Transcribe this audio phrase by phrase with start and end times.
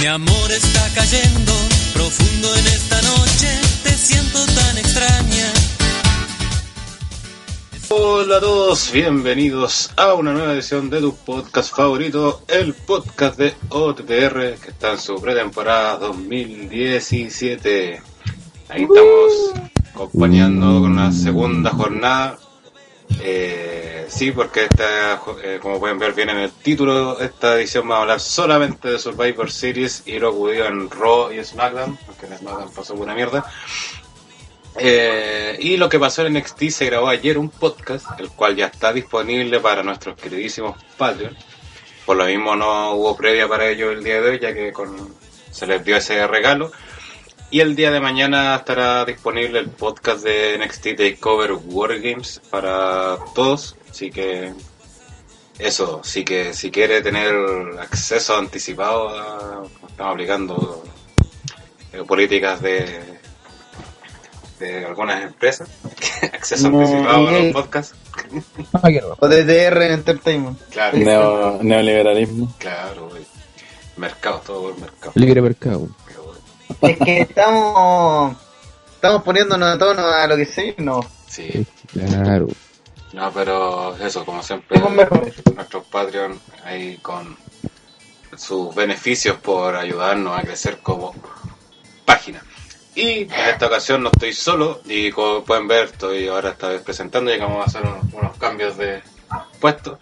[0.00, 1.52] Mi amor está cayendo
[1.92, 5.59] profundo en esta noche, te siento tan extraña.
[7.92, 13.52] Hola a todos, bienvenidos a una nueva edición de tu podcast favorito, el podcast de
[13.68, 18.00] OTTR, que está en su pretemporada 2017.
[18.68, 19.54] Ahí estamos
[19.92, 22.38] acompañando con una segunda jornada.
[23.22, 27.96] Eh, sí, porque esta, eh, como pueden ver bien en el título, esta edición va
[27.96, 32.38] a hablar solamente de Survivor Series y lo acudió en Raw y SmackDown, porque en
[32.38, 33.44] SmackDown pasó buena mierda.
[34.76, 38.66] Eh, y lo que pasó en NXT se grabó ayer un podcast, el cual ya
[38.66, 41.36] está disponible para nuestros queridísimos Patreon.
[42.06, 45.14] Por lo mismo no hubo previa para ello el día de hoy, ya que con,
[45.50, 46.70] se les dio ese regalo.
[47.50, 53.76] Y el día de mañana estará disponible el podcast de NXT Takeover Wargames para todos.
[53.90, 54.52] Así que
[55.58, 57.34] eso, sí que si quiere tener
[57.80, 60.84] acceso anticipado, a- estamos aplicando
[61.92, 63.19] eh, políticas de,
[64.60, 65.68] de algunas empresas.
[66.32, 67.50] acceso No, anticipado a los eh.
[67.52, 67.94] podcasts.
[69.18, 70.58] O de DR Entertainment.
[70.70, 72.54] Claro, Neo, neoliberalismo.
[72.58, 73.24] claro, güey.
[73.96, 75.12] Mercado, todo por mercado.
[75.16, 75.88] Libre mercado.
[76.82, 78.36] Es que estamos
[78.94, 81.00] estamos poniéndonos a tono a lo que sí, no.
[81.26, 82.46] Sí, Claro.
[83.12, 84.78] no, pero eso, como siempre,
[85.54, 87.36] nuestros Patreon ahí con
[88.36, 91.14] sus beneficios por ayudarnos a crecer como
[92.04, 92.42] página.
[93.00, 96.82] Y en esta ocasión no estoy solo y como pueden ver estoy ahora esta vez
[96.82, 99.02] presentando vamos a hacer unos, unos cambios de
[99.58, 99.98] puesto.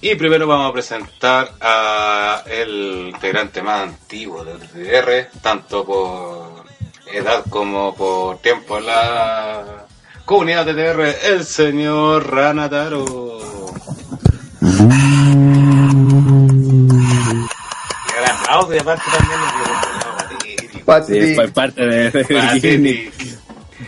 [0.00, 6.64] Y primero vamos a presentar a el integrante más antiguo del DDR, tanto por
[7.12, 9.86] edad como por tiempo en la
[10.24, 13.40] comunidad de DDR, el señor Ranataro.
[14.60, 14.66] Y
[18.12, 20.09] gran audio y aparte también el
[20.90, 21.28] Pathetic.
[21.28, 23.12] Sí, fue parte de, de Pathetic.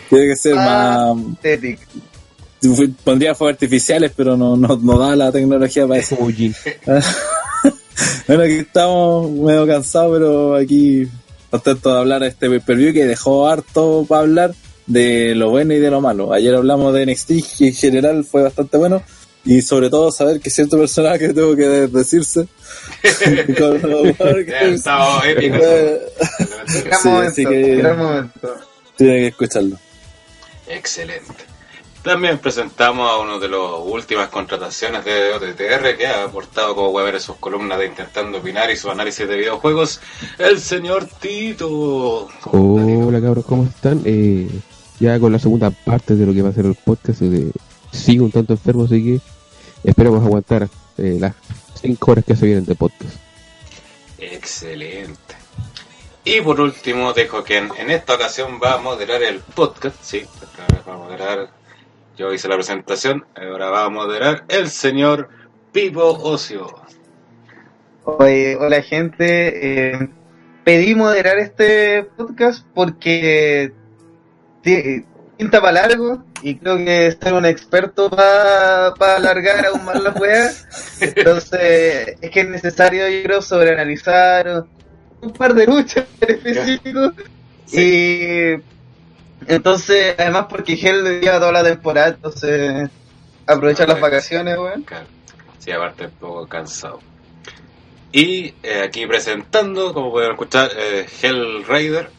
[0.09, 1.17] Tiene que ser más.
[1.35, 1.79] Pathetic.
[3.03, 6.17] Pondría fuegos artificiales, pero no, no, no da la tecnología para eso.
[8.27, 11.07] Bueno, aquí estamos medio cansados, pero aquí
[11.51, 14.55] contentos de hablar de este pay-per-view que dejó harto para hablar
[14.87, 16.33] de lo bueno y de lo malo.
[16.33, 19.03] Ayer hablamos de NXT, que en general fue bastante bueno.
[19.45, 22.47] Y sobre todo saber que cierto personaje tuvo que decirse.
[23.57, 24.07] Con
[24.73, 25.57] estaba épico.
[26.67, 28.29] Sí, momento, así que-.
[28.95, 29.77] Tiene que escucharlo.
[30.67, 31.53] Excelente.
[32.03, 37.13] También presentamos a uno de las últimas contrataciones de OTTR que ha aportado como web
[37.13, 40.01] en sus columnas de Intentando Opinar y su análisis de videojuegos,
[40.37, 42.27] el señor Tito.
[42.51, 44.01] Hola cabros, ¿cómo están?
[44.03, 44.49] Eh,
[44.99, 47.53] ya con la segunda parte de lo que va a ser el podcast, de,
[47.93, 49.21] sigo un tanto enfermo, así que
[49.83, 51.33] esperemos aguantar eh, las
[51.81, 53.15] 5 horas que se vienen de podcast.
[54.19, 55.35] Excelente.
[56.25, 59.97] Y por último, dejo que en, en esta ocasión va a moderar el podcast.
[60.01, 61.49] Sí, esta vez va a moderar.
[62.17, 65.27] Yo hice la presentación, ahora va a moderar el señor
[65.71, 66.73] Pipo Ocio.
[68.05, 70.09] Oye, hola gente, eh,
[70.63, 73.73] pedí moderar este podcast porque
[74.61, 75.05] ti-
[75.37, 80.67] pinta para largo y creo que ser un experto para alargar aún más las weas.
[80.99, 84.65] Entonces, es que es necesario, yo creo, sobreanalizar
[85.21, 87.13] un par de luchas en específico.
[87.71, 88.61] Y
[89.47, 92.89] entonces, además porque Hell lleva toda la temporada, entonces
[93.45, 94.85] aprovechar las vacaciones, weón.
[95.59, 96.99] Sí, aparte un poco cansado.
[98.11, 102.09] Y eh, aquí presentando, como pueden escuchar, eh, Hell Raider.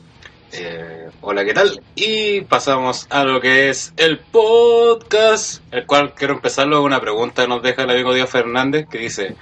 [0.52, 1.80] Eh, hola, ¿qué tal?
[1.94, 7.42] Y pasamos a lo que es el podcast, el cual quiero empezarlo con una pregunta
[7.42, 9.36] que nos deja el amigo Dios Fernández, que dice,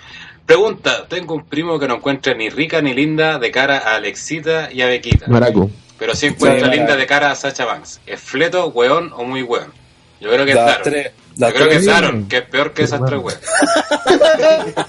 [0.46, 4.70] pregunta, tengo un primo que no encuentra ni rica ni linda de cara a Alexita
[4.72, 5.70] y a Bequita, Maraco.
[5.98, 8.00] pero sí encuentra Sí, linda de cara a Sacha Banks.
[8.06, 9.72] ¿Es fleto, weón o muy weón?
[10.22, 10.82] Yo creo que es Las Daron.
[10.84, 11.10] tres.
[11.36, 11.86] Yo creo que es.
[11.86, 13.40] Daron, que es peor que esas tres weas.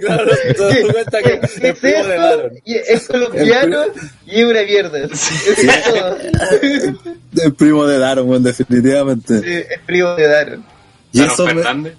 [0.00, 0.24] claro,
[0.92, 2.04] cuenta que ¿Qué el es primo?
[2.04, 2.52] Daron.
[2.64, 3.84] Y es colombiano
[4.26, 4.98] y es una mierda.
[4.98, 6.16] Es todo.
[7.44, 9.40] El primo de Daron, weón, definitivamente.
[9.40, 10.58] Sí, es frío de dar.
[11.12, 11.94] Y Daron eso me- Fernández.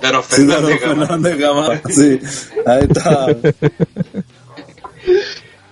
[0.00, 0.80] Daron Sí, Daron Fernández.
[0.80, 1.06] Gama.
[1.06, 2.20] Fernández Gamarra, sí.
[2.66, 3.26] Ahí está.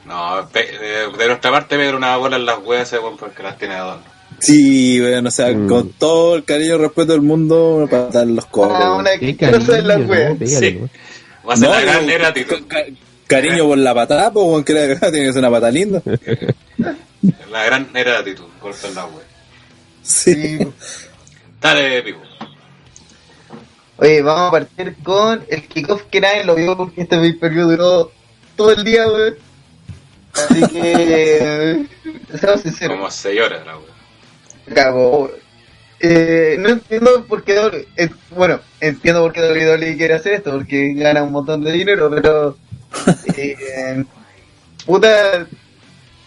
[0.04, 3.80] No, de, de nuestra parte Pedro una bola en las weas porque las tiene de
[3.80, 4.15] adorno.
[4.38, 5.68] Sí, weón, o sea, Mm.
[5.68, 8.76] con todo el cariño y respeto del mundo, para dar los cobres.
[8.80, 9.10] Ah, una
[9.82, 10.30] la wea.
[11.48, 12.34] Va a ser No, la gran era,
[13.26, 16.02] cariño por la patada, pues, weón, que la tiene que ser una pata linda.
[17.50, 19.24] La gran era de actitud, golpe en la web.
[20.02, 20.58] Sí.
[21.60, 22.20] Dale, Pico.
[23.96, 27.54] Oye, vamos a partir con el kickoff que nadie lo vio porque este pay per
[27.54, 28.12] duró
[28.54, 29.36] todo el día, weón.
[30.34, 31.86] Así que,
[32.38, 33.95] seamos sinceros, Como 6 horas la web.
[34.74, 35.24] Cagó.
[35.24, 35.46] weón.
[35.98, 40.92] Eh, no entiendo por qué, eh, bueno, entiendo por qué WWE quiere hacer esto, porque
[40.92, 42.56] gana un montón de dinero, pero,
[43.36, 44.04] eh,
[44.84, 45.46] puta,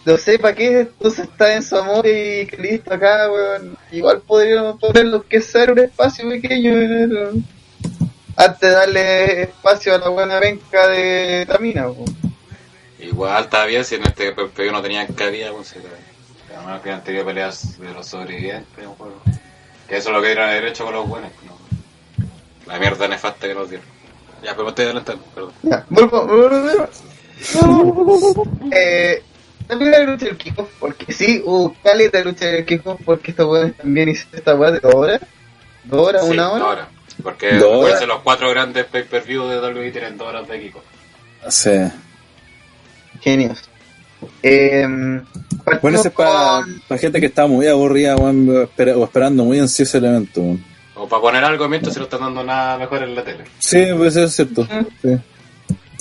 [0.04, 3.76] no sé para qué entonces está en su amor y que listo acá, weón.
[3.92, 7.44] Igual podríamos ponerlo que ser un espacio pequeño, weón.
[8.36, 12.16] Antes de darle espacio a la buena venca de Tamina, weón.
[12.98, 15.74] Igual está bien si en este PPV no tenían cabida, pues,
[16.82, 19.20] que han tenido peleas de los sobrevivientes, un juego.
[19.88, 21.56] Que eso es lo que dieron haber hecho con los buenos, ¿no?
[22.72, 23.86] La mierda nefasta que nos dieron.
[24.42, 25.52] Ya, pero me estoy adelantando, perdón.
[25.62, 28.46] Ya, vuelvo, vuelvo, vuelvo.
[28.72, 29.22] eh,
[29.66, 33.46] también la lucha del kickoff, porque sí, hubo caleta de lucha del kickoff, porque estos
[33.46, 35.20] weones también hicieron esta weá de dos horas.
[35.84, 36.24] ¿Dos horas?
[36.24, 36.66] Sí, ¿Una dos hora?
[36.66, 36.88] horas.
[37.22, 38.06] Porque Dos horas.
[38.06, 40.82] los cuatro grandes pay-per-view de WWE tienen dos horas de Kiko.
[41.48, 41.70] Sí.
[43.20, 43.68] Genios.
[44.42, 44.86] Eh,
[45.82, 49.58] Bueno, ese es para, con- para gente que está muy aburrida, espera- o esperando muy
[49.58, 50.64] ansioso el evento, weón.
[50.94, 53.44] O para poner algo mientras se lo están dando nada mejor en la tele.
[53.58, 54.66] Sí, pues eso es cierto.
[55.02, 55.16] Sí.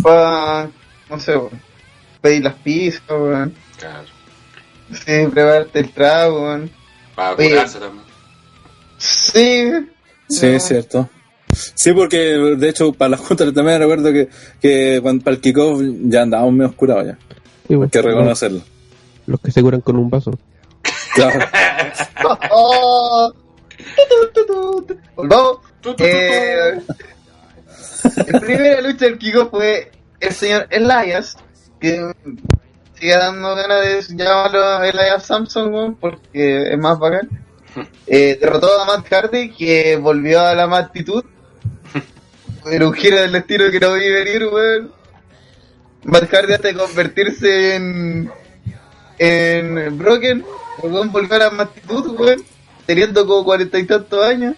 [0.04, 0.70] para,
[1.10, 1.34] no sé,
[2.22, 3.54] pedir las pizzas, weón.
[3.78, 4.04] Claro.
[4.92, 6.72] Sí, prepararte el trago, weón.
[7.16, 7.50] Para Oye.
[7.50, 8.04] curarse también.
[8.98, 9.72] Sí.
[10.28, 10.52] Sí, no.
[10.54, 11.10] es cierto.
[11.74, 14.30] Sí, porque de hecho para la junta también recuerdo que,
[14.62, 17.18] que cuando, para el kickoff ya andábamos medio oscurados ya.
[17.68, 18.62] Sí, bueno, Hay que reconocerlo.
[19.30, 20.32] Los que se curan con un vaso.
[21.14, 21.46] Claro.
[22.52, 23.32] Oh.
[25.16, 25.58] Volvamos.
[26.00, 26.82] Eh,
[28.28, 31.38] la primera lucha del Kiko fue el señor Elias,
[31.80, 32.12] que
[32.96, 37.30] sigue dando ganas de llamarlo Elias Samson, weón, porque es más bacán.
[38.08, 41.24] Eh, derrotó a Matt Hardy, que volvió a la matitud.
[42.64, 44.92] Pero un giro del estilo que no vi venir, weón.
[46.04, 48.32] Matt Hardy hasta de convertirse en,
[49.20, 50.46] en Broken,
[50.82, 52.44] weón volvió a la matitud, weón,
[52.86, 54.56] teniendo como cuarenta y tantos años.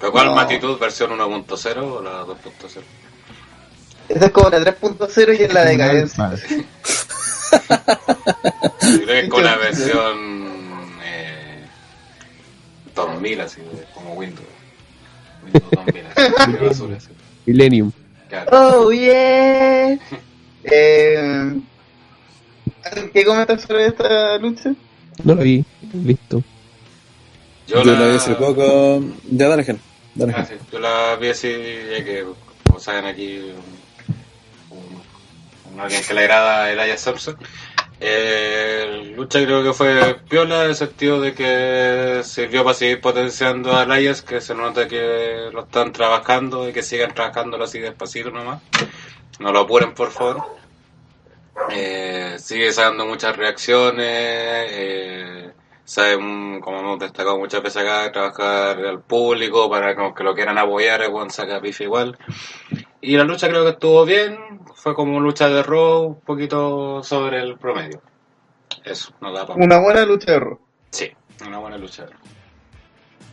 [0.00, 0.34] ¿Pero cuál No.
[0.34, 0.78] Matitud?
[0.78, 2.82] ¿Versión 1.0 o la 2.0?
[4.08, 6.32] Esa es como la 3.0 y es la decadencia.
[8.82, 11.64] Yo creo que es con la versión eh,
[12.94, 13.60] 2000, así,
[13.94, 14.46] como Windows.
[15.44, 17.08] Windows 2000, así, basura, así.
[17.46, 17.92] Millennium.
[18.28, 18.48] Claro.
[18.52, 19.98] Oh, yeah.
[20.64, 21.60] Eh,
[23.12, 24.70] ¿Qué comentas sobre esta lucha?
[25.24, 25.64] No lo vi.
[26.04, 26.42] Listo.
[27.66, 29.02] Yo, Yo la vi hace poco.
[29.30, 29.80] Ya, dale, Gen.
[30.14, 31.48] Dale, Ah, sí, yo la vi así,
[31.90, 32.24] ya que,
[32.66, 37.36] como saben aquí, un, un- un alguien que le agrada el Aya Samson.
[38.04, 43.76] Eh, lucha creo que fue piola en el sentido de que sirvió para seguir potenciando
[43.76, 48.30] a Elias, que se nota que lo están trabajando y que sigan trabajándolo así despacito
[48.30, 48.60] nomás.
[49.38, 50.42] No lo apuren, por favor.
[51.70, 55.50] Eh, sigue sacando muchas reacciones, eh,
[55.84, 60.34] sabe, mm, como hemos destacado muchas veces acá, trabajar al público para como que lo
[60.34, 62.16] quieran apoyar, el buen saca pife igual.
[63.00, 67.40] Y la lucha creo que estuvo bien, fue como lucha de Raw, un poquito sobre
[67.40, 68.00] el promedio.
[68.84, 70.58] Eso, no da para Una buena lucha de Raw.
[70.90, 71.10] Sí,
[71.46, 72.04] una buena lucha.
[72.04, 72.20] de Raw.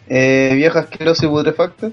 [0.07, 1.91] Eh, vieja asquerosa y putrefacta.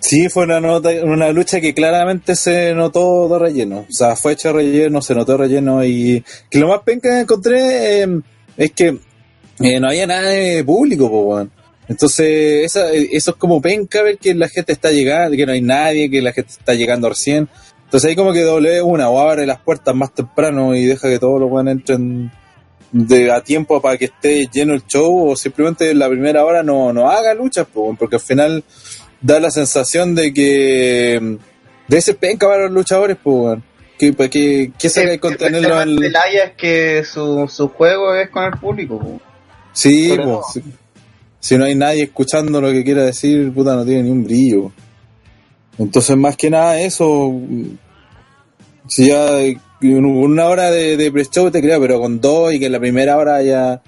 [0.00, 3.86] Sí, fue una, nota, una lucha que claramente se notó de relleno.
[3.88, 8.02] O sea, fue hecho relleno, se notó relleno y que lo más penca que encontré
[8.02, 8.20] eh,
[8.56, 8.98] es que
[9.60, 11.50] eh, no había nada de público, po, weón.
[11.88, 16.10] Entonces, eso es como penca ver que la gente está llegando, que no hay nadie,
[16.10, 17.48] que la gente está llegando recién.
[17.84, 21.18] Entonces ahí como que doble una o abre las puertas más temprano y deja que
[21.18, 22.32] todos los weones entren
[22.90, 26.62] de a tiempo para que esté lleno el show o simplemente en la primera hora
[26.62, 27.66] no, no haga luchas,
[27.98, 28.64] porque al final
[29.24, 31.38] da la sensación de que
[31.88, 33.64] de ese penca para los luchadores, pues, weón.
[33.98, 36.02] Que, pues, que, que saca de contenerlo en...
[36.02, 38.98] El Aya es que su, su juego es con el público.
[38.98, 39.20] po.
[39.72, 40.42] Sí, pues, no.
[40.52, 40.62] si,
[41.40, 44.72] si no hay nadie escuchando lo que quiera decir, puta, no tiene ni un brillo.
[45.78, 47.40] Entonces, más que nada eso,
[48.88, 49.38] si ya
[49.80, 53.16] una hora de, de pre-show te creo, pero con dos y que en la primera
[53.16, 53.80] hora haya,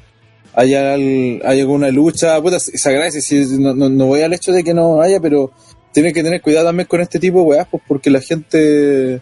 [0.56, 4.50] haya, al- haya alguna lucha, puta, se agradece, si, no, no, no voy al hecho
[4.52, 5.52] de que no haya, pero
[5.92, 9.20] tienes que tener cuidado también con este tipo de weas, pues porque la gente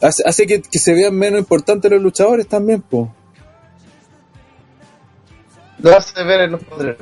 [0.00, 3.08] hace, hace que, que se vean menos importantes los luchadores también, pues.
[5.78, 6.96] Lo hace ver en los poderes.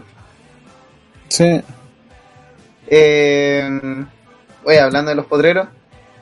[1.29, 1.61] Sí.
[2.87, 3.69] Eh,
[4.65, 5.69] oye, hablando de los potreros,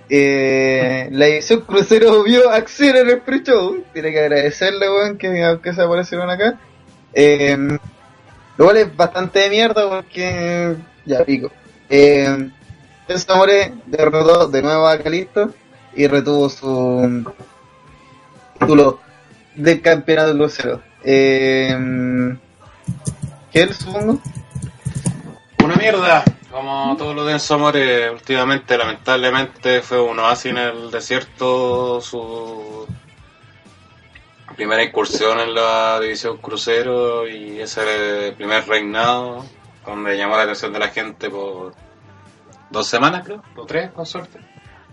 [0.08, 3.82] Eh, la edición crucero vio acción en el pre-show.
[3.92, 6.60] Tiene que agradecerle, weón, que, que se aparecieron acá.
[7.18, 7.56] Eh,
[8.58, 10.76] lo cual es bastante de mierda porque.
[11.06, 11.50] Ya pico.
[11.88, 12.50] Eh,
[13.08, 15.54] el Zamore derrotó de nuevo a Calisto
[15.94, 17.24] y retuvo su
[18.58, 19.00] título
[19.54, 20.82] del campeonato crucero.
[21.02, 22.36] Eh,
[23.50, 24.20] ¿Qué supongo?
[25.64, 27.56] Una mierda, como todo lo de Enzo
[28.12, 32.86] últimamente lamentablemente fue un oasis en el desierto su
[34.56, 39.44] primera incursión en la división crucero y ese primer reinado
[39.84, 41.74] donde llamó la atención de la gente por
[42.70, 44.40] dos semanas creo, o tres con suerte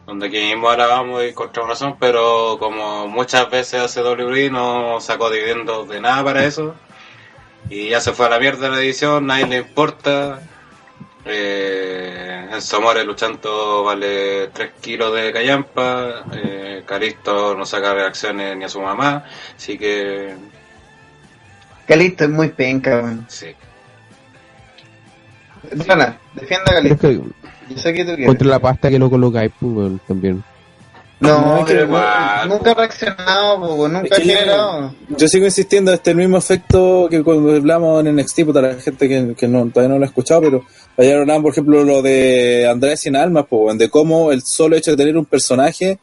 [0.05, 5.29] donde aquí mismo grabamos y encontramos razón, pero como muchas veces hace WWE no sacó
[5.29, 6.75] dividendos de nada para eso
[7.69, 10.41] y ya se fue a la mierda la edición, nadie le importa.
[11.25, 18.65] Eh, Enzo More luchando vale 3 kilos de callampa, eh, Calisto no saca reacciones ni
[18.65, 19.23] a su mamá,
[19.55, 20.35] así que
[21.87, 23.25] Calisto es muy penca, weón.
[23.29, 23.47] sí.
[25.87, 27.11] Rana, defienda a Calisto.
[27.11, 28.27] Yo sé que tú quieres.
[28.27, 30.43] contra la pasta que no colocáis, pues, weón, también.
[31.23, 31.87] No, pero
[32.47, 34.95] nunca ha reaccionado, nunca Es ha que generado.
[35.17, 38.75] Yo sigo insistiendo, este es el mismo efecto que cuando hablamos en NXT, puta, la
[38.75, 40.65] gente que, que no, todavía no lo ha escuchado, pero
[40.97, 44.91] ayer hablaban, por ejemplo, lo de Andrés Sin Almas, pues, de cómo el solo hecho
[44.91, 45.99] de tener un personaje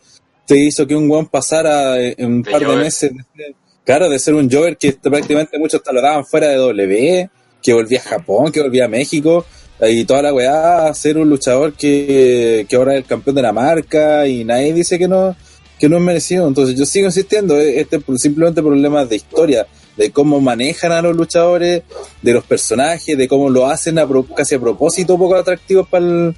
[0.46, 2.84] te hizo que un weón pasara en un De par de Jover.
[2.84, 6.56] meses, de claro, de ser un Jover que prácticamente muchos te lo daban fuera de
[6.56, 7.30] W,
[7.62, 9.44] que volvía a Japón, que volvía a México,
[9.88, 13.52] y toda la weá, ser un luchador que, que ahora es el campeón de la
[13.52, 15.34] marca, y nadie dice que no,
[15.78, 16.46] que no es merecido.
[16.48, 21.02] Entonces yo sigo insistiendo, eh, este es simplemente problemas de historia, de cómo manejan a
[21.02, 21.82] los luchadores,
[22.22, 26.04] de los personajes, de cómo lo hacen a pro- casi a propósito poco atractivos para
[26.04, 26.34] el-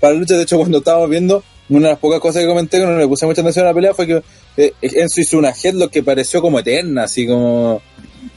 [0.00, 0.34] para la lucha.
[0.36, 3.06] De hecho, cuando estábamos viendo, una de las pocas cosas que comenté que no le
[3.08, 4.22] puse mucha atención a la pelea fue que
[4.56, 7.80] eh, Enzo hizo una headlock que pareció como eterna, así como,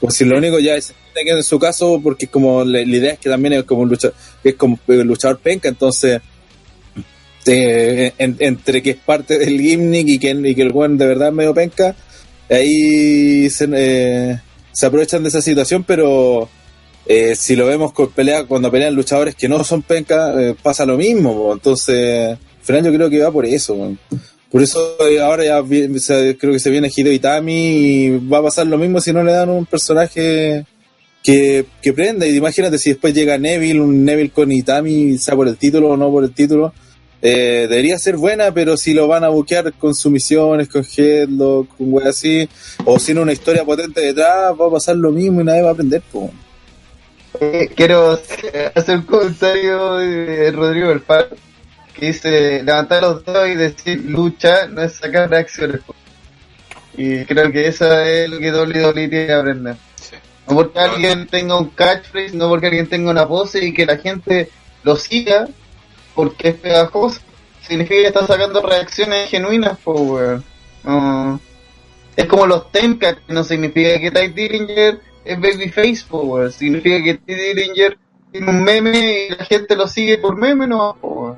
[0.00, 3.18] como si lo único ya es que en su caso, porque como la, idea es
[3.18, 4.14] que también es como un luchador,
[4.44, 6.20] es como luchador penca, entonces
[7.46, 11.54] en- entre que es parte del gimmick y que, el buen de verdad es medio
[11.54, 11.94] penca,
[12.50, 14.40] ahí se, eh,
[14.82, 16.48] aprovechan de esa situación, pero
[17.06, 20.84] eh, si lo vemos con pelea, cuando pelean luchadores que no son penca, eh, pasa
[20.84, 23.96] lo mismo, entonces final yo creo que va por eso.
[24.56, 25.62] Por eso eh, ahora ya
[26.38, 29.32] creo que se viene Hideo Itami y va a pasar lo mismo si no le
[29.32, 30.64] dan un personaje
[31.22, 32.26] que, que prenda.
[32.26, 35.96] Y imagínate si después llega Neville, un Neville con Itami, sea por el título o
[35.98, 36.72] no por el título.
[37.20, 41.92] Eh, debería ser buena, pero si lo van a buquear con sumisiones, con headlock, con
[41.92, 42.48] wey así,
[42.86, 45.72] o sin una historia potente detrás, va a pasar lo mismo y nadie va a
[45.72, 46.00] aprender.
[46.10, 46.30] po.
[47.42, 48.18] Eh, quiero
[48.74, 51.36] hacer un comentario de Rodrigo del Faro
[51.98, 55.80] que dice levantar los dedos y decir lucha no es sacar reacciones.
[56.96, 59.76] Y creo que eso es lo que WWE tiene que aprender.
[59.96, 60.16] sí.
[60.48, 63.98] No porque alguien tenga un catchphrase, no porque alguien tenga una pose y que la
[63.98, 64.50] gente
[64.84, 65.48] lo siga
[66.14, 67.20] porque es pegajoso.
[67.62, 70.44] Significa que está sacando reacciones genuinas, weón.
[70.84, 71.40] No.
[72.14, 76.52] Es como los Temcat, no significa que Ty Dillinger es babyface, weón.
[76.52, 77.98] Significa que Ty Dillinger
[78.30, 81.36] tiene un meme y la gente lo sigue por meme, no, po.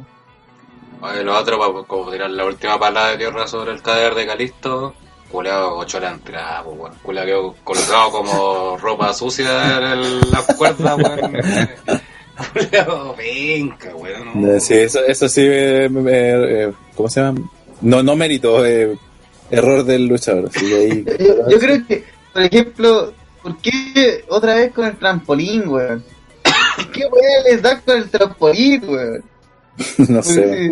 [1.00, 4.26] Oye, lo otro, para como tirar la última palabra de tierra sobre el cadáver de
[4.26, 4.94] Calisto,
[5.30, 6.94] culeado ocho la entrada, pues, weón.
[7.02, 11.32] Culeado quedó colgado como ropa sucia en el- las cuerdas, weón.
[12.52, 14.48] Culeado venga, weón.
[14.56, 17.40] Eh, Sí, eso, eso sí, eh, eh, eh, ¿cómo se llama?
[17.80, 18.96] No, no mérito, eh,
[19.50, 20.50] error del luchador.
[20.50, 23.12] que ahí- Yo, yo creo que, por ejemplo,
[23.42, 26.02] ¿por qué otra vez con el trampolín, weón?
[26.92, 29.24] ¿Qué weón les da con el trampolín, weón?
[30.08, 30.70] no sé.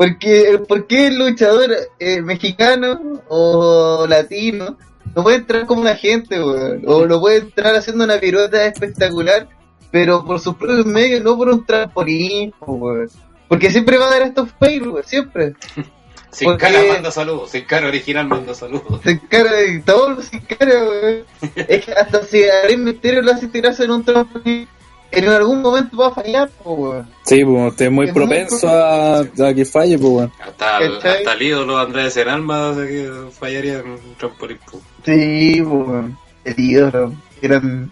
[0.00, 4.78] Porque, ¿Por qué el luchador eh, mexicano o latino
[5.14, 6.82] no puede entrar como una gente, weón?
[6.86, 9.46] O no puede entrar haciendo una pirueta espectacular,
[9.90, 13.10] pero por sus propios medios, no por un trampolín, weón.
[13.46, 15.52] Porque siempre va a dar estos fails, siempre.
[16.30, 19.02] Sin porque- cara manda saludos, sin cara original manda saludos.
[19.02, 21.24] Se encara de todo, se encara, weón.
[21.68, 24.66] Es que hasta si a Rey Misterio lo hace tirarse en un trampolín,
[25.12, 27.08] en algún momento va a fallar, weón.
[27.24, 30.32] Sí, pues usted es muy Es muy propenso a, a que falle, pues bueno.
[30.40, 34.58] Hasta, hasta el ídolo Andrés en alma de que fallaría en un trampolín.
[34.70, 34.82] pues.
[35.04, 36.18] Sí, weón.
[36.44, 37.12] El ídolo.
[37.42, 37.90] Eran.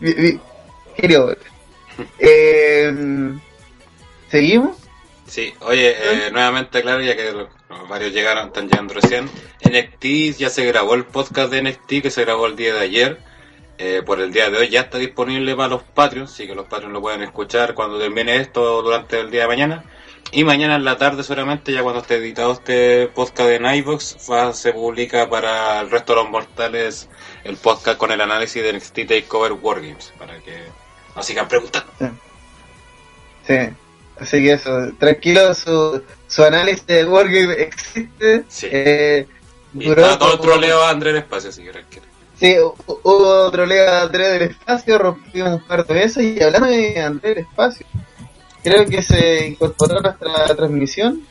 [0.00, 1.38] weón.
[2.18, 3.38] Eh,
[4.30, 4.76] ¿Seguimos?
[5.26, 7.32] Sí, oye, eh, nuevamente claro, ya que
[7.88, 9.28] varios llegaron, están llegando recién.
[9.64, 13.18] NXT, ya se grabó el podcast de NXT que se grabó el día de ayer.
[13.80, 16.66] Eh, por el día de hoy ya está disponible para los Patreons, así que los
[16.66, 19.84] Patreons lo pueden escuchar cuando termine esto durante el día de mañana.
[20.32, 24.52] Y mañana en la tarde solamente, ya cuando esté editado este podcast en iVoox, va,
[24.52, 27.08] se publica para el resto de los mortales
[27.44, 30.58] el podcast con el análisis de NXT TakeOver Wargames, para que
[31.16, 31.90] nos sigan preguntando.
[33.46, 33.54] Sí.
[34.20, 38.44] Así que eso, tranquilo, su, su análisis de Wargame existe.
[38.48, 38.66] Sí.
[38.70, 39.26] Eh,
[39.72, 41.70] Y duró está todo el como- troleo a André en espacio, así que.
[42.40, 46.68] Sí, hu- hubo otro Lega André del Espacio, rompimos un par de veces y hablando
[46.68, 47.84] de André del Espacio,
[48.62, 51.22] creo que se incorporó a nuestra transmisión.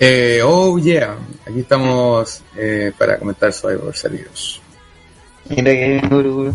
[0.00, 1.16] Eh, oh yeah,
[1.46, 4.60] aquí estamos eh, para comentar Survivor Series.
[5.48, 6.54] Mira que duro.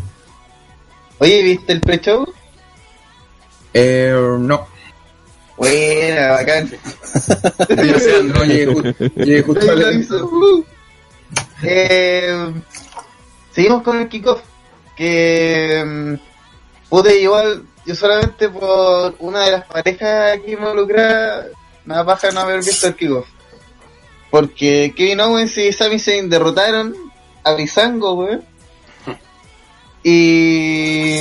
[1.19, 2.25] Oye, ¿viste el pre-show?
[3.73, 4.67] Eh, no,
[5.57, 6.69] Buena, bacán.
[7.69, 10.65] yo sé, no llegué, ju- llegué justo al...
[11.63, 12.53] Eh,
[13.53, 14.41] seguimos con el kickoff.
[14.95, 21.47] Que mm, pude igual, yo solamente por una de las parejas aquí involucradas,
[21.85, 23.27] me da paja no haber visto el kickoff.
[24.29, 26.95] Porque Kevin Owens y Sami Zayn derrotaron
[27.43, 28.43] a Brizango, weón.
[30.05, 31.17] Y.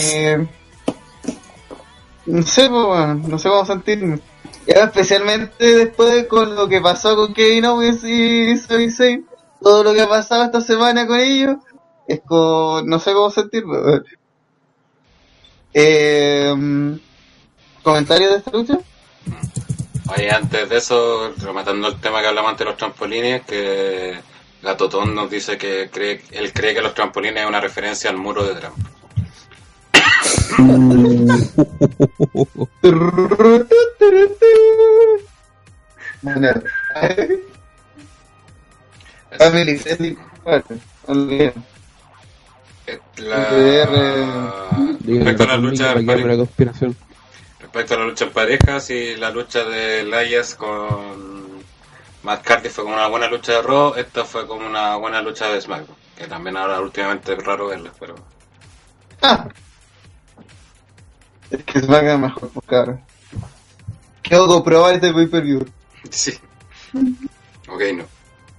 [2.26, 4.20] No sé, pues, weón, no sé cómo sentirme.
[4.66, 9.26] Y ahora especialmente después de con lo que pasó con Kevin Owens y Sami Zayn,
[9.60, 11.56] todo lo que ha pasado esta semana con ellos,
[12.06, 13.78] es como, no sé cómo sentirme.
[13.78, 14.04] weón.
[15.74, 16.54] Eh,
[17.82, 18.78] ¿Comentarios de esta lucha?
[20.14, 24.20] Oye, antes de eso, rematando el tema que hablamos antes de los trampolines, que
[24.62, 28.44] Gatotón nos dice que cree, él cree que los trampolines es una referencia al muro
[28.44, 28.76] de Trump.
[43.16, 43.48] La...
[45.06, 46.06] Respecto a la lucha en
[47.60, 51.62] respecto a la lucha en parejas y la lucha de Elias con
[52.22, 55.48] Matt Cardiff fue como una buena lucha de Raw, esta fue como una buena lucha
[55.48, 58.14] de SmackDown, que también ahora últimamente es raro verla, pero
[59.22, 59.48] Ah.
[61.50, 63.00] Es que quedar mejor, pues cabrón.
[64.22, 65.64] Quiero comprobar este pay per view.
[66.10, 66.38] sí.
[67.68, 68.04] Ok, no.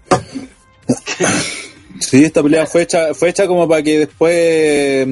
[2.04, 5.08] Sí, esta pelea fue hecha, fue hecha como para que después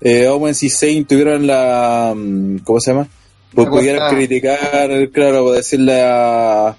[0.00, 2.12] eh, Owens y Zayn tuvieran la.
[2.16, 3.08] mm, ¿Cómo se llama?
[3.54, 6.76] Pues La pudieran criticar, claro, pues decirle a.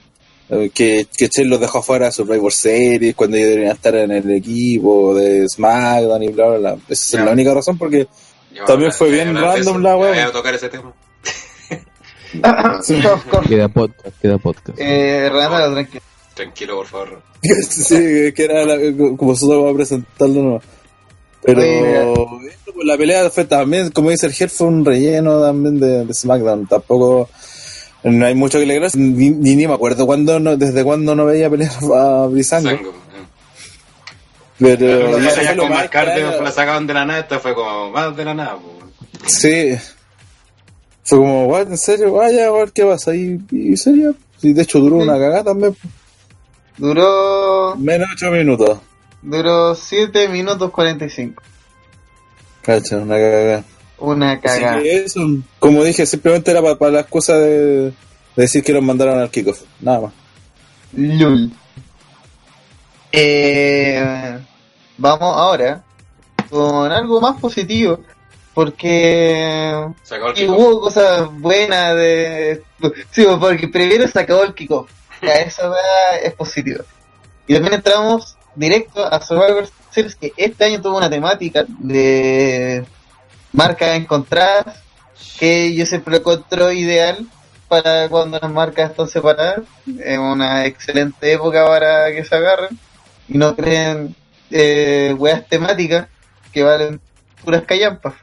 [0.50, 4.12] eh, Que, que Chen los dejó fuera de Survivor Series cuando ellos deberían estar en
[4.12, 6.78] el equipo de SmackDown y bla bla bla.
[6.88, 8.08] Esa es la única razón porque
[8.68, 10.12] También fue bien random eso, la wea.
[10.12, 10.94] Voy a tocar ese tema.
[13.48, 14.78] Queda podcast, queda podcast.
[14.80, 16.04] Eh, Renata, tranquilo.
[16.34, 17.22] Tranquilo, por favor.
[17.70, 18.78] sí, que era la-
[19.18, 20.62] como solo va a presentarlo no.
[21.42, 22.52] Pero Oye,
[22.84, 26.68] la pelea fue también, como dice el jefe, fue un relleno también de, de SmackDown.
[26.68, 27.30] Tampoco
[28.04, 29.00] no hay mucho que le gracia.
[29.00, 32.70] Ni, ni, ni me acuerdo cuándo no, desde cuándo no veía pelear a Brisango.
[32.70, 32.90] Sango.
[32.90, 32.94] eh.
[34.60, 36.42] Pero ya con más extraño.
[36.42, 38.58] la sacaban de la nada, esta fue como más de la nada.
[38.58, 39.34] pues.
[39.34, 39.78] Sí.
[41.04, 42.12] Fue como, "What, ¿en serio?
[42.14, 43.16] Vaya, a ver qué pasa.
[43.16, 44.14] Y, y serio.
[44.42, 45.76] Sí, de hecho duró una cagada también.
[46.80, 48.80] Duró, Menos de 8 minutos.
[49.22, 51.44] duró 7 minutos 45.
[52.62, 53.64] Cacha, una cagada.
[53.98, 54.80] Una cagada.
[54.82, 55.20] eso,
[55.60, 57.94] como dije, simplemente era para la excusa de, de
[58.36, 59.62] decir que los mandaron al kickoff.
[59.82, 60.14] Nada más.
[60.94, 61.52] LUL.
[63.12, 64.40] Eh,
[64.98, 65.84] vamos ahora
[66.50, 68.00] con algo más positivo.
[68.54, 69.86] Porque
[70.48, 72.64] hubo cosas buenas de.
[73.12, 74.90] Sí, porque primero se acabó el kickoff.
[75.22, 75.74] Ya, eso
[76.22, 76.84] es positivo.
[77.48, 82.86] Y también entramos directo a Survivor Series, que este año tuvo una temática de
[83.52, 84.84] marcas encontradas,
[85.40, 87.26] que yo siempre lo encuentro ideal
[87.68, 89.62] para cuando las marcas están separadas.
[90.00, 92.78] Es una excelente época para que se agarren
[93.28, 94.16] y no creen
[94.52, 96.08] eh, weas temáticas
[96.52, 97.00] que valen
[97.44, 98.14] puras callampas.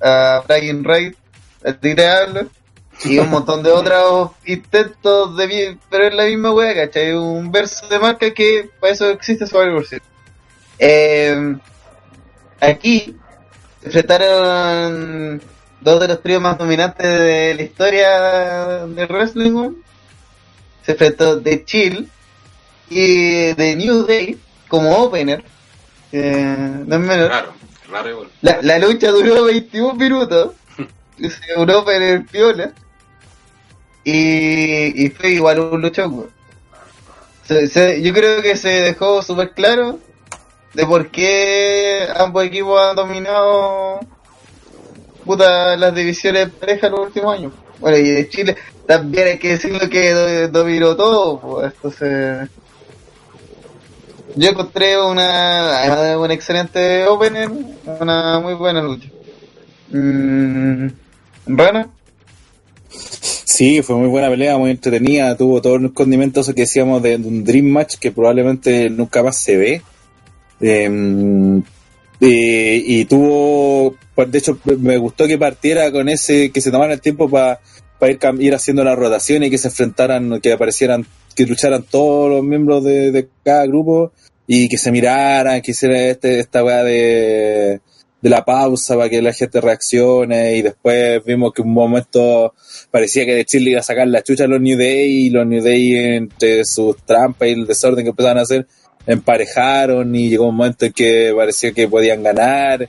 [0.00, 1.16] A Brian Wright,
[1.64, 2.48] a ti te hablo,
[3.02, 7.12] y un montón de otros intentos de pero es la misma wea, ¿cachai?
[7.12, 9.84] Un verso de marca que para eso existe Survivor.
[10.78, 11.56] Eh,
[12.60, 13.16] aquí
[13.80, 15.42] se enfrentaron
[15.80, 19.74] dos de los tríos más dominantes de la historia del wrestling.
[20.82, 22.08] Se enfrentó The Chill
[22.90, 25.44] y The New Day como opener.
[26.12, 27.28] Eh, no es menor.
[27.30, 27.54] Raro.
[28.40, 30.52] La, la lucha duró 21 minutos.
[31.18, 32.72] Es un opener piola.
[34.04, 36.26] Y, fue igual un luchón.
[37.46, 39.98] Se- se- yo creo que se dejó súper claro
[40.74, 44.00] de por qué ambos equipos han dominado
[45.24, 47.52] puta, las divisiones de pareja los últimos años.
[47.78, 52.48] Bueno, y de Chile, también hay que decirlo que do- dominó todo, pues, entonces...
[54.36, 57.48] Yo encontré una, además de un excelente opener,
[58.00, 59.08] una muy buena lucha.
[59.90, 60.88] Mm,
[61.46, 61.88] ¿Rana?
[63.44, 67.44] Sí, fue muy buena pelea, muy entretenida, tuvo todos los condimentos que decíamos de, un
[67.44, 69.82] Dream Match que probablemente nunca más se ve.
[70.60, 71.62] Eh,
[72.20, 77.00] eh, y tuvo, de hecho, me gustó que partiera con ese, que se tomaran el
[77.00, 77.60] tiempo para
[78.02, 82.42] ir, ir haciendo la rotación y que se enfrentaran, que aparecieran, que lucharan todos los
[82.42, 84.12] miembros de, de cada grupo
[84.46, 87.80] y que se miraran, que hiciera este, esta weá de,
[88.24, 92.54] de la pausa para que la gente reaccione y después vimos que un momento
[92.90, 95.46] parecía que de Chile iba a sacar la chucha a los New Day y los
[95.46, 98.66] New Day entre sus trampas y el desorden que empezaban a hacer
[99.06, 102.88] emparejaron y llegó un momento en que parecía que podían ganar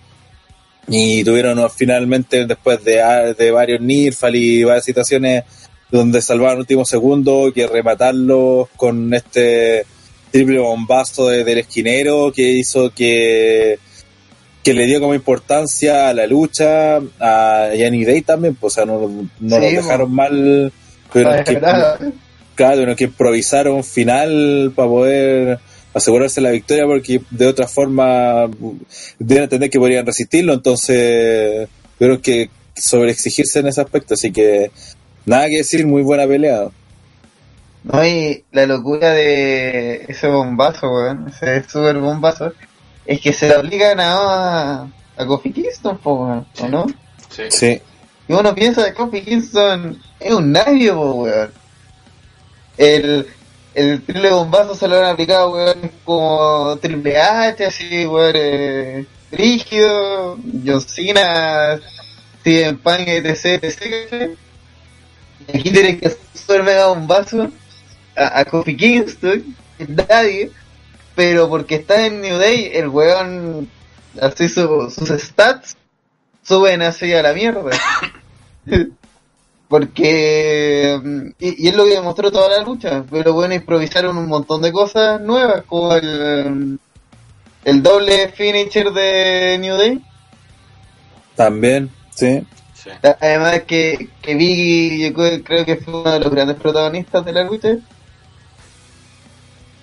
[0.87, 5.43] y tuvieron finalmente después de, de varios Nirfal y varias situaciones
[5.91, 9.85] donde salvaron último segundo que rematarlos con este
[10.31, 13.79] triple bombazo de- del esquinero que hizo que
[14.65, 18.86] que le dio como importancia a la lucha a Yanni Day también pues o sea
[18.86, 18.99] no,
[19.39, 19.82] no Sí, po.
[19.82, 20.73] dejaron mal
[21.13, 21.60] tuvieron Ah, que,
[22.56, 25.60] claro, que improvisar un final para poder
[25.93, 28.49] asegurarse la victoria porque de otra forma
[29.19, 34.71] deben entender que podrían resistirlo entonces tuvieron que sobreexigirse en ese aspecto así que
[35.25, 36.69] nada que decir muy buena pelea
[37.84, 42.51] No, y la locura de ese bombazo, weón, ese super bombazo,
[43.05, 44.87] es que se le aplican a,
[45.17, 46.85] a Kofi Kingston, ¿o no?
[47.29, 47.43] Sí.
[47.49, 47.81] sí
[48.27, 51.51] Y uno piensa que Kofi Kingston es un nadie, po, weón.
[52.77, 53.27] El,
[53.73, 60.37] el triple bombazo se lo han aplicado, weón, como Triple H, así, weón, eh, rígido,
[60.65, 61.79] John Cena,
[62.41, 64.37] Steven Punk, etc, etc,
[65.47, 67.51] aquí tienen que hacer un mega bombazo
[68.15, 69.55] a, a Kofi Kingston,
[69.87, 70.51] nadie,
[71.15, 73.69] pero porque está en New Day, el weón,
[74.21, 75.78] así su- sus stats
[76.43, 77.71] suben así a la mierda.
[79.67, 81.34] Porque.
[81.39, 83.04] Y, y es lo que demostró toda la lucha.
[83.10, 86.80] Pero bueno, improvisaron un montón de cosas nuevas, como el.
[87.63, 89.99] El doble finisher de New Day.
[91.36, 92.45] también sí
[93.19, 97.43] Además que, que Biggie yo creo que fue uno de los grandes protagonistas de la
[97.43, 97.69] lucha.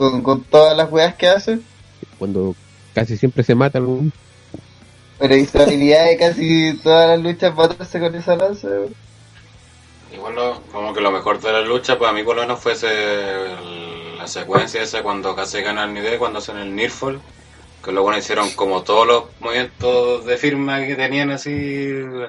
[0.03, 1.61] Con, con todas las weas que hace.
[2.19, 2.57] Cuando
[2.93, 4.13] casi siempre se mata algún
[5.21, 8.67] Pero hizo habilidad de casi todas las luchas matarse con esa lanza.
[10.13, 12.59] Y bueno, como que lo mejor de la lucha, pues a mí por lo menos
[12.59, 12.89] fue ese-
[13.53, 17.21] el- la secuencia esa cuando casi gana el nivel, cuando hacen el Nearfall,
[17.85, 21.51] que luego hicieron como todos los movimientos de firma que tenían así,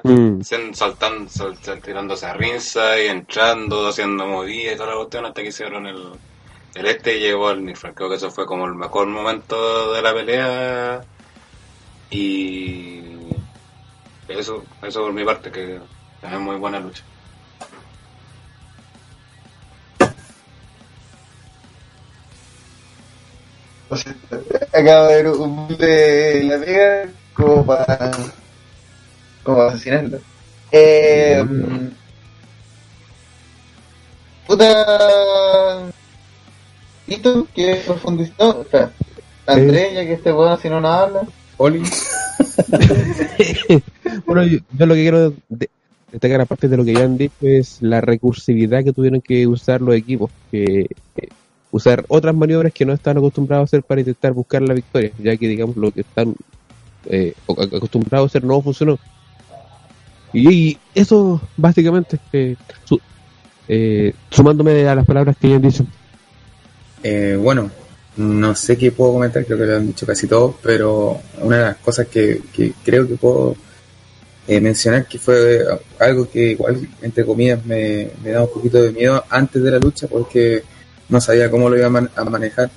[0.04, 0.42] Mm.
[0.72, 5.42] saltando, sal- sal- tirándose a rinza y entrando, haciendo movidas y toda la cuestión hasta
[5.42, 5.98] que hicieron el,
[6.74, 7.94] el este llegó al Nearfall.
[7.94, 11.04] Creo que eso fue como el mejor momento de la pelea
[12.10, 13.02] y
[14.28, 15.80] eso, eso por mi parte, que
[16.20, 17.02] también muy buena lucha.
[24.72, 28.10] Acabo de ver un de la pega como para
[29.44, 30.18] como para asesinarlo.
[30.72, 31.44] Eh,
[34.46, 35.92] puta
[37.06, 38.32] Tito, que profundizó.
[38.38, 38.90] No, espera.
[39.46, 41.20] Andrés, ya que este weón si no nos habla.
[41.58, 41.82] Oli,
[44.26, 45.70] Bueno, yo, yo lo que quiero de-
[46.10, 49.80] destacar, aparte de lo que ya han dicho, es la recursividad que tuvieron que usar
[49.80, 50.30] los equipos.
[50.50, 50.86] Que,
[51.16, 51.28] que
[51.70, 55.36] usar otras maniobras que no están acostumbrados a hacer para intentar buscar la victoria, ya
[55.36, 56.34] que, digamos, lo que están
[57.06, 58.98] eh, o- acostumbrados a hacer no funcionó.
[60.32, 63.00] Y, y eso, básicamente, eh, su-
[63.68, 65.84] eh, sumándome a las palabras que ya han dicho.
[67.06, 67.70] Eh, bueno,
[68.16, 71.62] no sé qué puedo comentar, creo que lo han dicho casi todos, pero una de
[71.64, 72.40] las cosas que,
[72.84, 73.56] creo que puedo
[74.48, 75.64] eh, mencionar que fue
[75.98, 79.78] algo que igual, entre comillas, me, me da un poquito de miedo antes de la
[79.78, 80.62] lucha porque
[81.10, 82.70] no sabía cómo lo iba a, man- a manejar,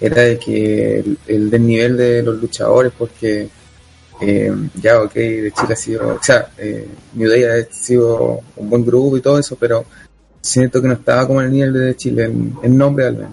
[0.00, 3.48] era de que el, el desnivel de los luchadores, porque
[4.20, 8.70] eh, ya, ok, de Chile ha sido, o sea, eh, New Day ha sido un
[8.70, 9.84] buen grupo y todo eso, pero
[10.40, 13.28] siento que no estaba como el nivel de Chile, en, en nombre al.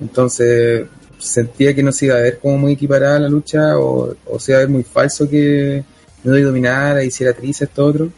[0.00, 0.86] Entonces
[1.18, 4.52] sentía que no se iba a ver como muy equiparada la lucha o, o se
[4.52, 5.84] iba a ver muy falso que
[6.24, 8.10] no dominara, hiciera trizas, esto otro.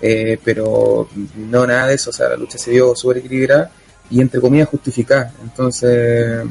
[0.00, 3.70] Eh, pero no nada de eso, o sea, la lucha se vio súper equilibrada
[4.10, 5.32] y entre comillas justificada.
[5.42, 6.44] Entonces,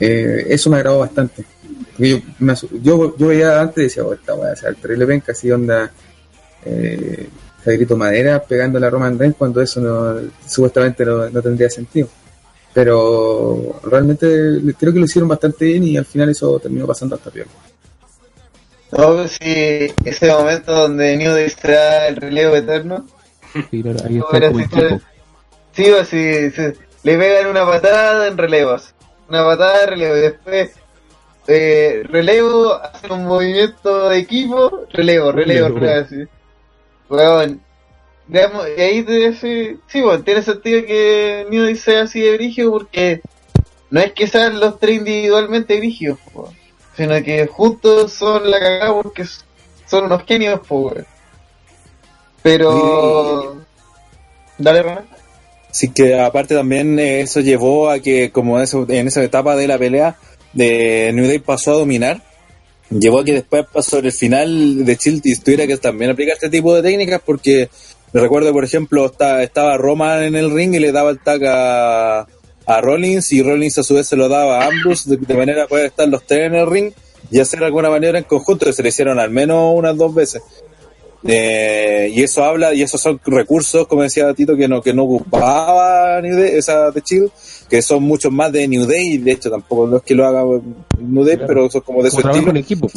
[0.00, 1.44] eh, eso me agradó bastante.
[1.98, 5.06] Yo, me yo, yo veía antes y decía, oh, esta weá, o sea, el terrible
[5.06, 5.90] penca, así onda,
[6.64, 7.28] eh,
[7.64, 12.08] grito madera pegando la Roman Reigns cuando eso no, supuestamente no, no tendría sentido.
[12.76, 14.26] Pero realmente
[14.78, 17.46] creo que lo hicieron bastante bien y al final eso terminó pasando hasta peor.
[18.92, 23.06] No, sí, ese momento donde New Day se da el relevo eterno.
[23.70, 25.00] Sí, claro, ahí está como.
[25.72, 26.62] Sí, o sí, sí,
[27.02, 28.92] le pegan una patada en relevos.
[29.30, 30.70] Una patada de relevo y después
[31.46, 36.00] eh, relevo, hacen un movimiento de equipo, relevo, relevo, Relevo.
[36.04, 36.16] así.
[37.08, 37.62] Weón,
[38.28, 42.36] veamos, y ahí te dice, sí, bueno, tiene sentido que New Day sea así de
[42.36, 43.20] brígido porque
[43.90, 46.52] no es que sean los tres individualmente brígidos, po,
[46.96, 49.24] sino que juntos son la cagada porque
[49.86, 50.94] son unos genios, po.
[52.42, 53.56] Pero...
[54.58, 55.16] Dale, Ronald.
[55.70, 59.78] Así que aparte también eso llevó a que como eso, en esa etapa de la
[59.78, 60.16] pelea
[60.54, 62.22] de New Day pasó a dominar,
[62.88, 66.48] llevó a que después pasó el final de Chill y tuviera que también aplicar este
[66.48, 67.68] tipo de técnicas porque
[68.12, 71.44] me recuerdo por ejemplo está, estaba Roman en el ring y le daba el tag
[71.46, 72.26] a,
[72.66, 75.64] a Rollins y Rollins a su vez se lo daba a Ambrose de, de manera
[75.64, 76.92] a poder estar los tres en el ring
[77.30, 80.42] y hacer alguna manera en conjunto que se le hicieron al menos unas dos veces.
[81.28, 85.04] Eh, y eso habla, y esos son recursos, como decía Tito, que no, que no
[85.04, 87.30] ocupaba New Day, esa de Chill,
[87.68, 90.44] que son muchos más de New Day, de hecho tampoco no es que lo haga
[90.98, 91.46] New Day, Claro.
[91.48, 92.50] pero son como de su Como estilo.
[92.50, 92.88] en equipo.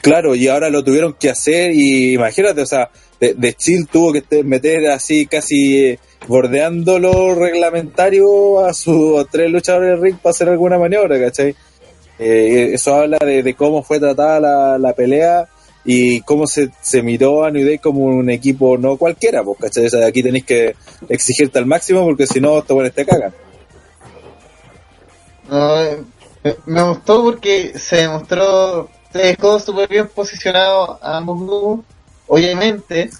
[0.00, 4.12] Claro, y ahora lo tuvieron que hacer, y imagínate, o sea, de, de Chill tuvo
[4.12, 10.30] que meter así casi eh, bordeando lo reglamentario a sus tres luchadores del ring para
[10.30, 11.54] hacer alguna maniobra, ¿cachai?
[12.18, 15.48] Eh, eso habla de, cómo fue tratada la, la pelea
[15.84, 19.86] y cómo se, se miró a New Day como un equipo no cualquiera, pues, ¿cachai?
[19.86, 20.74] O sea, aquí tenéis que
[21.08, 23.32] exigirte al máximo porque si no, estos buenos te cagan.
[25.48, 25.98] No, eh,
[26.44, 31.80] me- me gustó porque se demostró, se dejó súper bien posicionado a ambos grupos.
[32.32, 33.10] Obviamente,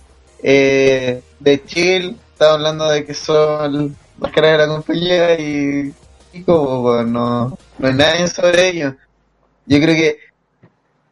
[0.40, 5.92] eh, de Chill, estaba hablando de que son las caras de la compañía y,
[6.46, 8.94] como no, no hay nadie sobre ellos.
[9.66, 10.18] Yo creo que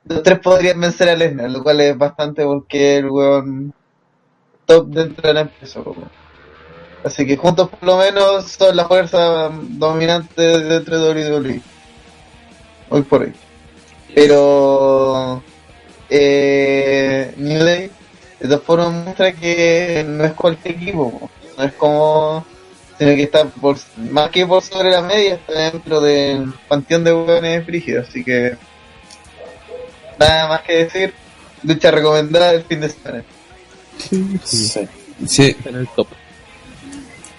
[0.04, 3.74] los tres podrían vencer a Lesnar, lo cual es bastante porque el weón
[4.64, 5.80] top dentro de la empresa.
[7.02, 11.62] Así que juntos por lo menos son la fuerza dominante dentro de WWE.
[12.90, 13.32] Hoy por hoy.
[14.14, 15.42] Pero
[16.10, 17.90] eh, New Day
[18.40, 21.30] de todas formas muestra que no es cualquier equipo, po.
[21.56, 22.46] no es como
[22.98, 23.76] sino que está por
[24.10, 28.56] más que por sobre la media, está dentro del panteón de hueones frígidos, así que
[30.18, 31.14] nada más que decir,
[31.62, 33.24] lucha recomendada del fin de semana.
[34.44, 34.88] Sí,
[35.26, 36.08] sí, en el top.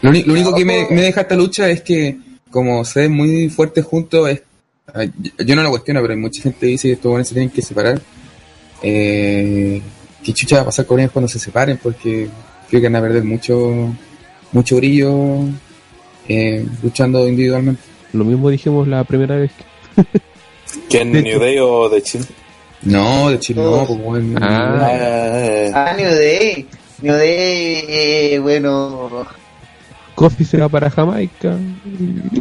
[0.01, 2.17] Lo, único que me, me deja esta lucha es que,
[2.49, 4.41] como se ven muy fuertes juntos, es,
[5.17, 7.33] yo- yo no lo cuestiono, pero hay mucha gente que dice que estos buenos se
[7.33, 8.01] tienen que separar.
[8.81, 9.81] Eh,
[10.23, 11.77] ¿Qué chucha va a pasar con ellos cuando se separen?
[11.81, 12.27] Porque
[12.69, 13.93] creo que van a perder mucho,
[14.51, 15.39] mucho brillo
[16.27, 17.81] eh, luchando individualmente.
[18.13, 19.51] Lo mismo dijimos la primera vez.
[19.95, 20.03] que-
[20.89, 22.25] ¿Quién, De New Day o de Chill?
[22.83, 24.39] No, de Chile no, pues bueno.
[24.41, 24.87] Ah.
[25.73, 26.65] Ah, Ah, New Day.
[27.01, 29.09] New Day, eh, bueno,
[30.15, 31.57] Coffee se va para Jamaica.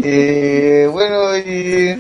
[0.03, 1.99] eh, bueno, y Es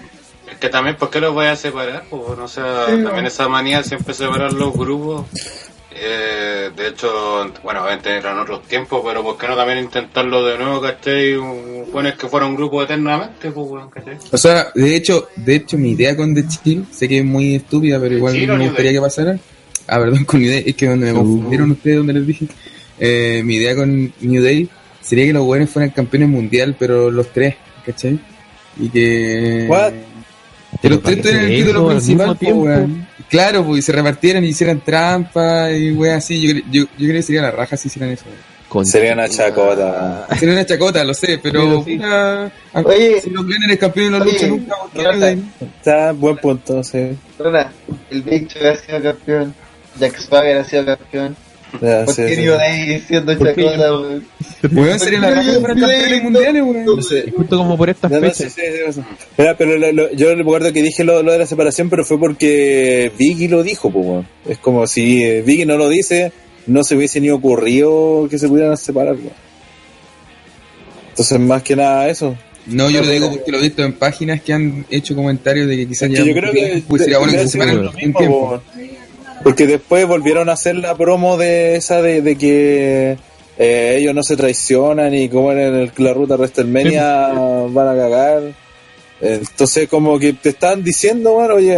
[0.60, 2.04] que también, ¿por qué los voy a separar?
[2.10, 5.26] Pues, no sé, también esa manía de siempre separar los grupos.
[6.00, 10.56] Eh, de hecho, bueno, obviamente eran otros tiempos, pero ¿por qué no también intentarlo de
[10.58, 11.36] nuevo, cachai?
[11.90, 14.16] Bueno, es que fuera un grupo eternamente, pues, weón, cachai.
[14.30, 17.56] O sea, de hecho, de hecho mi idea con The Chill, sé que es muy
[17.56, 19.38] estúpida, pero igual o me gustaría que pasara.
[19.88, 21.16] Ah, perdón, con New Day, es que donde me Uh.
[21.16, 22.46] confundieron ustedes, donde les dije.
[23.00, 24.68] Eh, mi idea con New Day
[25.00, 28.20] sería que los buenos fueran campeones mundial, pero los tres, ¿cachai?
[28.78, 29.66] Y que...
[29.68, 29.92] What?
[30.80, 33.08] Que los ¿Para tres qué tuvieran el título principal, weón.
[33.28, 36.40] Claro, pues, y se repartieran y hicieran trampa y weón así.
[36.40, 38.24] Yo, yo, yo creo que sería la raja si hicieran eso.
[38.84, 40.26] Sería una chacota.
[40.38, 41.60] Sería una chacota, lo sé, pero...
[41.60, 41.96] Pero sí.
[41.96, 42.52] puta,
[42.84, 43.20] Oye.
[43.20, 45.36] si los es campeón no Oye, lucha nunca.
[45.60, 47.16] Está buen punto, sí.
[47.38, 47.72] Rona,
[48.10, 49.54] el Big Show ha sido campeón,
[49.98, 51.36] Jack Swagger ha sido campeón.
[51.82, 52.40] Ya, ¿Por sí, qué sí.
[52.42, 54.20] New Day siendo ¿Por qué chacota, yo?
[54.72, 54.98] weón?
[54.98, 56.84] Sería la raja que fueran campeones mundiales, weón.
[56.86, 57.24] No sé.
[57.26, 58.52] Y justo como por estas No, no, fechas.
[58.54, 59.00] sí, sí, sí, sí.
[59.36, 62.18] Mira, pero lo- lo- yo recuerdo que dije lo, lo de la separación, pero fue
[62.18, 64.28] porque Vicky lo dijo, pues, weón.
[64.48, 66.32] Es como si eh, Vicky no lo dice,
[66.66, 69.32] no se hubiese ni ocurrido que se pudieran separar, weón.
[71.10, 72.36] Entonces, más que nada eso.
[72.66, 75.76] No, yo lo digo porque lo he visto en páginas que han hecho comentarios de
[75.76, 78.48] que quizás Que ya yo creo que pues sería bueno que se separen mismo, tiempo.
[78.76, 78.97] weón.
[79.42, 83.16] Porque después volvieron a hacer la promo de esa de, de que
[83.56, 87.28] eh, ellos no se traicionan y como en el- la ruta WrestleMania
[87.68, 88.42] van a cagar.
[89.20, 91.76] Entonces como que te están diciendo, bueno, oye,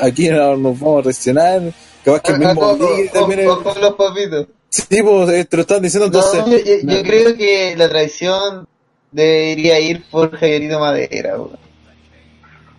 [0.00, 1.62] aquí no nos vamos a traicionar.
[2.04, 4.46] Capaz que el mismo con los papitos.
[4.70, 6.40] Sí, pues, eh, te lo están diciendo entonces.
[6.40, 8.66] No, yo, yo- yo creo que la traición
[9.10, 11.58] debería ir por Javierito Madera, weón.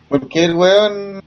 [0.07, 1.21] Porque el weón.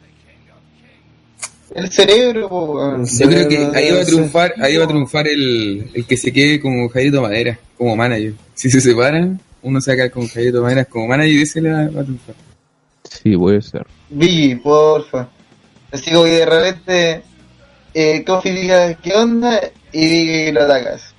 [1.75, 2.97] El cerebro, po.
[3.05, 6.33] Yo creo que ahí va a triunfar, ahí va a triunfar el, el que se
[6.33, 8.35] quede como Jairito Madera, como manager.
[8.55, 11.61] Si se separan, uno se va a quedar con Jairito Madera como manager y ese
[11.61, 12.35] le va, va a triunfar.
[13.09, 13.87] Sí, puede ser.
[14.11, 15.29] Vicky, porfa.
[15.91, 17.23] Así como que de repente.
[17.95, 19.61] Eh, Kofi diga, ¿qué onda?
[19.93, 21.15] Y lo atacas.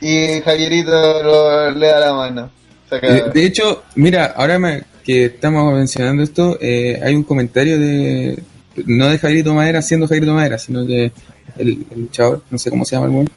[0.00, 2.50] Y Javierito lo- le da la mano.
[2.90, 7.78] Saca- De, de hecho, mira, ahora me- que estamos mencionando esto, eh, hay un comentario
[7.78, 8.38] de,
[8.86, 11.12] no de Jairito Madera siendo Jairito Madera, sino que
[11.58, 13.28] el, el luchador, no sé cómo se llama el buen,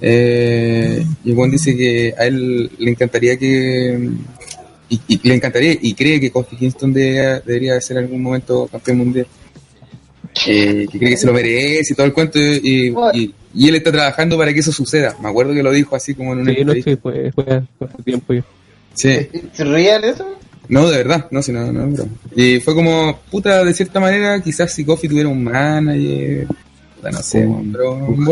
[0.00, 4.10] eh, y el buen dice que a él le encantaría que,
[4.88, 8.68] y, y le encantaría y cree que Kofi Kingston debería, debería ser en algún momento
[8.70, 9.26] campeón mundial.
[10.46, 13.76] Eh, que cree que se lo merece y todo el cuento y, y- y él
[13.76, 15.16] está trabajando para que eso suceda.
[15.22, 17.44] Me acuerdo que lo dijo así como en una Sí, no sé, fue, fue
[17.78, 18.44] hace tiempo ya.
[18.94, 19.10] Sí.
[19.10, 20.26] ¿Es real eso?
[20.68, 22.10] No, de verdad, no, si no, no, es broma.
[22.34, 26.46] Y fue como, puta, de cierta manera, quizás si Kofi tuviera un manager,
[26.96, 28.24] puta, no sé, Un- pero Un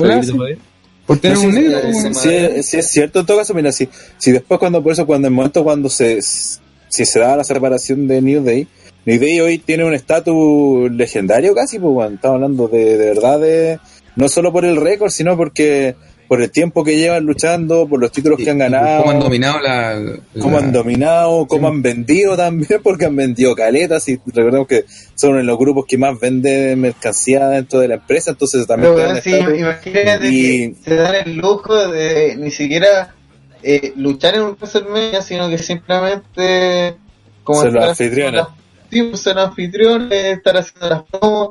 [1.07, 1.79] por tener No, un negro,
[2.15, 5.29] sí, sí es cierto en todo caso, mira, si, si después cuando, por eso cuando
[5.29, 8.67] el momento cuando se, si se da la separación de New Day,
[9.05, 13.41] New Day hoy tiene un estatus legendario casi, pues bueno, estamos hablando de, de verdad
[13.41, 13.79] de,
[14.15, 15.97] no solo por el récord, sino porque,
[16.33, 19.21] por el tiempo que llevan luchando, por los títulos Y- que han ganado, Cómo han
[19.21, 19.95] dominado la...
[19.97, 24.87] la- cómo han dominado, cómo han vendido también, porque han vendido caletas y recordemos que
[25.15, 29.21] son de los grupos que más venden mercancía dentro de la empresa, entonces también Pero
[29.21, 33.15] sí, imagínate Y- que se dan el lujo de ni siquiera
[33.63, 36.97] eh, luchar en un WrestleMania, sino que simplemente
[37.45, 38.45] como Ser los anfitriones.
[38.91, 41.51] Sí, ser anfitriones, estar haciendo las promos.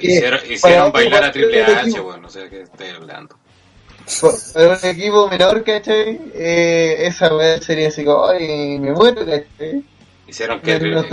[0.00, 0.06] ¿Qué?
[0.12, 3.36] hicieron, hicieron bailar a Triple H, weón, no sé de qué estoy hablando.
[4.54, 6.20] Un equipo menor, ¿cachai?
[6.34, 9.82] Eh, esa weá sería así como, ay, me muero, ¿cachai?
[10.26, 11.04] Hicieron que, No,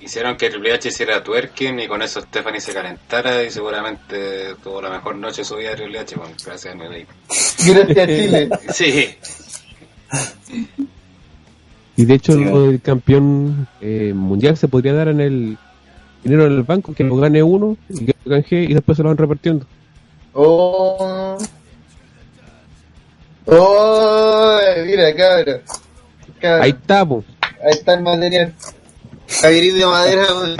[0.00, 4.80] hicieron que Triple H hiciera twerking y con eso Stephanie se calentara y seguramente tuvo
[4.80, 6.78] la mejor noche de su vida Triple H, weón, gracias a.
[6.78, 8.48] Gracias, Chile.
[8.72, 9.14] Sí,
[11.96, 12.44] Y de hecho, Sí.
[12.44, 15.58] del campeón eh, mundial se podría dar en el
[16.24, 19.02] dinero en el banco, que lo gane uno y que lo canje y después se
[19.02, 19.66] lo van repartiendo.
[20.32, 21.36] Oh.
[23.46, 25.60] Oh, mira, cabrón.
[26.40, 26.62] Cabrón.
[26.62, 27.24] Ahí está, po.
[27.42, 28.54] Ahí está el material.
[29.40, 30.56] Javierito de madera, weón.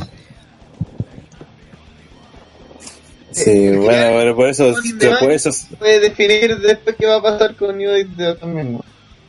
[3.33, 4.75] Sí, bueno, pero por eso,
[5.21, 8.67] por eso, Puede definir después qué va a pasar con New Day de también.
[8.71, 8.83] weón.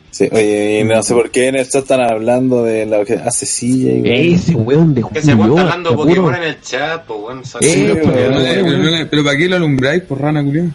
[0.10, 3.14] sí, oye, y no sé por qué en el chat están hablando de lo que
[3.14, 6.62] hace Silla y Ese weón de que se Julio, está hablando Pokémon puro- en el
[6.62, 8.82] chat, pues weón, Eh, pues, Pero, weón.
[8.82, 10.68] pero, pero ¿para qué lo alumbráis por rana, culiao?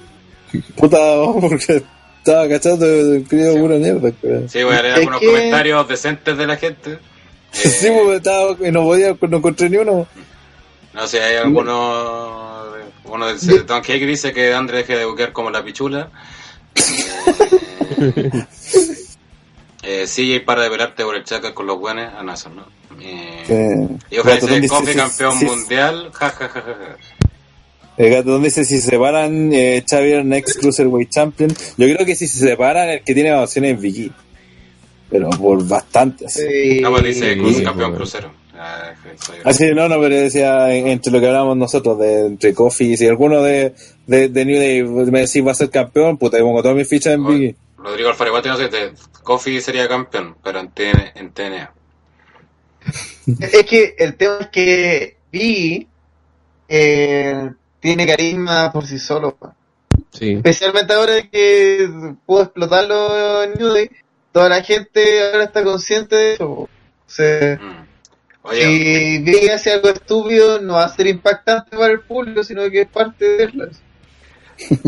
[0.77, 0.97] puta,
[1.41, 1.83] porque
[2.27, 2.85] estaba cachando,
[3.29, 3.59] querido Sí.
[3.61, 4.49] pura mierda, creo.
[4.49, 6.99] Sí, voy a leer Es algunos que- comentarios decentes de la gente.
[7.53, 10.07] Sí, pues estaba, y no podía, no encontré ni uno.
[10.93, 12.77] No sé, hay algunos.
[13.05, 16.11] Uno de Don Cake dice que Andre deje de buquear como la pichula.
[19.83, 22.13] Eh, eh, CJ para de pelarte por el chacal con los buenos.
[22.17, 22.67] Ah, no.
[23.01, 26.11] Eh, Eh, y ofrece dice, Kofi sí, campeón sí, mundial.
[26.13, 26.77] Ja, ja, ja, ja,
[27.97, 31.51] El Gatotón dice si se separan eh, Xavier Next Cruiserweight Champion.
[31.77, 34.13] Yo creo que si se separan el que tiene opciones es Vicky.
[35.09, 36.27] Pero por bastante.
[36.27, 36.43] Así.
[36.43, 36.81] Sí.
[36.81, 37.97] No, pues dice cruz sí, campeón bueno.
[37.97, 38.33] crucero.
[38.59, 38.93] Ah,
[39.45, 42.93] Ah, sí, no, no, pero decía en- entre lo que hablábamos nosotros, de entre Kofi,
[42.93, 43.75] y si alguno de,
[44.07, 47.15] de, de New Day me decís va a ser campeón, puta, pongo todas mis fichas
[47.15, 47.55] en Vicky.
[47.77, 51.73] Rodrigo Alfaro igual tiene que Kofi sería campeón, pero en, TN, en TNA.
[53.41, 55.87] Es que el tema es que Vi
[56.69, 57.51] eh,
[57.87, 59.37] tiene carisma por sí solo.
[60.11, 60.33] Sí.
[60.33, 61.89] Especialmente ahora que
[62.27, 63.91] pudo explotarlo en New Day,
[64.33, 66.51] toda la gente ahora está consciente de eso.
[66.51, 66.69] O
[67.07, 67.87] sea, Mm.
[68.49, 72.71] Oye, si Vi hace algo estúpido, no va a ser impactante para el público, sino
[72.71, 73.71] que es parte de él.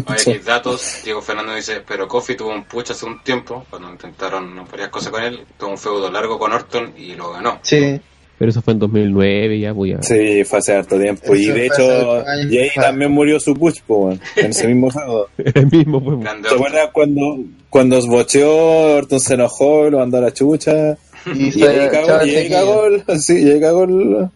[0.06, 1.00] oye, aquí datos.
[1.04, 5.10] Diego Fernando dice: Pero Kofi tuvo un push hace un tiempo, cuando intentaron varias cosas
[5.10, 5.44] con él.
[5.58, 7.58] Tuvo un feudo largo con Orton y lo ganó.
[7.62, 8.00] Sí.
[8.38, 10.02] Pero eso fue en 2009 ya, pues ya.
[10.02, 11.34] Sí, fue hace harto tiempo.
[11.34, 12.52] Y de hecho, años.
[12.52, 15.28] y ahí también murió su push, po, weón, en ese mismo juego.
[15.38, 16.42] El mismo, pues.
[16.42, 20.96] ¿Te acuerdas cuando, cuando esbocheó, Orton se enojó, lo mandó a la chucha?
[21.34, 22.82] Y, Y ahí cagó, y ahí cagó
[23.18, 24.28] sí, y ahí cagó el,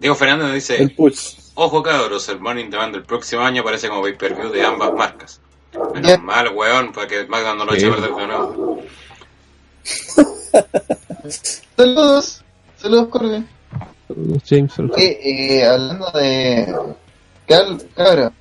[0.00, 1.36] Diego Fernando dice: el push.
[1.54, 5.40] Ojo cabros, el Morning Demand del próximo año parece como pay-per-view de ambas marcas.
[5.94, 8.82] Menos mal, weón, para que SmackDown no lo eche a perder de nuevo.
[11.76, 12.41] Saludos.
[12.82, 13.46] Saludos, Corbin.
[14.44, 14.98] James Ellsworth.
[14.98, 16.74] Eh, eh, hablando de.
[17.46, 18.32] Cal, cabra.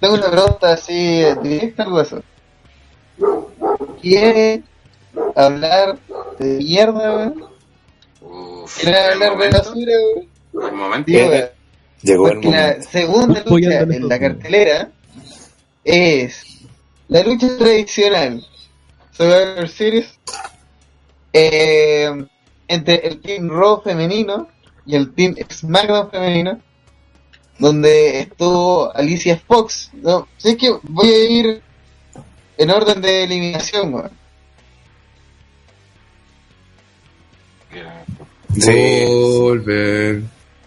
[0.00, 2.22] tengo una pregunta así directa al hueso.
[4.00, 4.62] ¿Quiere
[5.36, 5.98] hablar
[6.38, 7.44] de mierda, weón?
[8.22, 9.92] Uf, ¿Quiere el hablar de momento, basura,
[10.54, 10.70] weón?
[10.70, 11.10] el momento.
[11.10, 11.48] Sí, weón.
[12.02, 12.88] Llegó el Porque la momento.
[12.90, 14.90] segunda lucha en la cartelera
[15.84, 16.44] es
[17.08, 18.46] la lucha tradicional
[19.12, 20.18] Survivor Series
[21.32, 22.26] eh,
[22.68, 24.48] entre el Team Raw femenino
[24.86, 26.60] y el Team SmackDown femenino
[27.58, 31.62] donde estuvo Alicia Fox no sé que voy a ir
[32.56, 34.10] en orden de eliminación weón.
[38.56, 39.04] Sí.
[39.06, 40.22] Volver.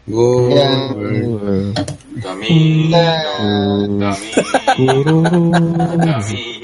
[0.06, 1.74] Volver.
[2.22, 2.98] Camino,
[3.98, 4.16] camino.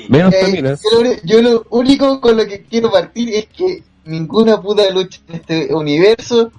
[0.10, 4.62] Menos Eh, yo, lo, yo lo único con lo que quiero partir es que ninguna
[4.62, 6.52] puta lucha en este universo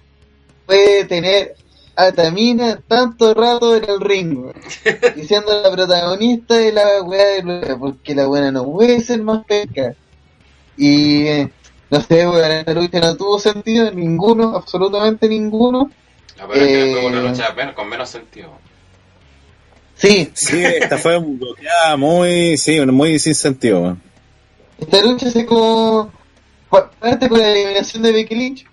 [0.67, 1.55] puede tener
[1.97, 4.47] a Tamina tanto rato en el ring,
[5.17, 9.23] y siendo la protagonista de la weá de lucha, porque la buena no puede ser
[9.23, 9.95] más pesca.
[10.77, 11.51] Y eh,
[11.91, 15.91] no sé, weón, esta lucha no tuvo sentido, ninguno, absolutamente ninguno.
[16.37, 18.51] La verdad es que Eh, fue una lucha men- con menos sentido.
[19.97, 23.97] Sí, Sí, esta fue bloqueada muy, sí, muy sin sentido.
[24.81, 26.11] esta lucha se como
[26.75, 28.67] pa- parte con la eliminación de Becky Lynch.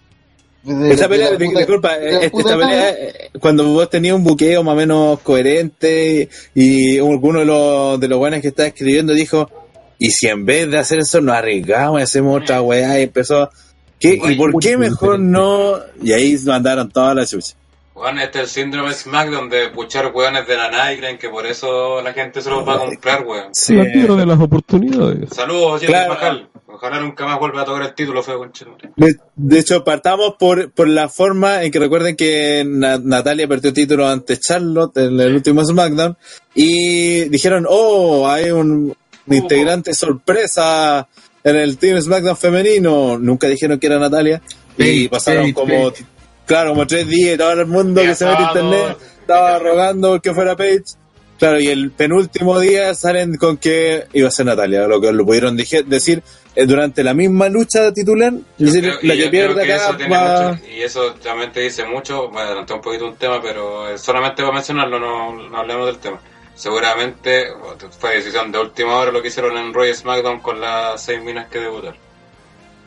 [0.63, 3.89] De- Esta de pelea, la puta- disculpa, de la esta puta pelea, eh, cuando vos
[3.89, 8.49] tenías un buqueo más o menos coherente y alguno de los, de los buenos que
[8.49, 9.49] estaba escribiendo dijo,
[9.97, 13.49] y si en vez de hacer eso nos arriesgamos y hacemos otra weá y empezó,
[13.99, 15.75] ¿qué, ¿y por qué mejor no?
[16.03, 17.55] Y ahí mandaron toda la chucha.
[18.01, 21.29] Bueno, este es el síndrome SmackDown de puchar weones de la Nike y creen que
[21.29, 23.53] por eso la gente se los va a comprar, weón.
[23.53, 25.29] Sí, La tierra de las oportunidades.
[25.29, 26.09] Saludos, Jimmy Claro.
[26.15, 26.49] Bajal.
[26.65, 28.51] Ojalá nunca más vuelva a tocar el título feo con
[28.95, 33.71] De, de hecho, partamos por, por la forma en que recuerden que Na- Natalia perdió
[33.71, 36.17] título ante Charlotte en el último SmackDown
[36.55, 38.95] y dijeron, oh, hay un
[39.27, 41.07] integrante sorpresa
[41.43, 43.19] en el Team SmackDown femenino.
[43.19, 44.41] Nunca dijeron que era Natalia
[44.77, 45.91] y pasaron como.
[46.45, 49.59] Claro, como tres días y todo el mundo que se mete a Viajados, internet estaba
[49.59, 50.83] rogando que fuera Paige.
[51.39, 55.25] Claro, y el penúltimo día salen con que iba a ser Natalia, lo que lo
[55.25, 56.21] pudieron dije- decir
[56.55, 58.31] eh, durante la misma lucha titular.
[58.59, 61.83] y decir, la que pierde que acá eso va- mucho- y eso también te dice
[61.85, 65.87] mucho, me adelanté un poquito un tema, pero eh, solamente para mencionarlo, no, no hablemos
[65.87, 66.19] del tema.
[66.53, 67.47] Seguramente
[67.99, 71.47] fue decisión de última hora lo que hicieron en Roy SmackDown con las seis minas
[71.49, 71.97] que debutaron.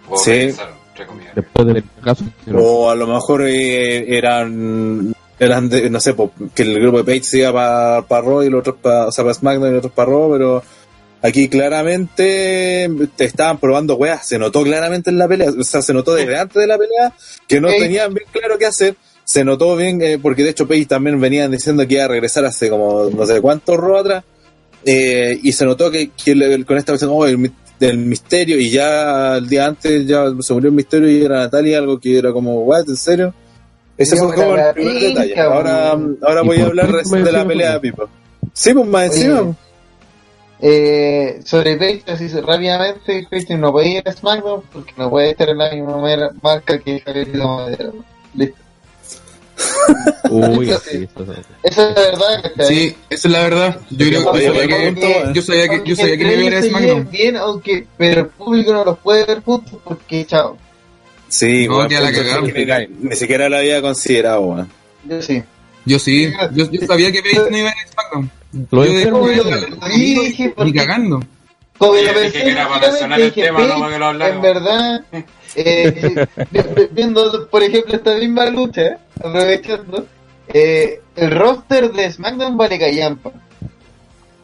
[0.09, 0.31] O Sí.
[0.31, 0.61] comillas.
[1.35, 2.25] Después del caso.
[2.55, 7.05] O a lo mejor eh, eran, eran de- no sé, po, que el grupo de
[7.05, 9.71] Page se iba para pa Raw y los otros para, o sea, para SmackDown y
[9.73, 10.63] los otros para Raw, pero
[11.23, 15.93] aquí claramente te estaban probando weas, se notó claramente en la pelea, o sea, se
[15.95, 17.13] notó desde antes de la pelea
[17.49, 18.97] que no tenían bien claro qué hacer.
[19.27, 22.45] Se notó bien, eh, porque de hecho Page también venían diciendo que iba a regresar
[22.45, 24.23] hace como no sé cuántos Raw atrás,
[24.85, 26.11] eh, y se notó que,
[26.67, 27.25] con esta versión, oh,
[27.79, 31.79] del misterio, y ya el día antes ya se murió el misterio y era Natalia,
[31.79, 33.35] algo que era como, what, ¿en serio?
[33.97, 35.41] Ese fue como el primer pinca, detalle.
[35.41, 35.91] Ahora,
[36.23, 37.81] ahora ¿Y voy a hablar de la pelea de?
[37.81, 38.09] Pipo.
[38.53, 39.57] Sí, pues más Oye, encima.
[40.61, 45.49] Eh, sobre Page, así rápidamente, Page no puede ir a SmackDown porque no puede estar
[45.49, 47.93] en la misma marca que Javier Madero.
[48.35, 48.64] Listo.
[50.31, 51.09] Uy, sí,
[51.63, 52.67] Esa es la verdad, ¿cachai?
[52.67, 53.81] Sí, esa es la verdad.
[53.91, 56.55] Yo creo Oye, que, yo sabía que yo sabía que Entre me iba a ir
[56.55, 56.97] a ellos se SmackDown.
[56.99, 60.57] llevan bien, aunque, pero el público no los puede ver juntos porque, chao,
[61.29, 62.11] Sí, No, la
[63.01, 64.71] ni, siquiera lo había considerado, weón.
[65.05, 65.43] yo sí.
[65.87, 68.31] Yo sí, yo, yo sabía que Paige no iba a ir a SmackDown.
[68.71, 68.93] Lo Yo
[70.23, 71.21] dije ni cagando.
[71.77, 73.93] Como Oye, lo dije pensé, que era para mencionar el dije, tema, no Page, para
[73.93, 74.37] que lo habláramos.
[74.37, 75.05] En verdad,
[75.57, 80.07] eh, vi- viendo, por ejemplo, esta misma lucha, aprovechando,
[80.49, 83.33] eh, el roster de SmackDown vale callampa.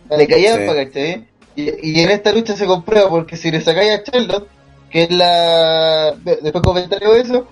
[0.09, 0.85] Vale callampa, Sí.
[0.87, 1.25] ¿cachai?
[1.57, 4.47] Y, y en esta lucha se comprueba porque si le sacáis a Charlotte,
[4.91, 6.13] que es la.
[6.25, 7.47] de- Después comentario eso,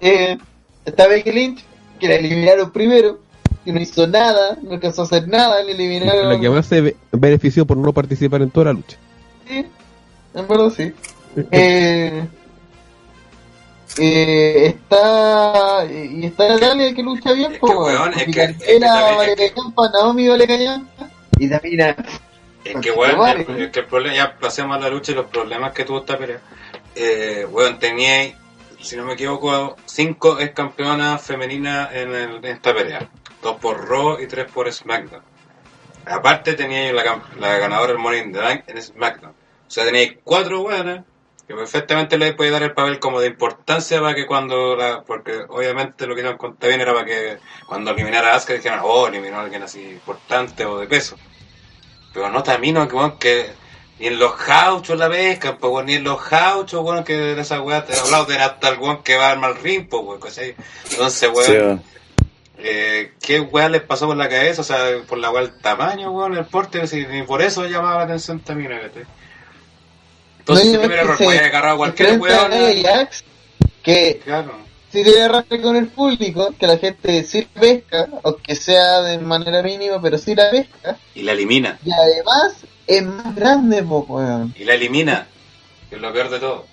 [0.00, 0.38] eh,
[0.84, 1.64] está Becky Lynch,
[2.00, 3.20] que la eliminaron primero,
[3.64, 6.28] que no hizo nada, no alcanzó a hacer nada, le eliminaron.
[6.28, 8.96] La que más se be- benefició por no participar en toda la lucha.
[9.48, 9.66] Sí,
[10.34, 10.92] en verdad sí.
[11.50, 12.24] Eh,
[13.98, 18.42] eh, está y está Natalia que lucha bien Es que, po, weón, es porque que-
[18.44, 21.96] es que Carmela también- vale callampa, Naomi vale callampa y Tamina
[22.64, 23.46] Es que, weón, Vale.
[23.48, 25.98] el, es que el problema, ya pasemos a la lucha y los problemas que tuvo
[25.98, 26.38] esta pelea.
[26.94, 28.32] Eh, weón, tenía,
[28.80, 33.08] si no me equivoco, cinco ex campeonas femeninas en, el- en esta pelea.
[33.42, 35.22] Dos por Raw y tres por SmackDown.
[36.06, 37.02] Aparte tenía la,
[37.58, 39.32] ganadora del Morning in the Bank en SmackDown.
[39.32, 41.04] O sea, tenéis cuatro weonas
[41.52, 45.44] que perfectamente le puede dar el papel como de importancia para que cuando la, porque
[45.50, 49.06] obviamente lo que nos conté bien era para que cuando eliminara a Asuka dijeran, oh,
[49.06, 51.16] eliminó a alguien así importante o de peso.
[52.14, 53.50] Pero no Tamino, que, que
[53.98, 57.60] ni en los jauchos la pescan, pues, ni en los jauchos, weón, que de esa
[57.60, 60.20] weá te he hablado, de hasta el weón que va al mal ring, pues, weón,
[60.20, 60.54] ¿cachai?
[60.90, 61.88] Entonces, weón, Sí,
[62.64, 64.62] eh, ¿qué weá les pasó por la cabeza?
[64.62, 68.04] O sea, por la weá el tamaño, weón, el porte, ni por eso llamaba la
[68.04, 69.04] atención Tamino, ¿cachai?
[70.42, 72.50] Entonces, No, si y primer error, que se agarrar a cualquier weón.
[72.50, 73.24] Nia Jax,
[73.82, 74.52] que Claro.
[74.92, 79.18] si tiene arrastre con el público, que la gente sí la pesca, aunque sea de
[79.18, 81.78] manera mínima, pero sí la pesca, Y la elimina.
[81.84, 82.54] y además
[82.86, 84.54] es más grande, po, weón.
[84.58, 85.26] Y la elimina.
[85.88, 86.66] Que es lo peor de todo.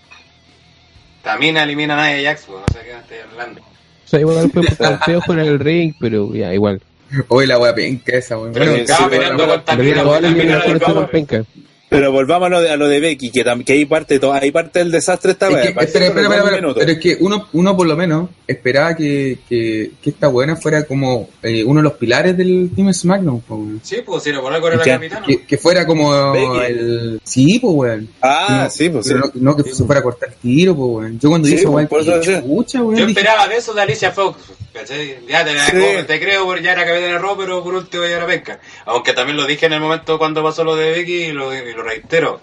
[1.24, 3.62] Tamina elimina a Nia Jax, weón, no sé qué estoy hablando.
[3.62, 6.82] O sea, igual fue campeón con el ring, pero ya, igual.
[7.28, 8.54] Hoy la wea penca esa, weón.
[8.54, 11.08] Pero Bueno, estaba sí, peleando con Tamina, Tamina eliminación la con acabó.
[11.12, 11.44] penca.
[11.90, 14.52] Pero volvamos a lo de, a lo de Becky, que, que ahí parte todo, ahí
[14.52, 16.76] parte el desastre esta que, minutos.
[16.78, 20.84] pero es que uno, uno por lo menos esperaba que, que, que esta buena fuera
[20.84, 23.82] como eh, uno de los pilares del Team SmackDown, weón.
[23.84, 24.90] Sí, pues si era por algo era la ¿Qué?
[24.92, 25.26] capitana.
[25.26, 26.60] que, que fuera como Becky.
[26.68, 27.22] el...
[27.24, 28.10] Sí, pues, weón.
[28.22, 29.14] Ah, no, sí, pues sí.
[29.16, 31.20] no, no que se fuera a cortar tiro, pues, weón.
[31.20, 32.44] Yo cuando Sí, hice, pues, weón, por eso que decía.
[32.44, 32.98] chucha, weón.
[32.98, 34.38] Yo dije, esperaba de eso de Alicia Fox.
[34.80, 35.18] ¿Cachai?
[35.28, 36.06] Ya te, Sí.
[36.08, 38.60] te creo, porque ya era capitana de Raw, pero por último ya era penca.
[38.86, 41.74] Aunque también lo dije en el momento cuando pasó lo de Becky y lo, y
[41.74, 42.42] lo reitero.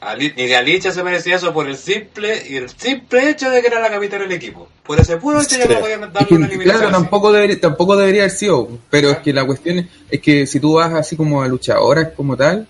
[0.00, 3.60] Ali- Ni de Alicia se merecía eso por el simple y el simple hecho de
[3.60, 4.68] que era la capitana del equipo.
[4.82, 6.80] Por ese puro hecho ya no podían darle una eliminación.
[6.88, 10.44] claro, tampoco debería, tampoco debería haber sido, pero es que la cuestión es, es que
[10.48, 12.66] si tú vas así como a luchadoras como tal,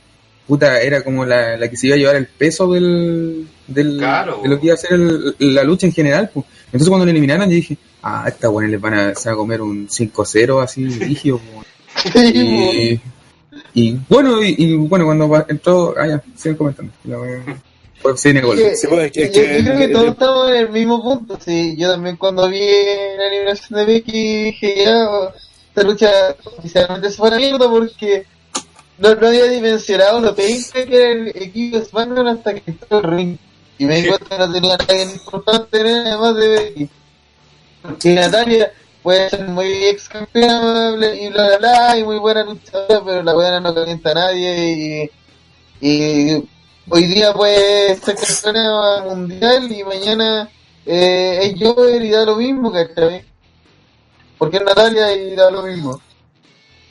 [0.47, 4.41] puta, era como la, la que se iba a llevar el peso del, del Claro.
[4.43, 6.31] de lo que iba a ser el- la lucha en general.
[6.35, 6.45] Pues.
[6.67, 9.36] Entonces cuando la eliminaron yo dije, ah, esta buena les van a, se va a
[9.36, 11.38] comer un 5-0 así, rígido.
[11.38, 11.62] como-
[12.14, 13.00] y,
[13.74, 16.92] y bueno, y, y bueno, cuando va- entró, ah, ya, siguen comentando.
[17.05, 18.57] Gol.
[18.57, 21.03] Que- Sí, pues, es que- yo, que- yo creo que todos estamos en el mismo
[21.03, 21.38] punto.
[21.44, 25.07] Sí, yo también cuando vi la eliminación de Becky dije ya,
[25.68, 26.11] esta lucha
[26.59, 28.24] oficialmente se fue a la mierda porque
[28.98, 32.98] no, no había dimensionado lo penca que era el equipo de SmackDown hasta que entró
[32.98, 33.36] el ring.
[33.78, 36.88] Y me di cuenta que no tenía nadie importante además de Becky.
[37.83, 38.72] Porque Natalia
[39.03, 43.35] puede ser muy ex campeona y bla bla bla y muy buena luchadora, pero la
[43.35, 45.11] buena no calienta a nadie
[45.80, 46.45] y, y
[46.89, 50.49] hoy día puede ser campeona mundial y mañana
[50.87, 53.22] eh, es Jover y da lo mismo, ¿cachai?
[54.39, 56.01] Porque es Natalia y da lo mismo.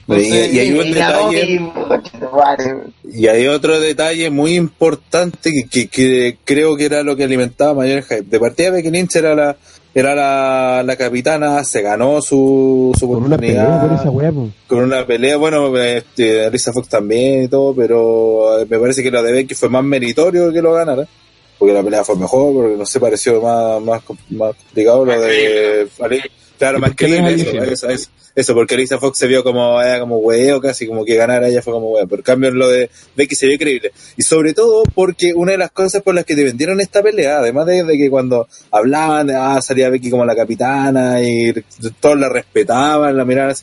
[0.08, 2.76] Y- y hay un y da lo detalle- mismo, conchetumare.
[3.14, 7.74] Y hay otro detalle muy importante que, que, que creo que era lo que alimentaba
[7.76, 8.24] mayor hype.
[8.24, 9.56] De partida Becky Lynch era la,
[9.94, 14.02] era la, la capitana, se ganó su, su Con una pelea oportunidad.
[14.02, 14.50] esa pues.
[14.68, 19.12] con una pelea, bueno, este, Alisa Fox también y todo, pero eh, me parece que
[19.12, 21.06] lo de Becky fue más meritorio que lo ganara.
[21.58, 25.88] Porque la pelea fue mejor, porque no sé, pareció más, más, más complicado lo de
[26.62, 29.82] Claro, ¿Y más es creíble, eso, eso, eso, eso, porque Alisa Fox se vio como,
[29.82, 32.08] era como huevo, casi como que ganara ella fue como huevo.
[32.08, 33.92] Pero en cambio en lo de Becky se vio creíble.
[34.16, 37.40] Y sobre todo porque una de las cosas por las que te vendieron esta pelea,
[37.40, 41.52] además de, de que cuando hablaban, ah, salía Becky como la capitana y
[42.00, 43.56] todos la respetaban, la miraban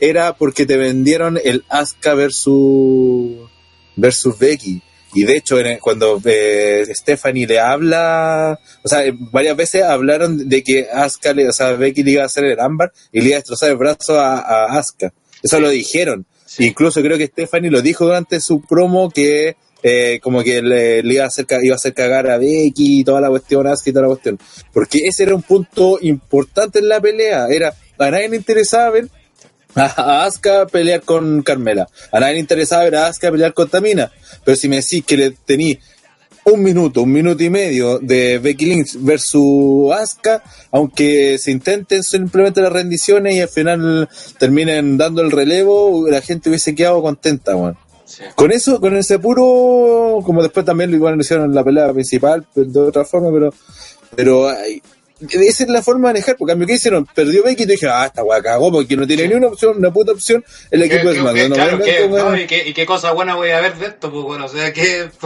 [0.00, 3.50] era porque te vendieron el Asuka versus
[3.96, 4.80] versus Becky.
[5.16, 9.02] Y de hecho, cuando eh, Stephanie le habla, o sea,
[9.32, 12.60] varias veces hablaron de que Asuka, le, o sea, Becky le iba a hacer el
[12.60, 15.14] ámbar y le iba a destrozar el brazo a, a Asuka.
[15.42, 16.26] Eso lo dijeron.
[16.58, 21.14] Incluso creo que Stephanie lo dijo durante su promo que eh, como que le, le
[21.14, 23.92] iba a hacer iba a hacer cagar a Becky y toda la cuestión, Asuka y
[23.94, 24.38] toda la cuestión.
[24.70, 27.46] Porque ese era un punto importante en la pelea.
[27.48, 29.08] Era, a nadie le interesaba ver
[29.76, 31.88] a Asuka pelear con Carmela.
[32.10, 34.10] A nadie le interesaba ver a Asuka pelear con Tamina.
[34.44, 35.78] Pero si me decís que le tení
[36.44, 42.60] un minuto, un minuto y medio de Becky Lynch versus Asuka, aunque se intenten simplemente
[42.60, 44.08] las rendiciones y al final
[44.38, 47.76] terminen dando el relevo, la gente hubiese quedado contenta, weón.
[48.04, 48.22] Sí.
[48.36, 51.92] Con eso, con ese puro, como después también lo igual lo hicieron en la pelea
[51.92, 53.52] principal, de otra forma, pero,
[54.14, 54.48] pero
[55.20, 57.86] esa es la forma de manejar, porque a mí que hicieron, perdió Becky y dije,
[57.88, 60.86] ah, esta weá cagó, porque no tiene ni una opción, una puta opción el ¿Qué-
[60.86, 61.52] equipo de qué- SmackDown.
[61.82, 64.10] qué- no claro, no, y, qué, y qué cosa buena voy a ver de esto,
[64.10, 65.08] pues bueno, o sea, que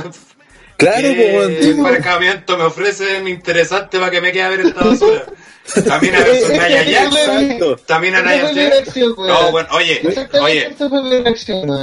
[0.77, 4.83] Claro, ¿Qué pues, tipo- embarcamiento me ofrecen interesante para que me quede a ver esta
[4.83, 5.27] basura?
[5.87, 7.17] También a versus Naya Jax.
[7.17, 7.77] Exacto.
[7.87, 8.97] También a Naya fue mi Jax.
[8.97, 10.01] No, bueno, oye,
[10.41, 10.71] oye.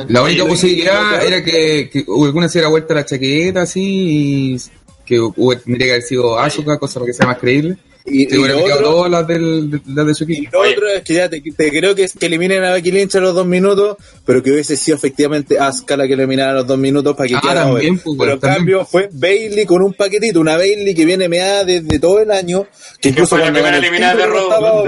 [0.09, 4.57] La única Oye, posibilidad era que, que alguna se diera vuelta la chaqueta así y
[5.05, 5.19] que
[5.63, 7.77] tendría que haber sido Asuka, cosa para que sea más creíble.
[8.07, 10.49] Y, y lo otro, todas las, del, de, las de su y equipo.
[10.53, 10.73] lo Oye.
[10.73, 13.19] otro es que ya te, te creo que, es que eliminen a Becky Lynch a
[13.19, 16.77] los dos minutos, pero que hubiese sido efectivamente Asuka la que eliminara a los dos
[16.77, 20.39] minutos para que Ah, quedara también, pues, Pero en cambio fue Bailey con un paquetito,
[20.39, 23.77] una Bailey que viene meada desde todo el año, que Que incluso fue la primera
[23.77, 24.83] eliminada de Raw.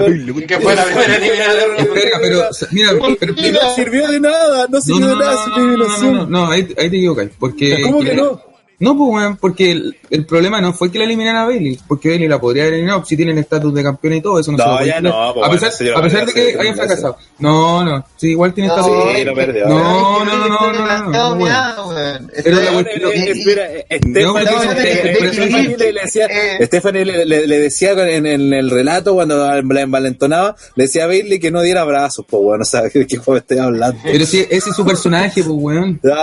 [0.47, 1.87] Que fue la primera eliminada de Raw.
[2.21, 5.49] Pero, mira, pero, Y no sirvió de nada, no No, sirvió no, de nada su
[5.49, 6.15] no, no, no, no, eliminación.
[6.15, 7.29] no, no, ahí, ahí te equivocas.
[7.39, 8.41] Porque, ¿Cómo que no?
[8.79, 12.27] No, pues, weón, porque el, problema no fue que la eliminara a Bailey, porque Bailey
[12.27, 14.69] la podría haber eliminado si tienen estatus de campeón y todo, eso no, No, se
[14.77, 15.51] puede ya no, pues, a bueno,
[16.03, 17.17] pesar, a de que hayan fracasado.
[17.39, 19.13] No, no, sí, igual tiene No, estatus.
[19.15, 19.67] Sí, lo perdió.
[19.67, 22.31] No, no, no, no, no, no, no, no, weón.
[22.43, 24.71] Pero la Weón, cuestión- espera, Stephanie- No, no, no, no, no,
[26.65, 28.15] Stephanie no, le decía, eh.
[28.15, 32.25] En, en el relato cuando la envalentonaba, le decía a Bailey que no diera abrazos,
[32.29, 33.99] pues bueno, ¿sabes de qué juego estoy hablando?
[34.03, 35.99] Pero sí, ese es su personaje, pues, weón.
[36.03, 36.13] No,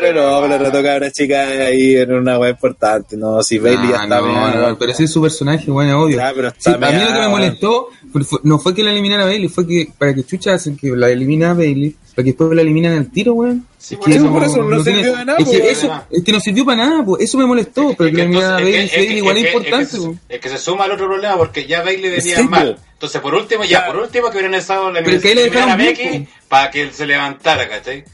[0.00, 3.58] pero no, pero le toca a una chica ahí en una web importante, no, si
[3.58, 6.16] Bailey ya Ah, está no, bien, no, pero ese es su personaje, es obvio.
[6.16, 7.88] Ya, pero Sí, está a mí lo que me molestó
[8.28, 10.88] fue- no fue que la eliminara a Bailey, fue que para que Chucha hacen que
[10.90, 13.66] la elimina a Bailey, para que después la eliminan al tiro, weón.
[13.78, 15.78] Sí, Es por que eso, por eso no sirvió de nada, Es que, pues.
[15.78, 17.22] eso, es que no sirvió para nada, pues.
[17.22, 19.42] Eso me molestó, pero que la eliminaran a entonces- Bailey, es que- Bailey igual es
[19.42, 22.10] que- importante, es que, se- es que se suma al otro problema porque ya Bailey
[22.10, 22.74] venía Sí, mal.
[22.76, 22.80] po.
[22.94, 23.86] Entonces, por último, ya, Ya.
[23.86, 27.06] por último, que hubieran estado la Pero que ahí le dejaron para que él se
[27.06, 28.04] levantara, ¿cachai?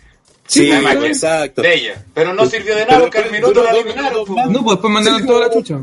[0.50, 1.62] Sí, imagen exacto.
[1.62, 2.04] De ella.
[2.12, 4.24] Pero no sirvió de nada Pero porque al minuto la eliminaron.
[4.52, 5.64] No, pues después mandaron Sí, toda la pues.
[5.64, 5.80] chucha.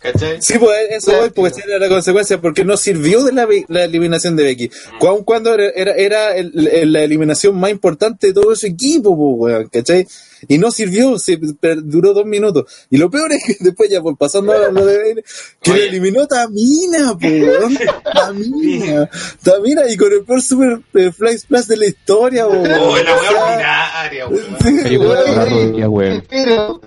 [0.00, 0.40] ¿Cachai?
[0.42, 4.36] Sí, pues eso voy, porque esa era la consecuencia, porque no sirvió de la, eliminación
[4.36, 4.70] de Becky.
[5.00, 9.16] Aun cuando era, era, era el- el- la eliminación más importante de todo ese equipo,
[9.16, 10.06] pues, weón, ¿cachai?
[10.48, 12.64] Y no sirvió, se per- duró dos minutos.
[12.88, 15.22] Y lo peor es que después ya, pues, pasando a lo de
[15.60, 15.80] que Oye.
[15.80, 17.78] le eliminó Tamina, pues, weón.
[18.14, 19.10] Tamina.
[19.42, 22.80] Tamina, y con el peor super eh, fly splash de la historia, pues, weón.
[22.80, 25.92] Oh, la ordinaria, weón.
[25.92, 26.24] Weón.
[26.30, 26.80] Pero,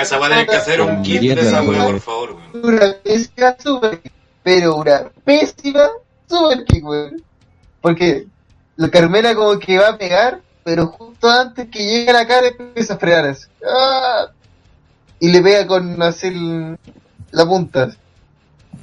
[0.00, 2.74] Esa weá tiene que hacer un kit de esa weá, por favor, weón.
[2.74, 5.88] una pésima super kick, pero una pésima
[6.28, 7.22] super kick, weón.
[7.80, 8.26] Porque
[8.76, 12.48] la Carmela como que va a pegar, pero justo antes que llegue a la cara
[12.48, 13.46] empieza a frenar así.
[13.66, 14.26] ¡Ah!
[15.20, 16.78] Y le pega con así el-
[17.30, 17.90] la punta.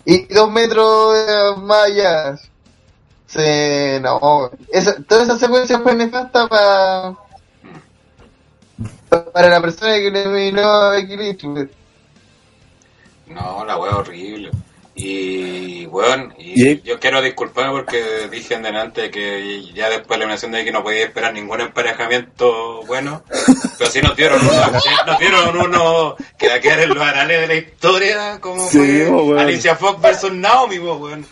[0.05, 2.36] Y dos metros más allá.
[3.28, 7.14] Se, no, esa, toda esa secuencia fue nefasta para
[9.34, 11.70] para la persona que le eliminó a Becky Lynch.
[13.28, 14.52] No, la wea horrible.
[14.94, 16.82] Y, weón, y ¿Y?
[16.82, 20.72] yo quiero disculparme porque dije en delante que ya después de la eliminación de aquí
[20.72, 23.24] no podía esperar ningún emparejamiento bueno.
[23.78, 27.02] Pero sí nos dieron uno, sí, nos dieron uno que va a quedar en los
[27.02, 29.40] anales de la historia, como Sí, fue weón.
[29.40, 31.26] Alicia Fox versus Naomi, po, weón.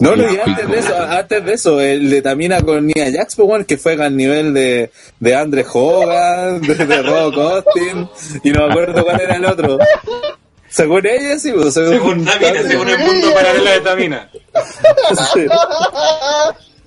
[0.00, 3.36] No, no, y antes de eso, antes de eso, el de Tamina con Nia Jax,
[3.36, 8.08] pues, bueno, que fue al nivel de, de Andre Hogan, de, de Rob Austin,
[8.42, 9.78] y no me acuerdo cuál era el otro.
[10.68, 14.30] Según ella, sí, pues, según, Según Tamina, según el mundo paralelo de Tamina.
[15.32, 15.46] Sí.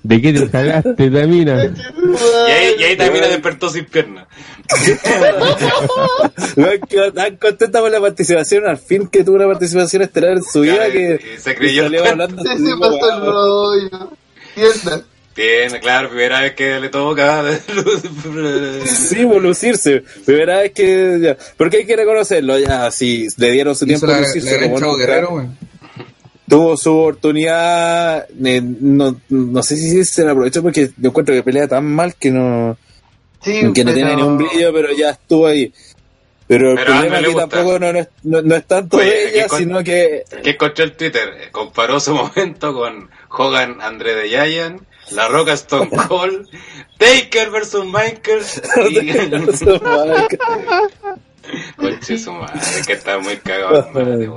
[0.02, 1.64] ¿De qué te cagaste, Tamina?
[1.64, 4.26] Y ahí, y ahí Tamina despertó sin piernas.
[7.14, 10.76] Tan contenta con la participación, al fin que tuvo una participación estelar en su vida
[10.76, 14.10] Claro, que y se creyó salió el hablando Se pasó el rollo.
[14.54, 15.02] Tierna.
[15.34, 17.44] Tiene, claro, primera vez que le toca.
[18.86, 20.02] Sí, lucirse.
[20.24, 21.18] Primera vez que.
[21.20, 21.36] Ya.
[21.56, 22.88] Porque hay que reconocerlo, ya.
[22.92, 24.70] Si le dieron su tiempo la, a la lucirse.
[24.70, 24.96] como.
[24.96, 25.48] Guerrero,
[26.48, 31.42] tuvo su oportunidad, eh, no, no sé si se la aprovechó porque yo encuentro que
[31.42, 32.76] pelea tan mal que no,
[33.44, 35.72] Sí, que no pero- tiene ni un brillo, pero ya estuvo ahí.
[36.46, 39.28] Pero el Pero problema aquí tampoco no, no es, no, no es tanto Oye, de
[39.30, 44.14] ella, ¿qué con- sino que que encontró el Twitter, comparó su momento con Hogan André
[44.14, 44.82] de Giant,
[45.12, 46.46] La Roca Stone Cold,
[46.98, 48.42] Taker versus Michael
[48.90, 49.10] y
[51.76, 53.88] Conche su madre, que está muy cagado.
[53.92, 54.28] madre,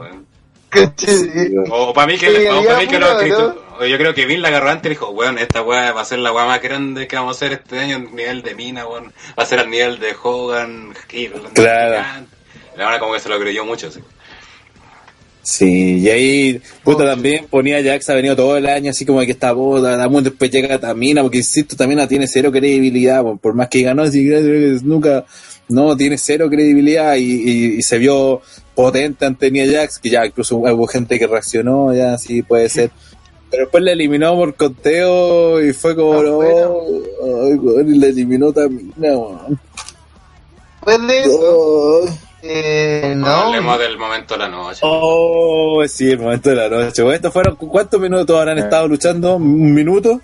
[1.71, 4.25] O para mí que, Sí, o había pa' mí que lo escrito- yo creo que
[4.25, 6.61] Vin la agarró antes y dijo, weón, esta weá va a ser la weá más
[6.61, 9.13] grande que vamos a hacer este año a nivel de mina, weón.
[9.37, 10.93] Va a ser al nivel de Hogan,
[11.53, 12.03] Claro.
[12.75, 13.99] La verdad como que se lo creyó mucho, sí.
[15.41, 17.07] Sí, y ahí, puta, Oh.
[17.07, 20.51] también ponía Jax, ha venido todo el año así como que está puta, Damun, después
[20.51, 24.77] llega Tamina, porque insisto, Tamina tiene cero credibilidad, po, por más que ganó, así que
[24.83, 25.23] nunca,
[25.69, 28.41] no, tiene cero credibilidad y, y- y se vio
[28.75, 32.91] potente ante Nia Jax, que ya incluso hubo gente que reaccionó, ya sí puede ser.
[33.49, 39.17] Pero después la eliminó por conteo y fue como, no, weón, y la eliminó Tamina,
[39.17, 39.59] weón.
[40.85, 42.05] Después de eso, Oh.
[42.43, 43.27] eh, No no.
[43.27, 44.79] hablemos del momento de la noche.
[44.83, 47.01] Oh, sí, el momento de la noche.
[47.01, 49.35] Bueno, estos fueron, ¿cuántos minutos habrán estado luchando?
[49.37, 50.21] ¿Un minuto?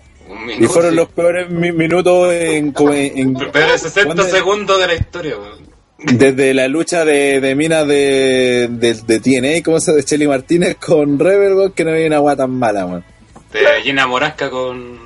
[0.60, 2.74] Y fueron los peores mi- minutos en...
[2.78, 5.74] en- en- Pero es 60 ¿Cuándo- segundos de la historia, weón.
[6.06, 10.76] Desde la lucha de, de minas de, de, de TNA, como se de Shelly Martínez
[10.76, 13.06] con Rebel, weón, que no había una agua tan mala, weón.
[13.54, 15.00] De Gina Morasca con.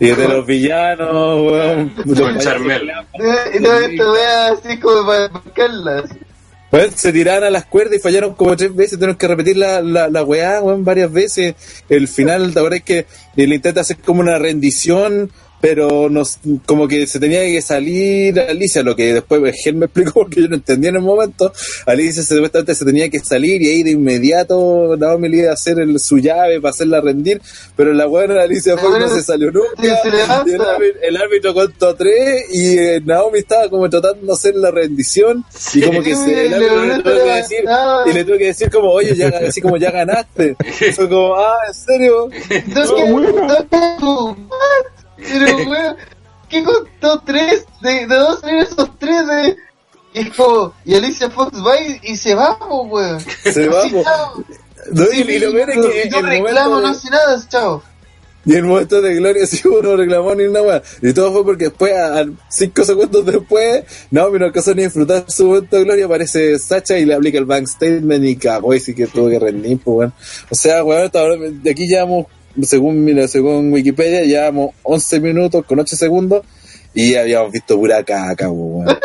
[0.00, 1.88] Y de los villanos, weón.
[1.90, 2.90] con Charmel.
[3.54, 6.04] Y todo esto vea así como para marcarlas.
[6.94, 8.98] Se tiraron a las cuerdas y fallaron como tres veces.
[8.98, 11.54] Tuvieron que repetir la, la, la weá, varias veces.
[11.88, 13.06] El final, la verdad es que
[13.36, 15.30] él intenta hacer como una rendición,
[15.62, 20.12] pero nos, como que se tenía que salir Alicia, lo que después Gel me explicó
[20.14, 21.52] porque yo no entendía en el momento.
[21.86, 25.54] Alicia se- supuestamente se tenía que salir y ahí de inmediato Naomi le iba a
[25.54, 27.40] hacer el- su llave para hacerla rendir,
[27.76, 29.70] pero la buena Alicia Fox no se salió nunca.
[29.80, 30.08] Se.
[30.08, 34.56] Y el, árbitro, el árbitro contó tres y eh, Naomi estaba como tratando de hacer
[34.56, 35.44] la rendición
[35.74, 37.58] y como que se, el árbitro le tuvo que decir,
[38.06, 40.56] y le tuve que decir como, oye, ya, así como ya ganaste.
[40.96, 42.28] Fue como, ah, ¿en serio?
[42.48, 42.70] Que, que
[44.00, 44.36] tú,
[45.28, 45.96] Pero, weón,
[46.48, 47.64] ¿qué contó tres?
[47.80, 49.56] De, de dos salieron esos tres de.
[50.14, 53.20] Y es como, y Alicia Fox va y, y se va, weón.
[53.44, 53.82] Se va.
[54.92, 57.82] No, y, y lo peor es que el reclamo, momento no de- hace nada, chao.
[58.44, 60.82] Y el momento de gloria sí uno no reclamó ni una weá.
[61.00, 65.46] Y todo fue porque después, a, cinco segundos después, Naomi no alcanzó ni disfrutar su
[65.46, 68.94] momento de gloria, aparece Sacha y le aplica el bank statement y cagó y sí
[68.94, 70.12] que tuvo que rendir, pues weón.
[70.50, 72.26] O sea, weón, ahora, de aquí llevamos,
[72.62, 76.42] según, mira, según Wikipedia, llevamos 11 minutos con 8 segundos
[76.94, 78.86] y habíamos visto pura caca, weón.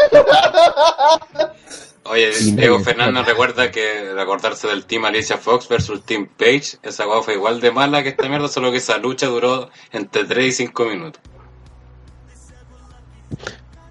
[2.09, 7.03] Oye, Diego Fernández recuerda que de acordarse del Team Alicia Fox versus Team Page, esa
[7.05, 10.47] guapa fue igual de mala que esta mierda, solo que esa lucha duró entre 3
[10.47, 11.21] y 5 minutos.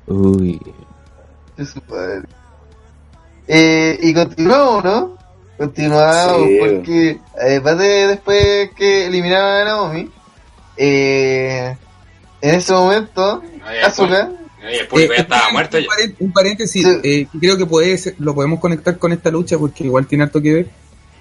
[0.07, 0.61] Uy.
[3.49, 5.16] Eh, y continuamos, ¿no?
[5.59, 6.59] Continuamos, Sí.
[6.61, 10.11] porque además de después que eliminaron a Naomi,
[10.77, 11.77] eh,
[12.41, 13.43] en ese momento,
[14.63, 15.87] el público Eh, estaba un muerto ya.
[16.21, 17.01] Un paréntesis, Sí.
[17.03, 20.43] eh, creo que puede ser- lo podemos conectar con esta lucha porque igual tiene harto
[20.43, 20.67] que ver.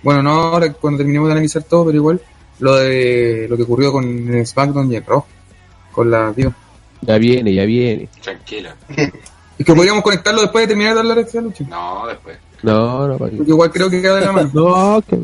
[0.03, 2.21] Bueno, no ahora cuando terminemos de analizar todo, pero igual
[2.59, 5.23] lo de lo que ocurrió con SmackDown y el Raw,
[5.91, 6.53] con la Diva.
[7.01, 8.09] Ya viene, ya viene.
[8.21, 8.75] Tranquila.
[9.57, 11.63] Es que podríamos conectarlo después de terminar de hablar de esta lucha.
[11.69, 12.37] No, después.
[12.65, 13.17] No, no.
[13.17, 14.49] Porque igual creo que queda de la mano.
[14.53, 15.17] No, que...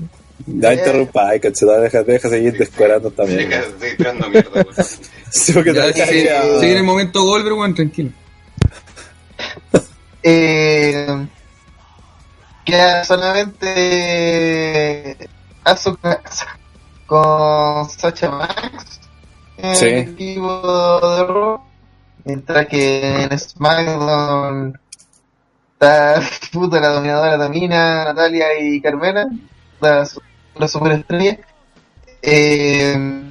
[0.48, 3.48] Ya interrumpa, ay, cacheta, deja, deja seguir descuadrando también.
[3.50, 4.66] Deja- Estoy tirando mierda.
[5.30, 8.10] Sí, porque Ya, a- si viene el momento Goldberg, bueno, tranquilo.
[10.24, 11.28] eh,
[12.66, 13.70] queda solamente
[15.64, 16.22] Asuka
[17.06, 19.00] con Sacha Max
[19.58, 19.86] en Sí.
[19.86, 21.62] el equipo de Raw,
[22.26, 24.80] mientras que en SmackDown
[25.82, 26.22] está
[26.52, 29.28] puta la dominadora Tamina, Natalia y Carmela,
[29.80, 30.22] la, su-
[30.56, 31.40] la superestrella.
[32.22, 33.24] Eh,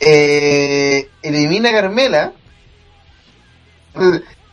[0.00, 2.32] eh, elimina a Carmela.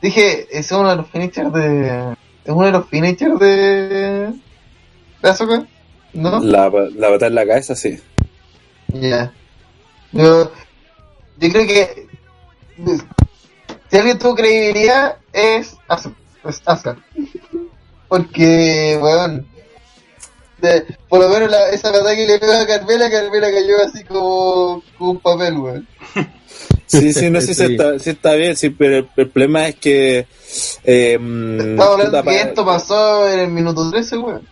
[0.01, 2.14] Dije, es uno de los finishers de.
[2.45, 4.34] Es uno de los finishers de.
[5.22, 5.66] de Asuka,
[6.14, 6.39] ¿no?
[6.39, 7.99] La, la patada en la cabeza, sí.
[8.93, 9.34] Ya.
[10.14, 10.51] Yo,
[11.38, 12.07] yo creo que.
[13.94, 16.98] Si alguien tuvo credibilidad, es Asuka.
[18.08, 19.46] Porque, weón.
[20.60, 24.04] de- por lo menos la, esa patada que le pegó a Carmela, Carmela cayó así
[24.06, 25.88] como, como un papel, weón.
[26.88, 27.72] Sí, sí, no sé si, Sí.
[27.74, 30.26] está, sí está bien, sí, pero el, el problema es que...
[30.84, 34.48] Eh, Estamos hablando puta, que esto pasó en el minuto 13, weón.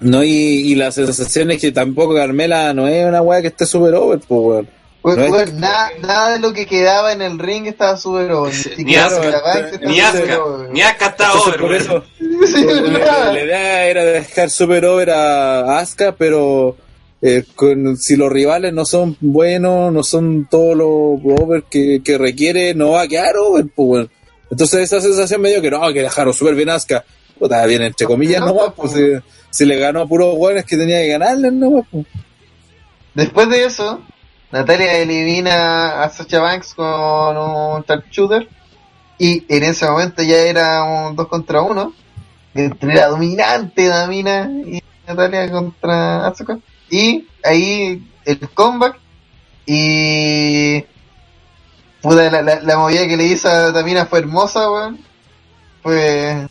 [0.00, 3.66] No, y, y la sensación es que tampoco Carmela no es una weá que esté
[3.66, 4.68] super over, pues, weón.
[5.02, 8.30] Weón, No es- weón, nada, nada de lo que quedaba en el ring estaba super
[8.32, 8.54] over.
[8.78, 9.42] Ni Asuka,
[11.06, 11.60] estaba over.
[11.60, 16.76] por eso, Sí, la, idea era dejar super over a Asuka, pero
[17.22, 22.18] eh, con, si los rivales no son buenos, no son todos los over que, que
[22.18, 24.08] requiere, no va a quedar over, pues.
[24.50, 27.04] Entonces esa sensación me dio que no, que dejaron súper bien Asuka.
[27.38, 29.00] Puta, bien entre comillas No, nomás, pues si,
[29.48, 32.04] si le ganó a puros weones que tenía que ganarle nomás, pues.
[33.14, 34.02] Después de eso,
[34.50, 38.48] Natalia elimina a Sacha Banks con un sharpshooter.
[39.18, 41.92] Y en ese momento ya era un 2 contra 1.
[42.54, 46.58] Entre la dominante Damina y Natalia contra Asuka.
[46.90, 48.98] Y ahí el comeback.
[49.66, 50.84] Y.
[52.02, 54.98] Puta, la, la, la movida que le hizo a Tamina fue hermosa, weón.
[55.82, 56.48] Fue.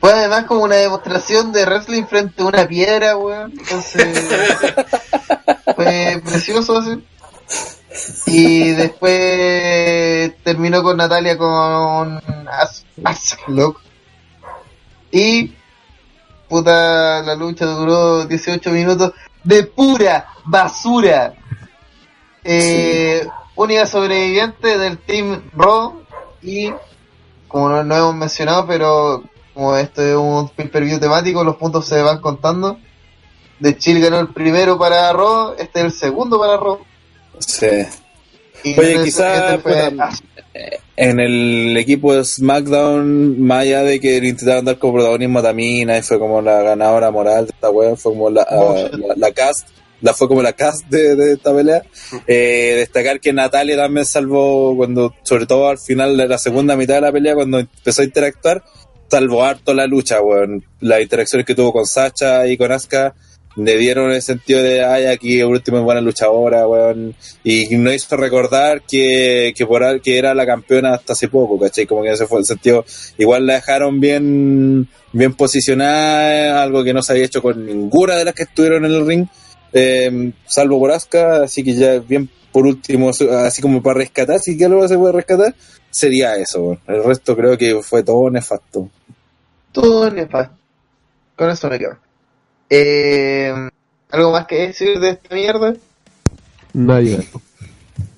[0.00, 3.52] Fue además como una demostración de wrestling frente a una piedra, weón.
[3.52, 4.28] Entonces.
[5.76, 7.04] fue precioso así.
[8.26, 13.80] Y después terminó con Natalia con As Aslock.
[15.10, 15.54] Y
[16.48, 21.34] puta la lucha duró 18 minutos de pura basura.
[22.44, 23.26] Eh,
[23.58, 26.02] Única sobreviviente del Team Raw
[26.42, 26.72] y
[27.48, 29.24] como no, no hemos mencionado, pero
[29.58, 32.78] como este es un pay-per-view temático, los puntos se van contando.
[33.58, 36.78] De Chile ganó el primero para Raw, este es el segundo para Raw.
[37.40, 37.66] Sí.
[38.62, 39.58] Y Oye, quizás
[40.94, 45.98] en el equipo de SmackDown, más allá de que intentaron dar como protagonismo a Tamina
[45.98, 49.32] y fue como la ganadora moral de esta wea, fue como la, Oh, la, la
[49.32, 49.66] cast,
[50.00, 51.82] la fue como la cast de, de esta pelea.
[52.28, 56.94] Eh, destacar que Natalia también salvó cuando, sobre todo al final de la segunda mitad
[56.94, 58.62] de la pelea, cuando empezó a interactuar,
[59.08, 60.64] salvó harto la lucha, weón.
[60.80, 63.14] Las interacciones que tuvo con Sacha y con Asuka
[63.56, 67.14] le dieron el sentido de, ay, aquí último es buena luchadora, weón.
[67.42, 71.86] Y nos hizo recordar que, que, por, era la campeona hasta hace poco, ¿cachai?
[71.86, 72.84] Como que ese fue el sentido.
[73.16, 78.26] Igual la dejaron bien, bien posicionada, algo que no se había hecho con ninguna de
[78.26, 79.26] las que estuvieron en el ring,
[79.72, 84.56] eh, salvo por Asuka, así que ya bien por último, así como para rescatar, si
[84.56, 85.54] que algo se puede rescatar,
[85.98, 86.78] sería eso.
[86.86, 88.88] El resto creo que fue todo nefasto.
[89.72, 90.54] Todo nefasto.
[91.36, 91.96] Con eso me quedo.
[92.70, 93.52] Eh,
[94.10, 95.74] ¿Algo más que decir de esta mierda?
[96.72, 97.26] Nadie.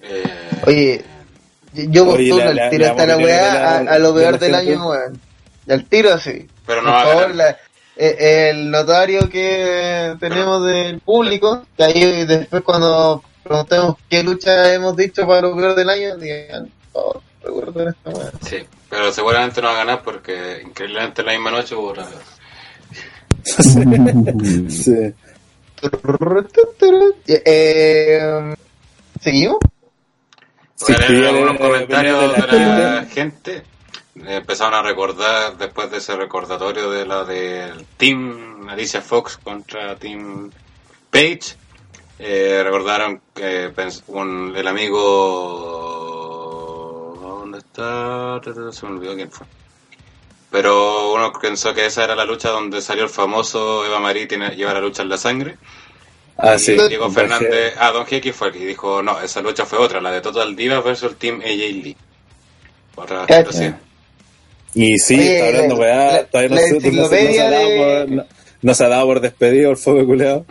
[0.03, 0.25] Eh,
[0.67, 1.05] Oye,
[1.75, 4.73] yo- postulo al tiro hasta la weá a, a lo peor del gente.
[4.73, 5.21] año, weón.
[5.67, 6.49] Y al tiro así.
[6.67, 7.57] pero no Por favor, la-
[7.97, 14.97] eh, el notario que tenemos del público, que ahí después cuando preguntemos qué lucha hemos
[14.97, 18.31] dicho para lo peor del año, digan, por favor, recuerden esta weá.
[18.43, 18.57] Sí,
[18.89, 22.07] pero seguramente no va a ganar porque increíblemente la misma noche hubo otra
[24.69, 24.93] Sí.
[27.27, 28.55] Eh,
[29.21, 29.59] ¿Seguimos?
[30.75, 33.57] Sí, sí, algunos eh, comentarios de la gente.
[33.57, 33.63] Eh,
[34.37, 40.51] Empezaron a recordar después de ese recordatorio de la del Team Alicia Fox contra Team
[41.11, 41.57] Page.
[42.19, 43.73] Eh, recordaron que
[44.09, 46.10] un- el amigo.
[47.75, 48.73] ¿Dónde está?
[48.73, 49.47] Se me olvidó quién fue.
[50.51, 54.51] Pero uno pensó que esa era la lucha donde salió el famoso Eva Marie tiene,
[54.57, 55.57] lleva la lucha en la sangre.
[56.37, 56.77] Ah, Y sí.
[56.89, 60.11] Diego Fernández, ah, Don Jeque fue el que dijo, no, esa lucha fue otra, la
[60.11, 61.47] de Total Divas versus el Team AJ
[61.85, 61.97] Lee.
[62.97, 63.79] Otra situación.
[64.75, 66.13] Y sí, Oye, está hablando, la- weá.
[66.13, 68.25] la- Todavía no, la se- no se- no se enciclopedia ha dado de- por, no,
[68.63, 70.47] no se ha dado por despedido el fuego culeado.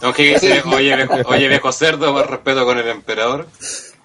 [0.00, 3.46] Don Jeque dice, oye viejo, oye viejo cerdo, más respeto con el emperador.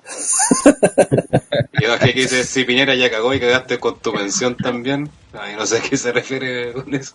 [1.80, 5.10] Y Don Jeque dice, si Piñera ya cagó y cagaste con tu mención también.
[5.34, 7.14] Ay, no sé a qué se refiere con eso.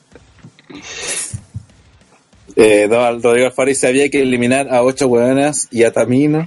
[2.57, 6.47] Eh, no, Rodrigo Alfaro dice había que eliminar a ocho weonas y a Tamino.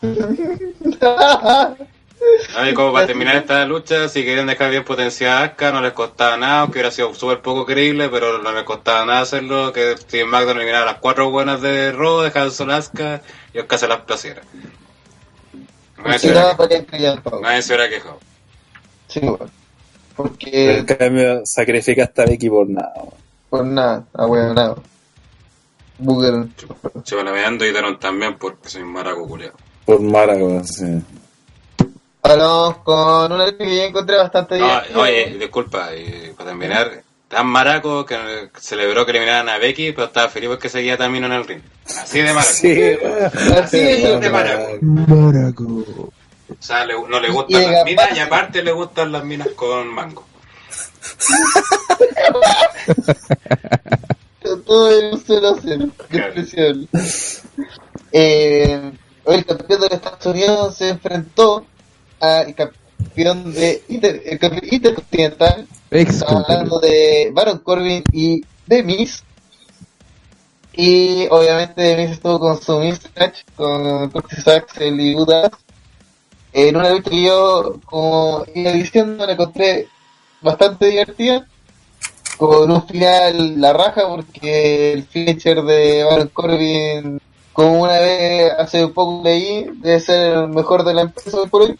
[2.56, 5.92] Ay, como para terminar esta lucha, si querían dejar bien potenciada a Asuka, no les
[5.92, 9.96] costaba nada, aunque hubiera sido súper poco creíble, pero no les costaba nada hacerlo, que
[9.96, 13.22] Steve McDonald eliminara a las cuatro buenas de Raw, dejara solo a Asuka
[13.52, 14.42] y Asuka se las placiera.
[16.04, 17.40] Nadie se hubiera no, quejado.
[17.40, 18.18] Nadie se hubiera quejado.
[19.08, 19.50] Sí, weón.
[20.16, 22.92] Porque, En cambio, sacrificaste a Becky por nada.
[22.96, 23.14] weón.
[23.50, 24.76] por nada, ah, weón, nada.
[25.98, 26.46] Booger.
[27.04, 29.52] Se van veando y dieron también porque soy un maraco culiao.
[29.84, 30.84] Por Mara, weón, sí.
[32.22, 34.98] Ahora vamos con una que yo encontré bastante No, divertida.
[35.00, 37.02] oye, disculpa, y para terminar,
[37.32, 41.32] tan maraco que celebró que eliminaran a Becky, pero estaba feliz porque seguía Tamino en
[41.32, 41.62] el ring.
[41.86, 42.52] Así de maraco.
[42.52, 42.96] Sí.
[43.58, 44.78] Así es, de maraco.
[44.82, 45.64] Maraco.
[45.64, 46.12] O
[46.60, 50.26] sea, le- no le gustan las minas y aparte le gustan las minas con mango.
[54.66, 55.88] Todo el uso cero.
[56.10, 56.86] Despreciable.
[58.12, 58.92] Eh,
[59.24, 61.64] hoy el campeón de los Estados Unidos se enfrentó
[62.20, 65.66] al campeón de Inter, el campeón intercontinental.
[65.94, 68.40] Estamos hablando de Baron Corbin y
[68.82, 69.22] Miz.
[70.72, 75.50] Y obviamente Miz estuvo con su Miz match con Curtis Axel y Buda.
[76.54, 79.86] En una lucha que yo, como iba diciendo, la encontré
[80.40, 81.46] bastante divertida.
[82.38, 87.20] Con un final la raja, porque el finisher de Baron Corbin,
[87.52, 91.62] como una vez hace un poco leí, debe ser el mejor de la empresa por
[91.62, 91.78] hoy.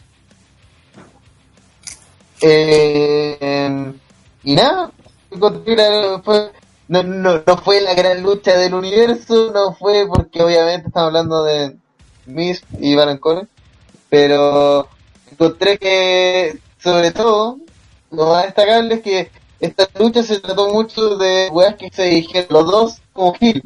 [2.42, 3.92] Eh,
[4.45, 4.90] y nada,
[6.24, 6.53] fue-
[6.88, 11.43] no, no, no fue la gran lucha del universo, no fue porque obviamente estamos hablando
[11.45, 11.76] de
[12.26, 13.20] Miz y Baron
[14.11, 14.88] pero
[15.30, 17.59] encontré que, sobre todo,
[18.11, 19.30] lo más destacable es que
[19.61, 23.62] esta lucha se trató mucho de weas que se dijeron los dos como Gil.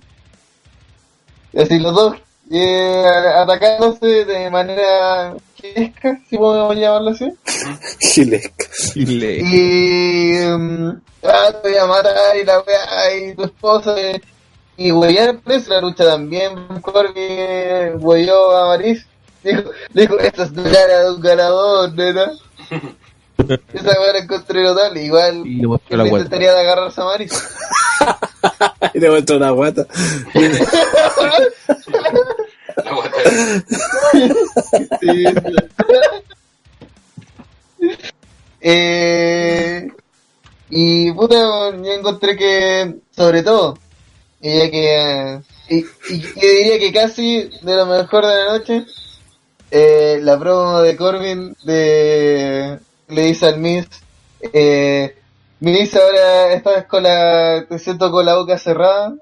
[1.53, 2.17] Es decir, los dos
[2.51, 3.05] eh,
[3.35, 5.35] atacándose de manera
[5.75, 7.33] gilesca, si podemos llamarlo así.
[8.01, 8.65] Gilesca.
[8.93, 9.39] Chile.
[9.43, 10.45] Y.
[10.47, 13.95] um, ah, te voy a matar y la weá y tu esposa.
[14.01, 14.21] eh,
[14.77, 16.55] Y huellar preso la lucha también.
[16.83, 19.07] Corbin huelló a Maris.
[19.43, 22.33] Dijo, dijo, esta es la cara de un ganador, nena.
[23.73, 24.97] Esa weá la encontré total.
[24.97, 26.25] Igual Y le mostró la guata.
[26.25, 27.33] intentaría de agarrarse a Maris.
[28.95, 29.87] y le muestro una guata.
[38.69, 39.87] Eh,
[40.71, 43.79] y puta, yo encontré que, sobre todo,
[44.41, 48.87] ella que, y, y yo diría que casi de lo mejor de la noche,
[49.71, 53.89] eh, la promo de Corbin de, le dice al Miss,
[54.53, 55.17] eh,
[55.61, 59.15] Miss ahora vez con la, te siento con la boca cerrada,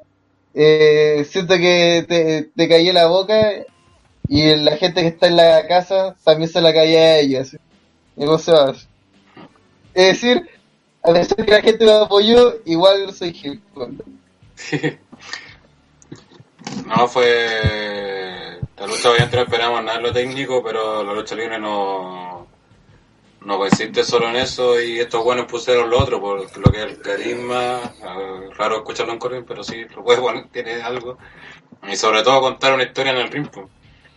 [0.55, 3.53] eh, siento que te, te cayó la boca
[4.29, 7.43] y la gente que está en la casa también se la caía a ella.
[7.43, 7.57] así.
[8.17, 8.75] Y vos se va.
[9.95, 10.49] Es decir,
[11.03, 13.63] a pesar que la gente me apoyó, igual soy Gil.
[16.87, 18.59] No, fue.
[18.77, 22.44] La lucha obviamente no esperamos nada en lo técnico, pero la lucha libre no.
[23.45, 26.85] No consiste solo en eso y estos buenos pusieron lo otro, por lo que es
[26.85, 27.81] el carisma.
[28.03, 31.19] eh, raro escucharlo en Corbin, pero sí, lo puede poner, tiene algo.
[31.87, 33.49] Y sobre todo contar una historia en el ring.
[33.51, 33.67] pues.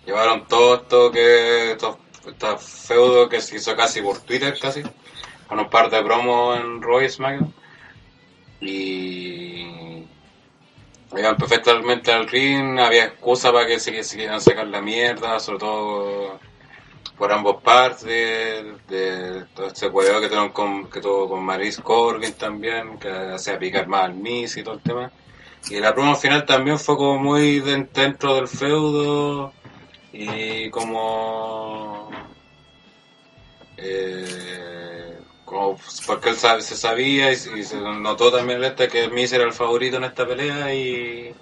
[0.05, 1.71] Llevaron todo esto que.
[1.71, 4.83] Estos, estos feudos que se hizo casi por Twitter, casi.
[5.47, 7.53] Con un par de promos en Roy SmackDown.
[8.61, 9.97] Y
[11.15, 16.39] Iban perfectamente al ring, había excusa para que se quieran sacar la mierda, sobre todo
[17.17, 18.07] por ambos partes,
[18.87, 23.57] de, todo este huevo que tuvieron con, que tuvo con Maris Corbin también, que hacía
[23.57, 25.11] picar más al Miss y todo el tema.
[25.69, 29.53] Y la promo final también fue como muy de- dentro del feudo
[30.13, 32.09] y como...
[33.77, 35.17] Eh,
[36.05, 40.03] porque él se sabía y, se notó también este que Miz era el favorito en
[40.03, 41.33] esta pelea y,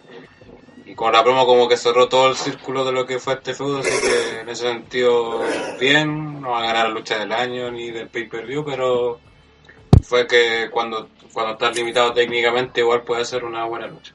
[0.85, 3.53] y con la promo como que cerró todo el círculo de lo que fue este
[3.53, 5.41] feudo, así que en ese sentido
[5.79, 9.19] bien, no va a ganar la lucha del año ni del pay-per-view, pero
[10.03, 14.13] fue que cuando, cuando estás limitado técnicamente igual puede ser una buena lucha.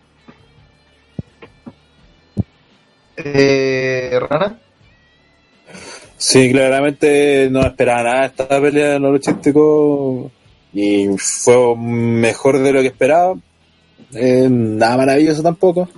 [3.17, 4.59] Eh, Rana.
[6.17, 10.31] Sí, claramente no esperaba nada de esta pelea en lo luchístico
[10.73, 13.35] y fue mejor de lo que esperaba.
[14.15, 15.89] Eh, nada maravilloso tampoco.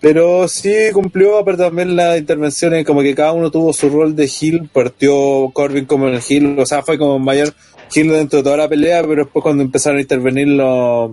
[0.00, 4.26] Pero sí cumplió, pero también las intervenciones, como que cada uno tuvo su rol de
[4.26, 4.68] heel.
[4.72, 7.54] Partió Corbin como el heel, o sea, fue como mayor
[7.94, 11.12] heel dentro de toda la pelea, pero después cuando empezaron a intervenir los,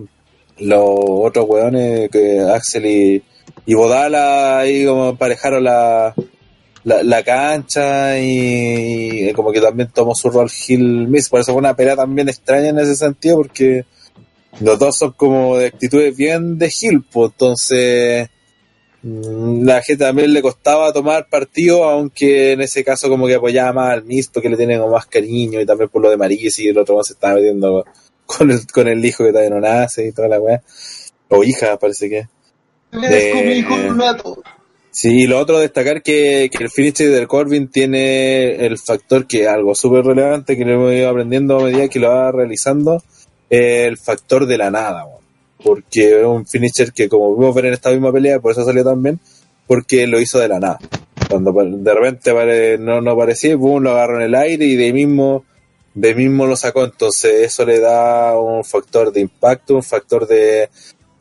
[0.58, 3.22] los otros weones, que Axel y,
[3.64, 6.14] y Bodala, ahí como emparejaron la,
[6.84, 11.30] la, la cancha y, y como que también tomó su rol Hill Miss.
[11.30, 13.86] Por eso fue una pelea también extraña en ese sentido, porque
[14.60, 18.28] los dos son como de actitudes bien de Hill, pues entonces
[19.04, 23.92] la gente también le costaba tomar partido, aunque en ese caso como que apoyaba más
[23.92, 26.68] al Miss porque le tienen como más cariño y también por lo de Maris y
[26.68, 27.84] el otro más se estaba metiendo
[28.24, 30.62] con el, con el hijo que todavía no nace y toda la weá.
[31.28, 32.28] O hija, parece que.
[32.92, 33.64] De-.
[34.90, 39.42] Sí, y lo otro destacar que, que el finisher del Corbin tiene el factor que
[39.42, 43.02] es algo súper relevante que lo hemos ido aprendiendo a medida que lo va realizando,
[43.50, 45.23] el factor de la nada, weón.
[45.64, 49.18] Porque un finisher que como vimos ver en esta misma pelea, por eso salió también,
[49.66, 50.78] porque lo hizo de la nada.
[51.28, 55.44] Cuando de repente no, no parecía, boom, lo agarró en el aire y de mismo,
[55.94, 60.68] de mismo lo sacó, entonces eso le da un factor de impacto, un factor de,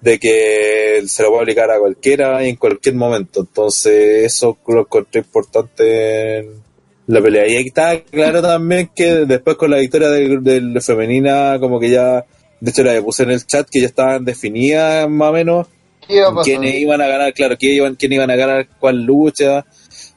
[0.03, 3.39] de que se lo puede aplicar a cualquiera y en cualquier momento.
[3.39, 6.63] Entonces, eso lo encontré importante en
[7.07, 7.47] la pelea.
[7.47, 11.89] Y ahí está claro también que después con la victoria del, del femenina, como que
[11.89, 12.25] ya,
[12.63, 15.67] de hecho la puse en el chat, que ya estaban definidas más o menos
[16.07, 19.65] ¿Qué iba quiénes iban a ganar, claro, quién iban, quién iban a ganar cuál lucha.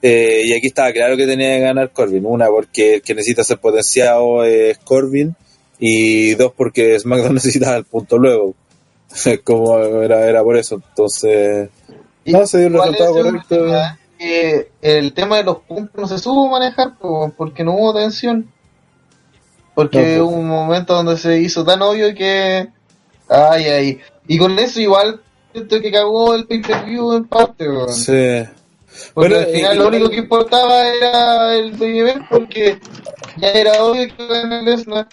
[0.01, 2.25] Eh, y aquí estaba claro que tenía que ganar Corbin.
[2.25, 5.35] Una, porque el que necesita ser potenciado es Corbin.
[5.81, 8.55] Y dos, porque SmackDown necesitaba el punto luego.
[9.45, 10.77] Como era, era por eso.
[10.89, 11.69] Entonces,
[12.25, 13.73] Y no se dio el ¿cuál resultado correcto.
[14.17, 18.53] Que el tema de los puntos no se supo manejar po, porque no hubo tensión.
[19.77, 22.67] Porque hubo un momento donde se hizo tan obvio que.
[23.29, 24.01] Ay, ay.
[24.27, 25.21] Y con eso igual
[25.53, 27.93] siento que cagó el pay-per-view en parte, weón.
[27.93, 28.43] Sí.
[29.13, 32.81] Porque Bueno, al final eh, lo único que importaba era el event porque
[33.37, 35.09] ya era obvio que ganar Lesnar.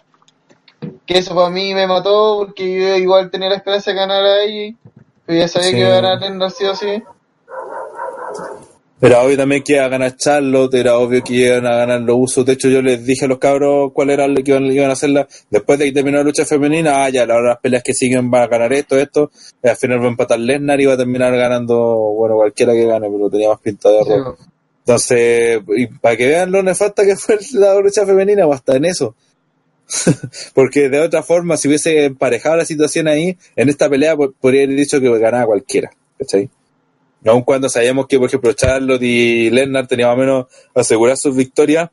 [1.06, 4.78] Que eso para mí me mató porque yo igual tenía la esperanza de ganar ahí.
[5.26, 5.74] Pero ya sabía Sí.
[5.76, 7.04] que iba a ganar Lesnar sí o sí.
[9.06, 12.16] Era obvio también que iba a ganar Charlotte, era obvio que iban a ganar los
[12.18, 12.46] usos.
[12.46, 14.94] De hecho, yo les dije a los cabros cuál era lo que iban, iban a
[14.94, 15.28] hacerla.
[15.50, 18.44] Después de que terminó la lucha femenina, ah, ya, ahora las peleas que siguen van
[18.44, 19.30] a ganar esto, esto.
[19.62, 21.76] Y al final va a empatar Lesnar y va a terminar ganando,
[22.18, 24.38] bueno, cualquiera que gane, pero tenía más pinta de Sí, error.
[24.86, 28.86] Entonces, y para que vean lo nefasta que fue la lucha femenina, o hasta en
[28.86, 29.16] eso.
[30.54, 34.64] Porque de otra forma, si hubiese emparejado la situación ahí, en esta pelea po- podría
[34.64, 35.92] haber dicho que ganaba cualquiera.
[36.18, 36.50] ¿Cachai?
[37.26, 40.46] Aun cuando sabíamos que, por ejemplo, Charlotte y Lennart tenían más o menos
[40.76, 41.90] asegurar sus victorias,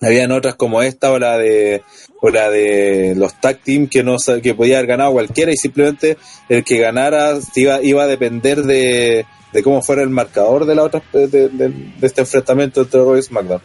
[0.00, 1.82] habían otras como esta o la de
[2.20, 6.18] o la de los tag team que no que podía haber ganado cualquiera y simplemente
[6.50, 10.82] el que ganara iba, iba a depender de, de cómo fuera el marcador de la
[10.82, 13.62] otra de, de- de este enfrentamiento entre Raw y SmackDown.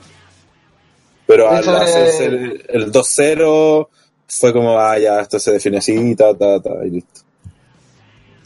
[1.28, 3.88] Pero al hacerse el, el 2-0
[4.28, 7.22] fue como, ah, ya, esto se define así, ta, ta, ta, y listo.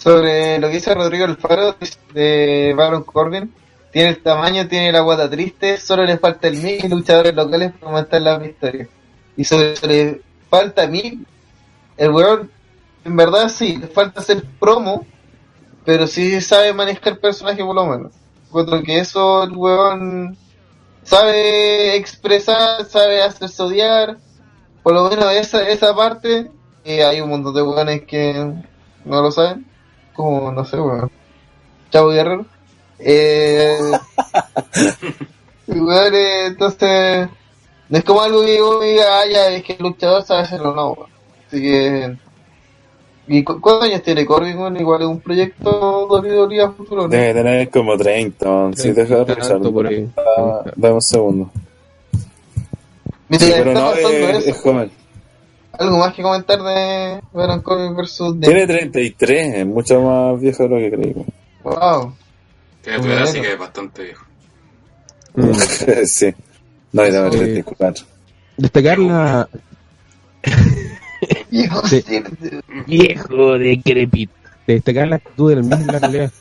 [0.05, 1.77] Sobre lo que dice Rodrigo Alfaro
[2.13, 3.51] de Baron Corbin,
[3.91, 7.71] tiene el tamaño, tiene la guata triste, solo le falta el mil y luchadores locales
[7.73, 8.87] para aumentar la victoria.
[9.35, 11.23] Y sobre le falta mí,
[11.97, 12.51] el weón,
[13.03, 15.07] en verdad sí, le falta hacer promo,
[15.83, 18.11] pero sí sabe manejar el personaje por lo menos.
[18.45, 20.37] Encuentro que eso el weón
[21.01, 24.17] sabe expresar, sabe hacerse odiar,
[24.83, 26.51] por lo menos esa, esa parte,
[26.83, 28.53] eh, hay un montón de weones que
[29.03, 29.73] no lo saben
[30.15, 31.11] como, no sé, weón.
[31.91, 32.45] Chavo Guerrero.
[32.99, 33.77] Eh,
[35.67, 37.27] weón, eh, entonces,
[37.89, 40.73] no es como algo que yo diga, ah, ya, es que el luchador sabe hacerlo,
[40.73, 41.09] no, weón.
[41.47, 42.17] Así que,
[43.27, 44.77] ¿y cu- cuántos años tiene Corbin, weón?
[44.77, 47.07] Igual es un proyecto WWE a futuro, ¿no?
[47.09, 48.75] Debe tener como 30, man.
[48.75, 50.07] sí, deja de.
[50.17, 51.51] Ah, dame un segundo.
[53.27, 54.91] Mira, Sí, pero no, pasando es, es joven.
[55.79, 58.47] Algo más que comentar de Baron Corbin versus de...
[58.47, 61.13] Tiene 33, es mucho más viejo de lo que creí.
[61.13, 61.25] man.
[61.63, 62.13] Wow.
[62.81, 64.25] Tiene tu edad, así que es bastante viejo.
[65.35, 65.53] Mm.
[66.05, 66.33] sí.
[66.91, 67.37] No, y dame Sí.
[67.39, 68.05] 34.
[68.57, 69.49] Destacar la
[71.49, 72.03] Viejo, sí.
[72.87, 74.29] viejo de crepit.
[74.67, 76.31] Destacar la actitud del mismo en la pelea.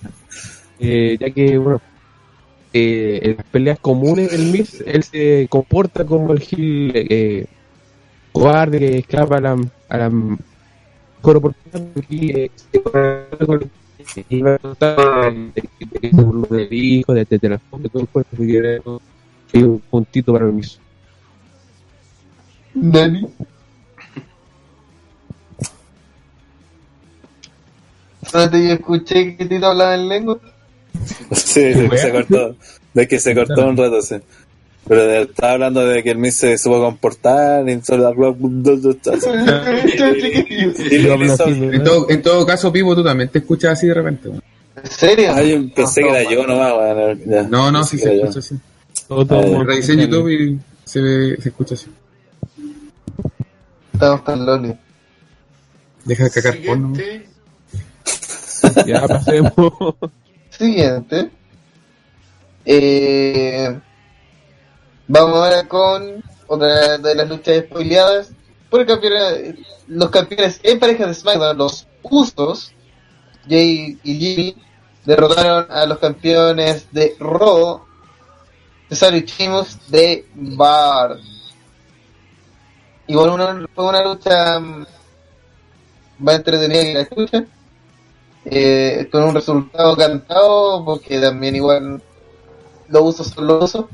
[0.79, 1.81] Eh, ya que, bueno,
[2.73, 7.47] eh, en las peleas comunes del Miz, él se comporta como el Gil eh,
[8.35, 9.57] cobarde que escapa a la,
[9.89, 10.11] a la
[11.23, 11.79] conecta
[13.47, 13.71] con-
[14.29, 17.39] iba a tratar de- de que se burló del hijo, de, todo
[18.03, 19.01] el cuerpo,
[19.51, 20.79] que un puntito para el Miz.
[22.75, 23.25] Dani.
[28.23, 30.39] Espérate, yo escuché que Tito hablaba en lengua.
[31.33, 32.57] Sí, de que se cortó.
[32.95, 34.17] De que se cortó un rato, sí.
[34.87, 37.65] Pero de- estaba hablando de que el Miz se supo comportar
[41.59, 41.73] ¿no?
[41.73, 44.29] En todo, en todo caso, Pipo, tú también te escuchas así de repente.
[44.29, 45.33] ¿En serio?
[45.35, 47.21] Ah, yo pensé que era yo nomás, weón.
[47.27, 47.43] ya.
[47.45, 48.57] No, no, sí se escucha así.
[49.09, 49.27] Todo-
[49.67, 51.87] en YouTube y se, ve, se escucha así.
[53.93, 54.75] Estamos tan lonely.
[56.05, 56.95] Deja de cacar porno.
[56.95, 57.27] Siguiente.
[58.87, 59.55] Ya pasemos.
[60.51, 61.31] Siguiente.
[62.67, 63.79] Eh,
[65.09, 68.33] vamos ahora con otra de las luchas spoileadas.
[68.71, 72.73] Por el campeón- los campeones en pareja de SmackDown, los Usos,
[73.49, 74.57] Jay y Jimmy,
[75.05, 77.83] derrotaron a los campeones de Raw,
[78.89, 79.25] Cesaro y
[79.89, 81.19] de Bar.
[83.07, 84.87] Igual una, fue una lucha mm,
[86.19, 87.45] más entretenida que la escucha
[88.47, 92.03] eh, con un resultado cantado, porque también igual
[92.89, 93.87] los usos son los usos,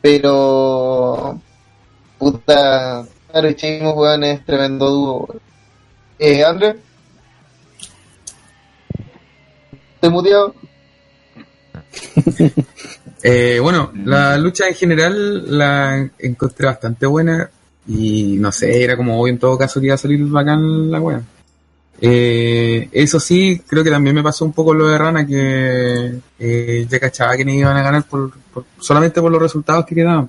[0.00, 1.40] pero
[2.18, 5.28] puta, claro, y Sheamus, weón, es tremendo dúo.
[6.18, 6.76] Eh, André,
[10.00, 10.54] ¿te muteado?
[13.22, 17.50] Eh, bueno, la lucha en general la encontré bastante buena
[17.86, 21.00] y no sé, era como hoy en todo caso que iba a salir bacán la
[21.00, 21.22] wea.
[22.00, 26.86] Eh, eso sí, creo que también me pasó un poco lo de Rana que eh,
[26.88, 30.28] ya cachaba que no iban a ganar por, por- solamente por los resultados que quedaban.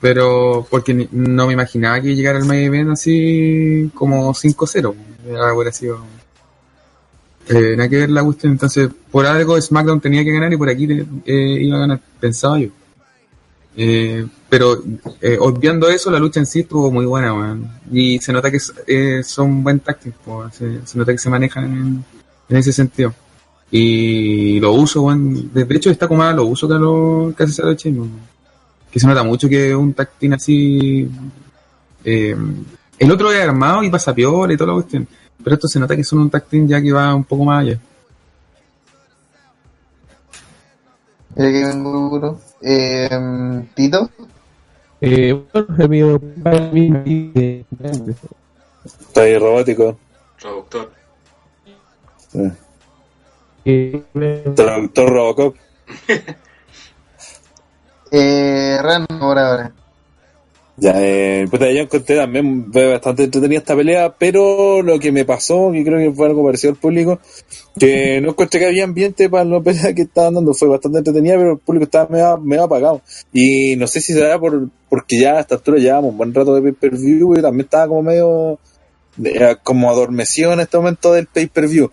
[0.00, 4.94] Pero porque no me imaginaba que llegara el main event así como 5-0.
[5.28, 6.00] Era- Hubiera sido
[7.48, 8.52] eh, nada que ver la cuestión.
[8.52, 10.88] Entonces, por algo SmackDown tenía que ganar y por aquí
[11.26, 12.68] eh, iba a ganar, pensaba yo.
[13.76, 14.82] Eh, pero
[15.20, 17.70] eh, obviando eso, la lucha en sí estuvo muy buena, weón.
[17.90, 22.04] Y se nota que eh, son buen tácticos, po, se, nota que se manejan
[22.48, 23.14] en ese sentido.
[23.74, 25.50] Y lo uso, weón.
[25.52, 27.62] De hecho, está como más lo uso que, a lo, que hace.
[28.90, 31.08] Que se nota mucho que un tactín así.
[32.04, 32.36] eh,
[32.98, 35.08] el otro es armado y pasa piola y toda la cuestión.
[35.42, 37.80] Pero esto se nota que son un tactín ya que va un poco más allá.
[41.34, 42.40] Mira que vengo duro.
[42.60, 44.10] Eh, Tito,
[45.00, 48.14] Eh, bueno, el mío, el mío, de- de-
[49.00, 49.98] Está ahí robótico.
[50.38, 50.92] Traductor.
[52.30, 52.38] Sí.
[53.64, 55.56] Traductor Robocop.
[58.14, 59.72] Eh, Ran por ahora.
[60.76, 65.24] Ya, eh, puta, yo encontré también fue bastante entretenida esta pelea, pero lo que me
[65.24, 67.20] pasó, que creo que fue algo parecido al público,
[67.78, 71.36] que no encontré que había ambiente para la pelea que estaban dando, fue bastante entretenida,
[71.36, 73.02] pero el público estaba medio, medio apagado.
[73.32, 76.54] Y no sé si será por, porque ya a esta altura llevamos un buen rato
[76.54, 78.58] de pay-per-view y también estaba como medio,
[79.24, 81.90] eh, como adormecido en este momento del pay-per-view.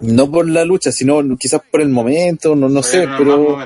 [0.00, 3.58] No por la lucha, sino quizás por el momento, no, no sé, pero...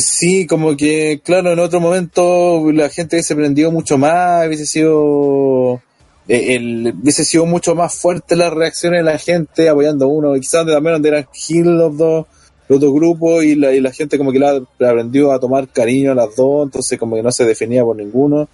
[0.00, 5.82] Sí, como que, claro, en otro momento la gente se prendió mucho más, hubiese sido,
[6.28, 10.36] eh, el, hubiese sido mucho más fuerte las reacciones de la gente apoyando a uno,
[10.36, 12.26] y quizás también donde eran Hill los dos,
[12.68, 15.66] los dos grupos, y la, y la gente como que la, la aprendió a tomar
[15.66, 18.48] cariño a las dos, entonces como que no se definía por ninguno.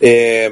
[0.00, 0.48] Eh,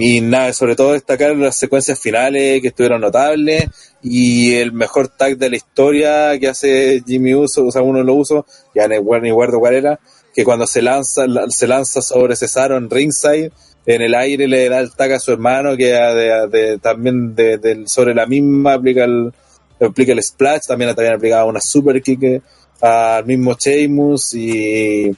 [0.00, 3.66] y nada, sobre todo destacar las secuencias finales que estuvieron notables
[4.02, 8.14] y el mejor tag de la historia que hace Jimmy Uso, o sea, uno lo
[8.14, 8.44] uso,
[8.74, 10.00] ya ni guardo cuál era,
[10.34, 13.52] que cuando se lanza, la- se lanza sobre Cesaro en ringside,
[13.86, 18.14] en el aire le da el tag a su hermano que de- también de, sobre
[18.14, 19.32] la misma aplica el,
[19.80, 22.42] aplica el splash, también también aplicaba una super kick eh,
[22.80, 25.12] al mismo Sheamus y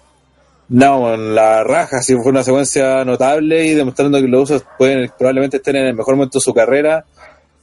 [0.68, 5.10] no, en la raja, sí fue una secuencia notable y demostrando que los usos pueden
[5.16, 7.04] probablemente estén en el mejor momento de su carrera,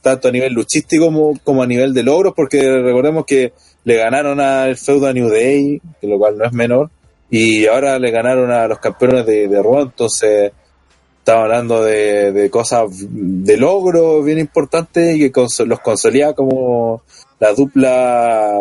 [0.00, 1.10] tanto a nivel luchístico
[1.42, 3.52] como, a nivel de logros, porque recordemos que
[3.84, 6.90] le ganaron al feudo a New Day, que lo cual no es menor,
[7.28, 10.52] y ahora le ganaron a los campeones de, de Raw, entonces
[11.18, 17.02] estamos hablando de, de cosas de logros bien importantes y que los consolida como
[17.40, 18.60] la dupla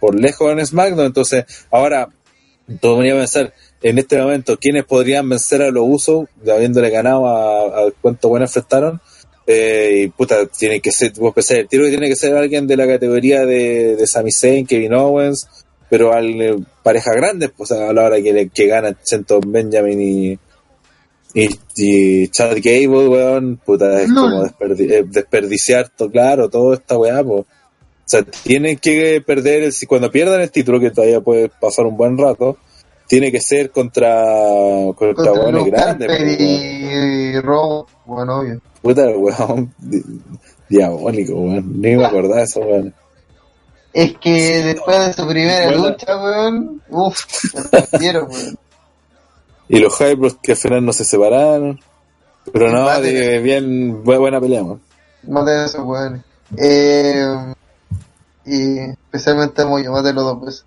[0.00, 2.08] por lejos en SmackDown, entonces ahora
[2.80, 7.26] todo venía a pensar en este momento quiénes podrían vencer a los usos habiéndole ganado
[7.26, 9.00] a, a cuánto bueno enfrentaron
[9.46, 12.66] eh, y puta tiene que ser vos pensás, el tiro que tiene que ser alguien
[12.66, 15.46] de la categoría de, de Sami Zayn Kevin Owens
[15.90, 20.00] pero al eh, pareja grande pues a la hora que, le- que gana Chenton Benjamin
[20.00, 20.38] y
[21.36, 24.22] y, y Chad Gable weón puta es No.
[24.22, 27.44] como desperdi- eh, desperdiciar todo claro toda esta weá pues
[28.04, 31.86] o sea, tienen que perder, el, si cuando pierdan el título, que todavía puede pasar
[31.86, 32.58] un buen rato,
[33.08, 34.22] tiene que ser contra,
[34.96, 36.40] contra Contra grandes.
[36.40, 38.60] Y, y Robo, bueno, obvio.
[38.82, 40.02] Puta, weón, di-
[40.68, 41.80] diabólico, weón.
[41.80, 42.94] Ni me acordaba de eso, weón.
[43.92, 48.58] Es que después de su primera lucha, weón, uff, se perdieron, weón.
[49.68, 51.80] Y los Hypros que al final no se separaron.
[52.52, 54.82] Pero no, de- bien, bu- buena pelea, weón.
[55.26, 56.20] Maten a esos weones.
[56.58, 57.54] Eh,
[58.46, 60.64] y especialmente a Moyo, mátenlo dos veces.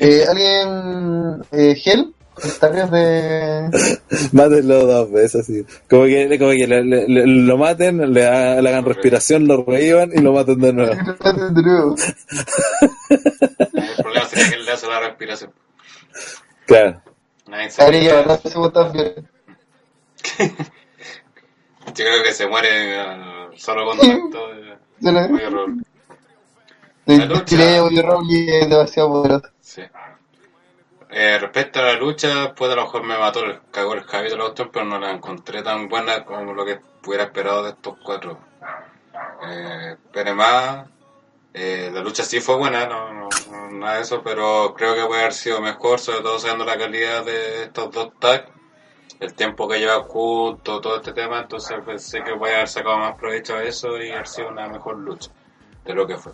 [0.00, 2.14] Eh, ¿Alguien, eh, Gel?
[2.34, 3.70] ¿Comentarios de...?
[4.32, 5.66] Mátenlo dos veces, así.
[5.88, 9.64] Como que, como que le- le- le- lo maten, le, ha- le hagan respiración, lo
[9.64, 10.92] reíban y lo maten de nuevo.
[11.54, 11.94] de nuevo.
[13.10, 15.50] El problema sería que él le hace la respiración.
[16.66, 17.02] Claro.
[17.68, 18.24] Se ya
[18.54, 19.14] no tan bien.
[21.86, 25.76] Yo creo que se muere al solo contacto de Se Oye, Raúl.
[25.78, 25.84] de-
[27.06, 27.82] La lucha.
[27.84, 29.48] Oye Rowley es demasiado poderoso.
[29.60, 29.82] Sí.
[31.10, 34.30] Eh, respecto a la lucha, pues a lo mejor me mató el cagó el Javi
[34.30, 37.70] de la cuestión, pero no la encontré tan buena como lo que hubiera esperado de
[37.70, 38.38] estos cuatro.
[39.42, 40.88] Eh, esperé más.
[41.54, 45.06] Eh, la lucha sí fue buena, no, no- no- nada de eso, pero creo que
[45.06, 48.50] puede haber sido mejor, sobre todo sabiendo la calidad de estos dos tags,
[49.20, 52.98] el tiempo que lleva junto, todo este tema, entonces pensé que voy a haber sacado
[52.98, 55.30] más provecho a eso y haber sido una mejor lucha
[55.84, 56.32] de lo que fue.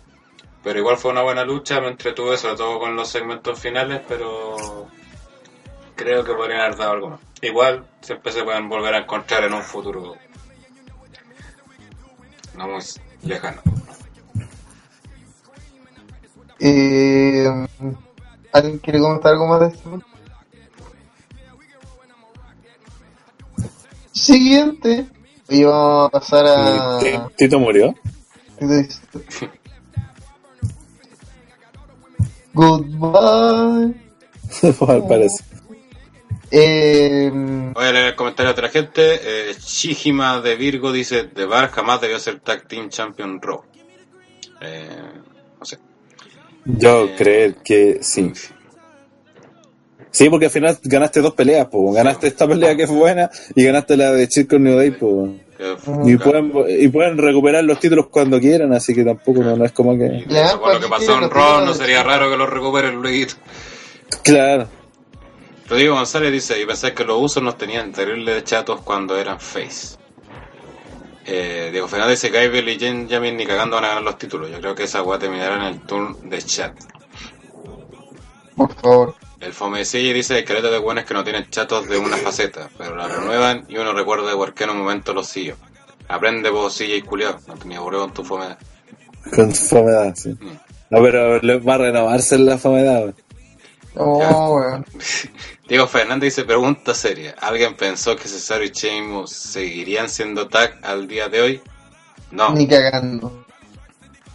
[0.63, 4.87] Pero igual fue una buena lucha, me entretuve sobre todo con los segmentos finales, pero
[5.95, 7.19] creo que podrían haber dado algo más.
[7.41, 10.15] Igual siempre se pueden volver a encontrar en un futuro
[12.57, 12.81] no muy
[13.23, 13.61] lejano.
[16.59, 17.47] Eh,
[18.51, 20.01] ¿Alguien quiere comentar algo más de esto?
[24.11, 25.07] Siguiente.
[25.47, 26.99] Y vamos a pasar a...
[26.99, 27.95] Ti- Tito murió.
[32.59, 33.93] Goodbye.
[34.87, 35.45] Al parecer.
[36.51, 39.01] Eh, Voy a leer el comentario de otra gente.
[39.23, 43.61] Eh, Shihima de Virgo dice: The Bar jamás debió ser Tag Team Champion Raw.
[44.61, 44.89] Eh,
[45.59, 45.77] no sé.
[46.65, 48.33] Yo Eh, creer que sí.
[50.11, 51.95] Sí, porque al final ganaste dos peleas, pues.
[51.95, 55.31] Ganaste esta pelea que es buena y ganaste la de Chico New Day, pues.
[56.05, 59.73] Y pueden, y pueden recuperar los títulos cuando quieran, así que tampoco no, no es
[59.73, 60.25] como que...
[60.59, 63.33] con lo que pasó en Raw, no sería raro que lo recuperen luego.
[64.23, 64.67] Claro.
[65.67, 69.97] Rodrigo González dice, y pensé que los usos nos tenían terribles chatos cuando eran face.
[71.25, 74.49] Eh, Diego Fernández dice, Gabriel y Benjamin ni cagando van a ganar los títulos.
[74.49, 76.73] Yo creo que esa weá terminará en el turn de chat.
[78.55, 79.15] por favor.
[79.39, 82.95] El Fomecille dice que caleta de buenos que no tienen chatos de una faceta, pero
[82.95, 85.55] la renuevan y uno recuerda de por qué en un momento los siguió.
[86.09, 87.37] Aprende vos, silla y culiao.
[87.47, 88.57] No tenía aburrido con tu fome.
[89.33, 90.37] Con fomedad, sí.
[90.89, 93.01] No, pero va a renovarse la fomedad.
[93.01, 93.15] weón.
[93.95, 94.85] Oh, weón.
[95.67, 97.35] Diego Fernández dice, pregunta seria.
[97.39, 101.61] ¿Alguien pensó que Cesaro y Sheamus seguirían siendo tag al día de hoy?
[102.31, 103.45] No, Ni cagando.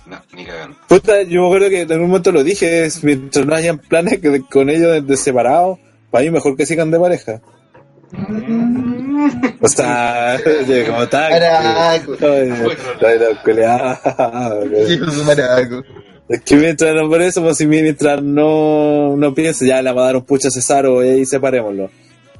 [0.07, 0.77] No, ni cagando.
[0.89, 4.21] Puta, yo me acuerdo que en un momento lo dije, es, mientras no hayan planes
[4.21, 5.79] que con ellos de, de separados,
[6.11, 7.41] para mí mejor que sigan de pareja.
[9.61, 10.39] O sea,
[10.87, 11.33] como tal.
[11.33, 11.41] De
[15.25, 15.83] maraco.
[16.27, 20.05] Es que mientras no por eso, pues si mientras no, no piense, ya le va
[20.05, 21.91] a dar un pucho a Cesaro y ahí separémoslo.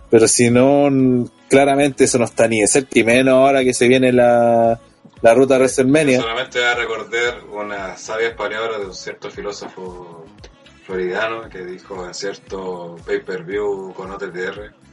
[0.09, 3.87] Pero si no, claramente eso no está ni de cerca, y menos ahora que se
[3.87, 4.81] viene la,
[5.21, 6.21] la ruta WrestleMania.
[6.21, 10.25] Solamente voy a recordar unas sabias palabras de un cierto filósofo
[10.85, 14.85] floridano que dijo en cierto pay-per-view con OTTR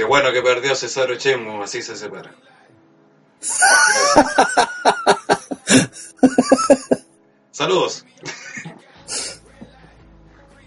[0.00, 2.34] que bueno que perdió Cesaro Chemo, así se separa.
[7.50, 8.06] Saludos.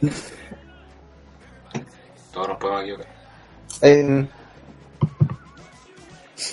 [2.31, 3.07] Todos nos podemos equivocar.
[3.81, 4.27] Eh,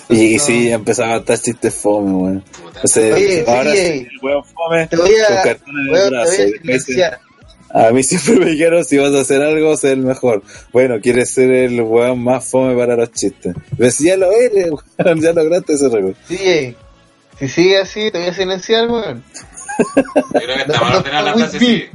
[0.09, 2.41] Y sí, empezaba a estar chistes fome, weón.
[2.41, 2.81] Puta.
[2.83, 5.89] O sea, Oye, ahora sí, sí, el weón fome te voy con cartones en el
[5.91, 6.31] weón, te brazo.
[7.73, 10.43] a y mí siempre me dijeron, si vas a hacer algo, sé el mejor.
[10.73, 13.55] Bueno, quieres ser el weón más fome para los chistes.
[13.77, 16.15] Pero si ya lo eres, weón, ya lograste ese récord.
[16.27, 16.75] DJ,
[17.39, 19.23] si sigue así, te voy a silenciar, weón.
[19.95, 20.03] Yo
[20.33, 21.85] creo que está mal la frase, sí.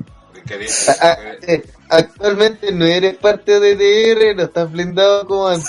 [0.47, 5.49] Que dice, A- a- eh, actualmente no eres parte de DR, no estás blindado como
[5.49, 5.69] antes.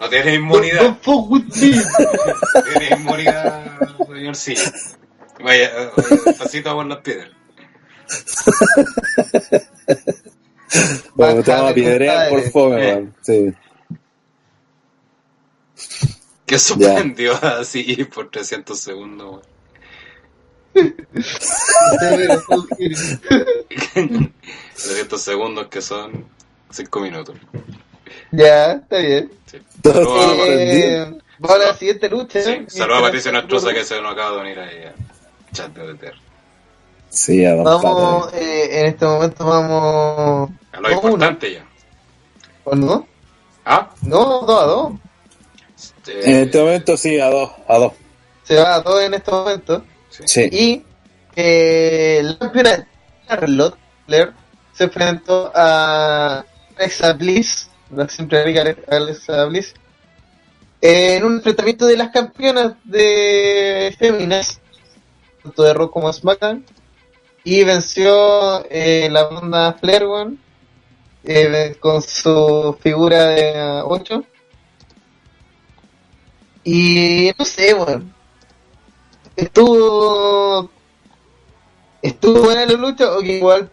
[0.00, 0.80] No tienes don't, inmunidad.
[0.82, 1.72] don't fuck with me.
[2.72, 4.54] Tiene inmunidad, señor sí.
[5.42, 5.90] Vaya, eh,
[6.38, 7.30] pasito por las piedras.
[11.14, 13.08] Bueno, te vamos a piedrear por fome, Eh.
[13.22, 13.54] Sí.
[16.46, 19.40] Que suspendió así por 300 segundos.
[20.74, 20.96] weón.
[24.74, 26.26] 300 segundos que son
[26.70, 27.36] 5 minutos.
[28.32, 29.30] Ya, está bien.
[29.46, 29.58] Sí.
[29.82, 31.02] Todo Saludos a- sorprendido.
[31.04, 32.40] Eh, vamos a la siguiente lucha.
[32.42, 34.94] sí, saludos a Patricio Nostroza que se nos acaba de unir ahí a
[35.54, 36.14] chat de OTR.
[37.10, 40.50] Sí, a don Vamos, eh, en este momento vamos.
[40.72, 41.64] A lo importante ya.
[42.64, 43.06] ¿O no?
[43.64, 44.92] Ah, No, dos a dos.
[46.08, 47.92] En este momento sí, a dos, a dos.
[48.44, 49.84] Se va a dos en este momento.
[50.10, 50.48] Sí.
[50.52, 50.84] Y
[51.36, 52.86] eh, la campeona
[53.28, 53.76] Charlotte
[54.06, 54.32] Flair
[54.72, 56.44] se enfrentó a
[56.76, 59.74] Alexa Bliss, la siempre rica Alexa Bliss,
[60.80, 64.60] en un enfrentamiento de las campeonas de féminas,
[65.42, 66.64] tanto de Raw como SmackDown,
[67.44, 70.38] y venció eh, la banda Flair weón,
[71.24, 74.24] eh, con su figura de 8.
[76.64, 78.14] Y no sé, weón.
[79.36, 80.70] Estuvo.
[82.02, 83.70] Estuvo buena la lucha, o que igual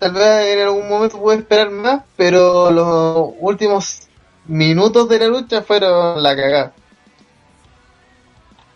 [0.00, 4.08] tal vez en algún momento pude esperar más, pero los últimos
[4.46, 6.72] minutos de la lucha fueron la cagada.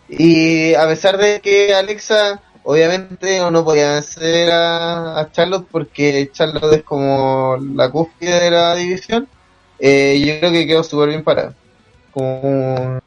[0.07, 6.73] Y a pesar de que Alexa, obviamente, no podía vencer a, a Charlotte porque Charlotte
[6.73, 9.27] es como la cúspide de la división,
[9.79, 11.55] eh, yo creo que quedó súper bien parada.
[12.11, 13.01] Como,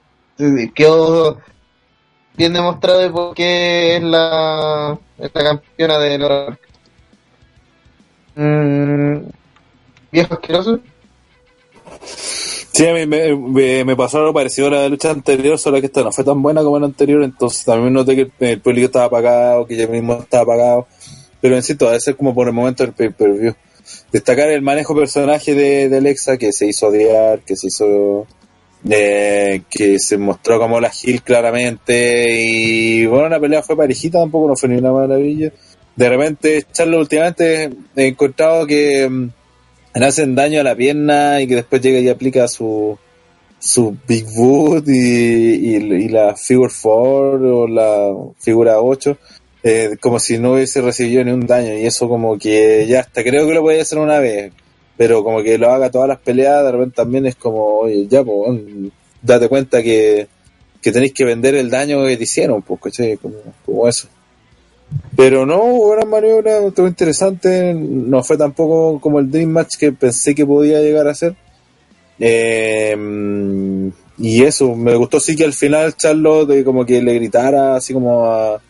[0.74, 1.39] quedó
[2.36, 6.59] bien demostrado de por qué es la, es la campeona de la
[8.39, 9.31] mm,
[10.12, 10.81] viejo asqueroso.
[12.73, 16.05] Sí, a me, me, me pasó algo parecido a la lucha anterior, solo que esta
[16.05, 19.66] no fue tan buena como la anterior, entonces también noté que el, público estaba apagado,
[19.66, 20.86] que yo mismo estaba apagado,
[21.40, 23.55] pero insisto, debe ser como por el momento del pay-per-view.
[24.12, 28.27] Destacar el manejo personaje de, de Alexa, que se hizo odiar, que se hizo...
[28.89, 34.47] eh, que se mostró como la Gil claramente, y bueno, la pelea fue parejita, tampoco
[34.47, 35.51] no fue ni una maravilla.
[35.99, 39.09] De repente, Charlo últimamente he encontrado que...
[39.09, 39.31] mm,
[39.95, 42.97] le hacen daño a la pierna y que después llega y aplica su
[43.59, 49.19] su Big Boot y, y, la Figure 4 o la figura 8
[49.65, 53.25] eh, como si no hubiese recibido ni un daño y eso como que ya hasta
[53.25, 54.53] creo que lo puede hacer una vez
[54.97, 58.23] pero como que lo haga todas las peleas de repente también es como oye ya
[58.23, 58.61] pues
[59.20, 60.29] date cuenta que,
[60.81, 63.16] que tenéis que vender el daño que te hicieron pues ¿cachai?
[63.16, 63.35] como,
[63.66, 64.07] como eso
[65.16, 67.74] pero no, buena maniobra, estuvo interesante.
[67.74, 71.35] No fue tampoco como el Dream Match que pensé que podía llegar a ser.
[72.20, 72.97] Eh,
[74.19, 78.27] y eso, me gustó sí que al final Charlotte como que le gritara así como
[78.27, 78.60] a,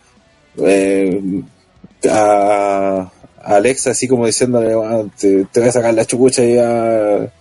[0.58, 1.42] eh,
[2.10, 3.10] a,
[3.42, 7.32] Alexa así como diciéndole, "Bueno, te, te voy a sacar la chucucha y a,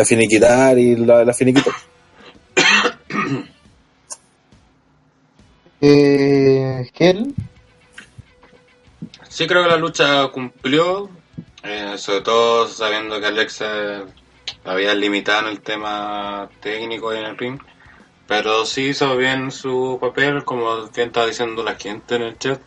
[0.00, 1.70] a finiquitar y la, finiquitó.
[5.78, 6.88] Eh,
[9.36, 11.10] Sí, creo que la lucha cumplió,
[11.62, 14.06] eh, sobre todo sabiendo que Alexa
[14.64, 17.60] había limitado en el tema técnico y en el ring,
[18.26, 22.62] pero sí hizo bien su papel, como bien estaba diciendo la gente en el chat.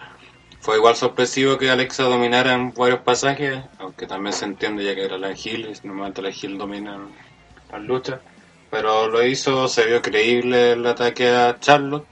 [0.59, 5.05] Fue igual sorpresivo que Alexa dominara en varios pasajes, aunque también se entiende ya que
[5.05, 6.99] era la Hill, y normalmente la Hill domina
[7.71, 8.19] las luchas,
[8.69, 12.05] pero lo hizo, se vio creíble el ataque a Charlotte.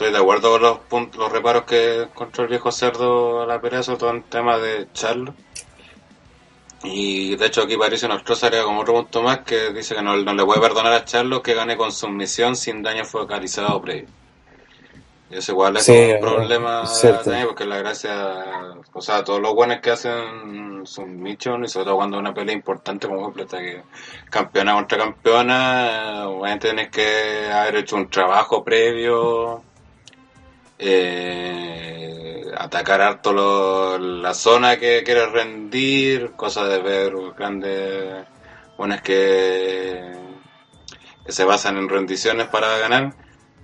[0.00, 3.60] Estoy de acuerdo con los puntos, los reparos que encontró el viejo cerdo a la
[3.60, 5.34] pelea, sobre todo en tema de Charlo.
[6.82, 10.16] Y de hecho aquí Patricio Nostroza agrega como otro punto más que dice que no,
[10.16, 14.08] no le puede perdonar a Charlo que gane con sumisión sin daño focalizado previo.
[15.30, 16.84] Y eso igual es Sí, un problema
[17.22, 18.34] también porque la gracia,
[18.94, 22.54] o sea, todos los buenos que hacen submission y sobre todo cuando es una pelea
[22.54, 23.82] importante como ejemplo que
[24.30, 29.62] campeona contra campeona, eh, obviamente tienes que haber hecho un trabajo previo
[30.80, 38.26] eh, atacar harto la zona que quieres rendir, cosas de ver grandes
[38.78, 40.12] buenas que,
[41.28, 43.14] se basan en rendiciones para ganar,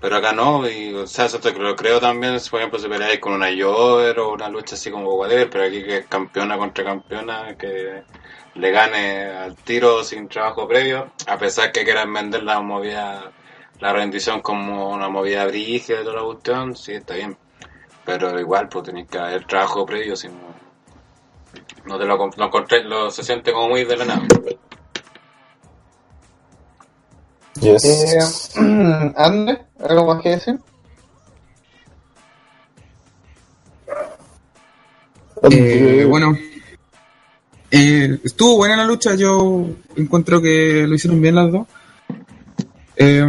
[0.01, 2.89] pero acá no, y o sea, eso te lo creo también, si por ejemplo se
[2.89, 6.59] peleáis con una Jover o una lucha así como whatever, pero aquí que es campeona
[6.59, 8.03] contra campeona, que
[8.55, 13.33] le gane al tiro sin trabajo previo, a pesar que quieran vender la movida
[13.81, 17.37] la rendición como una movida brígida de toda la cuestión, sí, está bien.
[18.05, 20.35] Pero igual, pues tenéis que haber trabajo previo, si no,
[21.87, 24.23] no te lo, lo, encontré- lo se siente como muy de la nada.
[27.61, 28.55] Yes.
[28.57, 28.61] eh,
[29.17, 30.59] André, ¿algo más que decir?
[35.51, 36.37] Eh, bueno,
[37.71, 39.67] eh, estuvo buena la lucha, yo
[39.97, 41.67] encuentro que lo hicieron bien las dos.
[42.97, 43.25] Eh,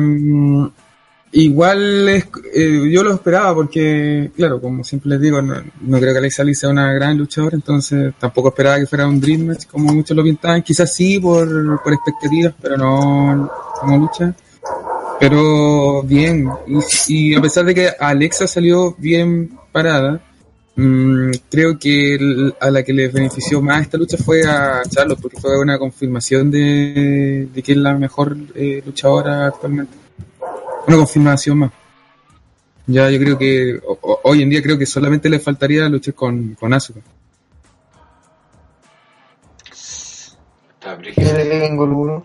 [1.34, 5.56] igual es- eh, yo lo esperaba porque, claro, como siempre les digo, no,
[5.99, 9.48] creo que Alexa Bliss sea una gran luchadora, entonces tampoco esperaba que fuera un Dream
[9.48, 14.34] Match como muchos lo pintaban, quizás sí por, por expectativas, pero no como lucha.
[15.19, 16.48] Pero bien,
[17.07, 20.22] y a pesar de que Alexa salió bien parada,
[20.79, 25.19] Mm, creo que el- a la que le benefició más esta lucha fue a Charlotte,
[25.19, 29.97] porque fue una confirmación de, de que es la mejor eh, luchadora actualmente.
[30.87, 31.71] Una confirmación más.
[32.85, 36.13] Ya yo creo que o- o- hoy en día creo que solamente le faltaría luchar
[36.13, 37.01] con, con Asuka.
[40.75, 42.23] Está Yo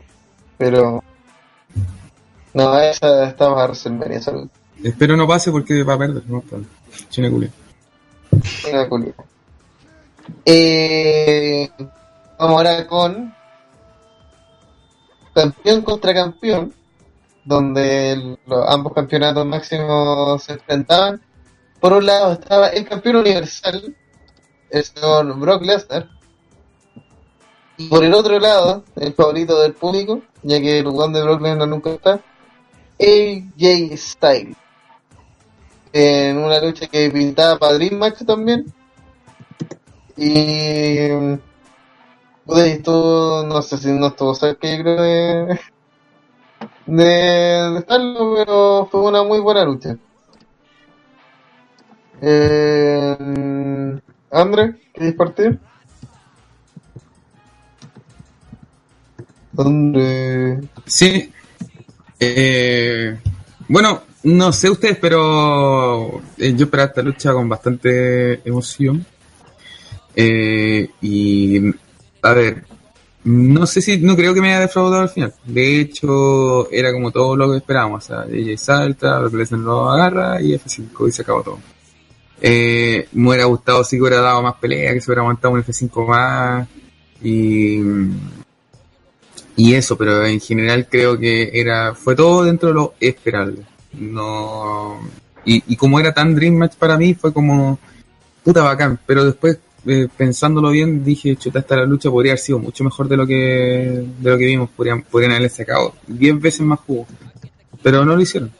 [0.58, 1.02] pero.
[2.54, 4.32] No, esa estaba a WrestleMania, esa
[4.84, 6.42] Espero no pase porque va a perder, ¿no?
[6.42, 6.62] Pues,
[10.44, 11.70] Eh,
[12.38, 13.34] vamos ahora con
[15.34, 16.74] campeón contra campeón,
[17.44, 21.20] donde los, ambos campeonatos máximos se enfrentaban.
[21.80, 23.96] Por un lado estaba el campeón universal,
[24.70, 26.08] el señor Brock Lesnar,
[27.76, 31.40] y por el otro lado, el favorito del público, ya que el one de Brock
[31.40, 32.20] Lesnar nunca está,
[33.00, 34.61] AJ Styles
[35.92, 38.72] en una lucha que pintaba para Dream Match también.
[40.16, 41.08] Y.
[42.44, 45.60] Pude, estuvo, no sé si no estuvo cerca, yo creo, de.
[46.86, 49.96] de, estarlo, pero fue una muy buena lucha.
[52.20, 53.16] Eh,
[54.30, 55.60] André, ¿quieres partir?
[59.56, 60.60] André.
[60.86, 61.32] Sí.
[62.18, 63.18] Eh,
[63.68, 69.04] bueno, no sé ustedes, pero eh, yo esperaba esta lucha con bastante emoción.
[70.14, 71.70] Eh, y,
[72.22, 72.64] a ver,
[73.24, 75.34] no sé si, no creo que me haya defraudado al final.
[75.44, 78.04] De hecho, era como todo lo que esperábamos.
[78.04, 81.58] O sea, ella salta, Lesnar lo agarra y F5 y se acabó todo.
[82.40, 86.06] Eh, me hubiera gustado si hubiera dado más pelea, que se hubiera aguantado un F5
[86.06, 86.68] más.
[87.22, 87.80] Y,
[89.56, 93.71] y eso, pero en general creo que era fue todo dentro de lo esperable.
[93.94, 95.00] No
[95.44, 97.78] y, como era tan Dream Match para mí fue como
[98.44, 102.60] puta bacán, pero después eh, pensándolo bien dije, chuta, esta la lucha podría haber sido
[102.60, 106.60] mucho mejor de lo que de lo que vimos, podrían podrían haberle sacado 10 veces
[106.60, 107.06] más jugo.
[107.82, 108.52] Pero no lo hicieron.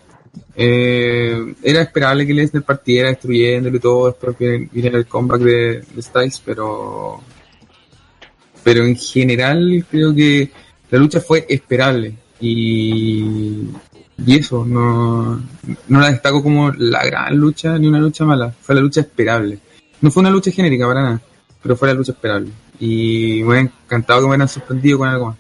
[0.57, 6.03] Eh, era esperable que Lesnar partiera destruyéndolo y todo, después viniera el comeback de, de
[6.03, 7.21] Styles, pero
[8.65, 10.51] pero en general creo que
[10.91, 13.69] la lucha fue esperable y,
[14.24, 15.40] y eso, no,
[15.89, 19.59] no la destaco como la gran lucha ni una lucha mala, fue la lucha esperable.
[20.01, 21.20] No fue una lucha genérica para nada,
[21.62, 22.51] pero fue la lucha esperable.
[22.78, 25.36] Y me hubiera encantado que me hubieran sorprendido con algo más.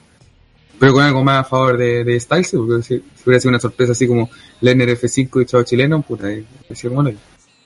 [0.78, 3.92] Pero con algo más a favor de, de Styles, porque si, hubiera sido una sorpresa
[3.92, 4.30] así como
[4.60, 7.12] Lenner F5 y Chavo Chileno, puta, hubiera sido bueno.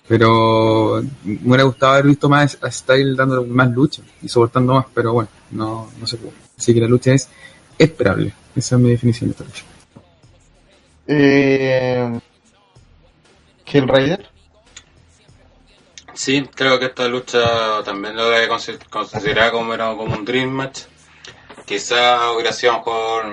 [0.09, 4.87] Pero me hubiera gustado haber visto más a Styles dando más lucha y soportando más,
[4.95, 6.33] pero bueno, no, no se pudo.
[6.57, 7.29] Así que la lucha es
[7.79, 8.33] esperable.
[8.55, 9.76] Esa es mi definición de esta lucha.
[11.09, 12.19] Eh,
[13.87, 14.29] Rider.
[16.15, 20.81] Sí, creo que esta lucha también lo debe consi- considerar como, un Dream Match.
[21.67, 23.27] Quizá hubiera sido mejor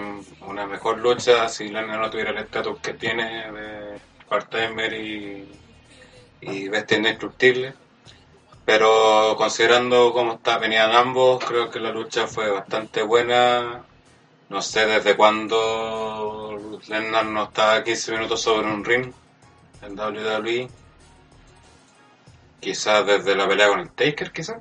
[0.48, 5.48] una mejor lucha si Lana no tuviera el estatus que tiene de part-timer y,
[6.42, 7.74] y bestia indestructible.
[8.66, 13.84] Pero considerando cómo está, venían ambos, creo que la lucha fue bastante buena.
[14.54, 19.12] No sé desde cuándo Lennar no estaba 15 minutos sobre un ring
[19.82, 20.70] en WWE.
[22.60, 24.58] Quizás desde la pelea con el Taker, quizás.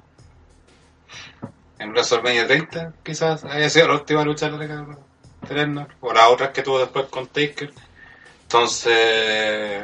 [1.78, 5.88] En WrestleMania 30, quizás haya sido la última lucha de de Lennar.
[6.00, 7.74] O las otras que tuvo después con Taker.
[8.44, 9.82] Entonces,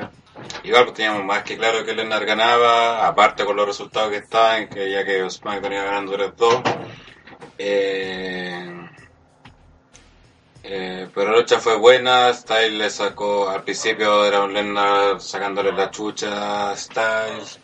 [0.63, 4.71] igual pues, teníamos más que claro que Lennar ganaba, aparte con los resultados que estaban,
[4.71, 6.63] que ya que SmackDown iba ganando 3-2.
[7.59, 8.88] Eh,
[10.71, 15.73] eh, pero la lucha fue buena, Styles le sacó, al principio era un Lennar sacándole
[15.73, 17.59] la chucha a Styles,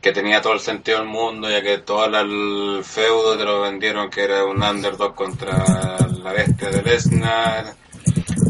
[0.00, 4.08] que tenía todo el sentido del mundo, ya que todo el feudo te lo vendieron
[4.08, 7.74] que era un underdog contra la bestia de Lesnar.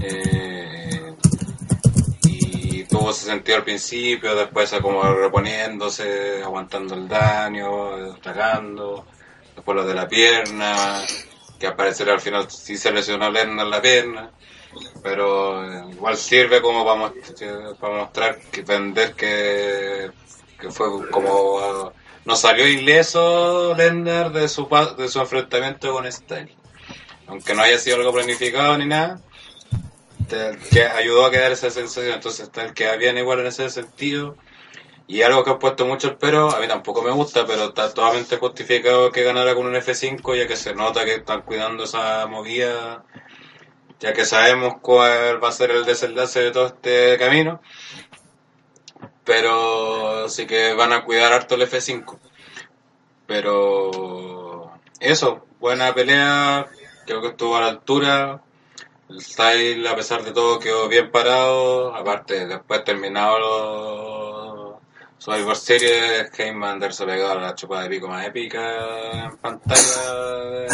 [0.01, 1.15] Eh,
[2.23, 9.07] y tuvo ese sentido al principio, después como reponiéndose, aguantando el daño, atacando,
[9.57, 11.03] después lo de la pierna,
[11.63, 14.31] que al parecer al final sí se lesionó Lesnar la pierna,
[15.01, 20.11] pero igual sirve como para, most- para mostrar que vender que,
[20.59, 21.93] que fue como
[22.25, 24.67] no salió ileso Lesnar de su
[24.99, 26.57] de su enfrentamiento con Styles,
[27.29, 29.21] aunque no haya sido algo planificado ni nada
[30.69, 34.37] que ayudó a quedar esa sensación, entonces Styles queda bien igual en ese sentido.
[35.13, 37.93] Y algo que han puesto mucho el pero, a mí tampoco me gusta, pero está
[37.93, 42.27] totalmente justificado que ganara con un F5, ya que se nota que están cuidando esa
[42.29, 43.05] movida,
[44.01, 47.61] ya que sabemos cuál va a ser el desenlace de todo este camino.
[49.23, 52.19] Pero sí que van a cuidar harto el F5.
[53.27, 56.69] Pero eso, buena pelea,
[57.05, 58.43] creo que estuvo a la altura.
[59.11, 61.95] El style, a pesar de todo, quedó bien parado.
[61.95, 64.62] Aparte, después terminado los
[65.23, 70.67] Survivor Series, Heyman se pegado la chupada de pico más épica en pantalla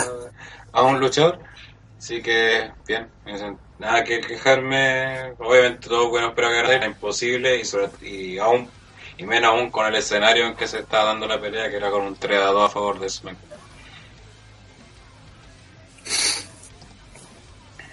[0.72, 1.38] a un luchador.
[1.98, 3.10] Así que, bien,
[3.78, 5.32] nada que quejarme.
[5.38, 8.70] Obviamente, todo bueno, pero que era imposible y, sobre, y aún
[9.18, 11.90] y menos aún con el escenario en que se estaba dando la pelea, que era
[11.90, 13.60] con un 3 a 2 a favor de SmackDown.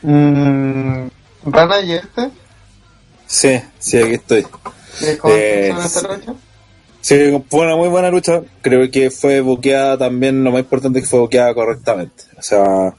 [0.03, 1.10] Mm,
[1.48, 2.32] ¿Rana y este?
[3.27, 4.48] Sí, sí, aquí estoy.
[5.00, 6.34] ¿Qué cómo Eh, esta lucha?
[7.02, 7.16] Sí,
[7.50, 8.42] fue una muy buena lucha.
[8.62, 12.24] Creo que fue boqueada también, lo más importante es que fue boqueada correctamente.
[12.38, 12.96] O sea,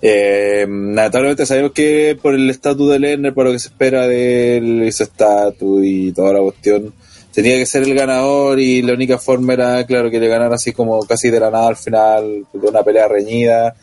[0.00, 4.56] eh, naturalmente sabemos que por el estatus de Lerner, por lo que se espera de
[4.56, 6.94] él, y su estatus y toda la cuestión,
[7.32, 10.72] tenía que ser el ganador y la única forma era, claro, que le ganara así
[10.72, 13.74] como casi de la nada al final, de una pelea reñida.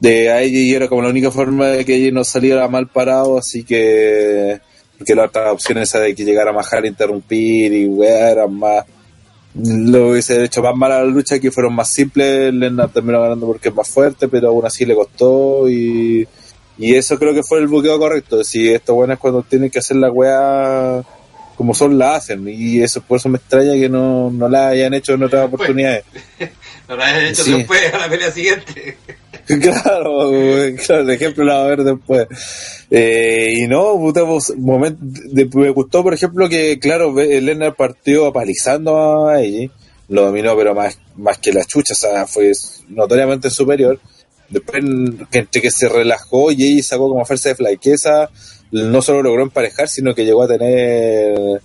[0.00, 3.38] De ahí y era como la única forma de que ella no saliera mal parado,
[3.38, 4.60] así que
[4.98, 8.84] porque la otra opción esa de que llegara Mahal a interrumpir y weá eran más
[9.54, 13.70] lo hubiese hecho más mala la lucha que fueron más simples Lennart terminó ganando porque
[13.70, 16.26] es más fuerte pero aún así le costó y,
[16.78, 19.78] y eso creo que fue el buqueo correcto si esto bueno es cuando tienen que
[19.78, 21.02] hacer la weá
[21.56, 24.92] como son la hacen y eso por eso me extraña que no, no la hayan
[24.92, 26.04] hecho en otras oportunidades
[26.88, 27.52] No lo hayan hecho Sí.
[27.52, 28.96] después a la pelea siguiente.
[29.60, 30.30] claro,
[30.84, 32.26] claro, el ejemplo lo va a ver después.
[32.90, 39.40] Eh, y no, puta, pues, me gustó, por ejemplo, que, claro, Lennart partió apalizando a
[39.40, 39.70] ella,
[40.08, 42.52] lo dominó, pero más, más que la chucha, o sea, fue
[42.88, 44.00] notoriamente superior.
[44.48, 44.82] Después,
[45.32, 48.30] entre que se relajó y ella sacó como fuerza de flaqueza,
[48.72, 51.60] no solo logró emparejar, sino que llegó a tener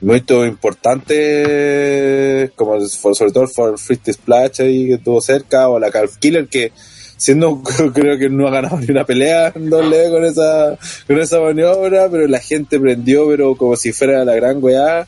[0.00, 6.18] momentos importantes, como sobre todo el Free Splash ahí que estuvo cerca, o la Calf
[6.18, 6.72] Killer que
[7.16, 7.62] siendo
[7.94, 12.08] creo que no ha ganado ni una pelea en doble con esa con esa maniobra,
[12.10, 15.06] pero la gente prendió pero como si fuera la gran weá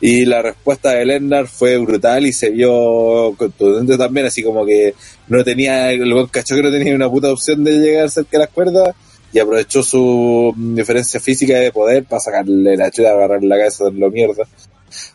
[0.00, 4.94] y la respuesta de Lennart fue brutal y se vio contundente también, así como que
[5.28, 8.38] no tenía, el buen cachó que no tenía una puta opción de llegar cerca de
[8.38, 8.94] las cuerdas
[9.32, 13.84] y aprovechó su mm, diferencia física de poder para sacarle la chuda, agarrar la cabeza
[13.84, 14.44] de lo mierda.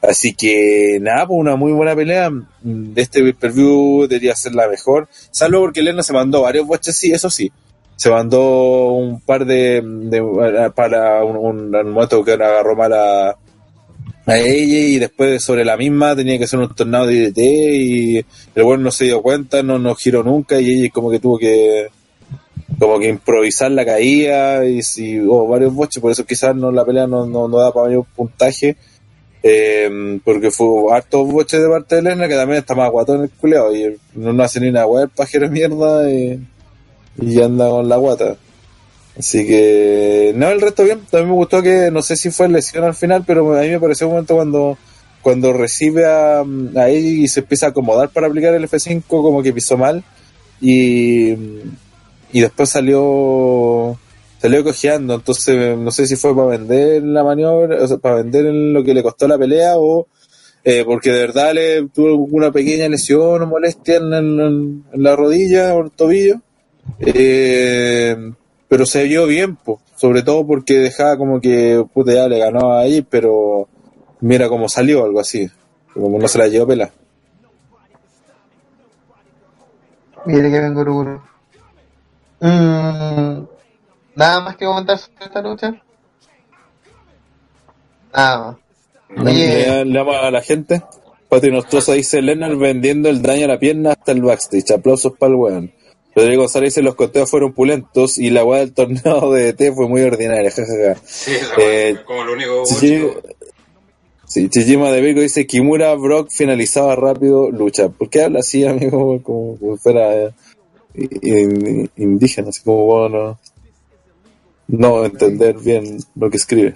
[0.02, 2.30] Así que nada, pues una muy buena pelea.
[2.62, 5.08] De este pay-per-view debería ser la mejor.
[5.32, 7.52] Salvo porque Lena se mandó varios boches, sí, eso sí.
[7.96, 9.82] Se mandó un par de,
[10.76, 13.38] para un, un, momento que agarró mal a,
[14.28, 18.18] ella y después sobre la misma tenía que hacer un tornado de DDT y
[18.56, 21.38] el bueno no se dio cuenta, no, no giró nunca y ella como que tuvo
[21.38, 21.90] que
[22.80, 26.86] como que improvisar la caída y si hubo varios boches, por eso quizás no la
[26.86, 28.76] pelea no, no, no da para mayor puntaje.
[29.48, 33.30] Eh, porque fue hartos boches de parte de Lerner que también está más guatón el
[33.30, 36.40] culeado y no, hace ni una weá el pajero mierda y,
[37.40, 38.38] anda con la guata.
[39.16, 41.02] Así que, no, el resto bien.
[41.12, 43.80] También me gustó que, no sé si fue lesión al final, pero a mí me
[43.80, 44.80] pareció un momento cuando,
[45.22, 49.44] cuando recibe a, a ella y se empieza a acomodar para aplicar el F5, como
[49.44, 50.04] que pisó mal.
[50.60, 51.34] Y,
[52.34, 53.96] y después salió,
[54.46, 55.16] salió cojeando.
[55.16, 58.94] Entonces, no sé si fue para vender la maniobra, o sea, para vender lo que
[58.94, 60.08] le costó la pelea o
[60.64, 65.82] eh, porque de verdad le tuvo una pequeña lesión o molestia en, la rodilla o
[65.82, 66.42] el tobillo.
[67.00, 68.16] Eh,
[68.68, 69.82] pero se vio bien, po.
[69.96, 73.68] sobre todo porque dejaba como que puta ya le ganó ahí, pero
[74.22, 75.50] mira cómo salió, algo así,
[75.94, 76.92] como no se la llevó pela.
[80.26, 81.22] Mire que vengo Guruguru.
[82.42, 83.55] Mm,
[84.16, 85.82] Nada más que comentar sobre esta lucha.
[88.14, 88.58] Nada
[89.18, 89.28] más.
[89.28, 90.82] Oye, Le, a la gente.
[91.30, 94.72] Pati Nostroza dice Lennart vendiendo el daño a la pierna hasta el backstage.
[94.72, 95.72] Aplausos para el weón.
[96.16, 99.90] Rodrigo González dice los conteos fueron pulentos y la weá del torneo de DT fue
[99.90, 100.50] muy ordinaria.
[100.56, 100.96] jajaja.
[101.06, 102.66] Sí, Eh, como lo único.
[102.66, 107.90] Sí, Chichima de Virgo dice Kimura Brock finalizaba rápido lucha.
[107.90, 109.22] ¿Por qué habla así, amigo?
[109.22, 110.32] Como si fuera eh,
[110.94, 113.40] in- indígena, así como bueno,
[114.68, 116.76] no entender bien lo que escribe.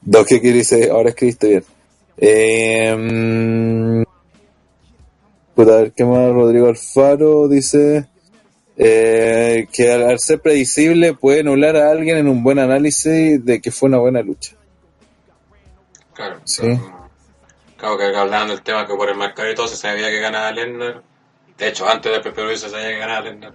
[0.00, 1.64] Doc que dice, ahora escribiste bien.
[2.16, 4.04] Eh,
[5.54, 6.32] puta, a ver, ¿qué más?
[6.32, 8.06] Rodrigo Alfaro dice
[8.76, 13.70] eh, que al, ser predecible puede anular a alguien en un buen análisis de que
[13.70, 14.56] fue una buena lucha.
[16.12, 16.62] Claro, Sí.
[16.62, 16.94] claro.
[17.76, 20.50] Claro que hablaban del tema que por el marcador y todo se sabía que ganaba
[20.52, 21.02] Lennar.
[21.58, 23.54] De hecho, antes del PPV se sabía que ganaba Lennar.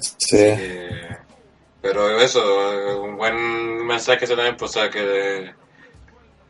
[0.00, 0.36] Sí.
[0.36, 1.16] Eh,
[1.86, 5.54] pero eso, un buen mensaje también, pues, o sea, que,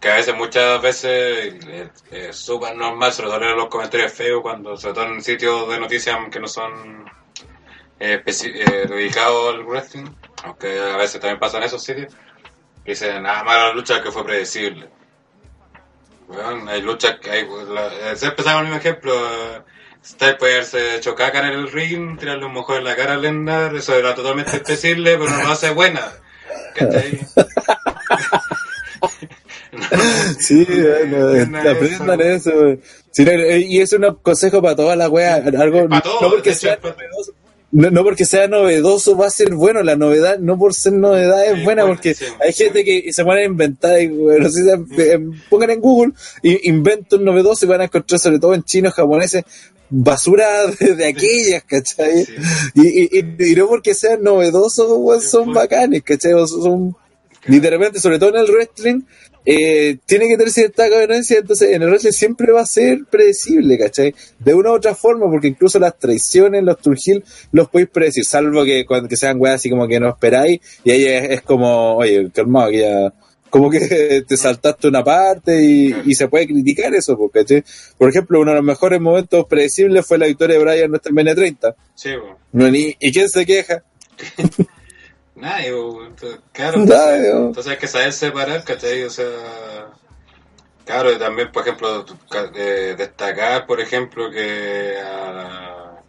[0.00, 1.54] que a veces, muchas veces,
[2.10, 5.78] es súper normal, sobre todo leer los comentarios feos, cuando, sobre todo en sitios de
[5.78, 7.04] noticias que no son
[8.00, 10.06] eh, eh, dedicados al wrestling,
[10.44, 12.14] aunque a veces también pasan esos sitios,
[12.86, 14.88] dicen, nada más la lucha que fue predecible.
[16.28, 19.12] Bueno, hay luchas que hay, eh, siempre saco el mismo ejemplo,
[20.06, 23.16] Styles puede haberse hecho caca en el ring, tirarle un mojón en la cara a
[23.16, 26.00] Lennart, eso era totalmente predecible, pero no lo hace buena.
[26.74, 27.20] ¿Cachai?
[30.38, 32.50] Sí, bueno, Aprendan aprendan eso.
[32.54, 32.80] güey.
[33.10, 35.42] Sí, no, eh, y es un consejo para todas las weas.
[35.54, 37.32] Algo, Para todo, no, porque hecho, sea novedoso,
[37.72, 39.82] no, no porque sea novedoso va a ser bueno.
[39.82, 41.82] La novedad, no por ser novedad, es Sí, buena.
[41.82, 44.00] bueno, porque sí, hay gente que se pone a inventar.
[44.00, 45.18] Y, güey, no sé si- eh,
[45.50, 46.12] pongan en Google,
[46.42, 49.44] y invento un novedoso y van a encontrar, sobre todo en chinos, japoneses,
[49.90, 52.24] basura de, de aquellas, ¿cachai?
[52.24, 52.34] Sí.
[52.74, 53.08] Y, y,
[53.38, 55.54] y- y no porque sean novedosos, güey, son pues.
[55.56, 56.32] bacanes, ¿cachai?
[56.34, 56.96] O son,
[57.70, 59.02] repente, sobre todo en el wrestling,
[59.48, 63.78] eh, tiene que tener cierta coherencia, entonces en el wrestling siempre va a ser predecible,
[63.78, 64.12] ¿cachai?
[64.40, 67.22] De una u otra forma, porque incluso las traiciones, los turgil,
[67.52, 70.90] los podéis predecir, salvo que cuando que sean weas así como que no esperáis, y
[70.90, 73.12] ahí es, es como, oye, calmado, que ya,
[73.50, 77.64] como que te saltaste una parte y, y se puede criticar eso, ¿cachai?
[77.96, 81.12] Por ejemplo, uno de los mejores momentos predecibles fue la victoria de Brian en nuestra
[81.12, 81.74] MN30.
[81.94, 82.10] Sí.
[82.52, 83.82] No, ni- ¿Y quién se queja?
[85.34, 85.70] Nadie,
[86.52, 86.78] claro.
[86.84, 89.02] Nadie, Entonces, hay que saber separar, ¿cachai?
[89.02, 89.26] O sea,
[90.86, 92.06] claro, y también, por ejemplo,
[92.54, 96.00] eh, destacar, por ejemplo, que a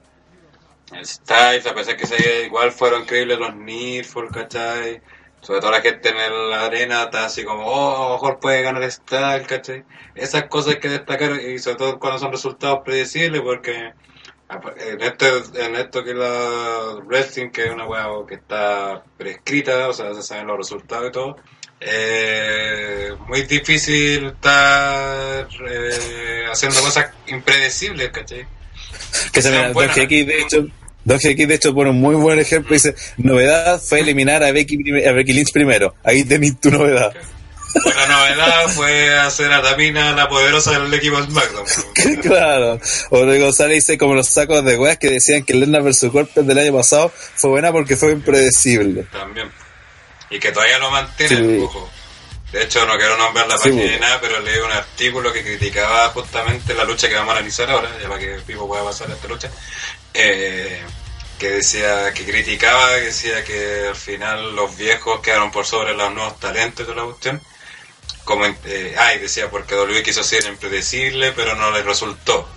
[0.96, 5.02] el Styles, a pesar que se igual fueron increíbles los Needful, ¿cachai?
[5.42, 8.64] Sobre todo la gente en la arena está así como, oh, a lo mejor puede
[8.64, 9.86] ganar Styles, ¿cachai?
[10.16, 13.94] Esas cosas hay que destacar, y sobre todo cuando son resultados predecibles, porque
[14.50, 19.90] en esto, en esto que es la wrestling, que es una weá que está prescrita,
[19.90, 21.36] o sea, se saben los resultados y todo,
[21.80, 28.48] eh, muy difícil estar eh, haciendo cosas impredecibles, ¿cachai?
[29.32, 29.96] Que se me buenas.
[29.96, 30.68] GX, de hecho,
[31.08, 32.74] Don GX, de hecho, pone un muy buen ejemplo.
[32.74, 34.78] Dice: Novedad fue eliminar a Becky,
[35.08, 35.96] a Becky Lynch primero.
[36.04, 37.14] Ahí tenés tu novedad.
[37.96, 41.66] La novedad fue hacer a Tamina la poderosa del equipo SmackDown.
[42.22, 42.80] claro.
[43.10, 46.08] Rodrigo González dice: Como los sacos de weas que decían que Lena vs.
[46.12, 49.04] Corpus del año pasado fue buena porque fue impredecible.
[49.10, 49.50] También.
[50.30, 51.64] Y que todavía lo mantiene, Sí.
[51.64, 51.90] ojo.
[52.52, 55.42] De hecho, no quiero nombrar la Sí, página ni nada, pero leí un artículo que
[55.42, 59.10] criticaba justamente la lucha que vamos a analizar ahora, ya para que Pipo pueda pasar
[59.10, 59.50] a esta lucha.
[60.14, 60.82] Eh,
[61.40, 66.14] que decía, que criticaba, que decía que al final los viejos quedaron por sobre los
[66.14, 67.42] nuevos talentos de la cuestión.
[68.24, 72.48] Como, en- eh, ah, y decía porque W quiso ser impredecible, pero no le resultó.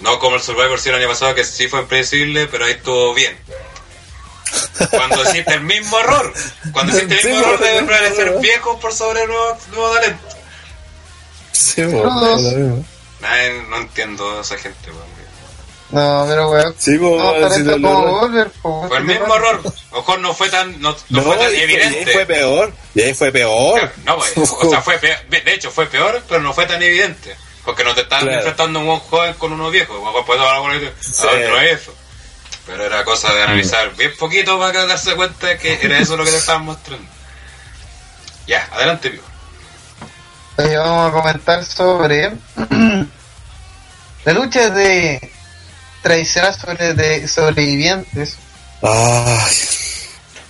[0.00, 3.14] No como el Survivor Series el año pasado, que sí fue impredecible, pero ahí estuvo
[3.14, 3.38] bien.
[4.90, 6.32] Cuando hiciste el mismo error,
[6.72, 8.40] cuando hiciste el Sí, mismo error de prevalecer bueno.
[8.40, 10.34] viejos por sobre nuevos nuevos talentos.
[11.52, 12.84] Sí, po, es lo mismo.
[13.20, 15.21] Nadie- no entiendo a esa gente, weón.
[15.92, 16.74] No, pero weón.
[16.78, 19.60] Sí, po, No, si Volver, po, Fue el ¿qué mismo error.
[19.64, 21.98] A lo mejor no fue tan, no, no No, fue tan y, fue- y evidente.
[21.98, 22.72] ahí fue peor.
[22.94, 23.92] Y ahí fue peor.
[24.04, 25.18] No, pues, o sea, fue peor.
[25.28, 27.36] De hecho, fue peor, pero no fue tan evidente.
[27.64, 28.38] Porque no te estaban Claro.
[28.38, 29.94] enfrentando un buen joven con uno viejo.
[30.26, 31.94] Pues, ahora, ahora no es eso.
[32.66, 36.24] Pero era cosa de analizar bien poquito para darse cuenta de que era eso lo
[36.24, 37.06] que te estaban mostrando.
[38.46, 39.24] Ya, adelante, Pipo.
[40.56, 42.32] Hoy vamos a comentar sobre
[44.24, 45.32] la lucha de
[46.02, 48.36] tradicional sobre de sobrevivientes
[48.82, 49.54] Ay,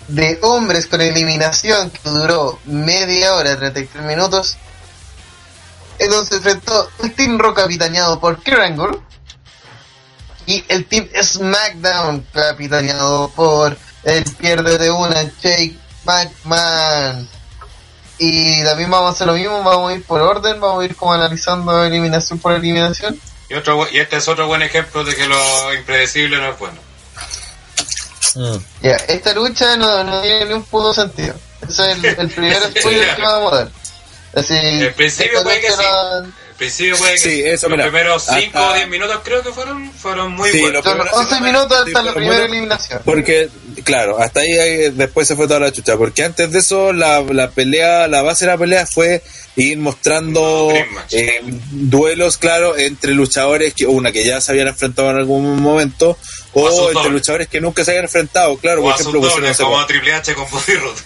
[0.09, 4.57] de hombres con eliminación que duró media hora, 33 minutos,
[5.99, 8.99] en donde se enfrentó el Team Raw capitaneado por Kurt Angle
[10.47, 17.29] y el Team SmackDown capitaneado por el pierde de una Jake McMahon.
[18.17, 20.97] Y también vamos a hacer lo mismo, vamos a ir por orden, vamos a ir
[20.97, 23.21] como analizando eliminación por eliminación.
[23.53, 26.79] Y, otro, y este es otro buen ejemplo de que lo impredecible no es bueno.
[28.35, 28.57] mm.
[28.81, 31.35] Ya, esta lucha no, no tiene ni un puto sentido.
[31.69, 33.69] Ese es el, el primer spoiler que vamos a dar.
[34.35, 35.83] Así, El principio puede que lucha
[36.25, 36.33] sí.
[36.63, 39.21] No- Al principio puede que Sí, eso, los mira, primeros 5 o hasta- 10 minutos
[39.25, 40.85] creo que fueron, fueron muy Sí, buenos.
[40.85, 43.01] los Son primeros 11 sí, minutos sí, hasta la primera bueno, eliminación.
[43.05, 43.49] Porque,
[43.85, 45.97] claro, hasta ahí, después se fue toda la chucha.
[45.97, 49.23] Porque antes de eso, la, la pelea, la base de la pelea fue
[49.57, 50.73] ir mostrando
[51.11, 51.41] eh,
[51.73, 56.17] duelos, claro, entre luchadores, que una que ya se habían enfrentado en algún momento,
[56.55, 57.13] O entre dobles.
[57.13, 60.35] luchadores que nunca se habían enfrentado, claro, O por ejemplo, no sé, como Triple H
[60.35, 61.01] con Bobby Roode.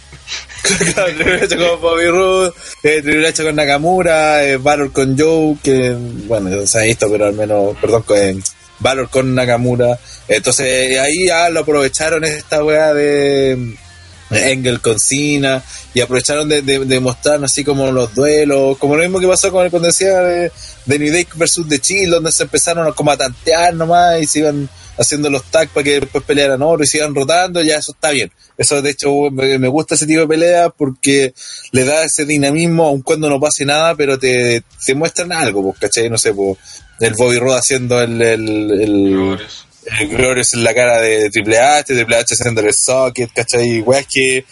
[1.57, 5.97] Con Bobby Roode, eh, con Nakamura, eh, Valor con Joe, que
[6.27, 8.43] bueno, se ha visto, pero al menos, perdón, con
[8.81, 9.99] Valor con Nakamura.
[10.29, 15.63] Entonces eh, ahí ya lo aprovecharon esta weá de mm, Engel con Cena
[15.95, 19.53] y aprovecharon de, de, de mostrar así como los duelos, como lo mismo que pasó
[19.53, 20.51] con el cuando decía de,
[20.85, 24.41] de New Day versus The Chill, donde se empezaron como a tantear nomás y se
[24.41, 27.93] iban haciendo los tags para que después pelearan oro y se iban rotando, ya eso
[27.93, 28.31] está bien.
[28.59, 31.35] Eso de hecho me, me gusta ese tipo de pelea porque
[31.73, 35.79] le da ese dinamismo aun cuando no pase nada, pero te, te muestran algo, pues,
[35.79, 36.09] ¿cachai?
[36.09, 36.57] No sé, pues,
[37.01, 39.67] el Bobby Roode haciendo el, el, el, Glorious.
[39.99, 43.81] el Glorious en la cara de Triple H, Triple H haciéndole el socket, ¿cachai?
[43.83, 44.47] Weas que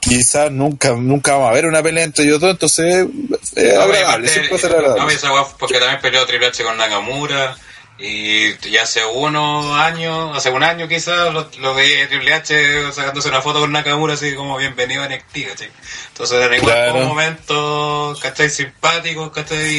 [0.00, 3.06] quizás nunca, nunca vamos a ver una pelea entre ellos dos, entonces
[3.54, 5.14] es No, agradable, siempre va a ser no, agradable.
[5.14, 7.56] esa weá porque también peleó Triple H con Nakamura.
[8.02, 13.28] Y ya hace unos años, hace un año quizás, lo, lo veía Triple H sacándose
[13.28, 15.68] una foto con Nakamura, así como bienvenido a NXT, ¿cachai?
[16.08, 16.92] Entonces eran igual Claro.
[16.92, 18.48] como momentos, ¿cachai?
[18.48, 19.70] Simpáticos, ¿cachai?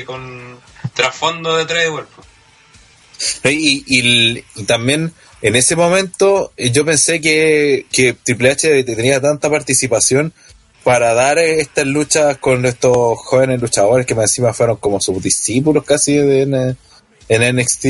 [0.00, 0.58] Y con
[0.94, 2.06] trasfondo de tres igual.
[2.16, 3.54] pues.
[3.54, 5.12] Y, y- y también
[5.42, 10.32] en ese momento eh, yo pensé que, que Triple H tenía tanta participación
[10.84, 15.84] para dar estas luchas con estos jóvenes luchadores que más encima fueron como sus discípulos
[15.84, 16.76] casi de,
[17.28, 17.86] en NXT,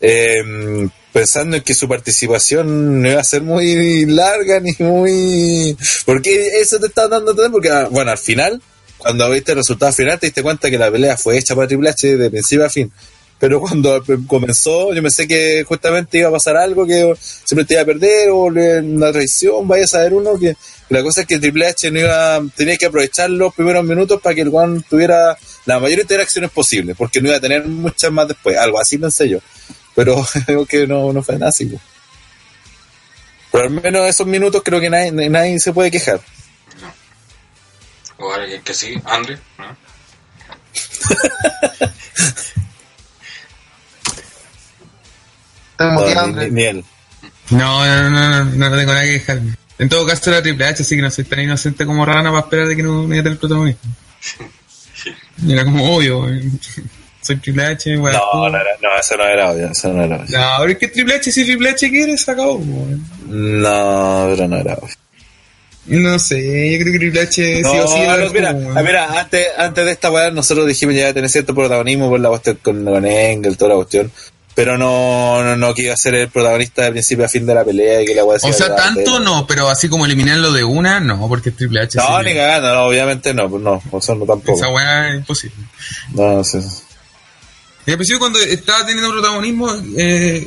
[0.00, 5.76] eh, pensando en que su participación no iba a ser muy larga ni muy...
[6.04, 8.60] Porque eso te está dando entender, porque ah, bueno, al final,
[8.98, 11.90] cuando viste el resultado final te diste cuenta que la pelea fue hecha para Triple
[11.90, 12.90] H de principio a fin.
[13.38, 17.12] Pero cuando comenzó, yo pensé que justamente iba a pasar algo que
[17.44, 20.56] siempre te iba a perder o una traición, vaya a saber uno que
[20.92, 24.34] la cosa es que Triple H no iba, tenía que aprovechar los primeros minutos para
[24.34, 28.28] que el One tuviera la mayor interacciones posible, porque no iba a tener muchas más
[28.28, 29.38] después, algo así pensé yo.
[29.94, 31.64] Pero creo que no, no fue nada así.
[31.64, 31.80] pues.
[33.50, 36.20] Pero al menos esos minutos creo que nadie, nadie se puede quejar.
[38.18, 39.76] O alguien que sí, Andre, ¿no?
[45.78, 46.42] No, motivando.
[46.42, 46.84] ni, ni él.
[47.48, 49.61] No, no, no, no, no, no tengo nada que quejarme.
[49.82, 52.42] En todo caso era Triple H, así que no soy tan inocente como Rana para
[52.42, 53.80] esperar de que no me el protagonismo.
[55.48, 56.24] Era como obvio,
[57.20, 58.14] soy Triple H, weón.
[58.16, 60.38] No, no, era- no, eso no era obvio, eso no era obvio.
[60.38, 62.60] No, pero es que Triple H, si Triple H quiere, se acabó.
[63.26, 64.94] No, pero no era obvio.
[65.86, 68.82] No sé, yo creo que Triple H sí No, o sí no, mira, como, ah,
[68.84, 72.60] mira, antes, antes de esta weá nosotros dijimos ya tener cierto protagonismo por la cuestión
[72.62, 74.12] con, con Engel, toda la cuestión.
[74.54, 77.54] Pero no, no, no que iba a ser el protagonista de principio a fin de
[77.54, 81.00] la pelea y que la O sea, tanto no, pero así como eliminarlo de una,
[81.00, 81.98] no, porque es Triple H.
[81.98, 84.58] No, ni cagando, no, obviamente no, pues no, o sea, no tampoco.
[84.58, 85.56] Esa weá es imposible.
[86.14, 86.60] No, no sé.
[87.86, 90.46] Y al principio cuando estaba teniendo protagonismo, eh,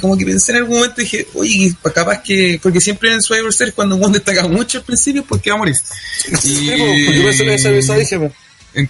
[0.00, 3.52] como que pensé en algún momento y dije, oye, capaz que, porque siempre en Survivor
[3.54, 5.76] Series cuando uno destaca mucho al principio, porque va a morir.
[6.40, 8.32] Sí, pues, por eso le- eso- eso dije, pues.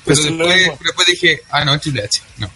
[0.05, 2.51] Pero después, después dije, ah, no, Triple H, no.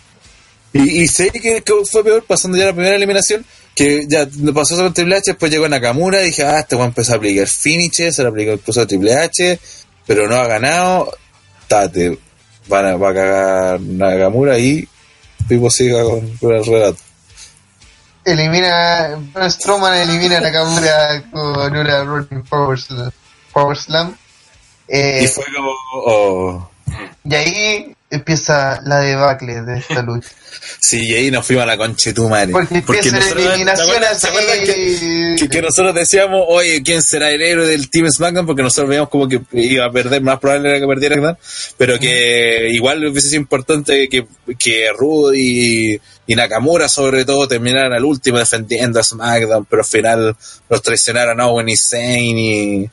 [0.74, 4.76] Y, y sé que, que fue peor pasando ya la primera eliminación, que ya pasó
[4.76, 8.16] sobre Triple H, después llegó Nakamura y dije, ah, este weón empezó a aplicar finishes,
[8.16, 9.58] se lo aplicó incluso a Triple H,
[10.06, 11.16] pero no ha ganado,
[11.68, 12.18] tate,
[12.66, 14.86] van a, va a cagar Nakamura y
[15.48, 16.98] Pipo siga con, con el relato.
[18.24, 23.10] Elimina, Braun Strowman elimina a Nakamura con una Rolling Power Slam.
[23.52, 24.16] Power Slam.
[24.88, 25.70] Eh, Y fue como,
[26.06, 26.70] oh.
[27.24, 30.28] y ahí empieza la debacle de esta lucha.
[30.80, 32.52] Sí, y ahí nos fuimos a la concha de tu madre.
[32.52, 34.66] Porque empieza la nosotros- eliminación ¿te acuerdas- así.
[34.66, 38.46] que, que, que nosotros decíamos, oye, ¿quién será el héroe del Team SmackDown?
[38.46, 41.38] Porque nosotros veíamos como que iba a perder, más probable era que perdiera, ¿verdad?
[41.76, 44.26] Pero que igual hubiese sido importante que,
[44.58, 50.36] que Rudy y Nakamura, sobre todo, terminaran al último defendiendo a SmackDown, pero al final
[50.70, 52.90] los traicionaron Owen y Zayn y,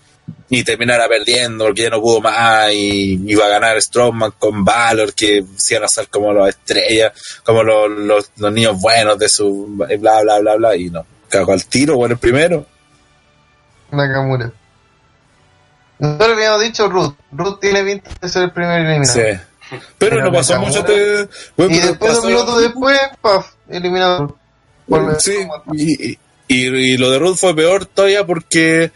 [0.50, 5.14] y terminara perdiendo porque ya no pudo más y iba a ganar Strowman con Valor
[5.14, 9.30] que se iban a ser como las estrellas como los, los, los niños buenos de
[9.30, 12.66] su bla bla bla bla y no cagó al tiro bueno el primero
[13.92, 14.52] Nakamura.
[16.00, 17.14] Nosotros habíamos dicho Ruth.
[17.32, 19.14] Ruth tiene pinta de ser el primer eliminado.
[19.14, 19.20] sí
[19.70, 24.38] pero, Pero no pasó Nakamura- mucho te, bueno, Y después, dos minutos después, paf, eliminado.
[24.88, 26.18] Por- sí y, y,
[26.48, 28.92] y lo de Ruth fue peor todavía porque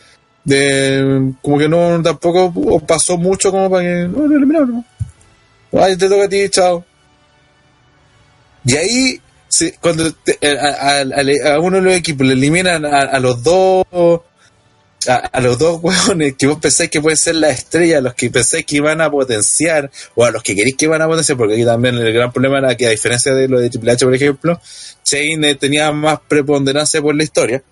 [0.45, 4.85] de, como que no tampoco pasó mucho como para que no lo eliminaron ¿no?
[5.81, 6.85] ay te toca a ti chao
[8.65, 9.21] y ahí
[9.79, 13.85] cuando a, uno de los equipos le eliminan a, los dos
[15.07, 18.65] a, los dos hueones que vos pensáis que pueden ser la estrella, los que pensáis
[18.65, 21.65] que iban a potenciar, o a los que queréis que iban a potenciar, porque aquí
[21.65, 24.59] también el gran problema era que a diferencia de lo de Triple H, por ejemplo,
[25.03, 27.63] Shane eh, tenía más preponderancia por la historia,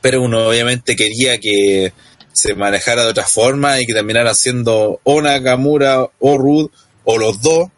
[0.00, 1.92] pero uno obviamente quería que
[2.32, 6.70] se manejara de otra forma y que terminara siendo o Nakamura o Rude,
[7.04, 7.68] o los dos,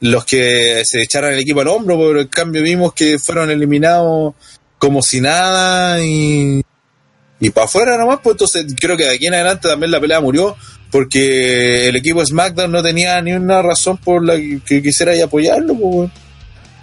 [0.00, 4.34] los que se echaran el equipo al hombro, pero en cambio vimos que fueron eliminados
[4.78, 6.62] como si nada y
[7.42, 10.20] y para afuera nomás, pues entonces creo que de aquí en adelante también la pelea
[10.20, 10.56] murió
[10.90, 15.74] porque el equipo SmackDown no tenía ni una razón por la que, quisiera apoyarlo.
[15.74, 16.12] Pues, weón.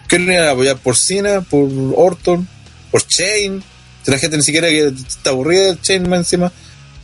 [0.07, 0.77] ¿Qué lo iban a apoyar?
[0.77, 1.41] ¿Por Cena?
[1.41, 2.47] ¿Por Orton?
[2.89, 3.61] ¿Por Shane?
[4.07, 6.49] Si la gente ni siquiera que está aburrida del Shane más encima.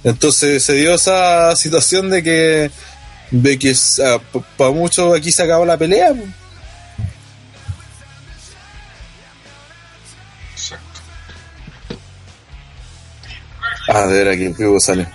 [0.06, 2.72] Entonces se dio esa situación de que
[3.30, 3.76] de que
[4.56, 6.14] para mucho aquí se acabó la pelea.
[10.54, 11.02] Exacto.
[13.90, 15.06] A ver, aquí el vivo sale.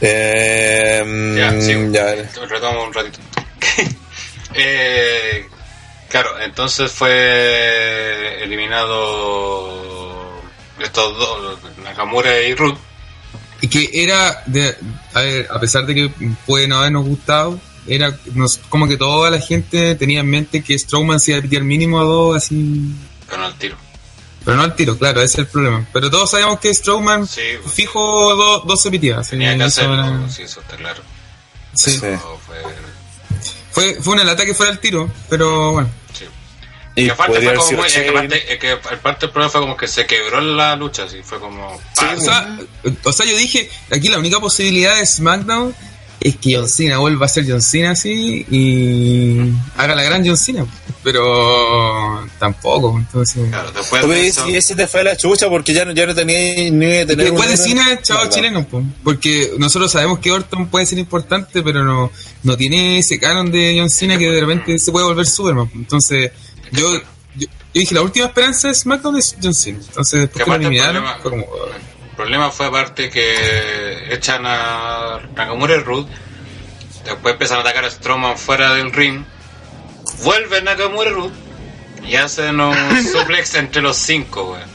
[0.00, 1.74] Eh, Ya, sí.
[1.92, 2.14] ya,
[2.48, 3.18] Retomo un ratito.
[4.54, 5.46] eh,
[6.14, 9.68] claro, entonces fue eliminado
[10.78, 12.76] estos dos, Nakamura y Ruth.
[13.60, 14.76] Y que era, de,
[15.12, 16.10] a ver, a pesar de que
[16.46, 17.58] puede no habernos gustado,
[17.88, 21.42] era nos, como que toda la gente tenía en mente que Strowman se iba a
[21.42, 22.94] pitear mínimo a dos, así.
[23.28, 23.76] Con el tiro.
[24.44, 25.84] Pero no al tiro, claro, ese es el problema.
[25.92, 29.20] Pero todos sabíamos que Strowman Sí, pues, fijo dos, dos se pitía.
[29.22, 31.02] tenía que hacerlo, sí, eso está claro.
[31.74, 31.90] Sí.
[31.96, 32.62] Eso fue,
[33.74, 35.90] Fue, fue una lata que fuera al tiro, pero bueno.
[36.12, 36.24] sí.
[36.96, 38.08] Y Y aparte fue como muy, es que Shane.
[38.10, 41.40] aparte, es que aparte del problema fue como que se quebró la lucha, así fue
[41.40, 42.56] como Sí, o, sea,
[43.02, 45.74] o sea, yo dije, aquí la única posibilidad de SmackDown
[46.24, 50.36] es que John Cena vuelva a ser John Cena así y haga la gran John
[50.36, 50.66] Cena.
[51.02, 53.46] Pero tampoco, entonces...
[53.50, 56.06] Claro, después de Oye, eso, y ese te fue la chucha porque ya no, ya
[56.06, 58.30] no tenía ni de tener Después de un- Cena, chao Claro.
[58.30, 58.82] chileno, po.
[59.04, 62.10] porque nosotros sabemos que Orton puede ser importante, pero no,
[62.42, 65.68] no tiene ese canon de John Cena que de repente se puede volver Superman.
[65.68, 65.76] po.
[65.78, 66.32] Entonces,
[66.72, 67.00] yo, yo,
[67.36, 69.78] yo dije, la última esperanza de SmackDown es John Cena.
[69.86, 71.46] Entonces, después que lo eliminaron, fue como...
[72.14, 76.06] problema fue aparte que echan a Nakamura y Ruth,
[77.04, 79.24] después empiezan a atacar a Strowman fuera del ring,
[80.22, 81.32] vuelve Nakamura y Ruth
[82.04, 84.68] y hacen un suplex entre los cinco, weón.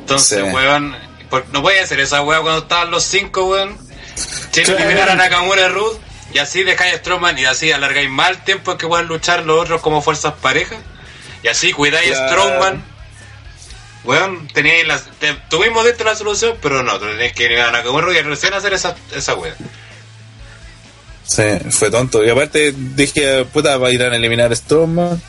[0.00, 0.50] Entonces, Sí.
[0.54, 0.96] weón,
[1.52, 3.78] no podía hacer esa weón cuando estaban los cinco, weón.
[4.52, 4.80] Sin Claro.
[4.80, 5.96] eliminar a Nakamura y Ruth,
[6.34, 9.80] y así dejáis a Strowman y así alargáis el tiempo que puedan luchar los otros
[9.80, 10.78] como fuerzas parejas.
[11.42, 12.28] Y así cuidáis a.
[12.28, 12.84] Strowman.
[14.04, 17.72] Weón, teníais la, te- tuvimos dentro la solución, pero no, tú tenías que eliminar a
[17.72, 19.54] Nakamura y recién hacer esa, esa weón.
[21.24, 22.24] Sí, fue tonto.
[22.24, 25.20] Y aparte dije, puta, va a ir a eliminar a Strowman.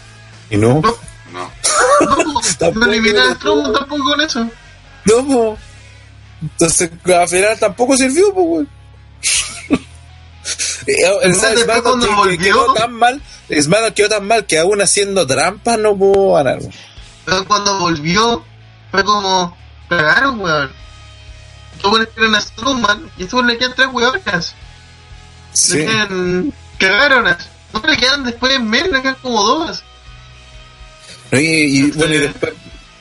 [0.50, 0.82] Y no.
[0.82, 1.52] No.
[2.02, 4.50] No, Tampoco no eliminar Strowman tampoco con eso.
[5.06, 5.58] No, po.
[6.42, 8.70] Entonces, al final tampoco sirvió, pues, weón.
[10.88, 13.22] Eh, El No, SmackDown cuando que- que volvió- quedó tan mal,
[13.52, 16.58] SmackDown quedó tan mal que aún haciendo trampas no pudo ganar.
[17.26, 18.44] Pero cuando volvió,
[18.92, 19.58] fue como,
[19.90, 20.72] cagaron, weón.
[21.82, 24.56] Tú pones a Strowman y tú le quedan tres weonas.
[25.54, 25.78] Sí.
[25.78, 27.38] Le quedan, cagaron.
[27.74, 29.84] No le quedan después en medio, le quedan como dos.
[31.32, 32.54] Y, y, bueno, y después,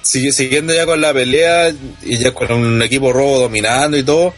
[0.03, 1.73] sigue, siguiendo ya con la pelea,
[2.03, 4.35] y ya con un equipo robo dominando y todo,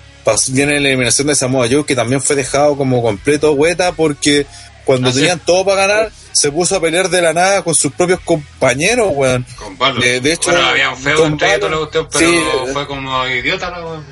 [0.48, 4.46] viene la eliminación de Samoa Joe, que también fue dejado como completo hueta, porque
[4.84, 8.20] cuando tenían todo para ganar, se puso a pelear de la nada con sus propios
[8.20, 9.44] compañeros, weón.
[9.56, 10.02] Con Valor.
[10.02, 12.40] De- de hecho, bueno, había un feo entre ellos, pero sí,
[12.72, 14.04] fue como idiota la weón.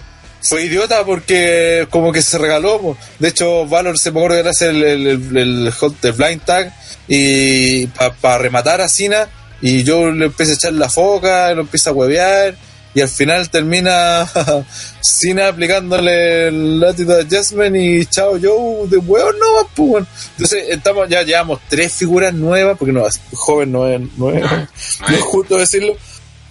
[0.42, 2.80] Fue idiota porque como que se regaló.
[2.80, 2.96] po.
[3.18, 6.42] De hecho, Valor se me acuerdo que era el, el, el, el hot- el blind
[6.44, 6.72] tag
[7.08, 9.28] y para rematar a Cena
[9.60, 12.54] y yo le empecé a echar la foca, lo empieza a huevear
[12.94, 14.26] y al final termina
[15.00, 20.06] Cena aplicándole el Latitude Adjustment y chao Joe de huevo no pues bueno.
[20.32, 25.16] Entonces estamos, ya llevamos tres figuras nuevas, porque no, joven no es, no es, No,
[25.22, 25.96] justo decirlo,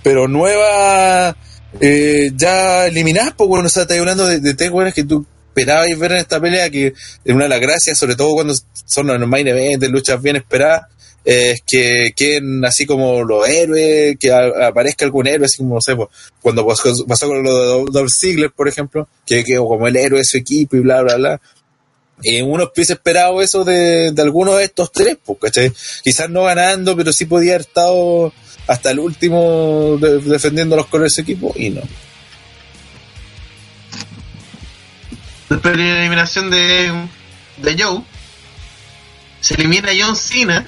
[0.04, 1.36] pero nuevas
[1.82, 5.88] eh, ya eliminadas, pues bueno, o sea, hablando de, de tres weones que tú esperabas
[6.00, 8.54] ver en esta pelea, que es una de las gracias, sobre todo cuando
[8.86, 10.84] son los main events, luchas bien esperadas,
[11.26, 15.96] es que queden así como los héroes, que aparezca algún héroe, así como, no sé,
[15.96, 16.10] pues,
[16.42, 20.20] cuando pasó, con lo de Dol- Dolph Ziggler, por ejemplo, que quedó como el héroe
[20.20, 21.42] de su equipo y bla, bla, bla.
[22.22, 25.72] Y uno hubiese esperado eso de, de alguno de estos tres, pues, ¿cachai?
[26.04, 28.34] Quizás no ganando, pero sí podía haber estado
[28.68, 31.82] hasta el último de- defendiendo los colores de su equipo y no.
[35.50, 36.92] Después de la eliminación de,
[37.58, 38.02] de Joe,
[39.42, 40.68] se elimina John Cena,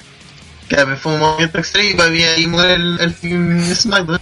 [0.72, 4.20] que también fue un movimiento extraño y ahí muere el, el Team SmackDown.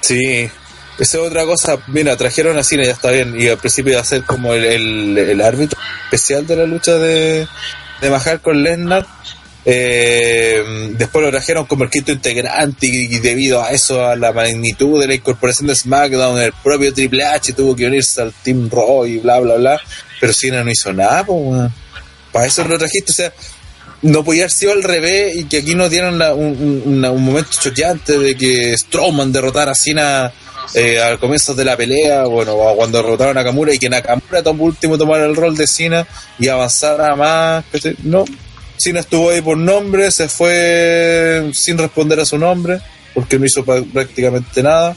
[0.00, 0.50] Sí,
[0.98, 1.78] esa es otra cosa.
[1.86, 3.40] Mira, trajeron a Cena, ya está bien.
[3.40, 6.94] Y al principio iba a ser como el, el, el árbitro especial de la lucha
[6.94, 7.46] de,
[8.00, 9.06] de Mahal con Lesnar.
[9.64, 15.00] Eh, después lo trajeron como el quinto integrante y, debido a eso, a la magnitud
[15.00, 19.06] de la incorporación de SmackDown, el propio Triple H tuvo que unirse al Team Raw
[19.06, 19.80] y bla, bla, bla.
[20.20, 21.72] Pero Cena no hizo nada, pues, weón.
[22.32, 23.32] Para eso lo trajiste, o sea,
[24.02, 27.50] no podía haber sido al revés y que aquí nos dieran la- un, un- momento
[27.60, 30.32] choqueante de que Strowman derrotara a Cena
[30.74, 34.64] eh, al comienzo de la pelea, bueno, cuando derrotaron a Nakamura y que Nakamura tomó
[34.64, 36.06] último tomara el rol de Cena
[36.38, 37.64] y avanzara más.
[38.04, 38.24] No,
[38.78, 42.80] Cena estuvo ahí por nombre, se fue sin responder a su nombre,
[43.14, 44.96] porque no hizo prácticamente nada.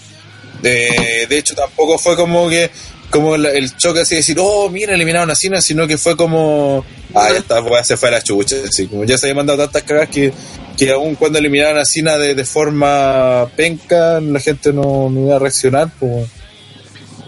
[0.63, 2.71] Eh, de hecho, tampoco fue como que
[3.15, 6.17] como el, el choque así de decir, oh, mira, eliminaron a Cena, sino que fue
[6.17, 8.57] como, ah, ya está, pues, se fue a la chucha.
[8.67, 10.33] Así, como ya se había mandado tantas cagas que,
[10.77, 15.37] que aún cuando eliminaron a Cena de, de forma penca, la gente no, no iba
[15.37, 15.89] a reaccionar.
[15.97, 16.27] Pues.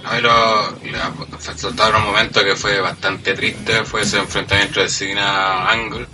[0.03, 5.69] A mí lo, faltaba un momento que fue bastante triste, fue ese enfrentamiento de Cena
[5.69, 6.05] Angle,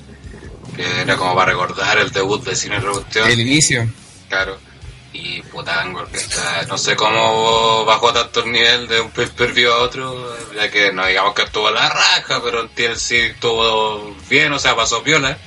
[0.75, 3.89] que era como para recordar el debut de Cena en la El inicio.
[4.29, 4.72] claro.
[5.13, 9.71] Y puta Angle, que está, no sé cómo bajó tanto el nivel de un pay-per-view
[9.71, 14.15] a otro, ya que no digamos que estuvo a la raja, pero en TLC estuvo
[14.27, 15.37] bien, o sea, pasó piola.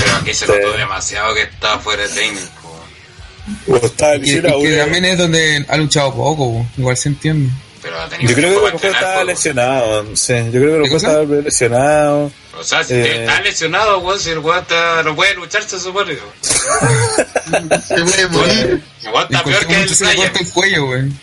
[0.00, 0.52] Pero aquí se Sí.
[0.52, 2.48] notó demasiado que está fuera de timing.
[2.60, 3.72] po.
[3.72, 6.66] O estaba Y, que también es donde ha luchado poco, po.
[6.76, 7.50] igual se entiende.
[7.82, 9.24] Pero ha tenido Yo creo que mejor estaba entrenar, po.
[9.24, 10.16] lesionado.
[10.16, 11.06] Sí, yo creo que a lo ¿Qué mejor cosa?
[11.08, 12.32] estaba lesionado.
[12.58, 13.20] O sea, si Eh.
[13.24, 16.16] está lesionado, weón, si el weón está, no puede luchar, se supone.
[16.16, 18.82] Se puede morir.
[19.02, 20.28] El weón está peor que el se le Brian.
[20.28, 21.18] corta el cuello, weón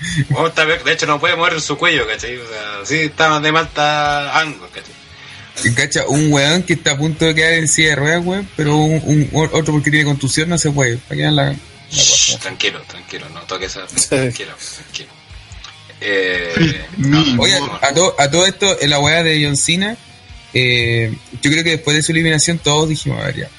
[0.47, 2.37] está peor- De hecho, no puede mover su cuello, ¿cachai?
[2.37, 4.93] O sea, sí, está más de malta ángulo, ¿cachai?
[5.63, 8.41] Y cacha, un weón que está a punto de quedar en silla de ruedas, güey,
[8.55, 10.97] pero un, un- otro porque tiene contusión no se puede.
[10.97, 11.55] Para la, la.
[12.41, 13.85] Tranquilo, tranquilo, no toques esa.
[14.09, 15.09] Tranquilo, tranquilo.
[16.01, 16.81] Eh,
[17.37, 19.97] Oye, a, to- a todo esto, en la weá de John Cena,
[20.53, 23.49] eh, yo creo que después de su eliminación todos dijimos, a ver, ya.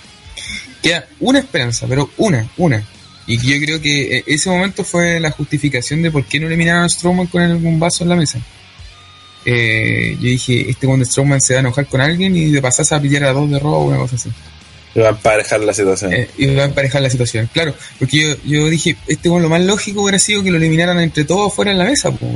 [0.82, 2.82] Queda una esperanza, pero una, una.
[3.26, 6.84] Y yo creo que eh, ese momento fue la justificación de por qué no eliminaron
[6.84, 8.40] a Strowman con el bombazo en la mesa.
[9.44, 12.94] Eh, yo dije, este cuando Strowman se va a enojar con alguien y de pasarse
[12.94, 14.30] a pillar a dos de robo o una cosa así.
[14.94, 16.12] Le van a emparejar la situación.
[16.12, 17.48] Eh, y va a emparejar la situación.
[17.52, 20.98] Claro, porque yo, yo dije, este bueno, lo más lógico hubiera sido que lo eliminaran
[21.00, 22.32] entre todos fuera en la mesa, pues,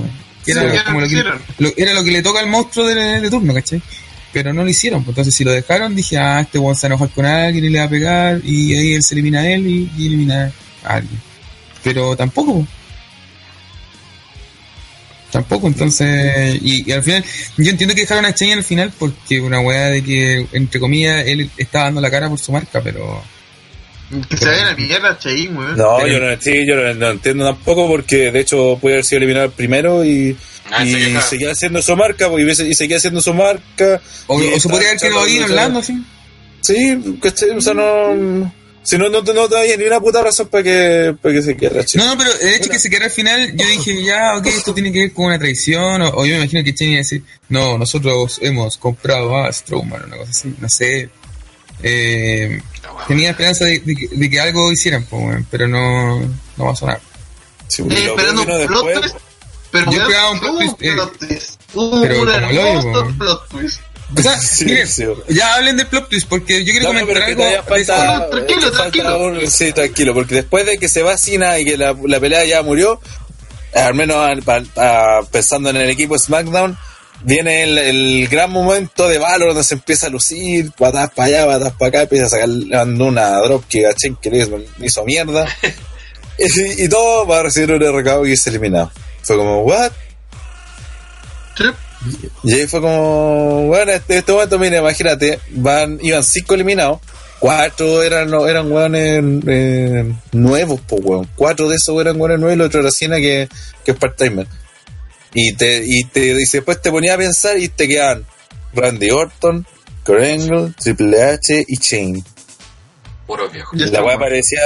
[0.47, 1.39] era, Sí, ya como lo lo que, hicieron.
[1.59, 3.83] lo- era lo que le toca al monstruo de, de turno, ¿cachai?
[4.33, 6.93] Pero no lo hicieron, pues entonces si lo dejaron, dije, ah, este weón se va
[6.93, 9.51] a enojar con alguien y le va a pegar, y ahí él se elimina a
[9.51, 10.53] él y, y elimina
[10.85, 11.21] a alguien.
[11.83, 12.67] Pero tampoco, pues.
[15.35, 17.25] Tampoco, entonces, y, y al final,
[17.59, 21.27] yo entiendo que dejaron a Chain al final porque una weá de que, entre comillas,
[21.27, 23.21] él está dando la cara por su marca, pero
[24.31, 25.77] Que se vayan a mierda, Chain, weón.
[25.77, 29.05] No, Pero- yo no, sí, yo no, no entiendo tampoco porque de hecho puede haber
[29.05, 30.37] sido eliminado el primero y,
[30.71, 34.01] Ah, y seguía haciendo su marca pues, y, seguía haciendo su marca.
[34.29, 35.95] O, o se podría haber quedado ahí hablando así.
[36.61, 37.51] Sí, ¿cachai?
[37.51, 38.55] O sea, no.
[38.85, 41.57] Si no, no, no te había ni una puta razón para que, para que se
[41.57, 44.37] quedara No, no, pero el hecho de que se quedara al final, yo dije, ya,
[44.37, 46.91] ok, esto tiene que ver con una traición, o, o yo me imagino que Chen
[46.91, 51.09] iba a decir, no, nosotros hemos comprado a Strowman, o una cosa así, no sé.
[51.83, 52.61] Eh,
[53.09, 57.01] tenía esperanza de, de que, de que algo hicieran, pues, pero no, no pasó nada.
[57.69, 59.17] Sí, Estoy y lo esperando después, twist.
[59.71, 61.61] Pero Yo esperaba un plot hubo twist, eh, plot twist.
[61.73, 63.15] Pero un como el hoyo,
[64.17, 65.05] O sea, Sí, miren, sí.
[65.29, 67.45] ya hablen de plot twist, porque yo quiero No, comentar que algo.
[67.45, 67.63] eso.
[67.65, 69.19] falta, No, tranquilo, que tranquilo.
[69.25, 72.45] un- sí, tranquilo, porque después de que se va Cena y que la, la pelea
[72.45, 73.01] ya murió,
[73.75, 74.17] al menos
[74.77, 76.77] a- pensando en el equipo SmackDown,
[77.23, 81.47] viene el, el gran momento de Valor donde se empieza a lucir, patas para allá,
[81.47, 84.47] patas para acá, empieza a sacar una dropkick a Chen que le
[84.83, 85.47] hizo, mierda.
[86.39, 88.93] y, y todo va a recibir un RKO y es eliminado.
[89.23, 89.91] Fue como, ¿what?
[92.43, 97.01] Y ahí fue como, bueno, este, este momento, mira, imagínate, van, iban cinco eliminados,
[97.39, 101.29] cuatro eran, no, eran hueones eh, nuevos, pues weón.
[101.35, 103.49] Cuatro de esos eran hueones nuevos y el otro era Cena que,
[103.85, 104.47] que es part-timer.
[105.35, 108.25] Y te, y te, y después te ponía a pensar y te quedaban
[108.73, 109.67] Randy Orton,
[110.05, 112.23] Kurt Triple H y Shane.
[113.27, 113.77] Puro viejo.
[113.77, 114.61] Ya La weá parecía,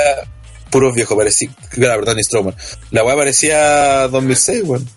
[0.70, 2.54] puros viejos, parecía, claro, perdón, y Strowman.
[2.90, 4.88] La weá parecía 2006, weón.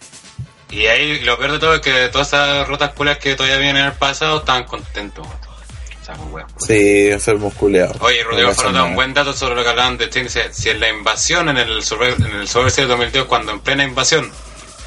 [0.72, 3.78] Y ahí lo peor de todo es que todas esas rotas culias que todavía vienen
[3.78, 5.28] en el pasado estaban contentos.
[5.28, 6.16] O sea.
[6.58, 7.98] Sí, enfermos culeados.
[8.00, 10.30] Oye, Rodrigo No Faro cachan da un buen dato sobre lo que hablaban de Chain.
[10.30, 13.84] Si en la invasión, en el Survivor, en el Survivor Series 2002, cuando en plena
[13.84, 14.32] invasión,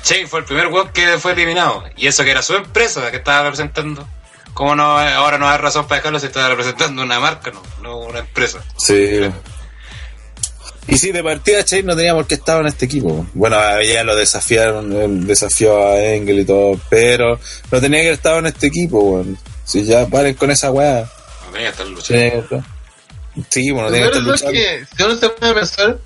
[0.02, 1.84] Chain fue el primer weón que fue eliminado.
[1.96, 4.08] Y eso que era su empresa que estaba representando.
[4.54, 7.98] ¿Cómo no, ahora no hay razón para dejarlo si estaba representando una marca, no, no
[7.98, 8.64] una empresa?
[8.76, 9.20] Sí.
[10.86, 13.26] Y sí, de partida Chain no tenía por qué estaba en este equipo.
[13.34, 17.40] Bueno, ya lo desafiaron, él desafió a Engel y todo, pero
[17.70, 19.38] no tenía que haber estado en este equipo, weón.
[19.64, 21.00] Si ya paren con esa weá.
[21.46, 22.22] No tenía que estar luchando.
[22.24, 22.64] Estar-
[23.50, 24.52] Sí, bueno, Lo tenía que estar es luchando.
[24.52, 25.98] que, si uno se a pensar,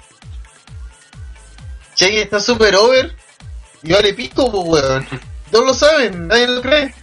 [1.94, 3.12] Che está super over
[3.82, 5.06] y vale pico, pues, weón.
[5.50, 6.94] Todos lo saben, nadie lo cree.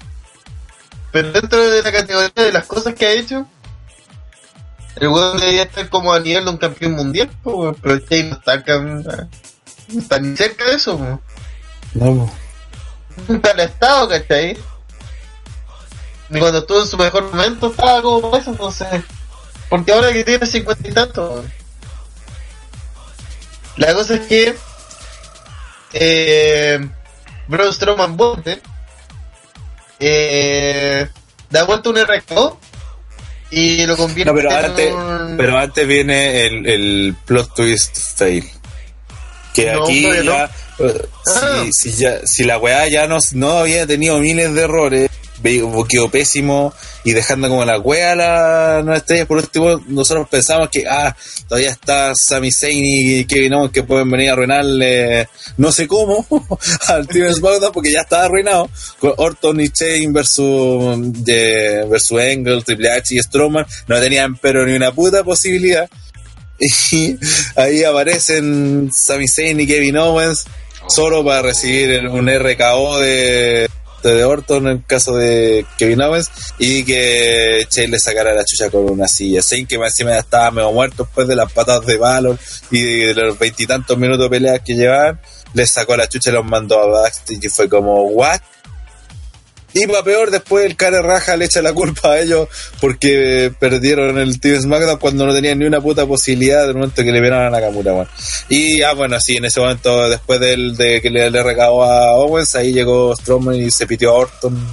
[1.12, 3.48] Pero dentro de la categoría de las cosas que ha hecho,
[4.96, 7.30] el weón debería estar como a nivel de un campeón mundial.
[7.44, 8.64] Pero Che no está,
[9.90, 11.20] no está ni cerca de eso, pues.
[11.94, 12.32] No,
[13.28, 14.58] Nunca lo ha estado, ¿cachai?
[16.30, 18.88] Ni cuando estuvo en su mejor momento estaba como eso, entonces.
[19.70, 21.46] Porque ahora que tiene cincuenta y tantos.
[23.78, 24.56] La cosa es que.
[25.94, 26.90] Eh,
[27.48, 28.62] Braun Strowman vuelve.
[30.00, 31.08] Eh,
[31.50, 32.60] da vuelta un RKO.
[33.58, 34.94] Y lo convierte No, pero antes,
[35.38, 38.44] pero antes viene el, el plot twist fail.
[39.54, 40.24] Que No, aquí no.
[40.24, 40.50] ya,
[40.80, 41.64] eh, Ah.
[41.72, 45.10] si, si ya, si la weá ya no, no había tenido miles de errores,
[45.88, 46.74] quedó pésimo
[47.04, 51.16] y dejando como la weá la nueva estrella, por último, nosotros pensamos que, ah,
[51.48, 56.26] todavía está Sami Zayn y Kevin Owens que pueden venir a arruinarle, no sé cómo,
[56.88, 58.70] al Team SmackDown porque ya estaba arruinado,
[59.00, 64.66] con Orton y Shane versus, de, versus Angle, Triple H y Strowman, no tenían pero
[64.66, 65.90] ni una puta posibilidad.
[66.92, 67.18] Y
[67.58, 70.46] ahí aparecen Sami Zayn y Kevin Owens
[70.88, 73.70] solo para recibir un RKO de,
[74.10, 76.30] de Orton en el caso de Kevin Owens
[76.60, 79.42] y que Che le sacara la chucha con una silla.
[79.42, 82.38] Zayn que encima estaba medio muerto después de las patadas de Valor
[82.72, 85.20] y de los veintitantos minutos de peleas que llevaban,
[85.54, 88.42] les sacó la chucha y los mandó a backstage y fue como, ¿what?
[89.78, 92.48] Y para peor, después el cara raja le echa la culpa a ellos
[92.80, 97.12] porque perdieron el Team SmackDown cuando no tenían ni una puta posibilidad del momento que
[97.12, 98.08] le vieron a Nakamura, weón.
[98.48, 102.14] Y ah, bueno, sí, en ese momento, después del, de que le, le recagó a
[102.14, 104.66] Owens, ahí llegó Strowman y se pitió a Orton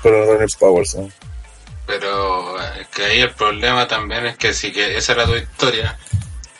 [0.00, 1.10] con Runners Powers, ¿no?
[1.84, 5.98] Pero es que ahí el problema también es que si que esa era tu historia,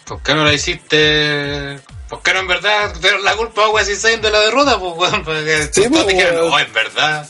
[0.07, 1.79] ¿por qué no la hiciste?
[2.09, 4.77] ¿Por qué no en verdad dieron la culpa a Owens y Zayn de la derrota?
[4.81, 7.29] Pues, weón, porque Sí, pues, dijeron, no, en verdad.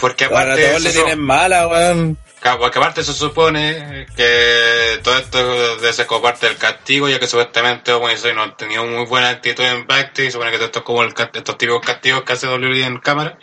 [0.00, 2.18] Porque aparte, todos le tienen mala, weón.
[2.58, 7.26] Porque aparte se supone que todo esto de ser como parte del castigo, ya que
[7.26, 10.78] supuestamente Owen no han tenido muy buena actitud en backstage, y supone que todo esto
[10.78, 13.38] es como el, estos típicos castigos que hace WWE en cámara.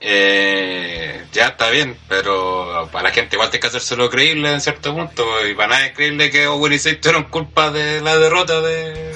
[0.00, 4.92] Eh, ya está bien, pero para la gente igual tiene que hacérselo creíble en cierto
[4.92, 8.60] punto, y para nadie es creíble que Owen y Zayn tuvieron culpa de la derrota
[8.60, 9.12] de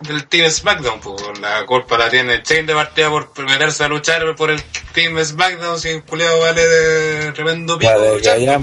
[0.00, 4.34] del Team SmackDown, pues la culpa la tiene Chain de partida por meterse a luchar
[4.36, 4.62] por el
[4.94, 8.20] Team SmackDown si el culiao vale de tremendo pico Vale,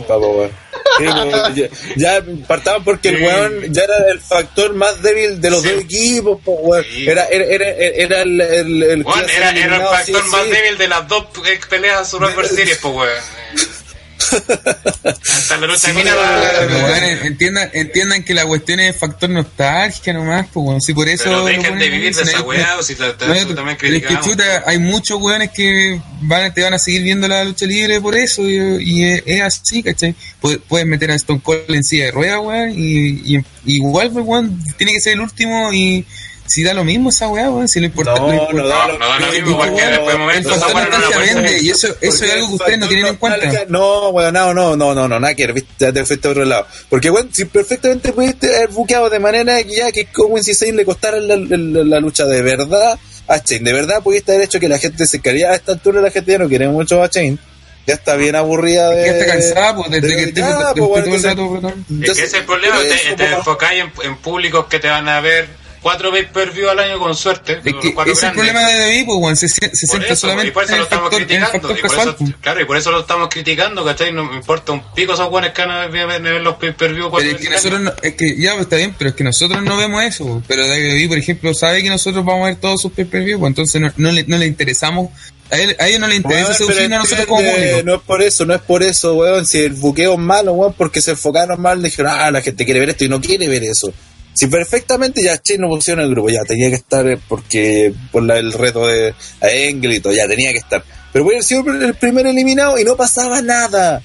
[0.07, 0.49] po.
[0.97, 1.67] Sí, pues, ya,
[1.97, 5.69] ya partamos porque el weón ya era el factor más débil de los Sí.
[5.69, 6.85] dos equipos, pues.
[6.95, 11.07] Era, era, era, era el, el, a era, era el factor más débil de las
[11.07, 11.25] dos
[11.69, 13.09] peleas Survivor Series, pues weón.
[15.05, 20.47] Hasta la lucha de mina weón, entiendan, entiendan que la cuestión es factor nostalgia nomás,
[20.51, 20.81] pues, weón.
[20.81, 21.23] Si por eso.
[21.25, 24.03] Pero dejen de vivir de esa weá, o si te, te- no, eso también es
[24.03, 28.01] que chuta, hay muchos weones que van, te van a seguir viendo la lucha libre
[28.01, 30.15] por eso, y, y es, es así, ¿cachai?
[30.39, 34.63] Puedes, meter a Stone Cold en silla de ruedas, weón, y, y igual, pues, weón,
[34.77, 36.05] tiene que ser el último y
[36.47, 38.87] si da lo mismo esa weá, weón, si lo importante No, lo no importante- da
[38.87, 41.17] No, lo no da lo mismo, porque de el momento esa factor weá no la
[41.17, 43.65] vende, y eso, eso es algo que ustedes no tienen en cuenta.
[43.69, 46.67] No, weón, no, no, no, no, no, nada que ya te fuiste a otro lado.
[46.89, 50.75] Porque, weón, si perfectamente pudiste haber buqueado de manera que ya que Owens y Zayn
[50.75, 52.97] le costara la, la- la lucha de verdad
[53.27, 55.99] a Chain, de verdad pudiste haber hecho que la gente se caría a esta altura,
[56.01, 57.39] la gente ya no quiere mucho a Chain.
[57.87, 59.05] Ya está bien aburrida de.
[59.05, 61.85] Ya está cansada, pues, desde de- que desde pues, todo bueno, el rato, perdón.
[62.01, 65.07] Es que ese es el problema, te, te enfocáis en, en públicos que te van
[65.07, 65.47] a ver
[65.85, 67.61] cuatro pay per view al año con suerte.
[67.63, 70.51] Es que ese es el problema de WWE, pues, weón, se, se centra solamente y
[70.51, 71.57] por eso en lo estamos factor, criticando.
[71.77, 72.33] Y por eso, pues.
[72.41, 74.11] claro, y por eso lo estamos criticando, ¿cachai?
[74.11, 77.11] No me importa un pico esos buenos que van a ver, los pay per view
[77.15, 79.61] Pero es que nosotros no, es que ya pues, está bien, pero es que nosotros
[79.61, 80.25] no vemos eso.
[80.25, 80.45] pues.
[80.47, 83.79] Pero WWE, por ejemplo, sabe que nosotros vamos a ver todos sus pay-per-view, pues entonces
[83.79, 85.11] no, no, le, no le interesamos.
[85.51, 87.81] A, él, a ellos no les interesa Weón, pero seducirnos a nosotros como público.
[87.85, 89.45] No es por eso, no es por eso, weón.
[89.45, 92.79] Si el buqueo es malo, weón, porque se enfocaron mal, dijeron, ah, la gente quiere
[92.79, 93.93] ver esto y no quiere ver eso.
[94.35, 98.21] Si perfectamente ya Che no pusieron el grupo, ya tenía que estar eh, porque por
[98.23, 99.09] la- el reto de
[99.41, 100.83] a todo, ya tenía que estar.
[101.13, 104.01] Pero hubiera sido el primer eliminado y no pasaba nada.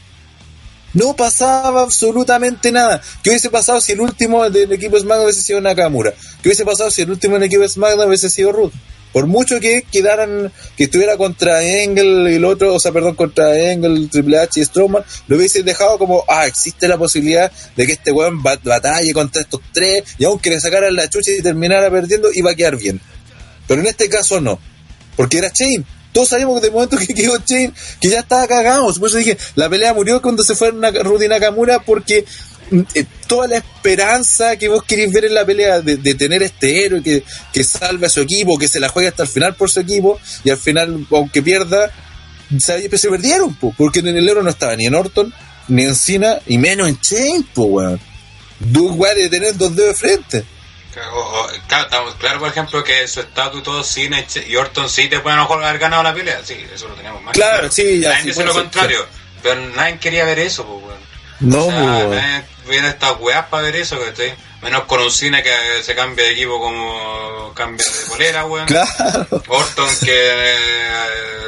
[0.94, 3.00] No pasaba absolutamente nada.
[3.22, 6.12] ¿Qué hubiese pasado si el último del equipo SmackDown hubiese sido Nakamura?
[6.42, 8.72] ¿Qué hubiese pasado si el último del equipo SmackDown hubiese sido Ruth?
[9.12, 13.58] Por mucho que quedaran, que estuviera contra Engel y el otro, o sea, perdón, contra
[13.72, 17.92] Engel, Triple H y Strowman, lo hubiese dejado como, ah, existe la posibilidad de que
[17.92, 21.90] este weón bat- batalle contra estos tres, y aunque le sacaran la chucha y terminara
[21.90, 23.00] perdiendo, iba a quedar bien.
[23.66, 24.58] Pero en este caso no,
[25.16, 25.84] porque era Chain.
[26.12, 28.92] Todos sabíamos que de momento que quedó Chain, que ya estaba cagado.
[28.94, 32.24] Por eso dije, la pelea murió cuando se fue Nak- Rudy Nakamura, porque
[32.94, 36.84] eh, toda la esperanza que vos queréis ver en la pelea de, de tener este
[36.84, 37.22] héroe que,
[37.52, 40.20] que salve a su equipo, que se la juegue hasta el final por su equipo,
[40.44, 41.90] y al final, aunque pierda,
[42.58, 45.32] se, se perdieron, po, porque en el héroe no estaba ni en Orton,
[45.68, 48.00] ni en Cena, y menos en Chain, po, weón.
[48.58, 50.44] Dos de tener dos dedos de frente.
[50.92, 55.20] Claro, estamos- claro, por ejemplo, que su estatus y todo, Cena y Orton sí te
[55.20, 56.40] pueden haber ganado la pelea.
[56.44, 57.32] Sí, eso lo teníamos más.
[57.32, 59.06] Claro, sí, ya, Nadie sí, dice lo ser, contrario.
[59.42, 60.82] Pero nadie quería ver eso.
[61.40, 64.34] No, o sea, viene estas weas para ver eso, ¿cachai?
[64.62, 65.50] Menos con un Cena que
[65.82, 68.66] se cambia de equipo como cambia de bolera, weón.
[68.66, 69.26] Claro.
[69.48, 70.54] Orton que eh,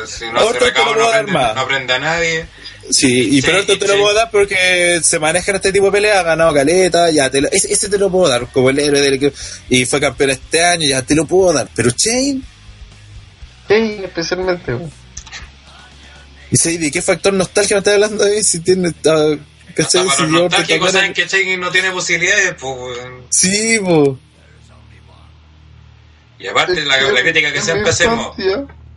[0.06, 1.54] si no Orton lo recaba no aprende, más.
[1.54, 2.46] no aprende a nadie.
[2.90, 5.86] Sí, y Sí, pero te, te lo puedo dar porque se maneja en este tipo
[5.86, 8.70] de peleas, ha ganado caleta, ya te lo- ese, ese te lo puedo dar como
[8.70, 9.36] el héroe del equipo,
[9.68, 12.44] y fue campeón este año, ya te lo puedo dar, pero Chain,
[13.68, 14.74] Sí, especialmente.
[14.74, 14.90] weón.
[16.50, 18.42] y ¿de qué factor nostalgia me estás hablando ahí?
[18.42, 19.34] Si tiene, ah,
[19.74, 20.00] ¿cachai?
[20.02, 22.98] Hasta Si para los yo te nostálgicos tocara- saben que Chekin no tiene posibilidades, pues.
[23.30, 24.18] Sí, po.
[26.38, 28.36] Y aparte, la, la crítica que siempre hacemos,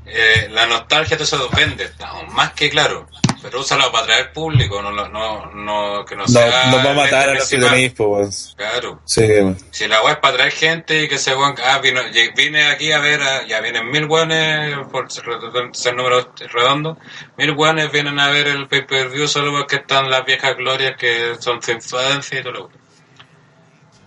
[0.07, 3.07] eh, la nostalgia te se vende, estamos más que claro.
[3.45, 5.07] Pero úsalo para atraer público, no, no,
[5.53, 6.65] no, que no sea.
[6.71, 8.29] nos va a matar a los weón.
[8.57, 9.01] Claro.
[9.05, 9.27] Sí.
[9.71, 12.01] Si la web es para atraer gente y que se weón, ah, vino,
[12.35, 16.97] vine aquí a ver, a- ya vienen mil weones, por ser número redondo,
[17.37, 21.61] mil weones vienen a ver el pay-per-view solo porque están las viejas glorias que son
[21.61, 22.69] su infancia y todo lo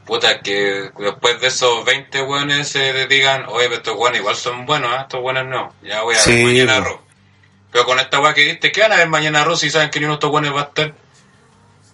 [0.04, 4.64] Puta, que después de esos 20 weones se digan, oye, pero estos weones igual son
[4.64, 5.02] buenos, ¿ah?
[5.02, 7.07] estos weones no, ya voy a Sí, ver mañana weón.
[7.72, 9.98] Pero con esta weá que diste, ¿qué van a ver mañana Raw si saben que
[10.00, 10.94] ni uno de estos weones va a estar?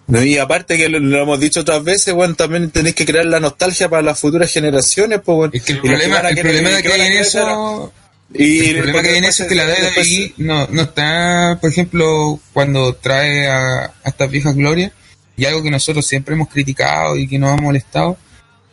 [0.07, 3.25] No, y aparte que lo, lo hemos dicho otras veces, weón, también tenéis que crear
[3.25, 5.49] la nostalgia para las futuras generaciones, pues, weón.
[5.53, 7.93] Es que el Y problema, el querer- problema que hay en eso,
[8.33, 11.57] Y el problema que hay en eso es que la después- WWE no, no está,
[11.59, 14.91] por ejemplo, cuando trae a, a estas viejas glorias,
[15.37, 18.17] y algo que nosotros siempre hemos criticado y que nos ha molestado,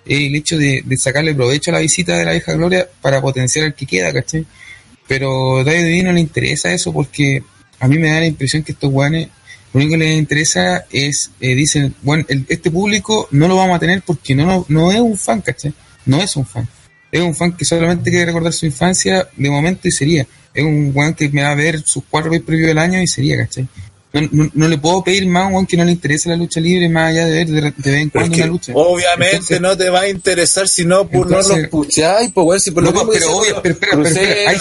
[0.04, 3.20] es el hecho de, de sacarle provecho a la visita de la vieja gloria para
[3.20, 4.46] potenciar al que queda, ¿cachai?
[5.08, 7.42] Pero WWE no le interesa eso porque
[7.80, 9.28] a mí me da la impresión que estos guanes,
[9.72, 13.76] lo único que les interesa es, eh, dicen, bueno, el- este público no lo vamos
[13.76, 15.72] a tener porque no, no, no es un fan, ¿cachai?
[16.06, 16.68] No es un fan.
[17.10, 20.26] Es un fan que solamente quiere recordar su infancia de momento y sería.
[20.54, 23.06] Es un weón que me va a ver sus cuatro veces previo del año y
[23.06, 23.66] sería, ¿cachai?
[24.14, 26.60] No, no, no le puedo pedir más a un que no le interese la lucha
[26.60, 28.72] libre más allá de ver de, de vez en es cuando que una lucha.
[28.74, 32.60] Obviamente Entonces- no te va a interesar si no, pues, no lo escucháis, pues, weón,
[32.60, 34.56] si por No, lo mismo pero obvio, pero pero hay,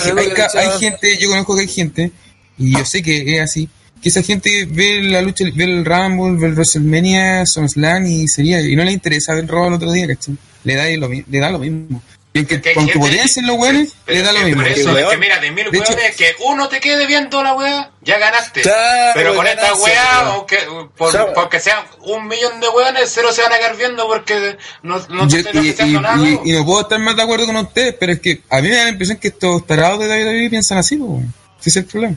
[0.56, 2.12] hay gente, yo conozco que hay gente,
[2.58, 3.68] y yo sé que es así,
[4.02, 8.62] que esa gente ve la lucha, ve el Rumble, ve el WrestleMania, SummerSlam y sería,
[8.62, 10.38] y no le interesa ver Raw el otro día, ¿cachai?
[10.64, 12.02] Le da lo, le da lo mismo.
[12.34, 14.62] Y que hay aunque gente- podrían los weones, le da lo que mismo.
[14.62, 17.92] por eso, es que mira, de mil weones, que uno te quede viendo la weá,
[18.02, 18.62] ya ganaste.
[18.62, 20.28] Claro, Pero con esta ganancia, weá, weón.
[20.36, 20.58] aunque,
[20.96, 21.34] por, Claro.
[21.34, 25.28] porque sean un millón de weones, cero se van a quedar viendo porque no, no
[25.28, 26.16] Yo- te están y, nada.
[26.46, 28.76] y- no puedo estar más de acuerdo con ustedes, pero es que a mí me
[28.78, 31.34] da la impresión que estos tarados de WWE piensan así, pues, weón.
[31.60, 32.16] Ese es el problema.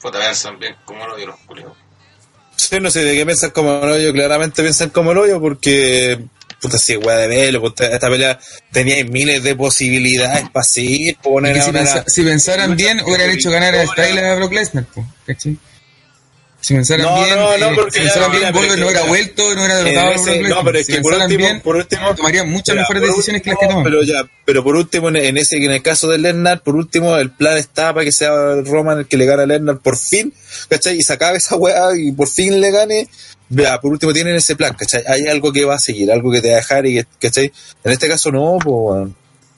[0.00, 1.76] Puta, piensan bien como lo los culiados.
[2.56, 6.18] Sí, no sé de qué piensan como el hoyo, claramente piensan como el hoyo porque,
[6.64, 8.38] puta, si weá de velo, puta, esta pelea
[8.72, 13.74] tenía miles de posibilidades para seguir, poner si, pensa- si pensaran bien, hubieran hecho ganar
[13.74, 14.86] a Styles a Brock Lesnar,
[15.26, 15.56] ¿cachai?
[16.60, 19.42] Si pensaran No, bien, no, no, eh, porque si pensaran bien, es no mira, vuelto,
[19.54, 22.14] no hubiera en derrotado ese- no, pero es Si que por último, bien, por último,
[22.14, 23.84] tomarían muchas mejores decisiones que las último, que toman.
[23.84, 27.14] Pero ya, pero por último, en, en ese, en el caso de Lennart, por último,
[27.18, 28.30] el plan está para que sea
[28.64, 30.32] Roman el que le gane a Lennart por fin,
[30.70, 30.96] ¿cachai?
[30.96, 33.08] Y se acabe esa weá y por fin le gane.
[33.48, 35.02] Vea, por último tienen ese plan, ¿cachai?
[35.06, 37.52] Hay algo que va a seguir, algo que te va a dejar y que, ¿cachai?
[37.82, 39.08] En este caso no, pues.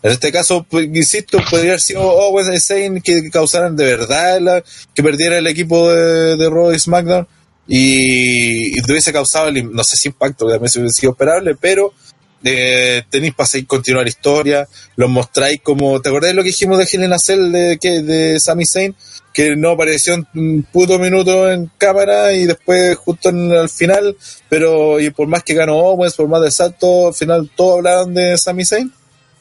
[0.02, 4.64] En este caso, pues, insisto, podría haber sido Owens y Zayn que causaran de verdad
[4.94, 7.26] que perdiera el equipo de, de Raw y SmackDown
[7.66, 11.92] y, y hubiese causado, el, no sé si impacto, también se hubiese sido esperable, pero
[12.44, 16.48] eh, tenéis para seguir continuar la historia, los mostráis como, ¿te acordás de lo que
[16.48, 18.94] dijimos de Helen Cell de, que, de Sami Zayn?
[19.32, 24.16] Que no apareció un puto minuto en cámara y después justo en, al final,
[24.48, 28.14] pero y por más que ganó Owens, por más de salto, al final todos hablaron
[28.14, 28.92] de Sami Zayn.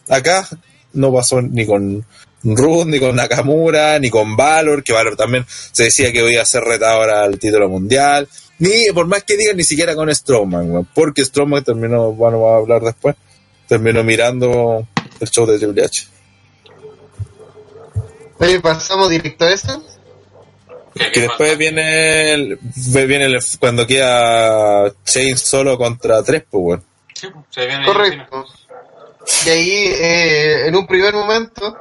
[0.10, 0.48] Acá
[0.94, 2.06] no pasó ni con
[2.44, 6.46] Ruth, ni con Nakamura, ni con Valor, que Valor también se decía que iba a
[6.46, 8.28] ser retador al título mundial,
[8.60, 12.56] ni por más que digan, ni siquiera con Strowman, weón, porque Strowman terminó, bueno, va
[12.56, 13.16] a hablar después,
[13.68, 14.88] terminó mirando
[15.20, 16.08] el show de Triple H.
[18.40, 19.84] Oye, pasamos directo a eso.
[20.94, 22.60] ¿Qué- Que qué después viene, el-
[23.08, 26.84] viene el- cuando queda Shane solo contra tres, pues, weón.
[27.14, 27.86] Sí, pues, se viene.
[27.86, 28.46] Correcto.
[29.46, 31.76] Y ahí, eh, en un primer momento,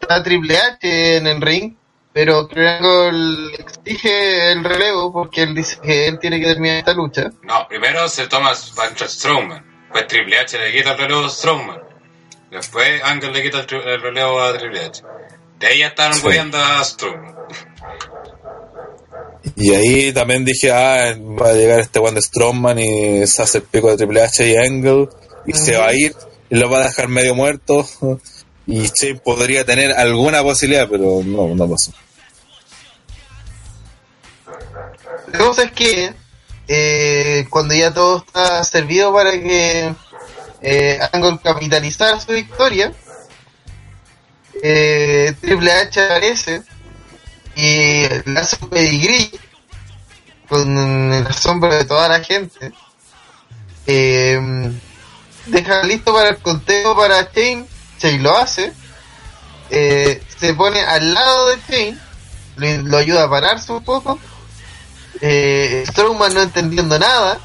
[0.00, 1.74] está Triple H en el ring,
[2.16, 7.30] pero Triangle exige el relevo porque él dice que él tiene que terminar esta lucha.
[7.42, 9.62] No, primero se toma contra Strowman.
[9.82, 11.78] Después Triple H le quita el relevo a Strowman.
[12.50, 15.02] Después Angle le quita el, tri- el relevo a Triple H.
[15.60, 16.20] De ahí ya estaban Sí.
[16.20, 17.34] apoyando a Strowman.
[19.54, 23.58] Y ahí también dije, ah, va a llegar este One de Strongman y se hace
[23.58, 25.08] el pico de Triple H y Angle
[25.46, 26.14] y se va a ir
[26.48, 27.86] y lo va a dejar medio muerto.
[28.66, 31.92] Y Shane podría tener alguna posibilidad, pero no, no pasó.
[35.32, 36.14] La cosa es que
[36.68, 39.94] eh, cuando ya todo está servido para que
[40.62, 42.92] eh, Angle capitalizara su victoria,
[44.62, 46.62] eh, Triple H aparece
[47.54, 49.30] y le hace un pedigrí
[50.48, 52.72] con la sombra de toda la gente.
[53.86, 54.72] Eh,
[55.46, 57.66] deja listo para el conteo para Shane,
[57.98, 58.72] Shane lo hace,
[59.70, 61.98] eh, se pone al lado de Shane,
[62.56, 64.18] lo, lo ayuda a pararse un poco
[65.20, 67.38] eh, Strowman no entendiendo nada,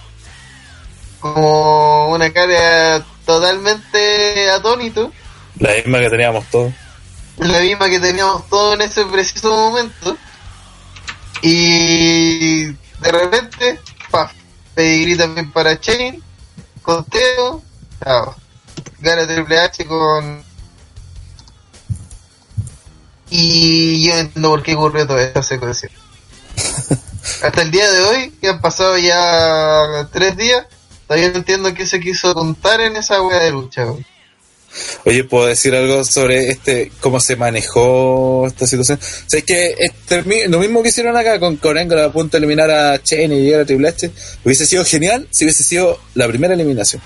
[1.19, 5.11] como una cara totalmente atónito,
[5.59, 6.73] La misma que teníamos todos.
[7.37, 10.17] la misma que teníamos todos en ese preciso momento,
[11.41, 13.79] y de repente,
[14.11, 14.31] paf,
[14.75, 16.19] pedigrí también para Shane,
[16.81, 17.61] conteo,
[18.03, 18.35] chao,
[18.99, 20.43] gana Triple H con...
[23.33, 25.89] Y yo no entiendo por qué ocurrió toda esta secuencia.
[27.41, 30.65] Hasta el día de hoy, que han pasado ya tres días,
[31.07, 33.85] todavía no entiendo qué se quiso contar en esa wea de lucha.
[35.05, 38.99] Oye, ¿puedo decir algo sobre este, cómo se manejó esta situación?
[39.01, 42.37] O sea, es que este, lo mismo que hicieron acá con, Angle a punto de
[42.39, 44.11] eliminar a Shane y a Triple H,
[44.45, 47.01] hubiese sido genial si hubiese sido la primera eliminación.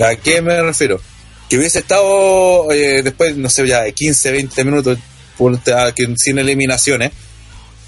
[0.00, 1.00] ¿A qué me refiero?
[1.48, 4.98] Que hubiese estado eh, después, no sé, ya de 15, 20 minutos
[6.16, 7.12] sin eliminaciones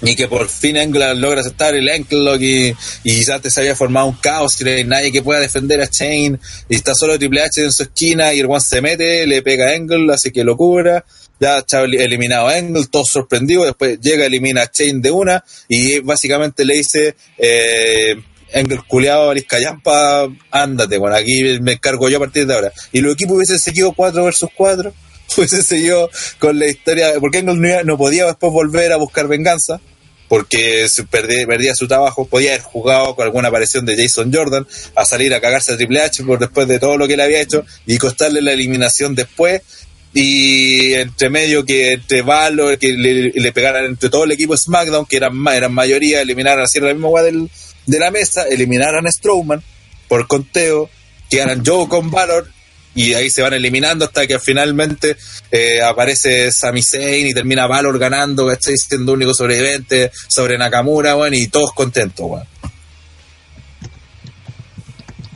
[0.01, 3.61] y que por fin Angle logra aceptar el Ankle Lock y, y ya te se
[3.61, 6.37] había formado un caos y no hay nadie que pueda defender a Shane
[6.69, 9.69] y está solo Triple H en su esquina y el one se mete, le pega
[9.69, 11.03] a Angle, hace que lo cubra
[11.39, 12.53] ya eli- eliminado a
[12.89, 18.15] todo sorprendido, después llega, elimina a Shane de una y básicamente le dice eh,
[18.53, 22.71] Angle culeado, Callampa, ándate, bueno, aquí me encargo yo a partir de ahora.
[22.91, 24.93] Y los equipos hubiesen seguido 4 versus 4,
[25.37, 26.09] hubiesen seguido
[26.39, 29.79] con la historia, porque Angle no, podía después volver a buscar venganza,
[30.27, 35.05] porque se perdía, su trabajo, podía haber jugado con alguna aparición de Jason Jordan a
[35.05, 37.63] salir a cagarse a Triple H por después de todo lo que le había hecho
[37.85, 39.61] y costarle la eliminación después
[40.13, 45.17] y entre medio que entre Valor, que le, pegaran entre todo el equipo SmackDown, que
[45.17, 49.61] eran, eran mayoría, eliminaran así la misma weá de la mesa, eliminaran a Strowman
[50.07, 50.89] por conteo,
[51.29, 52.49] quedaran Joe con Valor
[52.97, 55.15] y ahí se van eliminando hasta que finalmente
[55.51, 58.73] eh, aparece Sami Zayn y termina Valor ganando, ¿cachai?
[58.75, 62.41] Siendo único sobreviviente sobre Nakamura, y todos contentos.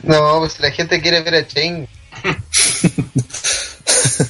[0.02, 1.86] No, pues la gente quiere ver a Chain.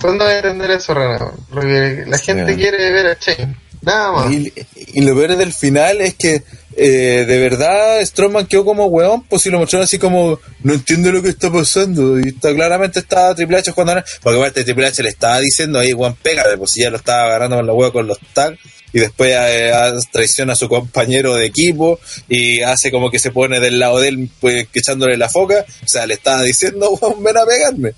[0.00, 1.32] ¿Cuándo va a entender eso, Renan?
[1.50, 2.58] Porque la gente Sí.
[2.60, 3.56] quiere ver a Chain.
[3.82, 4.32] Nada más.
[4.32, 4.52] Y,
[4.94, 6.42] y lo peor del final es que
[6.76, 11.10] eh, de verdad Strowman quedó como weón, pues si lo mostraron así como no entiendo
[11.10, 12.18] lo que está pasando.
[12.20, 15.92] Y está claramente estaba Triple H jugando porque aparte Triple H le estaba diciendo ahí,
[15.92, 18.58] weón, pégate, pues si ya lo estaba agarrando con la hueá con los tags.
[18.92, 19.72] Y después eh,
[20.10, 24.08] traiciona a su compañero de equipo y hace como que se pone del lado de
[24.08, 25.64] él, pues echándole la foca.
[25.84, 27.94] O sea, le estaba diciendo, weón, ven a pegarme.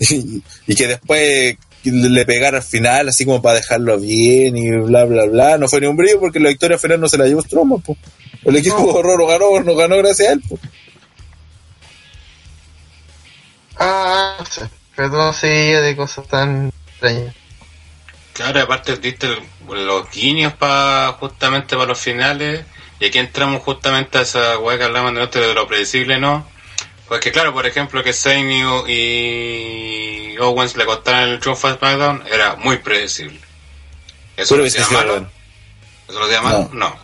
[0.66, 1.56] y que después
[1.90, 5.58] le pegara al final, así como para dejarlo bien y bla, bla, bla.
[5.58, 7.96] No fue ni un brillo porque la victoria final no se la llevó Strowman, po.
[8.44, 8.84] El equipo No.
[8.86, 10.58] horror no ganó, no ganó gracias a él, po.
[13.78, 14.36] Ah.
[14.96, 17.34] Perdón si de cosas tan extrañas.
[18.32, 22.64] Claro, aparte diste el- los guiños para justamente para los finales.
[23.00, 26.46] Y aquí entramos justamente a esa weá que hablamos de lo predecible, ¿no?
[27.08, 28.50] Porque claro, por ejemplo, que Zayn
[28.88, 33.40] y, Owens le costaran el triunfo a SmackDown era muy predecible.
[34.36, 35.30] ¿Eso lo hacía malo?
[36.08, 36.70] ¿Eso lo hacía malo?
[36.72, 36.98] No.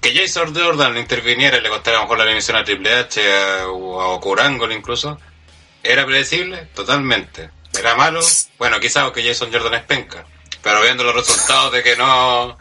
[0.00, 3.20] Que Jason Jordan interviniera y le costara a lo mejor la eliminación a Triple H
[3.32, 5.20] a- o a Okurangol incluso,
[5.82, 6.66] ¿era predecible?
[6.74, 7.50] Totalmente.
[7.78, 8.20] ¿Era malo?
[8.58, 10.24] Bueno, quizás porque Jason Jordan es penca.
[10.62, 12.58] Pero viendo los resultados de que no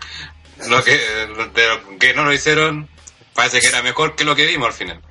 [0.68, 2.88] lo que, de que no lo hicieron,
[3.34, 5.02] parece que era mejor que lo que vimos al final.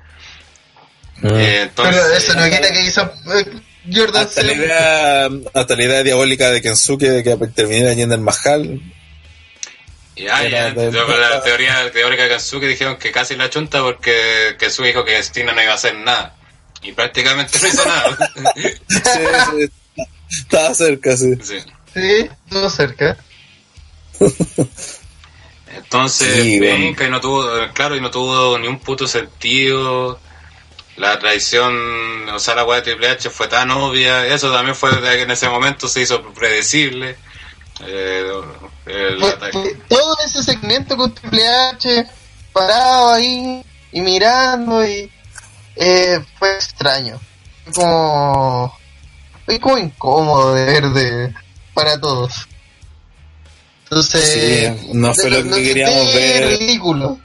[1.23, 3.45] Eh, entonces, Pero eso no quita que hizo eh,
[3.93, 8.81] Jordan Hasta la idea, hasta la idea diabólica de Kensuke de que interviniera Jinder Mahal.
[10.15, 13.81] Ya, ya, de- yo con la teoría teórica de Kensuke dijeron que casi la chunta
[13.81, 16.35] porque Kensuke dijo que Stina no iba a hacer nada.
[16.83, 18.31] Y prácticamente no hizo nada.
[18.89, 18.99] Sí,
[19.97, 20.05] sí,
[20.41, 21.35] estaba cerca, sí.
[21.43, 21.59] Sí.
[21.93, 23.17] Sí, estuvo cerca.
[25.75, 30.19] Entonces, Sí, venga, y no tuvo, claro, y no tuvo ni un puto sentido.
[31.01, 34.27] La traición, o sea, la weá de Triple H fue tan obvia.
[34.27, 37.17] Eso también fue de que en ese momento se hizo predecible.
[37.83, 38.23] Eh,
[38.85, 39.77] el ataque.
[39.89, 42.05] todo ese segmento con Triple H
[42.53, 45.11] parado ahí y mirando y
[45.75, 47.19] eh, fue extraño.
[47.63, 48.77] Fue como
[49.45, 51.33] fue como incómodo de ver de
[51.73, 52.47] para todos.
[53.85, 56.59] Entonces, Sí, no fue lo que queríamos ver.
[56.59, 57.19] ridículo.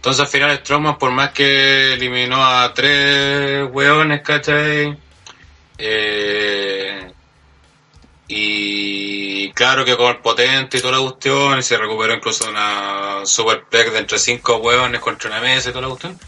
[0.00, 4.96] Entonces al final Strowman, por más que eliminó a tres weones, ¿cachai?
[5.76, 7.12] Eh,
[8.26, 13.26] y claro que con el potente y toda la cuestión, y se recuperó incluso una
[13.26, 16.18] super pack de entre cinco hueones contra una mesa y toda la cuestión.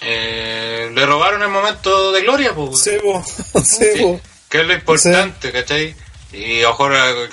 [0.00, 2.80] Eh, le robaron el momento de gloria, pues.
[2.82, 3.22] Sí, po.
[3.62, 5.94] Sí, Sí, que es lo importante, ¿cachai?
[6.32, 6.60] Y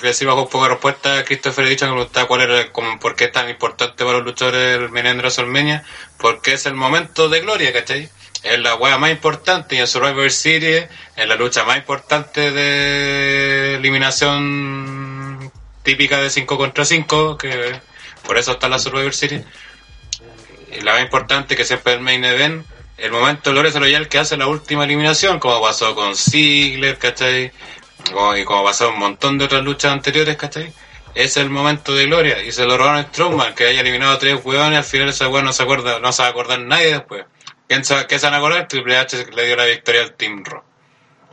[0.00, 2.98] que sí bajó un poco de respuesta a Christopher Dicho que preguntaba cuál era, como,
[3.00, 5.84] por qué es tan importante para los luchadores el de WrestleMania,
[6.18, 8.08] porque es el momento de gloria, ¿cachai?
[8.42, 13.76] Es la wea más importante y en Survivor Series es la lucha más importante de
[13.76, 15.50] eliminación
[15.82, 17.80] típica de 5 contra 5, que
[18.24, 19.44] por eso está la Survivor Series.
[20.76, 22.66] Y la más importante que siempre es el main event,
[22.96, 26.96] el momento de gloria ya el que hace la última eliminación, como pasó con Ziggler,
[26.96, 27.52] ¿cachai?
[28.12, 30.72] Como- y como pasó un montón de otras luchas anteriores, ¿cachai?
[31.14, 32.42] Es el momento de gloria.
[32.42, 35.28] Y se lo robaron a Strowman, que haya eliminado a tres hueones, al final esa
[35.28, 37.24] hueá no se acuerda, no se va a acordar nadie después.
[37.68, 38.68] ¿Quién se, ¿Qué se van a acordar?
[38.68, 40.62] Triple H le dio la victoria al Team Raw.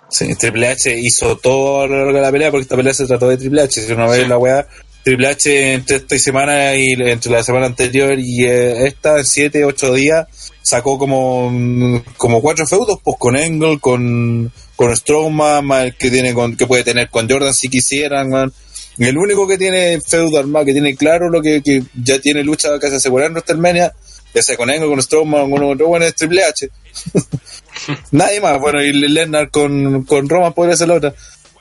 [0.09, 3.05] Sí, Triple H hizo todo a lo largo de la pelea porque esta pelea se
[3.07, 3.81] trató de Triple H.
[3.81, 4.25] Si uno ve Sí.
[4.27, 4.67] la weá,
[5.03, 9.65] Triple H entre esta semana y entre la semana anterior y eh, esta, en 7,
[9.65, 16.35] 8 días, sacó como, como cuatro feudos, pues con Angle, con, con Strowman, que tiene
[16.57, 18.51] que puede tener con Jordan si quisieran,
[18.97, 21.61] El único que tiene feudo armado, que tiene claro lo que,
[22.03, 23.93] ya tiene lucha casi asegurada en WrestleMania,
[24.33, 26.69] ya sea con Angle, con Strowman, con otro bueno, es Triple H.
[28.11, 31.13] Nadie más, bueno, y Lennart con, con Roman podría ser la otra.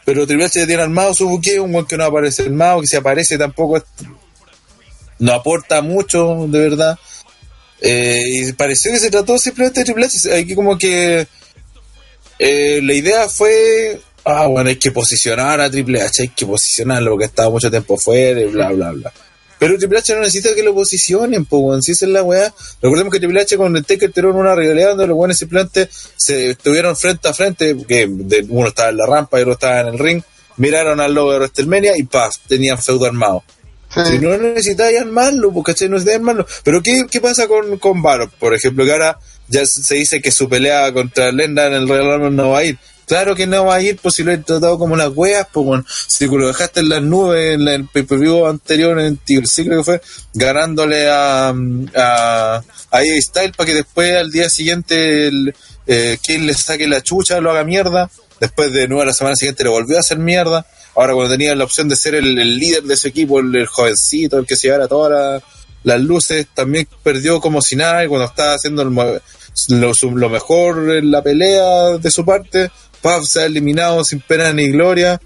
[0.05, 2.97] Pero Triple H tiene armado su buqueo, un buen que no aparece armado, que si
[2.97, 3.85] aparece tampoco es-
[5.19, 6.99] no aporta mucho, de verdad.
[7.81, 10.35] Eh, y pareció que se trató simplemente de Triple H.
[10.35, 11.27] Aquí como que
[12.39, 17.13] eh, la idea fue, ah, bueno, hay que posicionar a Triple H, hay que posicionarlo
[17.13, 19.13] porque estaba mucho tiempo fuera y bla, bla, bla.
[19.59, 21.83] Pero Triple H no necesita que lo posicionen, po, weón.
[21.83, 22.53] Si es la weá.
[22.81, 26.51] Recordemos que Triple H con el Taker tuvieron una rivalidad donde los weones simplemente se
[26.51, 28.07] estuvieron frente a frente, que
[28.49, 30.23] uno estaba en la rampa y otro estaba en el ring,
[30.57, 33.45] miraron al logo de WrestleMania y paz, tenían feudo armado.
[33.93, 35.89] Si no necesitáis armarlo, porque ¿cachai?
[35.89, 36.47] No necesitáis armarlo.
[36.63, 38.85] Pero ¿qué, qué pasa con, con Balor, por ejemplo?
[38.85, 39.19] Que ahora
[39.49, 42.65] ya se dice que su pelea contra Lenda en el Royal Rumble no va a
[42.65, 42.79] ir.
[43.11, 45.67] Claro que no va a ir, pues si lo he tratado como las weas, pues
[45.67, 49.83] bueno, si lo dejaste en las nubes en el pay-per-view anterior, en el ciclo que
[49.83, 50.01] fue,
[50.33, 51.53] ganándole a, a,
[51.97, 52.63] a
[52.93, 55.53] AJ Styles para que después al día siguiente el,
[55.89, 58.09] eh, quien le saque la chucha lo haga mierda,
[58.39, 60.65] después de nuevo la semana siguiente le volvió a hacer mierda,
[61.01, 64.47] ahora cuando tenía la opción de ser el, líder de su equipo, el, jovencito, el
[64.47, 65.43] que se llevara todas la-
[65.83, 71.23] las luces, también perdió como si nada, y cuando estaba haciendo lo, mejor en la
[71.23, 72.71] pelea de su parte,
[73.01, 75.19] Puff se ha eliminado sin pena ni gloria,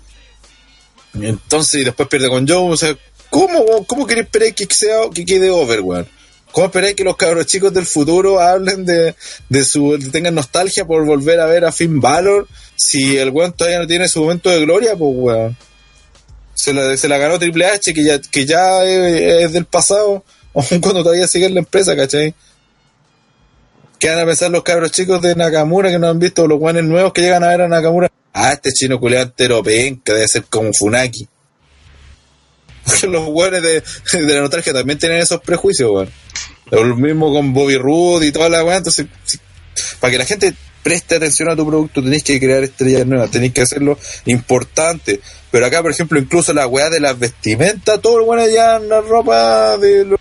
[1.20, 2.96] entonces y después pierde con Joe, o sea,
[3.30, 6.08] ¿cómo, cómo queréis esperar que, sea, que quede over, weón?
[6.54, 9.16] ¿Cómo esperáis que los cabros chicos del futuro hablen de,
[9.64, 13.88] su, tengan nostalgia por volver a ver a Finn Balor si el weón todavía no
[13.88, 15.56] tiene su momento de gloria, pues weón?
[16.54, 20.22] Se la, se la ganó Triple H, que ya, que ya es, del pasado,
[20.54, 22.32] aun cuando todavía sigue en la empresa, ¿cachai?
[23.98, 26.84] ¿Qué van a pensar los cabros chicos de Nakamura que no han visto los guanes
[26.84, 28.08] nuevos que llegan a ver a Nakamura?
[28.32, 31.26] Ah, este chino culeado entero penca, debe ser como Funaki.
[33.08, 33.82] Los guanes de,
[34.18, 36.10] de la nostalgia también tienen esos prejuicios, weón.
[36.70, 39.06] Lo mismo con Bobby Roode y toda la weá, entonces,
[40.00, 43.52] para que la gente preste atención a tu producto, tenés que crear estrellas nuevas, tenés
[43.52, 45.20] que hacerlo importante.
[45.50, 48.88] Pero acá, por ejemplo, incluso la weá de las vestimentas, todo el weón ya en
[48.88, 50.16] la ropa del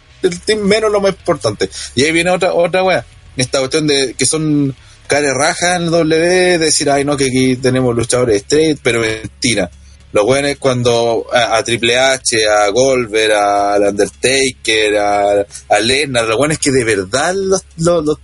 [0.46, 1.70] team menos lo más importante.
[1.96, 3.06] Y ahí viene otra, otra weá.
[3.36, 4.76] Esta cuestión de que son
[5.08, 9.70] care rajas en el W, decir, ay no, que aquí tenemos luchadores straight, pero mentira.
[10.14, 16.38] Los weones cuando a, Triple H, a Goldberg, a- al Undertaker, a, a Lesnar, los
[16.40, 17.64] weones que de verdad los,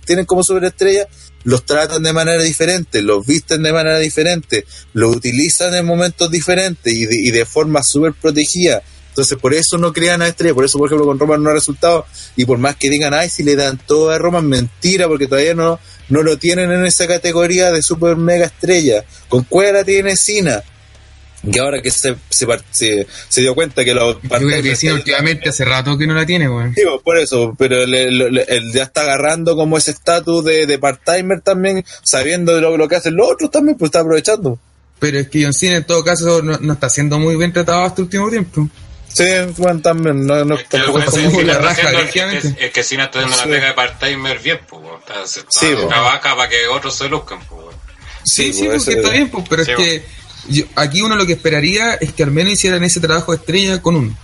[0.06, 1.08] tienen como superestrellas,
[1.42, 6.92] los tratan de manera diferente, los visten de manera diferente, los utilizan en momentos diferentes
[6.94, 8.82] y de, forma súper protegida.
[9.08, 11.54] Entonces, por eso no crean a estrellas, por eso, por ejemplo, con Roman no ha
[11.54, 12.06] resultado.
[12.36, 15.54] Y por más que digan, ay, si le dan todo a Roman, mentira, porque todavía
[15.54, 19.04] no, no lo tienen en esa categoría de super mega estrella.
[19.28, 20.62] Con Cuera tiene Cena.
[21.42, 24.18] Y ahora que se, se, par- se, se dio cuenta que los
[24.76, 26.74] sí, últimamente hace rato que no la tiene, weón.
[26.74, 30.44] Sí, pues, por eso, pero le- le- le- él ya está agarrando como ese estatus
[30.44, 34.00] de, de part-timer también, sabiendo de lo, lo que hacen los otros también, pues está
[34.00, 34.58] aprovechando.
[34.98, 37.84] Pero es que John Cena en todo caso no, no está siendo muy bien tratado
[37.84, 38.68] hasta el último tiempo.
[39.08, 39.24] Sí,
[39.56, 42.56] bueno, también, no, no, Es que es como- como la está raja, es que- efectivamente.
[42.66, 43.42] Es que Cena está haciendo Sí.
[43.48, 44.82] una pega de part-timer bien, pues.
[45.00, 47.60] Está, se está Sí, trabaja para que otros se luzcan, pues.
[48.24, 50.04] Sí, Sí, sí, pues, porque está bien, pues, pero Sí, es que
[50.48, 53.80] yo- aquí uno lo que esperaría es que al menos hicieran ese trabajo de estrella
[53.82, 54.16] con uno.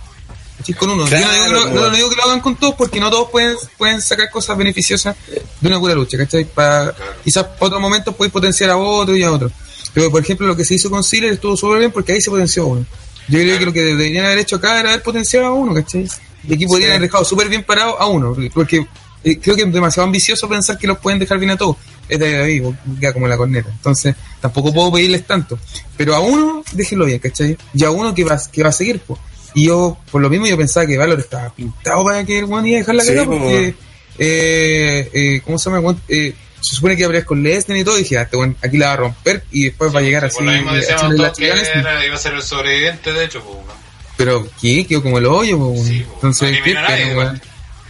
[0.57, 0.75] ¿Cachai?
[0.75, 1.07] Con uno.
[1.07, 2.99] Yo no, digo que lo, Claro, no, no digo que lo hagan con todos porque
[2.99, 5.15] no todos pueden, pueden sacar cosas beneficiosas
[5.61, 6.45] de una pura lucha, ¿cachai?
[6.45, 7.13] Para, Claro.
[7.23, 9.51] Quizás para otros momentos podéis potenciar a otro y a otro.
[9.93, 12.29] Pero por ejemplo lo que se hizo con Sealer estuvo súper bien porque ahí se
[12.31, 12.85] potenció uno.
[13.27, 16.07] Yo creo que lo que deberían haber hecho acá era haber potenciado a uno, ¿cachai?
[16.47, 18.87] Y aquí podrían haber dejado súper bien parado a uno, porque
[19.31, 21.77] eh, creo que es demasiado ambicioso pensar que los pueden dejar bien a todos.
[22.09, 22.61] Es de ahí,
[22.99, 23.69] ya como la corneta.
[23.69, 25.59] Entonces, tampoco puedo pedirles tanto.
[25.97, 27.57] Pero a uno, déjenlo bien, ¿cachai?
[27.73, 29.19] Y a uno que va, que va a seguir, pues.
[29.53, 32.65] Y yo, por lo mismo, yo pensaba que Valor estaba pintado para que el weón
[32.67, 33.39] iba a dejar la Sí, cagada, po.
[33.39, 33.73] porque,
[34.19, 35.95] eh, eh, ¿cómo se llama?
[36.07, 38.77] Eh, se supone que pelear con Lesnar y todo, y dije, ah, este weón aquí
[38.77, 40.37] la va a romper y después va a llegar así.
[40.37, 43.55] Por lo mismo decíamos todos que era- iba a ser el sobreviviente, de hecho, pues,
[43.57, 43.77] weón.
[44.17, 44.85] Pero, ¿qué?
[44.87, 45.85] Quedó como el hoyo, weón.
[45.85, 46.03] Sí.
[46.15, 47.41] Entonces, No ¿qué nadie, weón?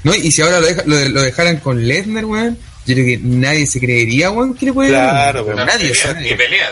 [0.08, 3.20] No, y si ahora lo, deja- lo, lo dejaran con Lesnar, weón, yo creo que
[3.22, 5.58] nadie se creería, weón, que le puede Claro, ganar.
[5.58, 5.68] weón.
[5.68, 6.32] Nadie, pelea, nadie.
[6.32, 6.70] Ni pelea.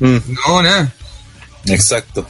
[0.00, 0.92] Mm, No, nada.
[1.66, 2.26] exacto.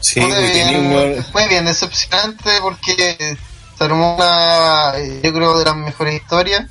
[0.00, 3.36] Sí, Muy pues, bien, muy bien, decepcionante porque
[3.78, 6.64] se armó una, yo creo, de las mejores historias.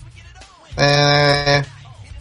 [0.78, 1.64] Eh,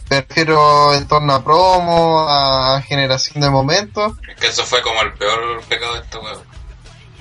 [0.09, 4.13] me refiero en torno a promo, a generación de momentos.
[4.29, 6.39] Es que eso fue como el peor pecado de esta weón.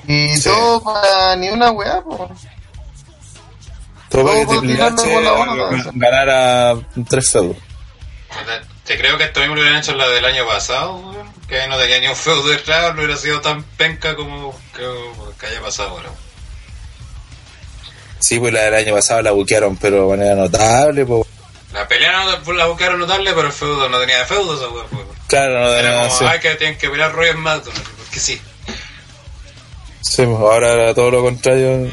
[0.06, 0.44] Y Sí.
[0.44, 2.31] todo para ni una weá, po.
[4.09, 6.74] todo para que Triple H ga- ganara
[7.09, 7.56] tres feudos.
[8.85, 11.31] Te creo que esto mismo lo hubieran hecho en la del año pasado, weón.
[11.47, 14.82] Que no tenía ni un feudo detrás, no hubiera sido tan penca como que,
[15.39, 16.10] que haya pasado ahora.
[18.18, 21.27] Sí, pues la del año pasado la buquearon, pero de manera notable, pues.
[21.72, 24.86] La pelea no pues, la buscaron notable, pero el feudo no tenía feudo esa weón.
[24.90, 25.05] pues.
[25.28, 26.24] Claro, no de Era como, sí.
[26.28, 28.40] ay, que tienen que pelear Royal Madden, porque sí.
[30.01, 31.90] Sí, pues, ahora era todo lo contrario.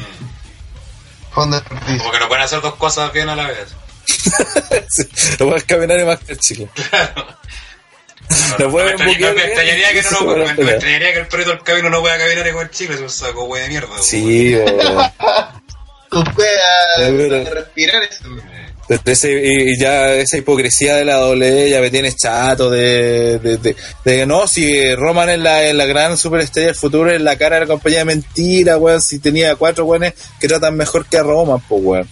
[1.34, 3.68] Como que no pueden hacer dos cosas bien a la vez.
[4.88, 5.04] Sí,
[5.38, 6.68] lo puedes caminar y más que el chico.
[8.58, 11.28] No pueden me, extraña- buquear me extrañaría que no, no, me, me extrañaría que el
[11.28, 13.88] perrito del camino no pueda caminar con el chicle, es un saco wey de mierda.
[14.02, 14.54] Sí.
[16.10, 18.24] Tú puedas respirar eso.
[19.04, 24.26] Ese- y ya esa hipocresía de la doble ya me tiene chato de, de, de,
[24.26, 27.60] no, si Roman es la, es la gran superestrella del futuro, es la cara de
[27.62, 31.60] la compañía de mentira, weón, si tenía cuatro weones que tratan mejor que a Roman,
[31.68, 32.08] pues weón.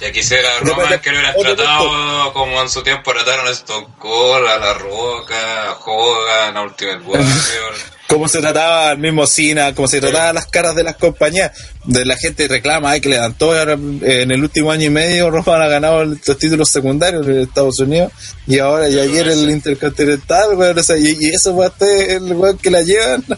[0.00, 4.46] Ya quisiera Roman que lo hubieran tratado como en su tiempo trataron a Stone Cold,
[4.46, 7.24] a La Roca, a Hogan, a Ultimate Warrior.
[8.06, 11.52] Cómo se trataba al mismo Cena, cómo se trataba las caras de las compañías,
[11.84, 13.72] de la gente reclama, ay, que le dan todo, ahora,
[14.02, 17.78] eh, en el último año y medio Roman ha ganado los títulos secundarios de Estados
[17.80, 18.12] Unidos,
[18.46, 22.10] y ahora, y ayer el Intercontinental, weón, o sea, y, y eso va a ser
[22.10, 23.24] el weón que la llevan.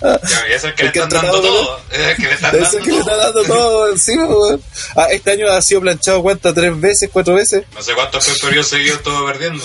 [0.49, 1.81] Y eso es que le El que están dando todo.
[1.93, 3.33] Es el que le están dando que le está todo.
[3.33, 4.63] dando todo encima, weón.
[4.97, 7.65] Ah, este año ha sido planchado cuenta tres veces, cuatro veces.
[7.75, 9.65] No sé cuántos periodos seguidos estuvo perdiendo.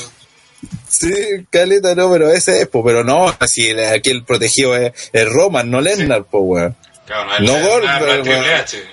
[0.91, 4.91] Sí, caleta, no, pero ese es, po, pero no, así el- aquí el protegido es,
[5.13, 6.75] es Roman, no Lennar, po, weón.
[7.05, 8.53] Claro, no es, No no, pero, es Triple.
[8.55, 8.83] H.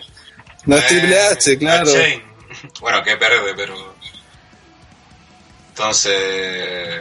[0.66, 1.90] No es Triple H, claro.
[1.90, 2.20] es.
[2.80, 3.94] Bueno, que verde, pero.
[5.70, 7.00] Entonces.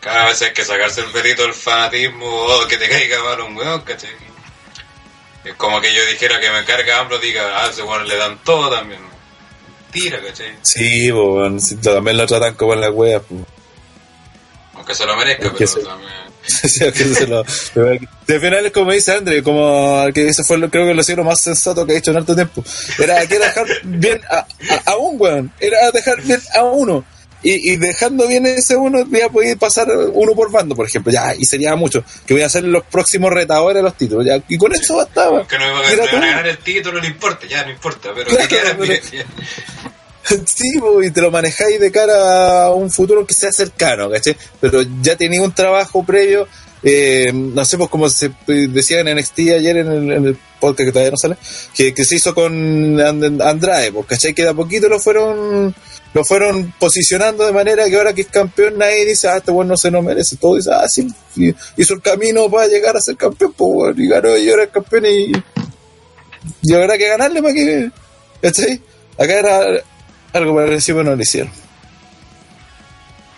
[0.00, 3.56] Cada vez hay que sacarse el pelito del fanatismo o que te caiga mal un
[3.56, 4.10] weón, ¿cachai?
[5.44, 8.38] Es como que yo dijera que me carga Ambro, diga, ah, ese weón le dan
[8.44, 9.00] todo también.
[9.90, 10.54] Tira, ¿cachai?
[10.62, 11.10] Sí,
[11.60, 13.34] sí, también lo tratan como en la wea, po.
[14.78, 15.80] Aunque se lo merezca, pero sí.
[15.84, 16.10] también.
[16.46, 17.44] Se lo-
[18.26, 21.22] de al final es como dice André, como que ese fue creo que lo sido
[21.24, 22.64] más sensato que ha hecho en harto tiempo.
[22.98, 27.04] Era que dejar bien a, a, a un weón, era dejar bien a uno.
[27.40, 31.12] Y, y dejando bien ese uno, voy a poder pasar uno por bando, por ejemplo,
[31.12, 34.42] ya, y sería mucho, que voy a ser los próximos retadores de los títulos, ya,
[34.48, 35.46] y con eso bastaba.
[35.46, 38.48] Que no me a van ganar el título, no importa, ya no importa, pero Claro,
[38.48, 39.26] que pero- bien.
[40.46, 44.36] Sí, y te lo manejáis de cara a un futuro que sea cercano, ¿cachai?
[44.60, 46.46] Pero ya tenía un trabajo previo,
[46.82, 50.86] eh, no sé, pues como se decía en NXT ayer en el, en el podcast
[50.86, 51.36] que todavía no sale,
[51.74, 54.34] que, se hizo con And- Andrade, pues, ¿cachai?
[54.34, 55.74] Que de a poquito lo fueron
[56.14, 59.72] lo fueron posicionando de manera que ahora que es campeón nadie dice, ah, este bueno
[59.72, 61.06] no se lo merece, todo dice, ah, sí,
[61.76, 64.70] hizo el camino para llegar a ser campeón, pues, bueno, y ganó y ahora es
[64.70, 65.32] campeón y,
[66.62, 67.90] y habrá que ganarle para que,
[68.40, 68.80] ¿cachai?
[69.18, 69.82] Acá era
[70.32, 71.50] algo parecido, no lo hicieron.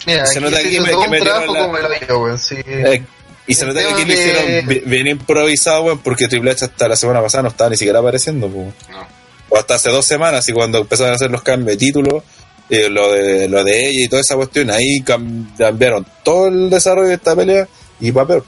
[0.06, 1.84] Mira, Se nota se que hizo me- todo que un metieron trabajo la- como el
[1.86, 2.56] hoyo, weón, sí.
[2.66, 3.02] Eh,
[3.46, 6.88] y se nota que aquí lo hicieron bi- bien improvisado, weón, porque Triple H hasta
[6.88, 8.72] la semana pasada no estaba ni siquiera apareciendo, po.
[8.90, 9.20] No.
[9.52, 12.22] o hasta hace dos semanas, y cuando empezaron a hacer los cambios de título,
[12.68, 16.70] eh, lo, de, lo de ella y toda esa cuestión, ahí cam- cambiaron todo el
[16.70, 17.66] desarrollo de esta pelea
[17.98, 18.44] y para peor.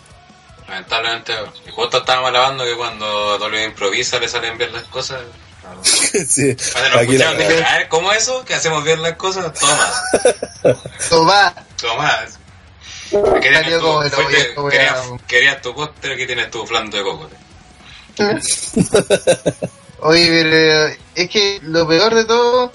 [0.69, 1.32] Lamentablemente,
[1.66, 5.19] y justo estábamos alabando que cuando W improvisa le salen bien las cosas.
[6.28, 8.44] sí, Cuando nos aquí la- escucharon, dije, a ver, ¿cómo eso?
[8.44, 9.52] ¿Que hacemos bien las cosas?
[9.52, 10.74] Toma,
[11.09, 11.55] Toma.
[11.80, 13.40] toma.
[13.40, 13.80] Querías tu,
[14.55, 17.28] como hoyo, querías, tu póster, aquí tienes tu flan de coco.
[20.01, 22.72] Oye, pero es que lo peor de todo,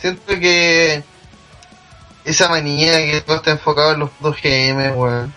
[0.00, 1.02] siento que
[2.24, 5.34] esa manía que todo está enfocado en los dos GM, weón.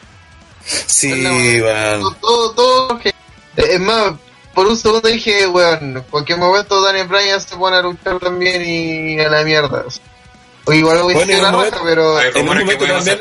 [0.87, 2.01] Sí, weón.
[2.01, 3.13] Todo, todo, todo que-
[3.55, 4.13] Es más,
[4.53, 8.61] por un segundo dije, weón, en cualquier momento Daniel Bryan se pone a luchar también
[8.67, 9.85] y a la mierda.
[10.65, 12.21] O igual voy a Bueno, decir en la momento- pero...
[12.21, 13.19] En un momento también,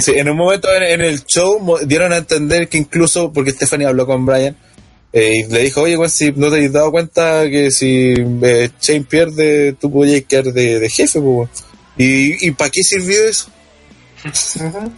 [0.00, 3.52] sí, en un momento en, en el show mo- dieron a entender que incluso, porque
[3.52, 4.56] Stephanie habló con Brian,
[5.14, 8.70] eh, y le dijo, oye, weón, si no te has dado cuenta que si eh,
[8.80, 11.48] Shane pierde, tú podías quedar de, de jefe, weón.
[11.96, 13.48] ¿Y, ¿Y para qué sirvió eso?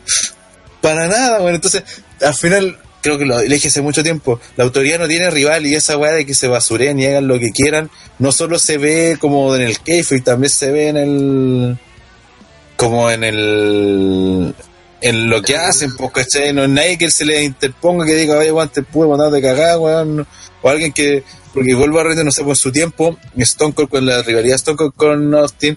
[0.80, 1.82] Para nada, bueno, entonces,
[2.20, 5.74] al final, creo que lo dije hace mucho tiempo, la autoridad no tiene rival y
[5.74, 9.18] esa weá de que se basuren y hagan lo que quieran, no solo se ve
[9.20, 11.78] como en el y también se ve en el,
[12.78, 14.54] como en el,
[15.02, 16.54] en lo que hacen, pues, ¿cachai?
[16.54, 19.42] No es nadie que se le interponga que diga, oye, weón, te pude mandar de
[19.42, 20.26] cagar, weón,
[20.62, 24.06] o alguien que, porque vuelvo a reír, no sé, por su tiempo, Stone Cold con
[24.06, 25.76] la rivalidad Stone Cold con Austin,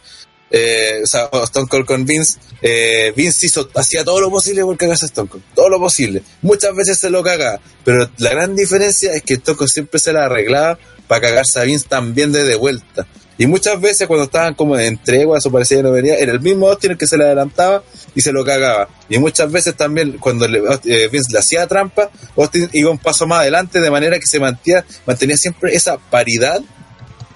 [0.52, 4.78] eh, o sea, Stone Cold con Vince, eh, Vince hizo, hacía todo lo posible por
[4.78, 6.22] cagarse a Stone Cold, todo lo posible.
[6.42, 10.14] Muchas veces se lo cagaba, pero la gran diferencia es que Stone Cold siempre se
[10.14, 10.78] la arreglaba
[11.08, 13.08] para cagarse a Vince también de, de vuelta.
[13.40, 16.40] Y muchas veces cuando estaban como en treguas o parecía que no venía, era el
[16.40, 17.84] mismo Austin el que se le adelantaba
[18.16, 18.90] y se lo cagaba.
[19.10, 23.28] Y muchas veces también cuando le- eh, Vince le hacía trampa, Austin iba un paso
[23.28, 26.62] más adelante de manera que se mantenía, mantenía siempre esa paridad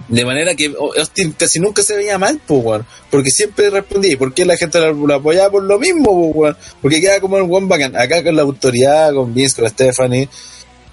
[0.08, 2.86] de manera que Austin casi nunca se veía mal, pues, weón.
[3.10, 4.14] Porque siempre respondía.
[4.14, 6.58] ¿Y por qué la gente lo apoyaba por lo mismo, pues, weón?
[6.82, 7.96] Porque queda como el one bacán.
[7.96, 10.30] Acá con la autoridad, con Vince, con Stephanie,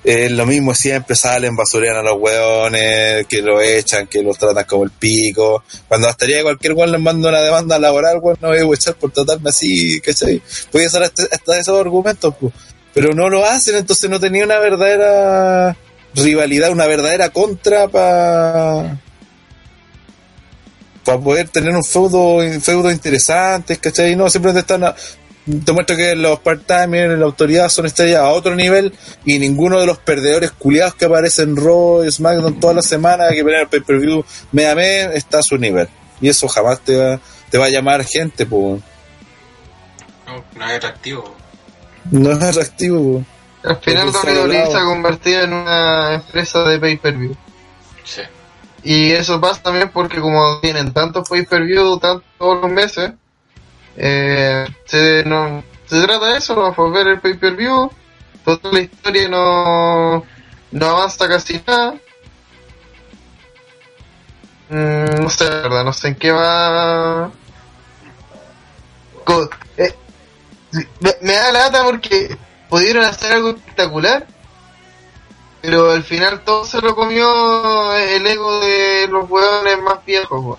[0.05, 4.65] es lo mismo siempre, salen, basurean a los weones, que lo echan, que los tratan
[4.65, 5.65] como el pico.
[5.87, 9.11] Cuando bastaría cualquier weón les manda una demanda laboral, weón, no voy a echar por
[9.11, 10.41] tratarme así, ¿cachai?
[10.70, 12.53] Puede usar hasta, hasta esos argumentos, pues.
[12.95, 15.77] Pero no lo hacen, entonces no tenía una verdadera
[16.23, 18.99] rivalidad, una verdadera contra para
[21.05, 24.15] para poder tener un feudo, feudo interesante, ¿cachai?
[24.15, 24.95] No, simplemente están a-
[25.65, 28.93] te muestro que los part-timers, la autoridad son estrellas a otro nivel
[29.25, 33.33] y ninguno de los perdedores culiados que aparecen en Raw y SmackDown todas las semanas
[33.33, 34.23] que pelean el pay-per-view
[34.53, 35.89] mes a mes está a su nivel.
[36.21, 37.19] Y eso jamás te va,
[37.51, 38.83] te va a llamar gente, pues.
[40.27, 41.35] No, no es atractivo.
[42.11, 43.25] No es atractivo, po.
[43.65, 47.37] Al final WWE se ha convertido en una empresa de pay-per-view.
[48.05, 48.23] Sí.
[48.85, 53.12] Y eso pasa también porque como tienen tantos pay-per-view todos los meses,
[53.97, 56.73] eh, se, no, se trata de eso, ¿no?
[56.73, 57.91] Por ver el pay-per-view,
[58.45, 60.25] toda la historia no,
[60.70, 61.95] no avanza casi nada.
[64.69, 67.31] Mm, no sé, la verdad, no sé en qué va...
[69.77, 69.95] Eh,
[71.01, 72.39] me, me da lata porque
[72.69, 74.27] pudieron hacer algo espectacular,
[75.63, 80.59] pero al final todo se lo comió el ego de los hueones más viejos.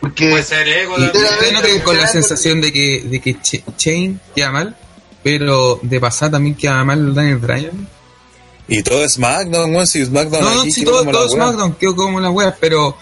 [0.00, 3.62] Porque Puede ser ego Y ustedes no con la sensación de que, de que Ch-
[3.76, 4.76] Chain queda mal,
[5.22, 7.88] pero de pasada también queda mal Daniel Bryan.
[8.66, 11.28] Y todo es SmackDown, weón, si SmackDown No, no, aquí quedó todo, la wea.
[11.28, 12.96] SmackDown quedó como las weas, pero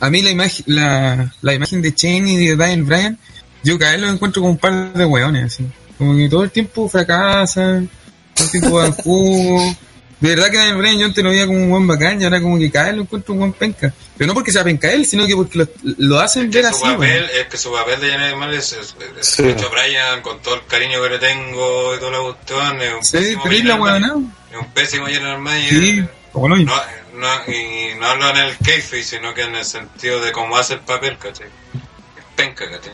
[0.00, 3.18] a mí la imagen, la, la imagen de Chain y de Daniel Bryan,
[3.62, 5.66] yo cada vez lo encuentro como un par de weones, así.
[5.98, 7.88] Como que todo el tiempo fracasan,
[8.34, 9.76] todo el tiempo dan jugo.
[10.20, 12.40] De verdad que Daniel Bryan yo antes lo veía como un buen bacán y ahora
[12.40, 13.92] como que cada vez lo encuentro un buen penca.
[14.16, 16.84] Pero no porque sea penca él, sino que porque lo, lo hacen que ver su
[16.86, 19.42] así, papel, es que su papel de Janet Mal es, es, es Sí.
[19.42, 23.36] Brian con todo el cariño que le tengo y toda la cuestión es un Sí,
[23.44, 23.86] pésimo.
[23.98, 24.32] ¿no?
[24.50, 26.56] es un pésimo general manager Sí, como no.
[26.56, 26.72] no,
[27.16, 30.74] no, y no hablo en el kayfabe sino que en el sentido de cómo hace
[30.74, 31.48] el papel ¿cachai?
[31.48, 32.92] es penca ¿cachai?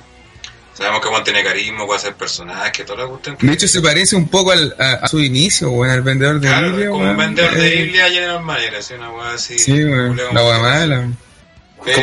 [0.74, 4.16] Sabemos que Juan tiene carisma puede hacer personajes toda la cuestión De hecho, se parece
[4.16, 7.16] un poco al, a, a su inicio, weón, al vendedor de claro, Biblia, como un
[7.16, 9.58] vendedor de Eh, Biblia General Manager así una weá así.
[9.58, 11.08] Sí, weón, la weá como- mala.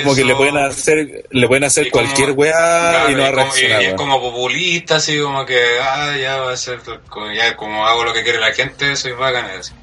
[0.01, 3.27] Como que le pueden hacer, le pueden hacer como- cualquier weá Claro, y no va
[3.27, 6.79] a como- reaccionar, y es como populista, así como que, ah, ya va a ser,
[7.09, 9.73] como, ya como hago lo que quiere la gente, soy bacán, así.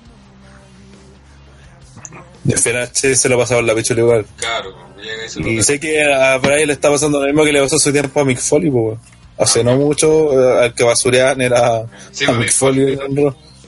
[2.52, 4.26] Final che, se lo pasaba en la pichula igual.
[4.36, 7.60] Claro, llega y Y sé que a Brian le está pasando lo mismo que le
[7.60, 9.00] pasó su tiempo a Mick Foley, po, weón.
[9.36, 12.98] Hace no mucho, eh, al que basureaban era Sí, a pues, Mick Foley.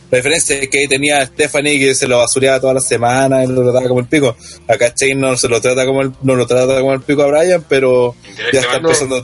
[0.08, 3.42] La diferencia es que ahí tenía a Stephanie que se lo basureaba toda la semana
[3.42, 4.36] y lo trataba como el pico.
[4.68, 7.26] Acá Shane no se lo trata como el, no lo trata como el pico a
[7.26, 8.14] Brian, pero
[8.52, 9.22] ya está empezando a,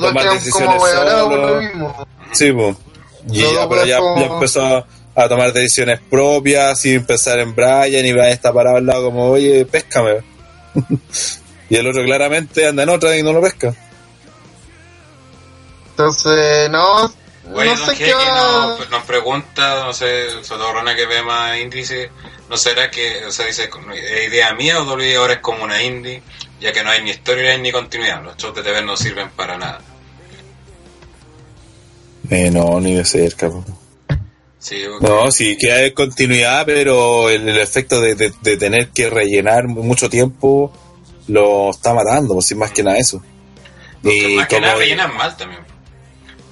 [0.00, 2.06] tomar decisiones solo.
[2.32, 2.76] Sí, po.
[3.30, 8.04] Y ya, pero ya, ya empezó a, a tomar decisiones propias sin pensar en Brian
[8.04, 10.22] y Brian está parado al lado como, oye, péscame.
[11.68, 13.74] y el otro claramente anda en otra y no lo pesca.
[15.90, 17.12] Entonces, no,
[17.54, 18.76] Oye, no sé qué va...
[18.78, 22.10] nos, nos pregunta, no sé, sobre todo Rona que ve más índice,
[22.48, 25.82] ¿no será que, o sea, dice, ¿es idea mía o WWE ahora es como una
[25.82, 26.22] indie?
[26.60, 29.58] Ya que no hay ni storyline ni continuidad, los shows de TV no sirven para
[29.58, 29.80] nada.
[32.30, 33.50] Eh, no, ni de cerca.
[33.50, 33.64] po.
[34.62, 34.84] Sí.
[35.00, 39.66] No, sí que hay continuidad, pero el, el efecto de, de- de tener que rellenar
[39.66, 40.72] mucho tiempo
[41.26, 43.20] lo está matando, pues, sin más que nada eso.
[44.02, 45.62] Porque más que nada rellenan mal también.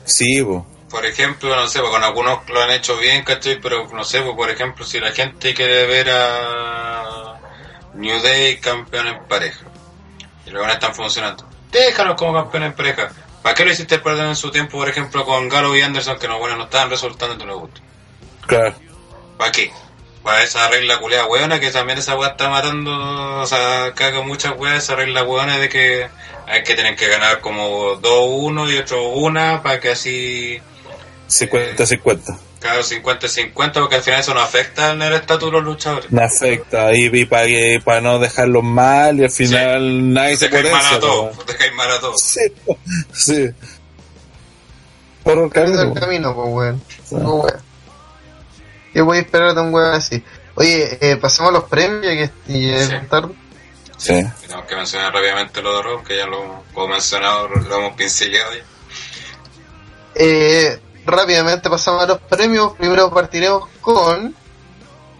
[0.04, 0.66] Sí, po.
[0.90, 3.60] Por ejemplo, no sé, con algunos lo han hecho bien, ¿cachai?
[3.60, 7.38] Pero no sé, por ejemplo, si la gente quiere ver a
[7.94, 9.66] New Day campeón en pareja
[10.46, 13.12] y luego no están funcionando, déjalos como campeón en pareja.
[13.42, 16.26] ¿Para qué lo hiciste perder en su tiempo, por ejemplo, con Gallo y Anderson, que
[16.28, 17.80] no, bueno, no estaban resultando y no les gusta?
[18.50, 18.74] Claro.
[19.38, 19.70] ¿Para qué?
[20.22, 24.52] Para esa regla culeada hueona, que también esa weá está matando, o sea, caga muchas
[24.58, 26.08] weas, esa regla hueona de que
[26.46, 30.60] hay que tener que ganar como 2-1 y otro 1 para que así
[31.28, 32.38] 50-50.
[32.60, 36.12] Claro, 50-50, porque al final eso no afecta en el estatus de los luchadores.
[36.12, 36.94] Me afecta.
[36.94, 40.94] Y, y para, que- para no dejarlos mal y al final nadie se Dejáis mal
[40.96, 42.20] a todos, dejáis mal a todos.
[42.20, 42.40] Sí,
[43.14, 43.48] sí.
[45.22, 45.80] Por el camino.
[45.82, 45.94] el po.
[45.94, 46.82] camino, pues, weón.
[48.92, 50.22] ¿Qué voy a esperar de un weón así?
[50.56, 52.94] Oye, eh, pasemos a los premios, ya que y, eh, Sí.
[53.08, 53.34] tarde.
[53.96, 54.22] Sí.
[54.40, 58.54] Tenemos que mencionar rápidamente lo de Rob, que ya lo hemos mencionado, lo hemos pincelado
[58.54, 58.64] ya.
[60.14, 62.72] Eh, rápidamente pasamos a los premios.
[62.76, 64.34] Primero partiremos con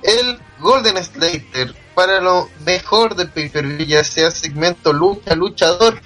[0.03, 6.01] el Golden Slater para lo mejor del pay-per-view, ya sea segmento lucha, luchador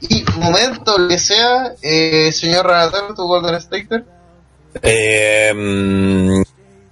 [0.00, 1.72] y momento, lo que sea.
[1.82, 4.04] Eh, señor Renatar, tu Golden Slater.
[4.82, 6.42] Eh, mm,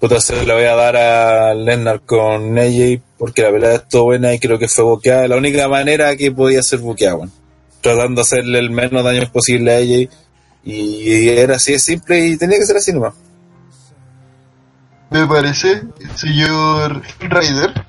[0.07, 4.33] Puta, se la voy a dar a Lennart con AJ porque la pelea estuvo buena
[4.33, 5.27] y creo que fue boqueada.
[5.27, 7.29] La única manera que podía ser boqueada.
[7.81, 10.09] Tratando de hacerle el menos daño posible a AJ.
[10.63, 13.15] Y era así de simple y tenía que ser así nomás.
[15.11, 15.83] Me parece,
[16.15, 17.85] señor Raider.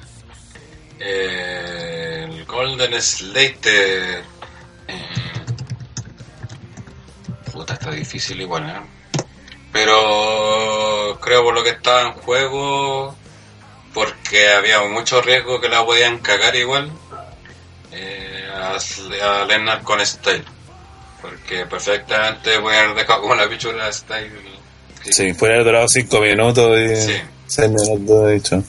[0.99, 4.23] Eh, el Golden Slater.
[4.87, 5.03] eh,
[7.53, 8.96] puta, está difícil igual, ¿eh?
[9.71, 13.15] Pero creo por lo que estaba en juego,
[13.93, 16.91] porque había mucho riesgo que la podían cagar igual,
[17.91, 18.75] eh, a,
[19.41, 20.43] a Lennart con Style.
[21.21, 24.31] Porque perfectamente voy a haber dejado como la pichula de Style.
[25.09, 27.21] Sí, puede haber durado 5 minutos y Sí.
[27.47, 28.63] 6 minutos, de hecho.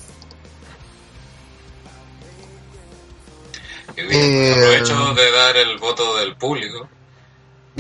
[3.97, 6.89] Y Eh, aprovecho de dar el voto del público.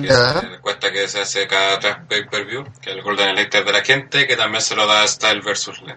[0.00, 0.28] Que Ya.
[0.38, 3.72] es la encuesta que se hace cada tres pay-per-view, que es el Golden Elector de
[3.72, 5.96] la gente, que también se lo da Style versus Len.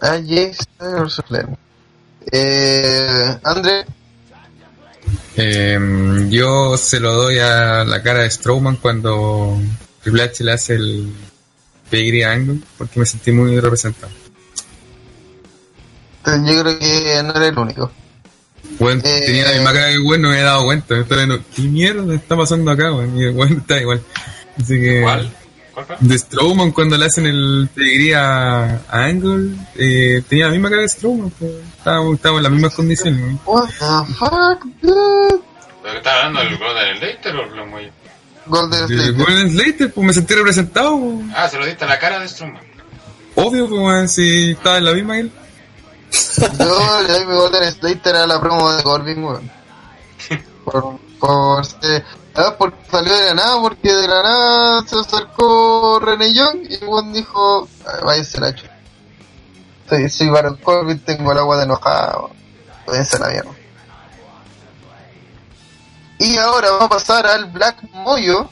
[0.00, 1.56] Ah, yes, versus Len.
[2.32, 3.84] Eh, André,
[5.36, 5.78] Eh,
[6.28, 9.58] yo se lo doy a la cara de Strowman cuando
[10.02, 11.14] Triple H le hace el
[11.88, 14.12] pedigree Angle, porque me sentí muy representado.
[16.26, 17.90] yo creo que no era el único.
[18.80, 20.96] Bueno, Eh, tenía la misma cara que bueno, no me he dado cuenta.
[20.96, 23.16] Entonces, no, ¿Qué mierda está pasando acá, weón?
[23.16, 24.02] Y el weón está igual.
[24.60, 25.02] Así que.
[25.02, 25.30] ¿Cuál?
[26.00, 30.82] De Strowman cuando le hacen el pedigree a, a Angle, eh, tenía la misma cara
[30.82, 31.30] que Strowman.
[31.30, 31.52] Pues.
[31.78, 33.20] Estábamos, estábamos en las mismas condiciones.
[33.20, 33.40] weón.
[33.46, 35.40] What the fuck, dude?
[35.82, 37.90] ¿Pero estaba hablando del Golden Elector o lo muy...
[38.46, 39.12] Golden De Slater.
[39.14, 40.98] Golden Slater, pues me sentí representado.
[40.98, 41.26] pues.
[41.34, 42.62] Ah, se lo diste a la cara de Strowman.
[43.36, 45.30] Obvio, pues, weón, si estaba en la misma él.
[46.58, 49.50] Yo le doy mi Golden Slater a la promo de Corbin, weón.
[50.64, 56.00] Por, por, eh, ah, porque salió de la nada, porque de la nada se acercó
[56.00, 58.54] René Young y weón dijo, "Ay, váyase la.
[59.88, 62.30] Soy, soy Baron Corbin, tengo el agua de enojado.
[62.86, 63.50] Váyanse a la mierda.
[66.18, 68.48] Y ahora vamos a pasar al Black Moyo,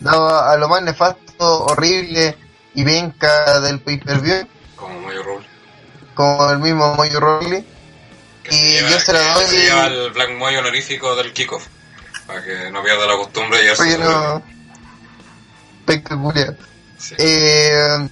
[0.00, 2.36] dado a lo más nefasto, horrible
[2.74, 5.49] y venca del pay-per-view, Como Moyo Rule.
[6.20, 7.20] Como el mismo Moyo.
[8.42, 11.32] Que Y se lleva, yo se la doy- se lleva el Black Moyo honorífico del
[11.32, 11.66] kickoff.
[12.26, 14.42] Para que no pierda la costumbre Oye, su- no.
[16.98, 17.14] Sí.
[17.18, 18.08] Eh,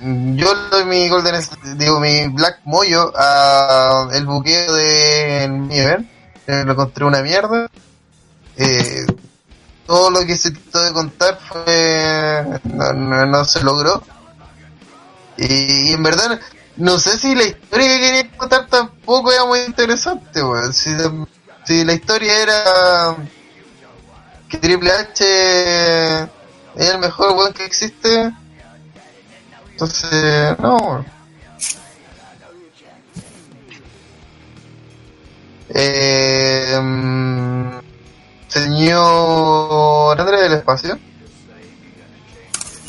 [0.00, 1.40] yo le doy mi Golden,
[1.76, 5.44] digo, mi Black Moyo a el buqueo de.
[6.46, 7.70] Eh, lo encontré una mierda.
[8.56, 9.06] Eh,
[9.86, 12.44] todo lo que se trató de contar fue.
[12.64, 14.02] No, no, no se logró.
[15.36, 16.40] Y, y en verdad,
[16.76, 20.72] no sé si la historia que quería contar tampoco era muy interesante, weón.
[20.72, 20.90] Si,
[21.64, 23.16] si la historia era
[24.48, 26.22] que Triple H
[26.76, 28.32] es el mejor weón que existe,
[29.70, 31.04] entonces, no.
[35.76, 36.80] Eh,
[38.48, 40.98] señor Andrés del Espacio.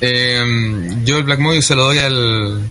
[0.02, 0.44] Eh,
[1.04, 2.70] yo el Black Mojo se lo doy al,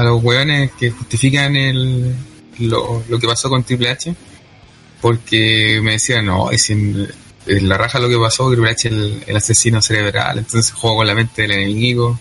[0.00, 2.14] a los weones que justifican el,
[2.58, 4.14] lo, lo que pasó con Triple H.
[5.00, 7.08] Porque me decían, no, es en,
[7.46, 11.06] en la raja lo que pasó, Triple H el, el asesino cerebral, entonces jugó con
[11.06, 12.18] la mente del enemigo.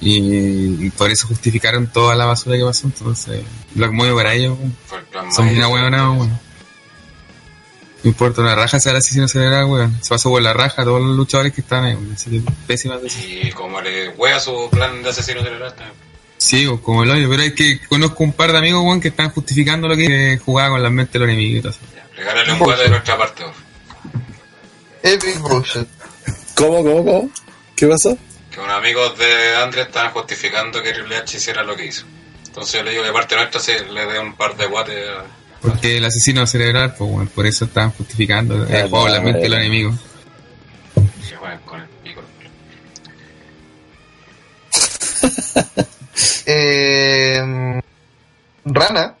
[0.00, 2.86] Y, y por eso justificaron toda la basura que pasó.
[2.88, 3.40] Entonces,
[3.74, 4.58] Black Mojo para ellos
[5.34, 5.56] son Moyo.
[5.56, 6.40] una huevona, weón.
[8.02, 9.96] No importa, una raja sea el asesino cerebral, weón.
[10.02, 12.12] Se pasó por la raja todos los luchadores que están ahí, weón.
[12.12, 13.48] Así que pésimas decisiones.
[13.48, 15.96] Y como le wea su plan de asesino cerebral también.
[16.44, 19.08] Sí, o como el hoyo, pero es que conozco un par de amigos, weón, que
[19.08, 21.80] están justificando lo que jugaba con la mente de los enemigos y todo eso.
[22.16, 23.54] Regálale un huevo de nuestra parte, vos.
[25.02, 25.88] Epic Bullshit.
[26.54, 27.30] ¿Cómo, cómo, cómo?
[27.74, 28.16] ¿Qué pasó?
[28.50, 32.04] Que unos amigos de Andrés estaban justificando que Triple H hiciera lo que hizo.
[32.46, 35.08] Entonces yo le digo que de parte nuestra sí, le dé un par de guates
[35.08, 35.24] a-
[35.62, 39.20] Porque el asesino cerebral, pues, weón, por eso estaban justificando el Ah, juego con la
[39.20, 39.48] mente de eh.
[39.48, 39.94] los enemigos.
[41.28, 42.20] que jueguen con el pico.
[46.46, 47.40] Eh,
[48.64, 49.16] Rana.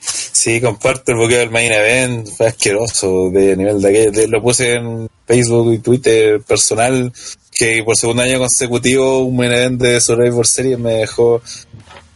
[0.00, 4.26] Sí, comparto el bloqueo del main event, fue asqueroso de nivel de aquello.
[4.28, 7.12] Lo puse en Facebook y Twitter personal,
[7.54, 11.40] que por segundo año consecutivo un main event de Survivor Series me dejó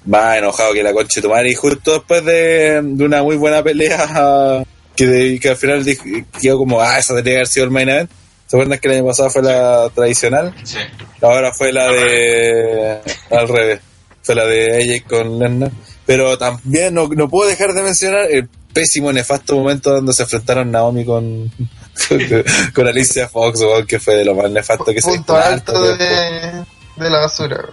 [0.06, 1.50] más enojado que la concha de tu madre.
[1.50, 4.64] Y justo después de, de una muy buena pelea,
[4.96, 7.88] que, de- que al final dije- quedó como, ah, esa que haber sido el main
[7.88, 8.10] event.
[8.48, 10.54] ¿Se acuerdan que el año pasado fue la tradicional?
[10.64, 10.78] Sí.
[11.20, 12.98] Ahora fue la de.
[13.30, 13.80] al revés.
[14.26, 15.72] Fue la de AJ con Lennon.
[16.04, 20.70] Pero también no, no puedo dejar de mencionar el pésimo, nefasto momento donde se enfrentaron
[20.70, 21.50] Naomi con,
[22.08, 22.20] con,
[22.74, 25.96] con Alicia Fox, que fue de lo más nefasto que se Punto visto en alto
[25.96, 26.64] de,
[26.96, 27.64] de la basura.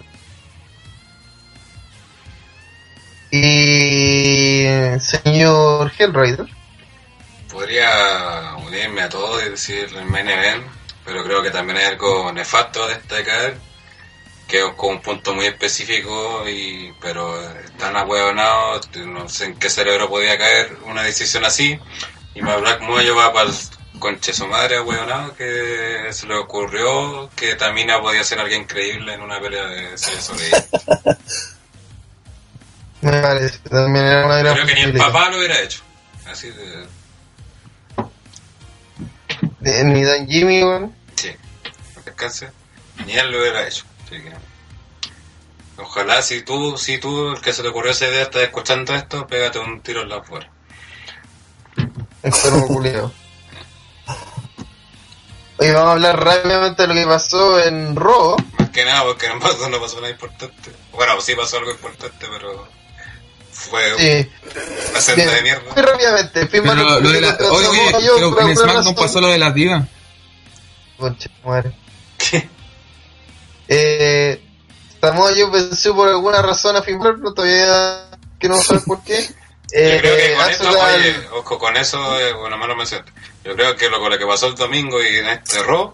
[3.32, 4.67] Y
[4.99, 6.45] señor Hellraider,
[7.51, 10.64] Podría unirme a todo y decir el main event,
[11.06, 13.53] pero creo que también hay algo nefasto a destacar,
[14.53, 19.67] que es como un punto muy específico, y pero están ahueonados, no sé en qué
[19.67, 21.80] cerebro podía caer una decisión así,
[22.35, 23.56] y más Black Moyo va para el
[23.98, 29.22] conche su madre ahueonado, que se le ocurrió que Tamina podía ser alguien creíble en
[29.23, 30.65] una pelea de sobre ella.
[33.01, 35.82] me parece, también era una gran Creo que ni el papá lo hubiera hecho.
[36.27, 36.85] Así de...
[39.61, 40.95] De- Ni Don Jimmy, weón.
[41.15, 41.32] Sí,
[42.06, 42.49] descanse.
[43.07, 43.85] Ni él lo hubiera hecho.
[44.14, 44.32] Así que,
[45.82, 49.25] ojalá si tú, si tú, el que se te ocurrió esa idea, estás escuchando esto,
[49.25, 50.48] pégate un tiro en la afuera.
[52.22, 53.11] Enfermo culiao.
[55.58, 58.35] Hoy vamos a hablar rápidamente de lo que pasó en Raw.
[58.59, 60.72] Más que nada porque no pasó, no pasó nada importante.
[60.92, 62.67] Bueno, sí pasó algo importante, pero
[63.51, 64.30] fue Sí.
[64.92, 65.74] una senda de mierda.
[65.74, 66.45] Muy rápidamente.
[66.48, 68.95] Pero Balor lo de la, oye, oye, pero en SmackDown razón.
[68.95, 69.83] pasó lo de las divas.
[70.98, 71.72] Concha madre.
[73.76, 74.42] Eh,
[75.02, 79.03] Samoa Joe venció por alguna razón a Finn Balor, no todavía que no sabes por
[79.03, 79.18] qué.
[79.72, 82.76] Eh, Yo creo que con esto, Asuka- oye, ojo, con eso, eh, bueno, más lo
[82.76, 83.06] mencioné.
[83.43, 85.93] Yo creo que lo, con lo que pasó el domingo y en este Raw,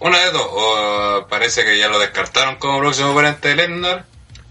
[0.00, 4.04] una de dos, o parece que ya lo descartaron como próximo oponente de Lesnar,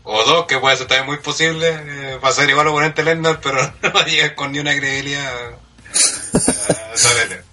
[0.03, 3.13] o dos, que puede ser también muy posible, eh, va a ser igual oponente de
[3.13, 5.31] Lesnar, pero no va a llegar con ni una credibilidad
[6.33, 7.43] a esa pelea.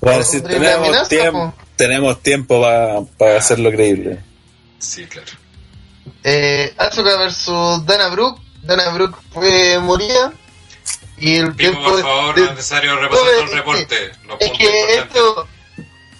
[0.00, 1.61] Bueno, si tenemos, amenaza, tiempo, po.
[1.76, 2.60] Tenemos tiempo
[3.18, 4.18] para hacerlo creíble.
[4.78, 5.28] Sí, claro.
[6.24, 8.40] eh, Asuka versus Dana Brooke.
[8.62, 10.32] Dana Brooke fue moría.
[11.18, 14.12] Y el tiempo por favor, de- no es necesario repasar todo el reporte.
[14.26, 15.48] Los Es que esto.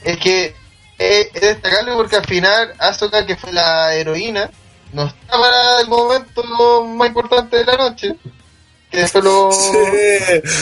[0.05, 0.55] Es que
[0.99, 4.51] es, es destacable porque al final Asuka, que fue la heroína,
[4.93, 8.15] no está para el momento más importante de la noche.
[8.93, 9.51] Después lo.
[9.53, 9.69] Sí,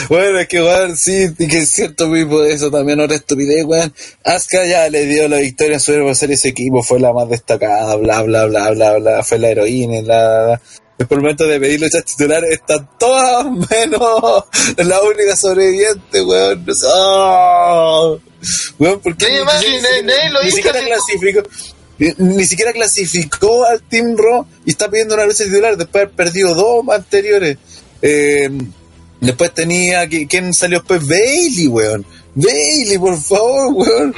[0.09, 3.93] bueno, es que weón, sí, y que es cierto, Pipo, eso también otra estupidez, weón.
[4.23, 7.95] Asuka ya le dio la victoria en su ser ese equipo, fue la más destacada,
[7.97, 10.61] bla, bla, bla, bla, bla, fue la heroína, la, la.
[10.97, 14.43] Después el momento de pedir luchas titulares, están todas menos
[14.77, 16.63] la única sobreviviente, weón.
[16.65, 18.15] No sé, ¡ah!
[18.79, 20.07] Weón, ¿por qué Oye, ni- ni-
[20.41, 21.41] ni hizo siquiera clasificó?
[21.97, 25.99] Ni, ni siquiera clasificó al Team Raw y está pidiendo una lucha titular después de
[26.05, 27.57] haber perdido dos anteriores.
[28.01, 28.49] Eh,
[29.19, 30.07] después tenía.
[30.07, 31.07] que- ¿Quién salió después?
[31.07, 32.05] Bailey, weón.
[32.35, 34.15] Bailey, por favor, weón.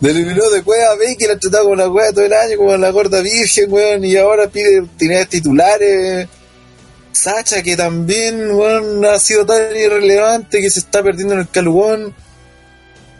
[0.00, 2.76] Eliminó de cueva a Bailey, la ha tratado como la cueva todo el año, como
[2.76, 4.04] la gorda virgen, weón.
[4.04, 6.28] Y ahora pide oportunidades titulares.
[7.12, 12.14] Sacha, que también, weón, ha sido tan irrelevante que se está perdiendo en el calugón.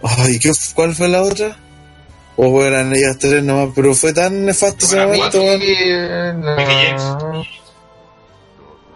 [0.03, 1.57] Ay, ¿qué, ¿cuál fue la otra?
[2.37, 5.61] O oh, eran ellas tres nomás, pero fue tan nefasto ese momento, weón.
[5.62, 6.33] Eh.
[6.57, 7.47] Mickey James.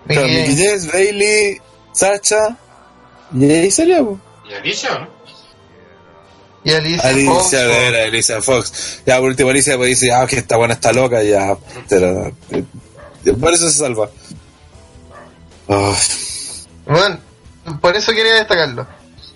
[0.08, 0.92] Claro, Mickey James.
[0.92, 1.60] Bailey,
[1.92, 2.56] Sacha.
[3.34, 4.20] Y ahí salió, po.
[4.48, 5.08] ¿Y Alicia, no?
[6.64, 9.00] Y Alicia, Fox, Alicia, era Alicia Fox.
[9.06, 11.56] Ya por último Alicia pues dice, ah, que esta buena está loca, ya.
[11.88, 12.64] Pero, eh,
[13.40, 14.08] por eso se salva.
[15.68, 15.94] Ay,
[16.86, 17.20] Bueno,
[17.80, 18.86] por eso quería destacarlo.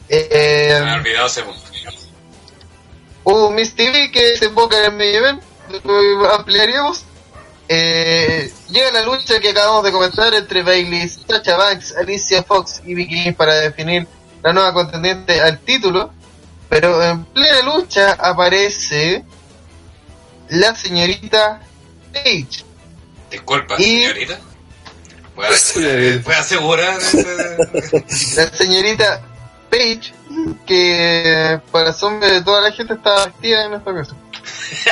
[0.09, 1.61] Eh, Me he olvidado ese punto.
[3.25, 5.43] hubo Miss TV que se enfoca en el medio event,
[6.37, 7.05] ampliaríamos.
[7.73, 12.95] Eh, llega la lucha que acabamos de comentar entre Bailey, Sacha Banks, Alicia Fox y
[12.95, 14.09] Vicky para definir
[14.43, 16.13] la nueva contendiente al título.
[16.69, 19.25] Pero en plena lucha aparece
[20.49, 21.61] la señorita
[22.13, 22.65] Paige.
[23.31, 24.41] Disculpa, Y- señorita.
[25.37, 25.73] ¿Puedes
[26.25, 27.57] puede asegurar ese-
[28.37, 29.23] La señorita
[29.71, 30.13] Paige,
[30.67, 34.17] que para asombro de toda la gente estaba vestida en esta ocasión.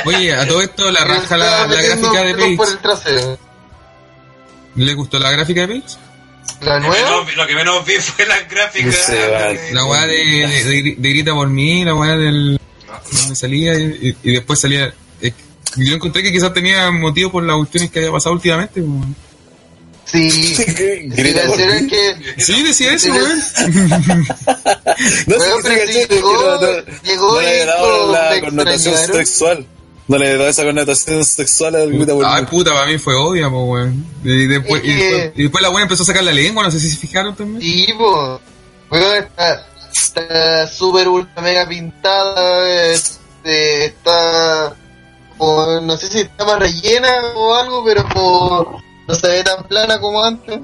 [0.05, 2.71] Oye, a todo esto la raja la, la gráfica de por Page.
[2.71, 3.39] el trasero.
[4.75, 5.97] ¿Le gustó la gráfica de Page?
[6.61, 8.95] La Lo que nueva, menos- lo que menos vi fue las gráficas.
[8.95, 9.73] Sí, vale.
[9.73, 12.59] La weá de, de, de- de Grita por mí, la weá del.
[13.19, 14.93] donde salía y, y después salía.
[15.21, 15.33] eh,
[15.77, 18.81] yo encontré que quizás tenía motivo por las cuestiones que había pasado últimamente.
[18.81, 19.05] pues.
[20.11, 20.55] Sí.
[21.09, 23.39] Grita Sí, que Sí, decía eso, weón.
[25.27, 29.25] No sé Bueno, pero sí llegó- no, no- llegó no le dado la connotación extrañaron.
[29.25, 29.65] sexual.
[30.07, 32.47] No le dado esa connotación sexual al grita por Ay, mí.
[32.49, 34.05] puta, para mí fue obvia, pues, weón.
[34.23, 36.79] Y después, y después, y después la weá empezó a sacar la lengua, no sé
[36.79, 37.61] si se fijaron también.
[37.61, 38.41] Sí, po.
[38.89, 42.91] Bueno, está está súper ultra mega pintada.
[42.91, 44.75] Este, está.
[45.37, 49.63] como- no sé si está más rellena o algo, pero como no se ve tan
[49.63, 50.59] plana como antes.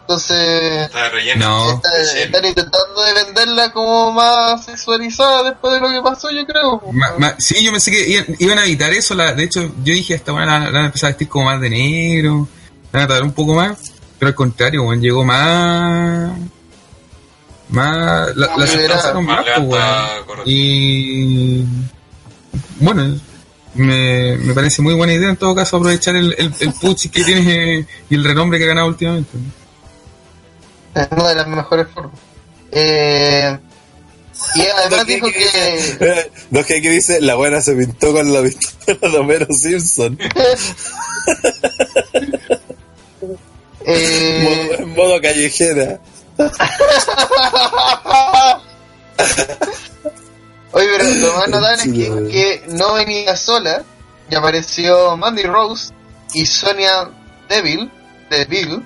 [0.00, 1.46] entonces Está relleno.
[1.66, 1.70] No.
[1.74, 6.82] está- están intentando de venderla como más sexualizada después de lo que pasó, yo creo.
[6.92, 9.14] Ma- ma- sí, yo pensé que iban, iban a evitar eso.
[9.14, 11.44] La, de hecho, yo dije, esta buena la, la van a empezar a vestir como
[11.44, 12.48] más de negro.
[12.90, 13.78] La van a tardar un poco más.
[14.18, 16.32] Pero al contrario, weón, llegó más.
[17.68, 18.34] Más.
[18.36, 18.74] La, la Más
[19.22, 20.42] más, pues, correcto.
[20.50, 21.64] Y.
[22.80, 23.16] Bueno,
[23.74, 27.22] me, me parece muy buena idea en todo caso aprovechar el, el, el push que
[27.24, 29.30] tienes y el renombre que ha ganado últimamente.
[30.94, 32.18] Es una de las mejores formas.
[32.72, 33.56] Eh,
[34.54, 35.44] y además dijo que
[36.00, 40.18] Eh, No, que aquí dice, la buena se pintó con la pistola de Homero Simpson.
[43.86, 46.00] eh, Modo- en modo callejera.
[50.72, 53.82] Oye, pero lo más notable es que, que no venía sola
[54.30, 55.92] y apareció Mandy Rose
[56.34, 57.10] y Sonia
[57.48, 57.90] Deville,
[58.30, 58.80] Deville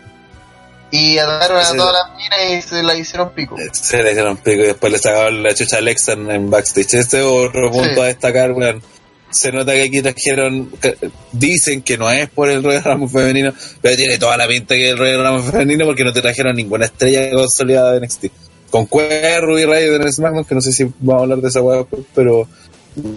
[0.91, 3.57] y atacaron a todas las minas y se la hicieron pico.
[3.73, 6.95] Se le hicieron pico y después le sacaron la chucha a Alexa en, backstage.
[6.95, 8.01] Este es otro punto Sí.
[8.01, 8.83] a destacar, weón.
[9.31, 10.97] Se nota que aquí trajeron, que-
[11.33, 14.87] dicen que no es por el Royal Rumble femenino, pero tiene toda la pinta que
[14.87, 18.27] es el Royal Rumble femenino porque no te trajeron ninguna estrella consolidada de NXT.
[18.75, 21.63] Con Cuerro y Rayo de SmackDown, que no sé si vamos a hablar de esa
[21.63, 22.49] weá pero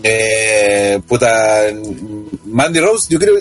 [0.03, 1.63] eh, puta
[2.45, 3.37] Mandy Rose, yo creo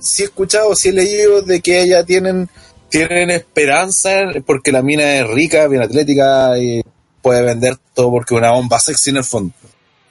[0.00, 2.48] sí he escuchado, sí he leído de que ella tienen
[2.88, 4.10] tienen esperanza
[4.44, 6.82] porque la mina es rica, bien atlética y
[7.22, 9.54] puede vender todo porque una bomba sexy en el fondo.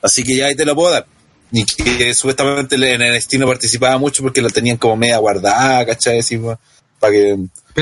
[0.02, 1.06] Así que ya ahí te lo puedo dar.
[1.52, 6.20] Y que supuestamente en el estilo participaba mucho porque la tenían como media guardada, ¿cachai?
[6.20, 6.58] Así, pa-
[6.98, 7.38] para que...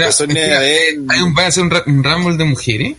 [0.08, 0.16] Pues,
[0.60, 2.96] Deville- hay un, van a hacer un, un Rumble de mujeres.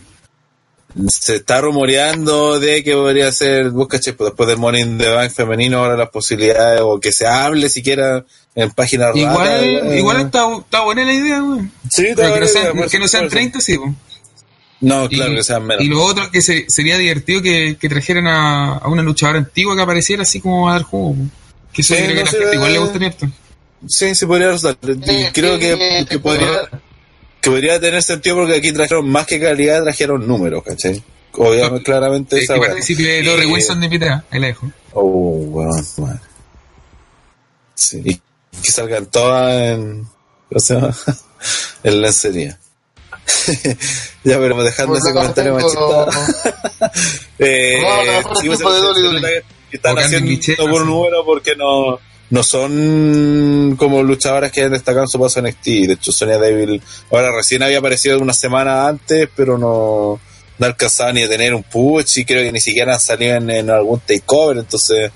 [1.07, 5.31] Se está rumoreando de que podría ser, vos caché, pues después del Morning the Bank
[5.31, 9.97] femenino, ahora las posibilidades, o que se hable siquiera en páginas Igual, raras, eh.
[9.99, 11.61] igual está, está buena la idea, güey.
[11.89, 13.35] Sí, está que no buena sean, idea, por que no sean supuesto.
[13.37, 13.95] 30, sí, po.
[14.81, 15.83] No, Y- claro, que sean menos.
[15.85, 19.75] Y lo otro que se- sería divertido que, que trajeran a, a una luchadora antigua
[19.75, 21.15] que apareciera así como a dar juego.
[21.71, 23.27] Que eso Sí, que a la gente igual le eh, gustaría esto.
[23.87, 24.91] Sí, sí podría resultar.
[25.07, 26.47] Eh, creo eh, que, eh, que podría,
[27.41, 31.03] que podría tener sentido porque aquí trajeron más que calidad, trajeron números, ¿cachai?
[31.33, 32.69] Obviamente, claramente esa que weá.
[32.69, 34.25] participe Torre Wilson de invitada.
[34.29, 34.71] Ahí la dejo.
[34.93, 35.05] Oh,
[35.49, 36.19] weón, madre.
[37.73, 38.21] Sí, y
[38.61, 40.05] que salgan todas en.
[40.49, 40.95] ¿Cómo se llama?
[41.83, 42.59] en lencería.
[44.23, 46.07] ya, pero dejando Pues ese comentario machista.
[47.39, 48.29] eh, No, no,
[48.61, 51.97] pues, Están haciendo por un número porque no,
[52.31, 55.65] no son como luchadoras que han destacado en su paso en NXT.
[55.65, 60.19] De hecho, Sonia Deville ahora recién había aparecido una semana antes, pero no,
[60.57, 63.49] no alcanzaba ni a tener un push y creo que ni siquiera han salido en,
[63.49, 64.57] en algún takeover.
[64.57, 65.11] Entonces,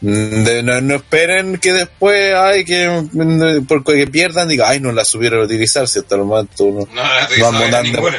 [0.00, 4.80] mm, de- no, no esperen que después, ay, que mm, porque que pierdan, diga, ay,
[4.80, 6.88] no la supieron utilizar, si hasta el momento no,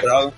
[0.06, 0.33] No.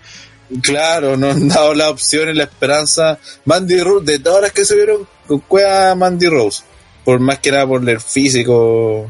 [0.61, 3.19] Claro, no han dado la opción y la esperanza.
[3.43, 6.63] Mandy Rose, de todas las que se vieron, con cueva Mandy Rose.
[7.07, 9.09] Por más que nada por el físico,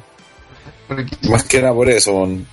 [1.30, 2.14] más que nada por eso.
[2.14, 2.48] mon.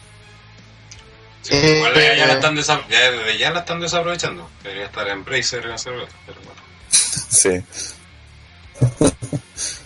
[1.42, 4.48] Sí, igual ya, ya la Eh, están desa- ya desde ya la están desaprovechando.
[4.62, 5.92] Debería estar en Bracer en hacer
[6.24, 6.62] pero bueno.
[7.28, 7.62] Sí.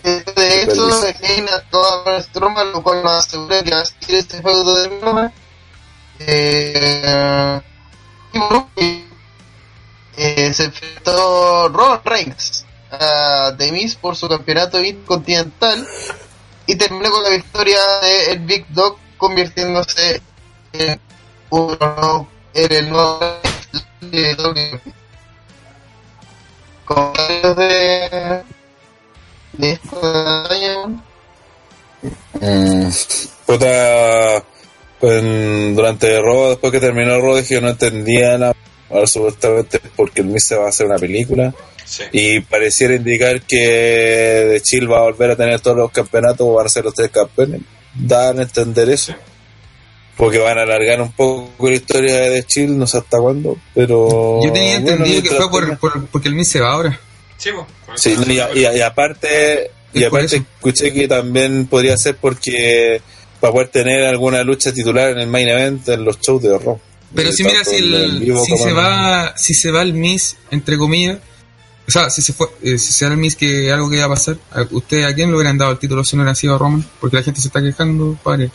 [0.03, 0.89] De hecho,
[1.21, 5.31] Reina toda Stroma, lo cual nos asegura que va a seguir este feudo de Roma.
[6.19, 7.61] Eh,
[8.77, 9.03] y
[10.15, 15.87] eh, se enfrentó Roman Reigns a The Miz por su campeonato intercontinental
[16.65, 20.21] y terminó con la victoria de el Big Dog convirtiéndose
[20.73, 20.99] en
[21.49, 23.19] uno en el nuevo
[24.01, 24.79] de de
[29.53, 30.87] de batalla.
[32.33, 32.89] Mm,
[33.45, 34.43] puta,
[34.99, 35.23] pues,
[35.75, 38.55] durante Raw, después que terminó Raw, dije que no entendía la.
[38.89, 41.53] Ahora supuestamente es porque el Miz se va a hacer una película.
[41.89, 42.03] Sí.
[42.11, 46.53] Y pareciera indicar que de Chill va a volver a tener todos los campeonatos o
[46.53, 47.61] van a ser los tres campeones.
[47.95, 49.15] Dan a entender eso.
[50.15, 53.57] Porque van a alargar un poco la historia de Chill, no sé hasta cuándo.
[53.73, 54.39] Pero.
[54.43, 56.99] Yo tenía bueno, entendido que fue por, por- porque el Miz se va ahora.
[57.37, 63.01] Sí, no, y, y- y aparte, y aparte escuché que también podría ser porque
[63.39, 66.79] para poder tener alguna lucha titular en el main event en los shows de Raw.
[67.15, 70.77] Pero Y si mira, si, el, si se va, si se va el Miss, entre
[70.77, 71.17] comillas,
[71.89, 74.05] o sea, si se fue, eh, si se da el Miss que algo que iba
[74.05, 76.55] a pasar, ¿a ¿usted a quién le hubieran dado el título si no hubiera sido
[76.55, 76.85] a Roman?
[77.01, 78.51] Porque la gente se está quejando, padre.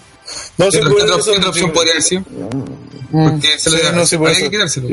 [0.57, 2.25] No, ¿Qué sí, otra, otra opción podría haber sido?
[3.13, 4.51] Porque se lo Sí, había no, sí, por había eso.
[4.51, 4.89] que quitárselo.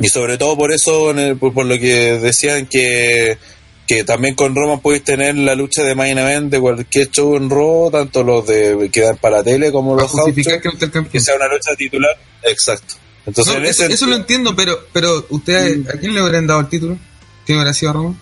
[0.00, 3.38] Y, sobre todo por eso, en el- por, por lo que decían que
[3.86, 7.50] que también con Roman podéis tener la lucha de main event de cualquier show en
[7.50, 10.60] Raw, tanto los de que dan para tele como los house que
[10.94, 12.16] no que sea una lucha titular.
[12.42, 12.94] Exacto.
[13.26, 16.46] Entonces, No, en eso, ese eso lo entiendo, pero, pero ustedes, ¿a quién le habrían
[16.46, 16.96] dado el título?
[17.46, 18.20] ¿Quién hubiera sido Ramón?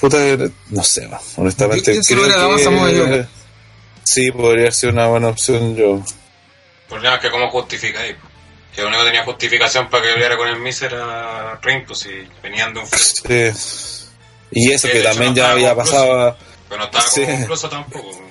[0.00, 0.18] Puta,
[0.70, 1.94] no sé, man, honestamente.
[1.94, 2.64] Yo- yo creo que-
[3.08, 3.28] Joe.
[4.04, 5.96] Sí, podría ser una buena opción yo.
[5.96, 6.02] El
[6.88, 8.16] problema es que cómo justifica ahí.
[8.74, 11.98] Que lo único que tenía justificación para que peleara con el Miz era Ring, pues
[11.98, 12.10] si
[12.42, 12.86] venían de un.
[12.86, 13.50] Sí.
[14.52, 16.36] Y eso Sí, que hecho, también no ya había pasado,
[16.68, 17.24] Pero no estaba Sí.
[17.46, 18.22] como tampoco.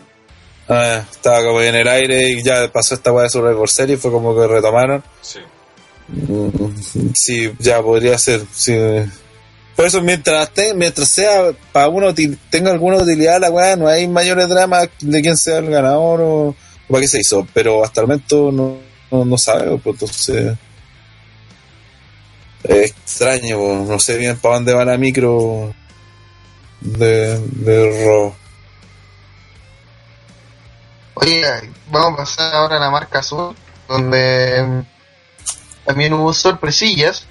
[0.70, 4.12] ah, estaba como en el aire y ya pasó esta weá de Survivor Series, fue
[4.12, 5.04] como que retomaron.
[5.22, 5.40] Sí.
[7.14, 8.42] Sí, ya podría ser.
[8.54, 8.74] Sí.
[9.76, 12.14] Por eso, mientras, mientras sea para uno
[12.50, 16.56] tenga alguna utilidad la weá, no hay mayores dramas de quién sea el ganador o,
[16.88, 17.48] para qué se hizo.
[17.54, 18.78] Pero hasta el momento no,
[19.24, 20.58] no, sabemos, pues entonces.
[22.64, 25.74] Es extraño, pues, no sé bien para dónde va la micro
[26.82, 28.34] de, de Raw.
[31.14, 31.44] Oye,
[31.92, 33.56] vamos a pasar ahora a la marca azul,
[33.88, 34.86] donde
[35.88, 37.26] también hubo sorpresillas.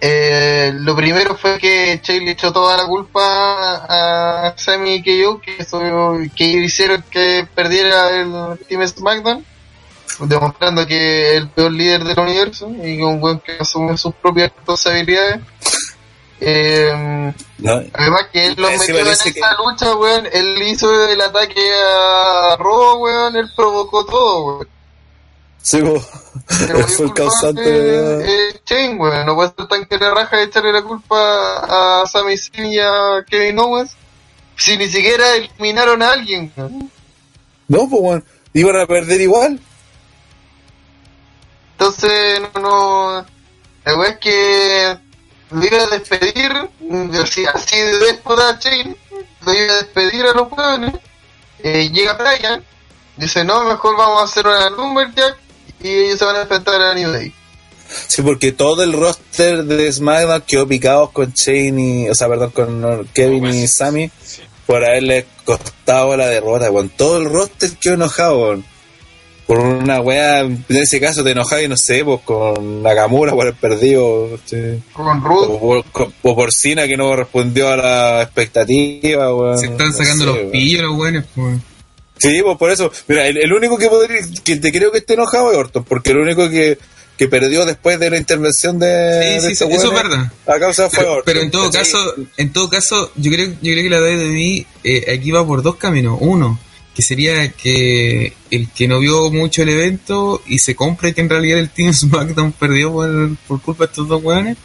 [0.00, 3.86] Eh, lo primero fue que Che le echó toda la culpa
[4.48, 5.22] a Sammy y que,
[5.58, 9.46] eso- que hicieron que perdiera el Team SmackDown,
[10.20, 14.14] demostrando que es el peor líder del universo y que un buen que asume sus
[14.16, 15.40] propias responsabilidades.
[16.40, 17.72] Eh, ¿no?
[17.94, 20.26] Además que él lo Sí, metió en esa lucha, weón.
[20.30, 23.36] Él hizo el ataque a Raw, weón.
[23.36, 24.68] Él provocó todo, weón.
[25.62, 26.02] Sí, pues,
[26.46, 28.48] Pero el culpable causante de...
[28.48, 29.26] es Shane, weón.
[29.26, 32.78] No puede ser tan que le raja de echarle la culpa a Sami Zayn y
[32.78, 33.92] a Kevin Owens.
[34.56, 36.90] Si ni siquiera eliminaron a alguien, weón.
[37.66, 39.58] No, pues bueno, iban a perder igual.
[41.72, 43.26] Entonces, no, no.
[43.84, 44.98] La weá es que
[45.50, 46.52] lo iba a despedir,
[47.22, 48.96] así, así de déspota Shane,
[49.44, 50.94] lo iba a despedir a los weones.
[51.58, 52.64] Eh, llega Brian,
[53.16, 55.43] dice: No, mejor vamos a hacer una Lumberjack
[55.84, 57.32] y ellos se van a enfrentar a New Day.
[58.08, 62.50] Sí, porque todo el roster de SmackDown quedó picados con Shane y, o sea, perdón,
[62.50, 64.40] con Kevin y Sammy Sí.
[64.66, 66.88] por haberle costado la derrota, weón.
[66.88, 68.64] Todo el roster quedó enojado, weón.
[69.46, 73.42] Por una weá, en ese caso te enojaba y no sé, pues con Nakamura por
[73.42, 74.82] haber perdido, sí.
[74.94, 79.58] Con o Ruth, por, con- o por Cena que no respondió a la expectativa, weón.
[79.58, 80.50] Se están No sacando sé, los weón.
[80.50, 81.58] pillos los buenos, pues.
[82.18, 82.90] Sí, pues por eso.
[83.08, 86.12] Mira, el, el único que podría, que te creo que esté enojado es Orton, porque
[86.12, 86.78] el único que,
[87.18, 90.32] que perdió después de la intervención de, Sí, de sí, eso es verdad.
[90.46, 91.22] A causa fue Pero, Orton.
[91.26, 91.82] pero en todo ¿cachai?
[91.82, 95.62] caso, en todo caso, yo creo, yo creo que la WWE eh, aquí va por
[95.62, 96.18] dos caminos.
[96.20, 96.58] Uno,
[96.94, 101.28] que sería que el que no vio mucho el evento y se compre que en
[101.28, 104.56] realidad el Team SmackDown perdió por, por culpa de estos dos weones.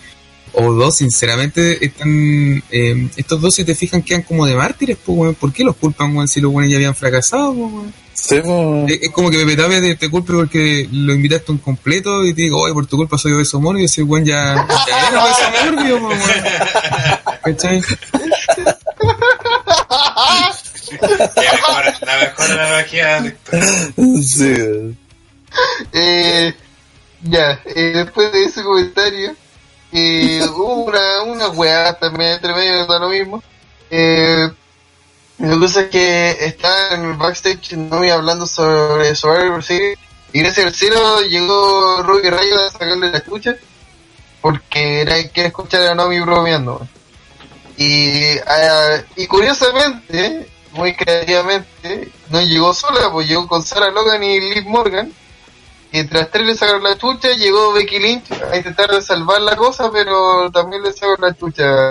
[0.62, 5.18] O dos, sinceramente, están eh, estos dos, si te fijan, quedan como de mártires, pues,
[5.18, 5.36] weón.
[5.36, 7.94] ¿Por qué los culpan, weón, si los weones ya habían fracasado, pues, weón?
[8.14, 8.92] Sí, pues.
[8.92, 12.26] Es, es como que Pepe Tapia te, te culpe porque lo invitaste a un completo
[12.26, 15.08] y te digo, oye, por tu culpa soy obeso morbio, y ese weón ya, ya
[15.08, 16.20] era obeso morbio, weón.
[17.44, 17.82] ¿Cachai?
[20.90, 23.36] Que mejor, la mejor analogía.
[24.24, 24.54] Sí.
[25.94, 26.54] eh,
[27.24, 29.36] ya, eh, después de ese comentario,
[29.92, 33.44] eh, hubo una, una weá también entre medio, da lo mismo.
[33.90, 34.50] Eh,
[35.40, 39.98] la cosa es que está en el backstage Nomi hablando sobre Survivor Series
[40.34, 43.56] y gracias al cielo llegó Ruby Rayo a sacarle la escucha
[44.42, 46.88] porque era quiere escuchar a Nomi bromeando.
[47.78, 54.40] Y, ah, y curiosamente, muy creativamente, no llegó sola, pues llegó con Sarah Logan y
[54.40, 55.14] Liv Morgan.
[55.92, 60.52] Las tres le sacaron la chucha, llegó Becky Lynch a intentar salvar la cosa, pero
[60.52, 61.90] también le sacaron la chucha.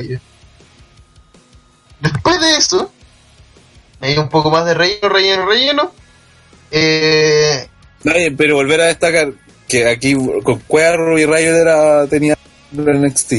[2.01, 2.93] Después de eso,
[4.01, 5.93] hay un poco más de relleno, relleno, relleno.
[6.71, 7.69] Eh,
[8.37, 9.33] pero volver a destacar
[9.69, 12.37] que aquí con Cuerro y Rayo era, tenía
[12.73, 13.33] en NXT.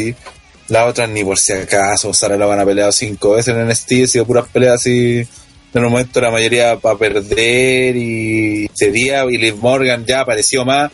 [0.68, 3.92] La otra ni por si acaso, Sara la van a pelear cinco veces en NXT,
[4.04, 5.28] ha sido puras peleas así.
[5.74, 10.92] En un momento la mayoría para perder y cedía y Liv Morgan ya apareció más.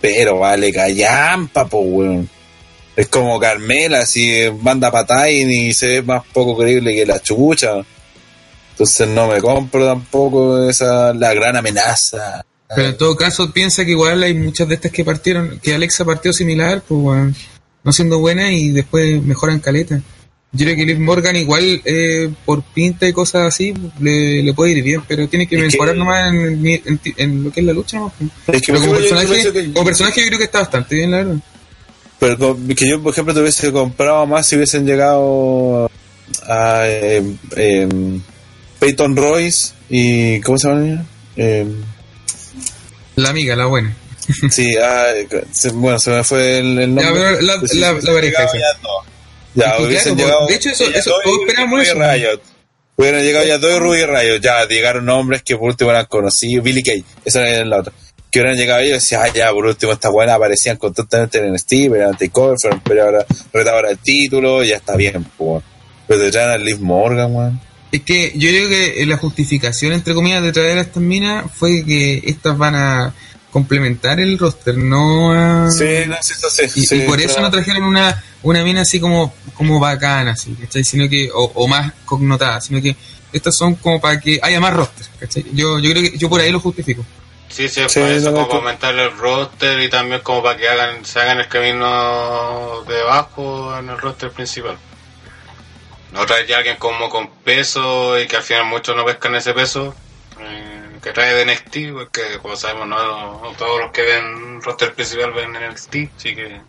[0.00, 2.28] Pero vale, callampa, po, weón.
[2.96, 7.76] Es como Carmela, así manda patá y se ve más poco creíble que la chucha.
[8.72, 12.44] Entonces no me compro tampoco esa la gran amenaza.
[12.74, 16.04] Pero en todo caso, piensa que igual hay muchas de estas que partieron, que Alexa
[16.04, 17.36] partió similar, pues, weón,
[17.84, 20.00] no siendo buena y después mejoran caleta.
[20.56, 24.70] Yo creo que Liv Morgan igual, eh, por pinta y cosas así, le, le puede
[24.72, 27.66] ir bien, pero tiene que Es que- mejorar nomás en, en- en lo que es
[27.66, 28.12] la lucha, ¿no?
[28.46, 30.94] Es que, Pero como yo personaje, pienso que- como personaje yo creo que está bastante
[30.94, 31.36] bien, la verdad.
[32.20, 35.90] pero que yo, por ejemplo, te hubiese comprado más si hubiesen llegado
[36.48, 37.22] a eh,
[37.56, 37.88] eh,
[38.78, 40.40] Peyton Royce y.
[40.40, 41.64] ¿Cómo se llama la niña?
[43.16, 43.94] La amiga, la buena.
[44.50, 45.06] sí, ah,
[45.74, 47.20] bueno, se me fue el, el nombre.
[47.36, 48.46] Ya, la- Pues la- la pareja.
[49.54, 50.46] Ya hubiesen claro, llegado.
[50.46, 50.84] de hecho, eso-
[51.24, 51.94] todos.
[51.94, 52.40] Riot.
[52.96, 54.40] Hubieran llegado ya dos Ruby Riot.
[54.40, 56.64] Ya llegaron nombres que por último eran conocidos.
[56.64, 57.92] Billy Kay, esa era la otra.
[58.30, 61.58] Que hubieran llegado ellos y decían, ah, ya, por último, estas buenas aparecían constantemente en
[61.58, 65.62] Steve, eran takeover, fueron peleadoras, retadoras el título, ya está bien, pues.
[66.06, 67.60] Pero te traen a Liv Morgan, weón.
[67.92, 71.84] Es que yo creo que la justificación, entre comillas, de traer a estas minas fue
[71.84, 73.14] que estas van a
[73.54, 75.70] complementar el roster, no a...
[75.70, 76.64] Sí, no, sí, eso sí.
[76.74, 80.56] Y, sí, y por eso no trajeron una, una mina así como, como bacana, así,
[80.60, 80.82] ¿cachai?
[80.82, 82.96] Sino que, o, o más connotada, sino que
[83.32, 85.44] estas son como para que haya más roster, ¿cachai?
[85.52, 87.06] Yo, yo creo que yo por ahí lo justifico.
[87.48, 90.20] Sí, sí, es Sí, para eso, no, como no, para aumentar el roster y también
[90.22, 94.76] como para que hagan, se hagan el camino de abajo en el roster principal.
[96.12, 99.52] No trae ya alguien como con peso y que al final muchos no pescan ese
[99.54, 99.94] peso.
[100.40, 100.73] eh,
[101.04, 105.34] que trae de NXT, porque como sabemos, no, no todos los que ven roster principal
[105.34, 106.60] ven NXT, así que.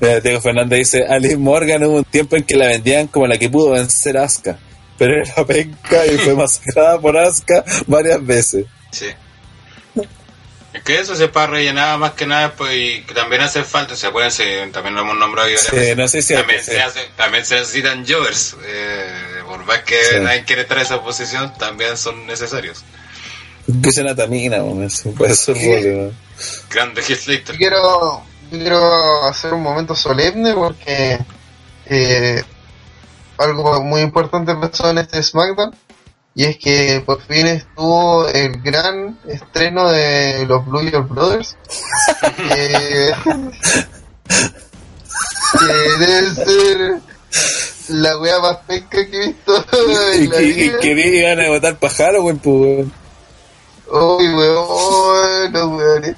[0.22, 3.38] Diego Fernández dice, a Liv Morgan hubo un tiempo en que la vendían como la
[3.38, 4.58] que pudo vencer Asuka,
[4.98, 8.66] pero era penca y fue masacrada por Asuka varias veces.
[8.90, 9.06] Sí.
[10.72, 13.94] Es que eso se para rellenar más que nada, pues, y que también hace falta,
[13.94, 17.44] se acuerdan, se- también lo hemos nombrado Sí, no sé si también, se hace- también
[17.44, 19.12] se necesitan jovers, eh,
[19.46, 20.16] por más que Sí.
[20.20, 22.84] nadie quiere estar en esa posición, también son necesarios.
[23.68, 24.58] Empieza una tamina,
[25.16, 26.12] puede ser rol, ¿no?
[26.70, 27.56] Grande Slater.
[27.56, 31.18] quiero, quiero hacer un momento solemne porque
[31.86, 32.42] eh,
[33.36, 35.74] algo muy importante pasó en este SmackDown
[36.34, 41.56] y es que por fin estuvo el gran estreno de los Blue Your Brothers
[42.36, 43.12] que,
[45.58, 45.66] que
[45.98, 47.00] debe ser
[47.88, 49.76] la wea más penca que he visto Y
[50.22, 50.78] en la que, y vida.
[50.80, 52.92] que iban a votar pájaro, güey, pues, weón.
[53.90, 56.16] Uy, weón, los weones.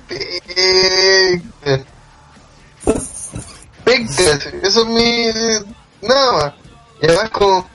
[3.85, 5.27] Pencas, eso es mi.
[6.03, 6.53] Nada más.
[7.03, 7.69] Y además, como,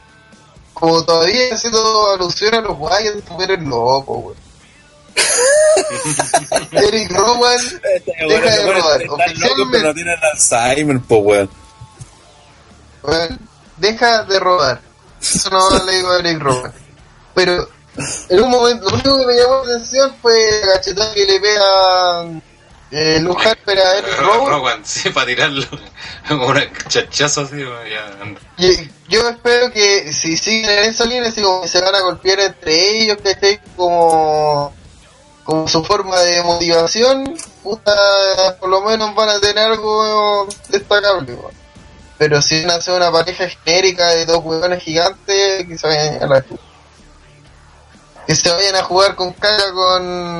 [0.79, 4.37] como todavía haciendo alusión a los Wyatt, tú eres loco, weón.
[6.71, 7.57] Eric Rowan,
[8.27, 8.97] deja de robar.
[8.99, 11.49] Pero no Oficialmente, tienen Alzheimer, weón.
[13.03, 13.39] weón,
[13.77, 14.81] deja de robar.
[15.21, 16.73] Eso no le digo a Eric Rowan.
[17.33, 17.67] Pero
[18.29, 21.39] en un momento, lo único que me llamó la atención fue la cachetada que le
[21.39, 22.23] pega
[22.91, 24.49] eh, Luke Harper a Eric Rowan.
[24.49, 25.65] Rowan, sí, para tirarlo.
[26.27, 28.17] Como un chachazo así, ya.
[28.57, 32.01] Y yo espero que si siguen en esa línea, así como que se van a
[32.01, 34.73] golpear entre ellos, que esté como,
[35.43, 37.93] como su forma de motivación, puta,
[38.59, 41.37] por lo menos van a tener algo destacable.
[42.17, 46.23] Pero si van a hacer una pareja genérica de dos huevones gigantes, que se vayan
[46.23, 46.45] a la.
[48.29, 50.35] Que se vayan a jugar con caca con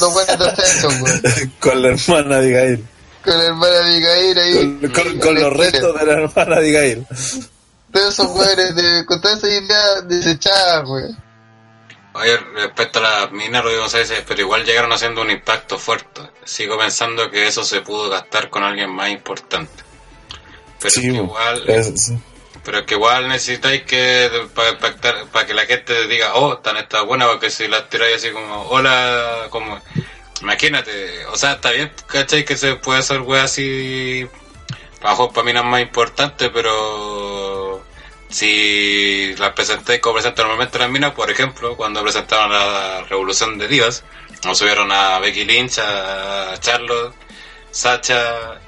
[0.00, 1.22] los buenos de Ascension, weón.
[1.58, 2.86] con la hermana de Gail.
[3.24, 4.54] Con la hermana Miguel ahí.
[4.80, 7.06] Con, con- con los restos de la hermana de Gail.
[7.90, 11.16] Todos esos hueones de, con todas esas ideas desechadas, weón.
[12.12, 16.20] Oye, respecto a las minas, Rodrigo González, pero igual llegaron haciendo un impacto fuerte.
[16.44, 19.82] Sigo pensando que eso se pudo gastar con alguien más importante.
[20.78, 22.18] Pero Sí, igual, Es- sí.
[22.64, 26.76] Pero es que igual necesitáis que para impactar, para que la gente diga, oh, están
[26.76, 29.80] estas buenas, porque si las tiráis así como, hola, como,
[30.42, 32.44] imagínate, o sea, está bien, ¿cachai?
[32.44, 34.26] Que se puede hacer wea así,
[35.02, 37.82] bajo para minas más importantes, pero
[38.28, 43.68] si las presentáis como presentan normalmente las minas, por ejemplo, cuando presentaron la Revolución de
[43.68, 44.04] Divas,
[44.44, 47.14] nos subieron a Becky Lynch, a Charlotte,
[47.70, 48.60] Sacha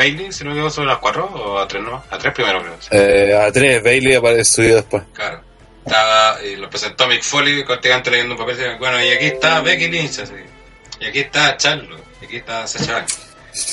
[0.00, 2.62] Bailey, si no me equivoco, sobre las cuatro o a tres no, a tres primero
[2.62, 2.76] creo.
[2.80, 2.88] sí.
[2.92, 5.02] Eh, a tres, Bailey apareció después.
[5.12, 5.42] Claro.
[5.84, 8.56] Estaba, y lo presentó Mick Foley, prácticamente leyendo un papel.
[8.74, 10.32] y Bueno, y aquí está Becky Lynch, así.
[11.00, 11.98] Y aquí está Charlo.
[12.20, 13.04] Y aquí está Sacha.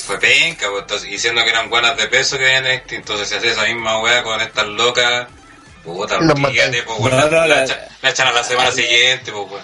[0.04, 2.96] Fue penca, pues, entonces, diciendo que eran buenas de peso que habían este.
[2.96, 5.28] Entonces, se hacía esa misma weá con estas locas.
[5.84, 6.54] Puta, Los pues,
[7.00, 9.62] No, la, no, la la- echa- la echan a la semana siguiente, pues.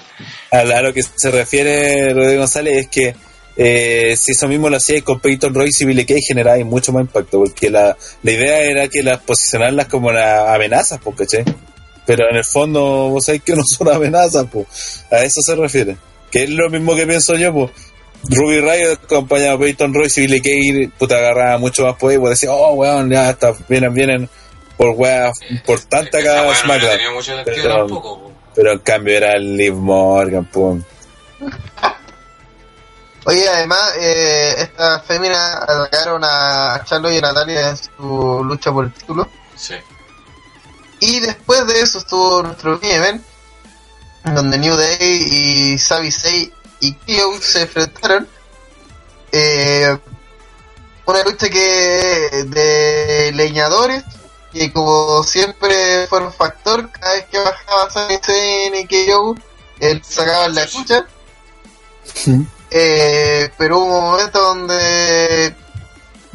[0.52, 3.16] A la- a lo que se refiere Rodrigo González es que
[3.56, 7.02] eh, si eso mismo lo hacía con Peyton Royce y Billy Kay generaba mucho más
[7.02, 11.44] impacto, porque la, la idea era que las posicionarlas como una amenazas, pues, ¿cachai?
[12.06, 14.66] Pero en el fondo, vos sabés que no son amenazas, pues.
[15.10, 15.96] A eso se refiere.
[16.30, 17.70] Que es lo mismo que pienso yo, pues.
[18.26, 22.30] Ruby Riot acompañado de Peyton Royce y Billy Kay, puta, agarraba mucho más poder, pues
[22.30, 24.28] decía, oh, weón, ya está, vienen, vienen
[24.78, 27.22] por weas importantes Esa acá weá no hubiera SmackDown.
[27.22, 28.34] sentido Pero-.
[28.54, 30.82] Pero en cambio era el Liv Morgan, pues.
[33.26, 38.84] Oye, además, eh, estas féminas atacaron a Charlo y a Natalia en su lucha por
[38.84, 39.28] el título.
[39.56, 39.74] Sí.
[41.00, 43.22] Y después de eso estuvo nuestro event,
[44.24, 48.28] donde New Day y Sami Zayn y Kyo se enfrentaron.
[49.32, 49.98] Eh,
[51.06, 54.04] una lucha que de leñadores,
[54.52, 59.34] que como siempre fueron factor, cada vez que bajaba Sami Zayn y Kyo,
[59.80, 61.06] él sacaba la lucha.
[62.76, 65.54] Eh, pero hubo un momento donde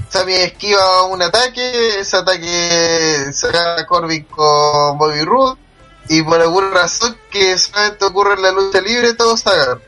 [0.08, 5.60] Sami esquiva un ataque, ese ataque saca Corbin con Bobby Roode
[6.08, 9.82] y por alguna razón que solamente ocurre en la lucha libre, todos se agarran.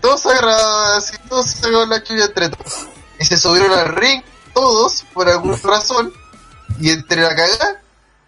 [0.00, 2.88] Todos se agarran, todos se sacaron la chulla entre todos.
[3.20, 6.12] Y se subieron al ring, todos, por alguna razón,
[6.80, 7.80] y entre la cagada,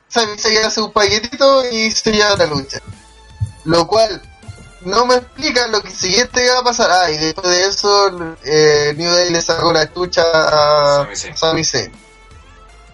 [0.07, 2.79] Sami se hace un paquetito y se lleva la lucha.
[3.65, 4.23] Lo cual
[4.85, 6.91] no me explica lo que siguiente va a pasar.
[6.91, 11.93] Ah, y después de eso, eh, New Day le sacó la chucha a Sami Zayn.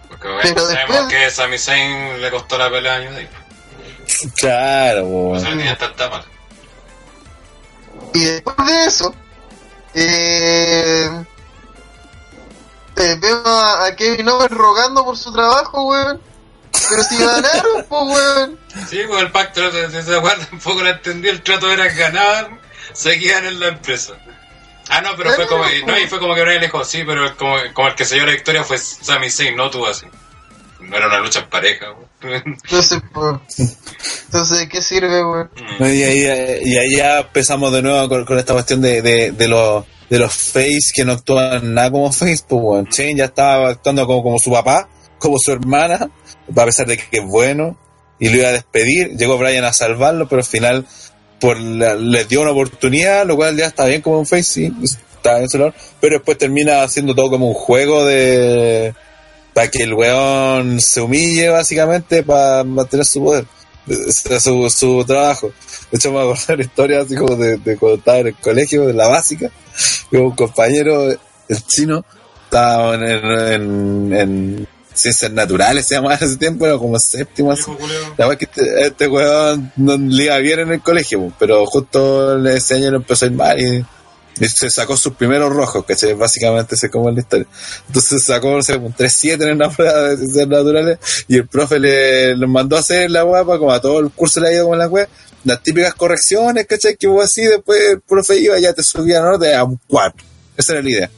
[0.09, 3.29] Porque obviamente Pero sabemos después- que Sami Zayn le costó la pelea a New Day.
[4.37, 6.25] Claro, O sea, tanta mal.
[8.13, 9.13] Y después de eso,
[9.93, 11.09] eh,
[12.95, 16.21] eh, veo a, a Kevin Owens rogando por su trabajo, weón.
[16.71, 18.59] Pero si ganaron, pues, weón.
[18.89, 21.29] Sí, pues el pacto, si se acuerdan, tampoco lo entendí.
[21.29, 22.59] El trato era que ganaban,
[22.93, 24.13] seguían en la empresa.
[24.89, 25.63] Ah, no, pero fue como.
[25.85, 28.15] No, y fue como que Brian le dijo, sí, pero como, como el que se
[28.15, 30.05] dio la victoria fue Sami Zayn, no tú así.
[30.79, 32.41] No era una lucha en pareja, güey.
[32.45, 33.37] Entonces, pues,
[34.25, 35.51] entonces, ¿de qué sirve, weón?
[35.79, 39.47] Y ahí, y ahí ya empezamos de nuevo con, con esta cuestión de, de, de
[39.47, 42.85] los de los face que no actúan nada como face, pues weón.
[42.85, 44.89] Shane ya estaba actuando como, como su papá,
[45.19, 46.09] como su hermana,
[46.55, 47.77] a pesar de que es bueno,
[48.19, 50.85] y lo iba a despedir, llegó Brian a salvarlo, pero al final
[51.39, 54.73] por la- les dio una oportunidad, lo cual ya está bien como un face, sí,
[55.15, 58.93] está bien su labor, pero después termina haciendo todo como un juego de
[59.53, 63.45] para que el weón se humille básicamente para mantener su poder,
[63.87, 65.51] eh, su, su trabajo.
[65.91, 68.85] De hecho, me acuerdo la historia así como de, de cuando estaba en el colegio,
[68.85, 69.49] de la básica,
[70.11, 72.05] que un compañero, el chino,
[72.43, 74.67] estaba en, en, en
[74.99, 77.71] ciencias naturales, se llamaba en ese tiempo, era como séptimo así.
[78.17, 81.65] La verdad es que este, este weón no le iba bien en el colegio, pero
[81.65, 83.85] justo ese año le empezó a ir mal y,
[84.39, 87.47] y se sacó sus primeros rojos, que básicamente se como en la historia.
[87.87, 91.79] Entonces sacó no sé, un 3-7 en una prueba de ciencias naturales y el profe
[91.79, 94.65] le, le mandó a hacer la weá, como a todo el curso le ha ido
[94.65, 95.07] como la weá,
[95.43, 96.95] las típicas correcciones, ¿cachai?
[96.95, 99.37] Que hubo así, después el profe iba y ya te subía ¿no?
[99.37, 100.25] de a un 4.
[100.57, 101.11] Esa era la idea.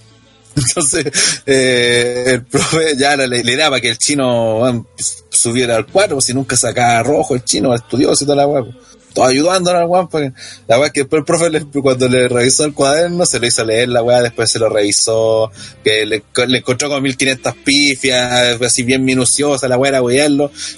[0.55, 4.87] Entonces, eh, el profe ya idea para que el chino
[5.29, 8.63] subiera al cuadro, si nunca sacaba rojo el chino, estudioso y toda la weá.
[9.13, 10.31] Todo ayudándolo al weón, porque
[10.67, 13.63] la weá que después el profe le- cuando le revisó el cuaderno se lo hizo
[13.65, 15.51] leer la weá, después se lo revisó,
[15.83, 20.01] que le, le encontró como 1500 pifias, así bien minuciosa, la weá era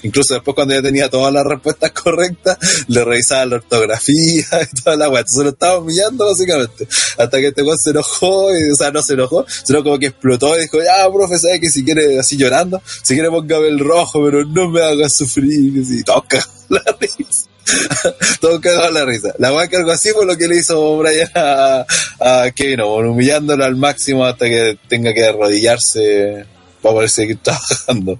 [0.02, 4.96] incluso después cuando ya tenía todas las respuestas correctas, le revisaba la ortografía y toda
[4.96, 6.88] la weá, entonces lo estaba humillando básicamente,
[7.18, 10.06] hasta que este weón se enojó, y, o sea, no se enojó, sino como que
[10.06, 13.78] explotó y dijo, ya, profe, ¿sabes que si quiere, así llorando, si quiere póngame el
[13.78, 17.48] rojo, pero no me haga sufrir, y cagados la risa.
[18.40, 19.34] Todos cagados la risa.
[19.38, 21.86] La weá que algo así fue lo que le hizo Brian a,
[22.20, 26.46] a Kevin Owens, humillándolo al máximo hasta que tenga que arrodillarse
[26.82, 28.18] para poder seguir trabajando.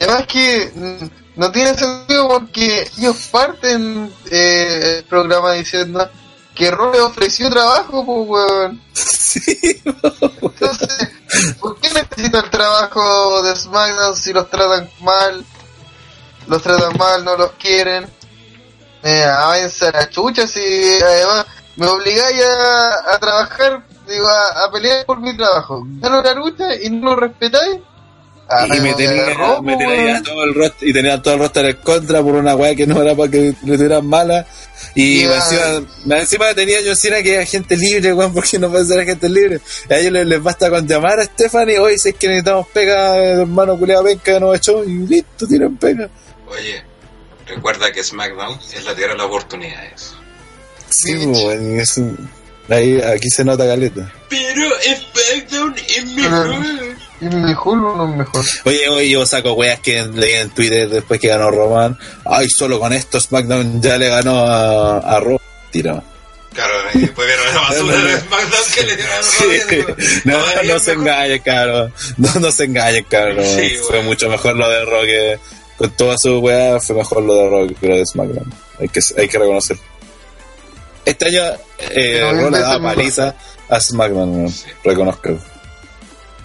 [0.00, 0.70] Además que
[1.36, 6.08] no tiene sentido porque ellos parten eh, el programa diciendo
[6.54, 8.82] que Raw le ofreció trabajo, pues weón.
[9.26, 11.08] Sí, Entonces,
[11.60, 15.44] ¿por qué necesita el trabajo de SmackDown si los tratan mal?
[16.46, 18.06] Los tratan mal, no los quieren.
[19.02, 25.04] Eh, avanza la chucha si además me obligáis a, a trabajar, digo, a, a pelear
[25.06, 25.82] por mi trabajo.
[26.00, 27.78] Gano la lucha y no lo respetáis.
[28.48, 29.26] Ah, y me tenía,
[29.60, 32.54] me pues, tenía todo el roster, y tenía todo el roster en contra por una
[32.54, 34.46] weá que no era para que le tuvieran mala.
[34.94, 39.04] Y encima, encima tenía yo Cena que era gente libre, weón, porque no puede ser
[39.04, 39.60] gente libre.
[39.90, 43.16] A ellos les, les basta con llamar a Stephanie, hoy si es que necesitamos pega,
[43.16, 46.08] hermano culeado penca nos echó, y listo, tienen pega.
[46.46, 46.82] Oye,
[47.46, 50.14] recuerda que SmackDown es la tierra de las oportunidades.
[50.88, 51.42] Sí, Bitch.
[51.42, 52.30] pues, es un-
[52.68, 54.12] ahí, aquí se nota caleta.
[54.28, 56.54] Pero SmackDown es mejor.
[57.20, 58.44] ¿Y mejor o no es mejor?
[58.64, 61.98] Oye, oye, yo saco weas que leí en Twitter después que ganó Roman.
[62.24, 65.40] Ay, solo con esto SmackDown ya le ganó a, a Raw.
[65.70, 66.02] Tira.
[66.52, 70.20] Claro, y después vieron la basura de SmackDown que le dieron a Sí.
[70.24, 71.08] No, es se mejor.
[71.08, 71.94] engañen, cabrón.
[72.18, 73.44] No, no se engañen, cabrón.
[73.44, 74.02] Sí, fue bueno.
[74.04, 75.38] mucho mejor lo de que
[75.78, 78.52] con toda su weá fue mejor lo de Raw que lo de SmackDown.
[78.80, 79.76] Hay que, hay que reconocer.
[81.04, 81.42] Este año
[81.90, 82.94] eh, Raw le veces da más.
[82.94, 83.34] paliza
[83.68, 84.48] a SmackDown.
[84.48, 84.66] Sí.
[84.84, 85.38] reconozco.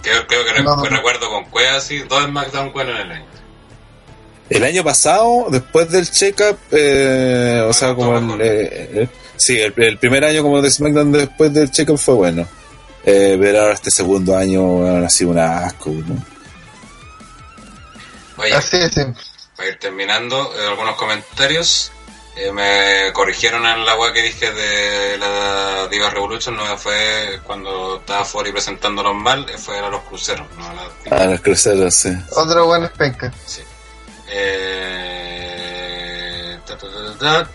[0.02, 0.82] Creo, creo que No.
[0.82, 3.26] re- recuerdo con Cueva así, dos SmackDown buenos en el año.
[4.50, 9.72] El año pasado, después del check-up, eh, o sea, como el, eh, eh, sí, el,
[9.76, 12.46] el primer año como de SmackDown después del check-up fue bueno.
[13.04, 15.90] Eh, pero ahora este segundo año weón, ha sido un asco.
[15.90, 16.22] ¿no?
[18.42, 18.92] Oye, Así es.
[18.92, 19.02] sí.
[19.56, 21.92] para ir terminando, eh, algunos comentarios.
[22.34, 27.96] Eh, me corrigieron en la web que dije de la Diva Revolution, no fue cuando
[27.98, 30.84] estaba Fori presentándolos mal, eh, fue a los cruceros, no a la
[31.24, 32.08] A los cruceros, sí.
[32.30, 33.30] Otra buena penca.
[33.46, 33.60] Sí.
[34.84, 37.50] Eh, ta, ta, ta, ta, ta.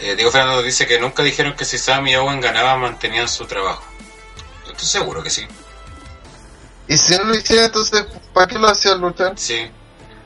[0.00, 3.46] Eh, Diego Fernando dice que nunca dijeron que si Sam y Owen ganaban mantenían su
[3.46, 3.82] trabajo.
[4.66, 5.46] Yo estoy seguro que sí.
[6.88, 9.32] Y si no lo hiciera, entonces, ¿para qué lo hacían luchar?
[9.36, 9.70] Sí.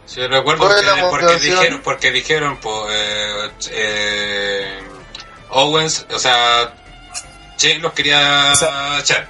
[0.07, 4.78] Sí, recuerdo ¿Cuál es porque, dijeron, porque dijeron, pues, eh, eh,
[5.51, 6.75] Owens, o sea,
[7.59, 9.28] Shane los quería O sea- echar.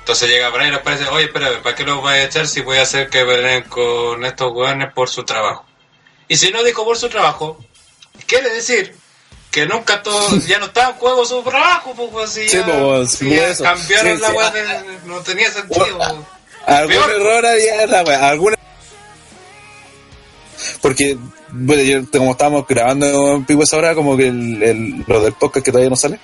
[0.00, 2.60] Entonces llega Brian y les parece, oye, espera, ¿para qué los voy a echar si
[2.60, 5.64] voy a hacer que peleen con estos weones por su trabajo?
[6.28, 7.58] Y si no dijo por su trabajo,
[8.26, 8.94] quiere decir
[9.50, 13.10] que nunca todo, ya no estaba en juego su trabajo, pues así Sí, ya, pues,
[13.12, 13.62] si sí, ya eso.
[13.64, 14.34] cambiaron Sí, la sí.
[14.36, 15.96] weá de- no tenía sentido.
[15.96, 16.26] Bueno,
[16.66, 17.10] Algún Peor.
[17.10, 18.56] error había en la wea, alguna.
[20.80, 21.16] Porque,
[21.52, 25.32] bueno, yo, como estábamos grabando en Pico esa hora, como que el, el- lo del
[25.32, 26.18] podcast que todavía no sale,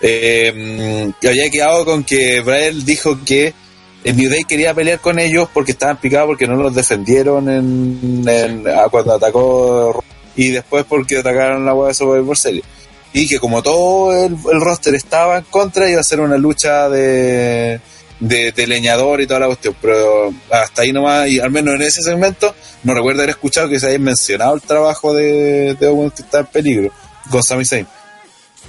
[0.00, 3.54] eh, había quedado con que Brian dijo que
[4.02, 8.24] el New Day quería pelear con ellos porque estaban picados porque no los defendieron en,
[8.28, 10.04] en- a cuando atacó
[10.36, 12.64] y después porque atacaron la web de Survivor Series.
[13.12, 16.88] Y que como todo el, el roster estaba en contra, iba a ser una lucha
[16.88, 17.80] de,
[18.28, 19.76] de, de leñador y toda la cuestión.
[19.80, 23.80] Pero hasta ahí nomás, y al menos en ese segmento, no recuerdo haber escuchado que
[23.80, 26.90] se haya mencionado el trabajo de, de Owens que está en peligro
[27.30, 27.86] con Sami Zayn.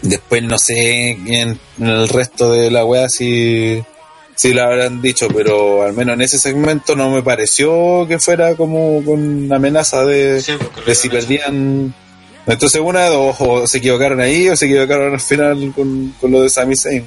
[0.02, 3.82] Después no sé en, en el resto de la wea si,
[4.36, 8.56] si la habrán dicho, pero al menos en ese segmento no me pareció que fuera
[8.56, 11.94] como con amenaza de, Sí, lo de si perdían.
[12.46, 16.42] Entonces una, o, o se equivocaron ahí o se equivocaron al final con, con lo
[16.42, 17.06] de Sami Zayn.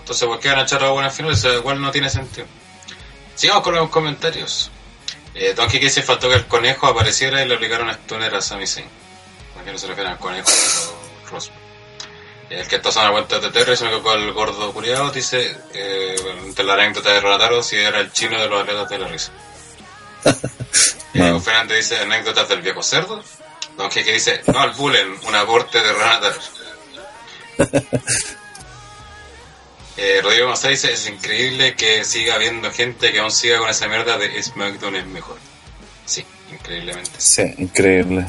[0.00, 1.38] Entonces, ¿por qué van a echar a buenas finales?
[1.38, 2.46] Eso igual no tiene sentido.
[3.34, 4.70] Sigamos con los comentarios.
[5.34, 8.40] Eh, Don Kike se faltó que el conejo apareciera y le obligaron a stuner a
[8.40, 8.88] Sami Zayn.
[9.64, 11.50] No se refieren al conejo, pero Ross.
[12.48, 15.56] El que está usando la cuenta de Terry se me con el gordo curiado, dice,
[15.72, 19.06] eh, entre la anécdota de Ronataro, si era el chino de los atletas de la
[19.06, 19.30] risa.
[21.14, 23.22] Diego Fernández dice, anécdotas del viejo cerdo.
[23.76, 26.40] Don Kike dice, no al bullying, un aporte de Ronataro.
[30.02, 33.86] Eh, Rodrigo González dice, es increíble que siga habiendo gente que aún siga con esa
[33.86, 35.36] mierda de SmackDown es mejor.
[36.06, 37.10] Sí, increíblemente.
[37.18, 38.24] Sí, increíble.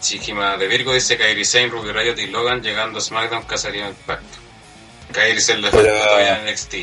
[0.00, 4.38] Chiquima de Virgo dice Kairi Sane, Ruby Riot y Logan llegando a SmackDown casaría impacto.
[5.12, 6.74] Kairi Sane le falta Pero- todavía en NXT.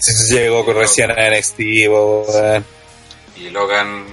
[0.00, 2.64] Sí, llegó con recién a NXT, weón.
[3.36, 4.04] Y Logan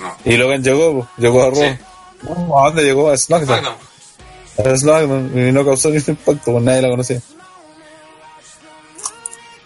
[0.00, 0.16] no.
[0.24, 1.56] Y Logan llegó, llegó a Raw.
[1.56, 1.78] Sí.
[2.22, 3.10] No, ¿A dónde llegó?
[3.10, 3.60] A SmackDown.
[3.60, 4.72] SmackDown.
[4.74, 5.48] A SmackDown.
[5.48, 7.20] Y no causó ningún impacto, pues nadie la conocía.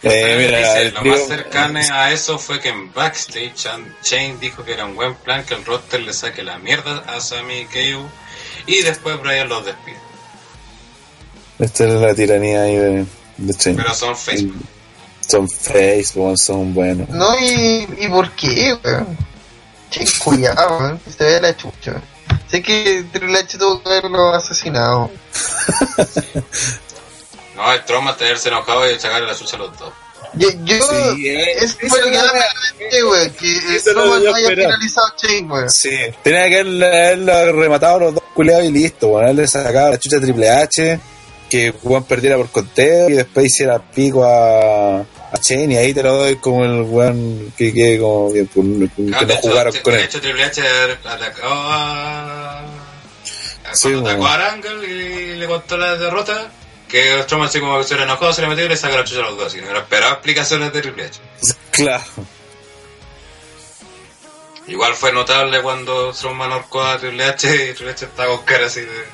[0.05, 3.55] Eh, mira, Dice, el lo más cercano a eso fue que en backstage
[4.03, 7.21] Shane dijo que era un buen plan que el roster le saque la mierda a
[7.21, 8.07] Sami y KO
[8.67, 9.97] y después Brian los despide.
[11.59, 13.07] Esta es la tiranía ahí de,
[13.39, 13.77] de Shane.
[13.77, 14.65] Pero son Facebook.
[15.27, 17.09] Son face, weón, son buenos.
[17.09, 19.17] No, y, y por qué, weón.
[19.91, 20.99] Che, cuidado, weón.
[20.99, 22.03] que Se ve la chucha.
[22.49, 25.11] Sé que Triple H tuvo que haberlo asesinado.
[27.57, 29.93] No, el trauma tenerse enojado y sacarle la chucha a los dos.
[30.37, 30.75] Yo, yo
[31.15, 33.31] Sí, eh, es esa fue lo que era weón.
[33.35, 35.71] Que Eso no era que haya finalizado Chain, weón.
[35.71, 35.91] Sí,
[36.25, 39.25] tenía que haberle, haberle rematado a los dos culiados y listo, weón.
[39.25, 40.99] Haberle sacado la chucha Triple H,
[41.49, 46.03] que Juan perdiera por conteo y después hiciera pico a, a Shane y ahí te
[46.03, 48.67] lo doy como el weón que quede como bien, pues,
[48.97, 50.05] que Ah, no de, hecho, jugaron de- con de él.
[50.07, 50.63] hecho, Triple H
[51.05, 52.59] atacó a.
[52.61, 52.65] a-
[53.75, 56.51] Sí, atacó a Angle y le contó la derrota.
[56.95, 59.03] Que Strowman así como que se era enojado, se le metió y le sacó la
[59.03, 59.53] chucha a los dos.
[59.57, 61.21] Y no esperaba explicaciones de Triple H.
[61.73, 62.05] Claro.
[64.69, 68.67] Igual fue notable cuando Strowman ahorcó a Triple H y Triple H estaba con cara
[68.67, 69.05] así de.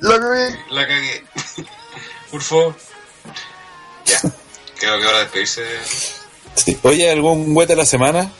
[0.00, 1.22] Lo que La cagué.
[2.30, 2.76] Por favor.
[4.06, 4.20] Ya.
[4.78, 5.66] Creo que ahora despedirse.
[6.54, 6.78] Sí.
[6.82, 8.32] Oye, ¿algún güete de la semana?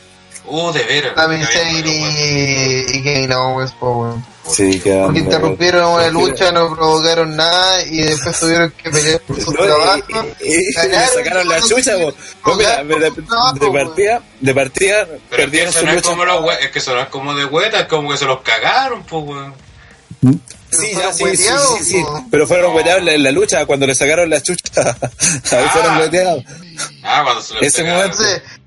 [0.45, 1.15] Uh, de veras.
[1.15, 4.30] Habíamos hablado, y, Kevin Owens, po, weón.
[4.49, 9.39] Sí, que Porque interrumpieron una lucha, no provocaron nada y después tuvieron que pelear por
[9.39, 10.03] su No, trabajo.
[10.41, 11.91] y- y- y le Ganaron, sacaron la chucha.
[12.45, 13.13] No, mira, ganaron
[13.59, 16.09] de, partida, de partida Pero es que perdieron su no es lucha.
[16.09, 19.23] como los es que es como de hueta, es como que se los cagaron, pues
[19.25, 19.53] weón.
[20.71, 22.03] Sí, ya, sí, sí, sí.
[22.31, 24.71] Pero fueron hueteados en la, la lucha, cuando le sacaron la chucha.
[25.51, 26.43] Ahí fueron hueteados.
[27.03, 28.17] Ah, cuando se Ese momento.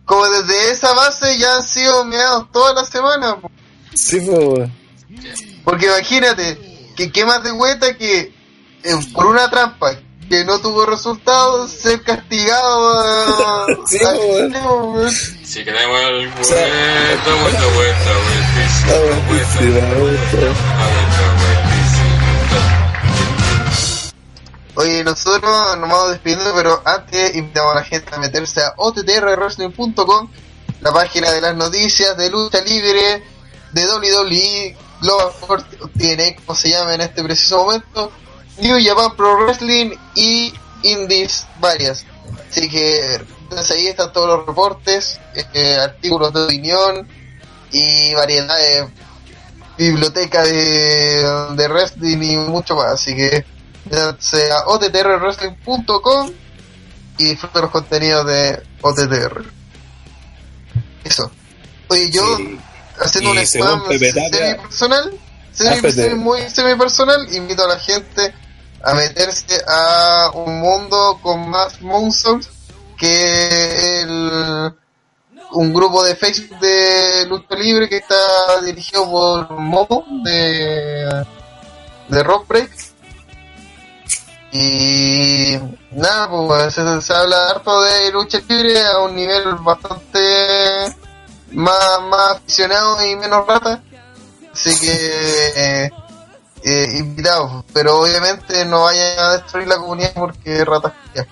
[0.05, 3.51] Como desde esa base ya han sido meados toda la semana, po.
[3.95, 4.69] Sí, pues.
[5.65, 6.59] Porque imagínate,
[6.97, 8.33] que qué más de vuelta que
[8.83, 9.97] eh, por una trampa
[10.29, 13.67] que no tuvo resultados, ser castigado.
[13.87, 15.11] Sí, weón.
[15.45, 20.27] Si queremos el vuelta, vuelta, vuelta, vuelta, vueltísima, vuelta, buenísimo, vuelta,
[20.79, 21.85] vuelta, vueltísima.
[24.77, 30.31] Oye, nosotros nos vamos despidiendo, pero antes invitamos a la gente a meterse a ottrwrestling.com,
[30.81, 33.23] la página de las noticias de lucha libre,
[33.73, 35.65] de WWE, Global
[35.99, 38.11] TNA, como se llama en este preciso momento,
[38.59, 40.53] New Japan Pro Wrestling y
[40.83, 42.05] indies varias.
[42.51, 45.21] Así que entonces ahí están todos los reportes,
[45.53, 47.07] eh, artículos de opinión
[47.71, 48.89] y variedad de
[49.77, 52.95] biblioteca de, de wrestling y mucho más.
[52.95, 53.45] Así que
[53.85, 56.31] métanse a ottrwrestling.com
[57.19, 59.45] y disfruten los contenidos de OTTR.
[61.05, 61.31] Eso.
[61.89, 62.23] Oye, yo.
[63.01, 63.83] Haciendo un spam
[64.31, 64.57] Tapia-
[65.53, 68.35] semi muy semi personal, invito a la gente
[68.83, 72.49] a meterse a un mundo con más monsters
[72.99, 74.73] que el
[75.53, 81.25] un grupo de Facebook de lucha libre que está dirigido por Momo de
[82.09, 82.71] de Rock Break.
[84.53, 85.59] Y
[85.93, 90.95] nada pues se, se habla harto de lucha libre a un nivel bastante
[91.53, 93.83] más, más aficionado y menos rata
[94.53, 94.93] así que
[95.57, 95.91] eh,
[96.63, 101.27] eh, invitados pero obviamente no vayan a destruir la comunidad porque ratas ya.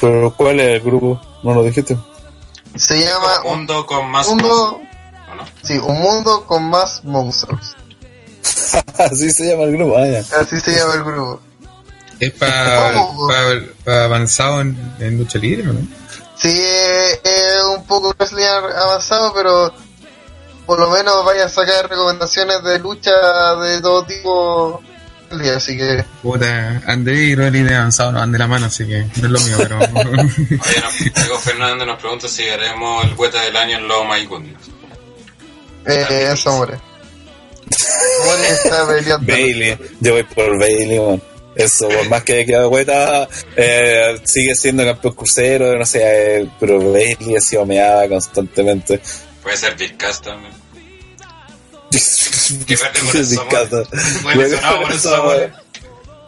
[0.00, 1.20] Pero ¿cuál es el grupo?
[1.42, 1.96] No lo dijiste.
[2.76, 4.80] se llama Un mundo con más un mundo
[5.62, 7.76] sí un mundo con más monstruos
[8.98, 9.96] Así se llama el grupo.
[9.96, 11.40] Así se llama el grupo
[12.20, 13.28] Es para ¿Cómo?
[13.86, 15.80] avanzado en, en lucha libre, ¿o ¿no?
[16.38, 19.72] Sí, eh, es un poco wrestling avanzado, pero
[20.66, 23.10] por lo menos vaya a sacar recomendaciones de lucha
[23.56, 24.82] de todo tipo
[25.30, 28.66] el día, así que Puta, André y Rolly de avanzado no van de la mano,
[28.66, 29.78] así que no es lo mío, pero.
[30.10, 34.58] Oye, Fernández nos pregunta si haremos el vuelta del año en Low My Goodness.
[35.86, 36.58] eh, eso
[38.86, 39.26] peleando.
[39.26, 39.78] Bailey.
[40.00, 41.22] Yo voy por Bailey, man.
[41.58, 46.48] Eso, por más que haya quedado hueta, eh, sigue siendo campeón crucero, no sé, eh,
[46.60, 49.00] pero Bailey ha sido meada constantemente.
[49.42, 50.52] Puede ser Vizcast también.
[52.66, 55.52] Qué verde por eso, amor.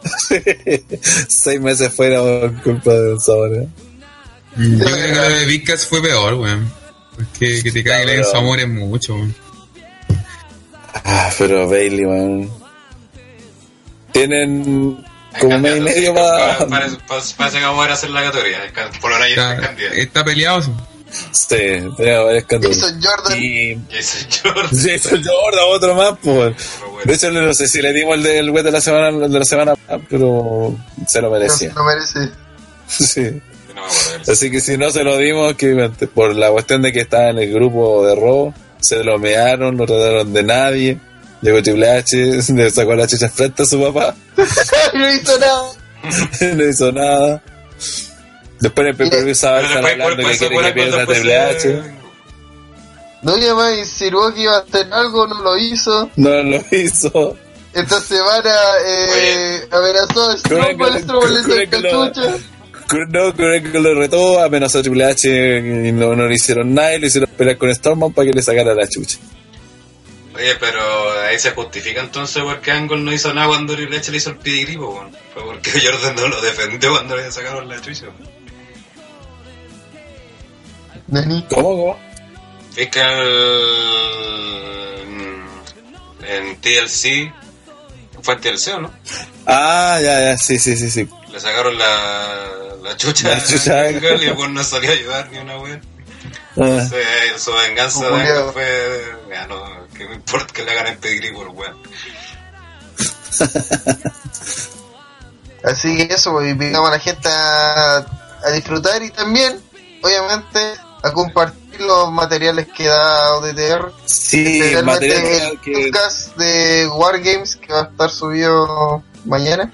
[1.29, 3.55] Seis meses fuera por culpa de un sabor.
[3.55, 3.67] ¿eh?
[4.57, 6.73] Yo creo que lo de Vicas fue peor, weón.
[7.15, 9.33] Porque que te caiga en su amor es mucho, weón.
[11.05, 12.49] Ah, pero Bailey, man.
[14.11, 15.05] Tienen
[15.39, 16.57] como mes y medio para...
[16.67, 16.97] Parece,
[17.37, 18.57] parece que vamos a ir a hacer la categoría.
[18.99, 19.95] Por ahora ya está Está, candidato.
[19.95, 20.71] está peleado, sí.
[21.31, 21.57] Sí,
[21.97, 22.77] tenía varios cantos.
[22.77, 24.69] Jason Jordan, Y Jason Jordan.
[24.71, 26.55] Jason Jordan, otro más, pues.
[26.79, 27.01] Bueno.
[27.05, 29.45] De hecho, no sé si le dimos el del web de la semana, de la
[29.45, 29.73] semana,
[30.09, 30.75] pero
[31.07, 31.73] se lo no se merecía.
[31.75, 32.19] lo merece.
[32.87, 33.41] Sí.
[33.73, 33.83] No.
[34.31, 37.39] Así que si no se lo dimos, que por la cuestión de que estaba en
[37.39, 40.97] el grupo de robo, se lo mearon, no trataron de nadie.
[41.41, 42.17] Llegó Triple H,
[42.53, 44.15] le sacó la chicha frente a su papá,
[44.93, 45.63] no hizo nada.
[46.55, 47.43] no hizo nada.
[48.59, 51.83] Después en el PPV estaba hablando que quiere que pierda Triple
[53.23, 56.09] No y además insinuó que iba a hacer algo, no lo hizo.
[56.15, 57.37] No lo hizo.
[57.73, 58.53] Esta semana
[58.85, 62.37] eh, amenazó a Strowman, Strowman le sacó lo- chucha.
[63.09, 66.93] No, creo que lo retó, amenazó a Triple H y no, no le hicieron nada
[66.95, 69.17] y le hicieron pelear con Storman para que le sacara la chucha.
[70.33, 74.11] Oye, pero ahí se justifica entonces por qué Angle no hizo nada cuando Triple H
[74.11, 75.11] le hizo el pedigrí, po, weón.
[75.33, 78.05] Fue porque Jordan no lo defendió cuando le sacaron la chucha.
[78.05, 78.31] weón.
[81.07, 81.45] Nani.
[81.49, 81.99] ¿Cómo?
[82.75, 83.91] Es que el-
[86.25, 87.33] en TLC,
[88.21, 88.93] fue en TLC o no?
[89.45, 91.07] Ah, ya, ya, sí, sí, sí, sí.
[91.29, 92.47] Le sacaron la,
[92.83, 93.81] la chucha, La chucha.
[93.81, 95.81] Angle y el weón no salió a ayudar ni una weón.
[96.55, 98.15] Ah, Entonces, su venganza de.
[98.15, 101.77] Angle fue, ya no, que me importa que le hagan el pedigrí por weón.
[105.63, 109.59] Así que eso, pues, invitamos a la gente a, a disfrutar y también,
[110.01, 110.59] obviamente,
[111.03, 113.91] a compartir los materiales que da ODTR.
[114.05, 115.71] sí, Especialmente material el que...
[115.91, 119.71] podcast de Wargames que va a estar subido mañana.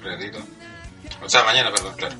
[1.24, 2.14] O sea, mañana, perdón, claro.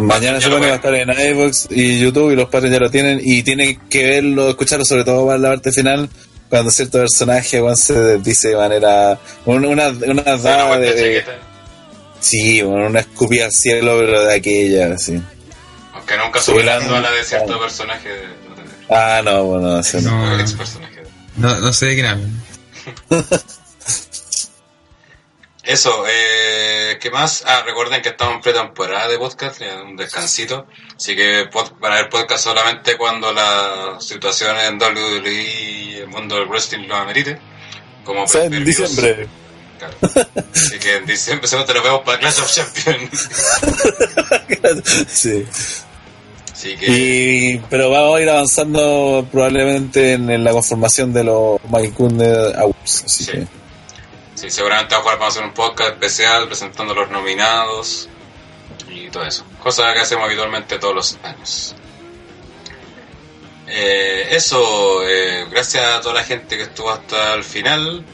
[0.00, 2.90] Mañana Ya se va a estar en iVoox y YouTube y los padres ya lo
[2.90, 6.10] tienen y tienen que verlo, escucharlo sobre todo para la parte final
[6.48, 9.18] cuando cierto personaje weón, se dice de manera.
[9.44, 11.24] Una, una, una dada de.
[12.20, 15.20] sí, una escupida al cielo, pero de aquella, sí.
[15.94, 18.08] Aunque nunca Sí, superando a la de cierto personaje.
[18.08, 18.28] de- de-
[18.90, 20.00] Ah, no, bueno, no.
[20.02, 20.34] No.
[20.34, 21.02] el ex personaje.
[21.36, 22.42] No, no sé de quién hablan.
[25.68, 27.44] Eso, eh, ¿qué más?
[27.46, 30.66] Ah, recuerden que estamos en pretemporada de podcast, un descansito.
[30.96, 31.44] Así que
[31.78, 36.88] van a haber podcast solamente cuando la situación en WWE y el mundo del wrestling
[36.88, 37.38] lo amerite.
[38.02, 39.28] Como O sea, en diciembre.
[39.78, 39.94] Claro.
[40.54, 43.28] Así que en diciembre te lo vemos para Clash of Champions.
[45.06, 45.44] sí.
[46.50, 51.60] Así que, Y, pero vamos a ir avanzando probablemente en, en la conformación de los
[51.68, 52.24] Magicune
[52.56, 53.04] Awards.
[53.04, 53.32] Así Sí.
[53.32, 53.57] que.
[54.38, 58.08] Sí, seguramente vamos a hacer un podcast especial presentando los nominados
[58.88, 59.44] y todo eso.
[59.60, 61.74] Cosa que hacemos habitualmente todos los años.
[63.66, 68.04] Eh, eso, eh, gracias a toda la gente que estuvo hasta el final.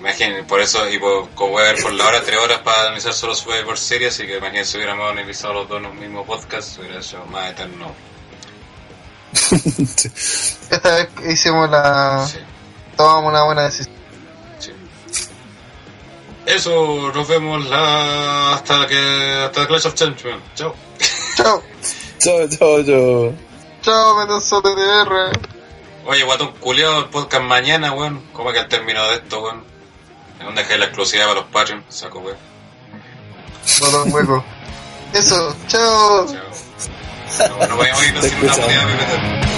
[0.00, 2.82] Imaginen, por eso, y por, como voy a ver por la hora, tres horas para
[2.82, 6.24] analizar solo Survivor Series, así que imaginen si hubiéramos analizado los dos en un mismo
[6.24, 7.92] podcast, hubiera sido más eterno.
[10.70, 12.26] Esta vez hicimos la.
[12.30, 12.38] Sí,
[12.96, 13.97] Tomamos una buena decisión.
[16.48, 18.96] Eso, nos vemos la, hasta que
[19.44, 20.42] hasta Clash of Champions.
[20.54, 20.74] Chao.
[21.36, 21.62] Chao.
[22.18, 23.34] Chao, chao, chao.
[23.82, 25.30] Chao, Mendoza TDR.
[26.06, 28.22] Oye, guatón culiado, el podcast mañana, weón.
[28.32, 29.62] ¿Cómo que al término de esto, weón?
[30.38, 31.84] ¿Dónde dejé la exclusividad para los Patreon?
[31.90, 32.38] Saco, weón.
[33.80, 34.44] Botón hueco.
[35.12, 36.26] Eso, chao.
[36.26, 37.58] Chao.
[37.58, 39.57] No, no voy a sin una moneda, meto.